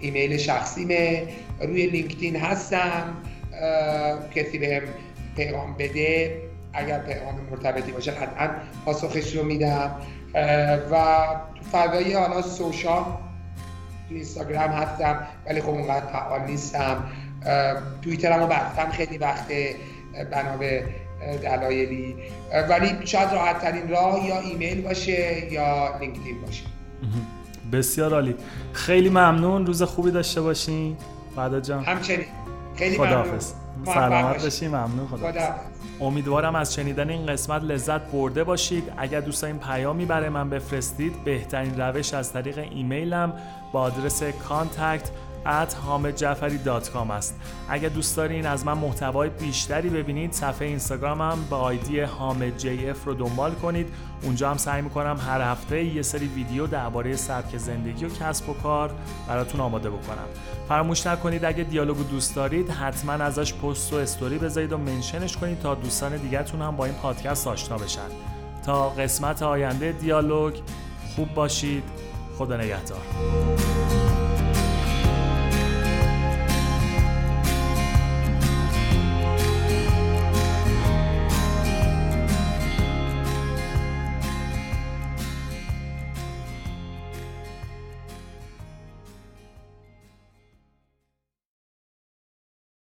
ایمیل 0.00 0.36
شخصیمه. 0.36 1.28
روی 1.60 1.86
لینکدین 1.86 2.36
هستم. 2.36 3.16
کسی 4.34 4.58
بهم 4.58 4.82
پیغام 5.36 5.74
بده. 5.78 6.36
اگر 6.72 6.98
پیغام 6.98 7.40
مرتبطی 7.50 7.92
باشه 7.92 8.10
قطعا 8.10 8.50
پاسخش 8.84 9.36
رو 9.36 9.44
میدم. 9.44 9.94
و 10.92 11.26
فضای 11.72 12.14
حالا 12.14 12.42
social 12.42 13.04
اینستاگرام 14.14 14.70
هستم 14.70 15.26
ولی 15.46 15.60
خب 15.60 15.68
اونقدر 15.68 16.06
فعال 16.06 16.40
نیستم. 16.40 17.04
توییترم 18.02 18.40
رو 18.40 18.46
بستم 18.46 18.90
خیلی 18.90 19.18
وقت 19.18 19.46
بنا 20.30 20.56
به 20.56 20.84
دلایلی. 21.42 22.16
ولی 22.68 23.06
شاید 23.06 23.32
راحت 23.32 23.60
ترین 23.60 23.88
راه 23.88 24.26
یا 24.26 24.40
ایمیل 24.40 24.82
باشه 24.82 25.52
یا 25.52 25.98
لینکدین 25.98 26.40
باشه. 26.46 26.64
بسیار 27.72 28.14
عالی. 28.14 28.34
خیلی 28.72 29.08
ممنون. 29.08 29.66
روز 29.66 29.82
خوبی 29.82 30.10
داشته 30.10 30.40
باشین. 30.40 30.96
بعدا 31.36 31.60
جان. 31.60 31.84
همچنین. 31.84 32.26
خیلی 32.76 32.96
خداحافظ. 32.96 33.52
سلامت 33.84 34.42
باشین. 34.42 34.68
ممنون. 34.68 35.06
خدا 35.06 35.30
امیدوارم 36.02 36.54
از 36.54 36.74
شنیدن 36.74 37.10
این 37.10 37.26
قسمت 37.26 37.62
لذت 37.62 38.00
برده 38.00 38.44
باشید. 38.44 38.92
اگر 38.96 39.20
دوست 39.20 39.44
این 39.44 39.58
پیامی 39.58 40.04
برای 40.04 40.28
من 40.28 40.50
بفرستید 40.50 41.24
بهترین 41.24 41.80
روش 41.80 42.14
از 42.14 42.32
طریق 42.32 42.58
ایمیلم 42.58 43.32
با 43.72 43.80
آدرس 43.80 44.22
کانتکت 44.22 45.10
at 45.46 45.70
hamedjafari.com 45.70 47.10
است. 47.10 47.40
اگر 47.68 47.88
دوست 47.88 48.16
دارین 48.16 48.46
از 48.46 48.66
من 48.66 48.72
محتوای 48.72 49.28
بیشتری 49.28 49.88
ببینید 49.88 50.32
صفحه 50.32 50.68
اینستاگرامم 50.68 51.38
با 51.50 51.58
آیدی 51.58 52.00
حامد 52.00 52.56
جی 52.56 52.86
رو 53.04 53.14
دنبال 53.14 53.54
کنید. 53.54 53.88
اونجا 54.22 54.50
هم 54.50 54.56
سعی 54.56 54.82
می‌کنم 54.82 55.20
هر 55.26 55.40
هفته 55.40 55.84
یه 55.84 56.02
سری 56.02 56.26
ویدیو 56.26 56.66
درباره 56.66 57.16
سبک 57.16 57.56
زندگی 57.56 58.04
و 58.04 58.08
کسب 58.08 58.48
و 58.48 58.54
کار 58.54 58.90
براتون 59.28 59.60
آماده 59.60 59.90
بکنم. 59.90 60.26
فراموش 60.68 61.06
نکنید 61.06 61.44
اگه 61.44 61.64
دیالوگو 61.64 62.02
دوست 62.02 62.36
دارید 62.36 62.70
حتما 62.70 63.12
ازش 63.12 63.54
پست 63.54 63.92
و 63.92 63.96
استوری 63.96 64.38
بذارید 64.38 64.72
و 64.72 64.78
منشنش 64.78 65.36
کنید 65.36 65.60
تا 65.60 65.74
دوستان 65.74 66.16
دیگهتون 66.16 66.62
هم 66.62 66.76
با 66.76 66.84
این 66.84 66.94
پادکست 66.94 67.46
آشنا 67.46 67.78
بشن. 67.78 68.08
تا 68.66 68.88
قسمت 68.88 69.42
آینده 69.42 69.92
دیالوگ 69.92 70.54
خوب 71.16 71.34
باشید. 71.34 71.84
خدا 72.38 72.56
نگهدار. 72.56 74.01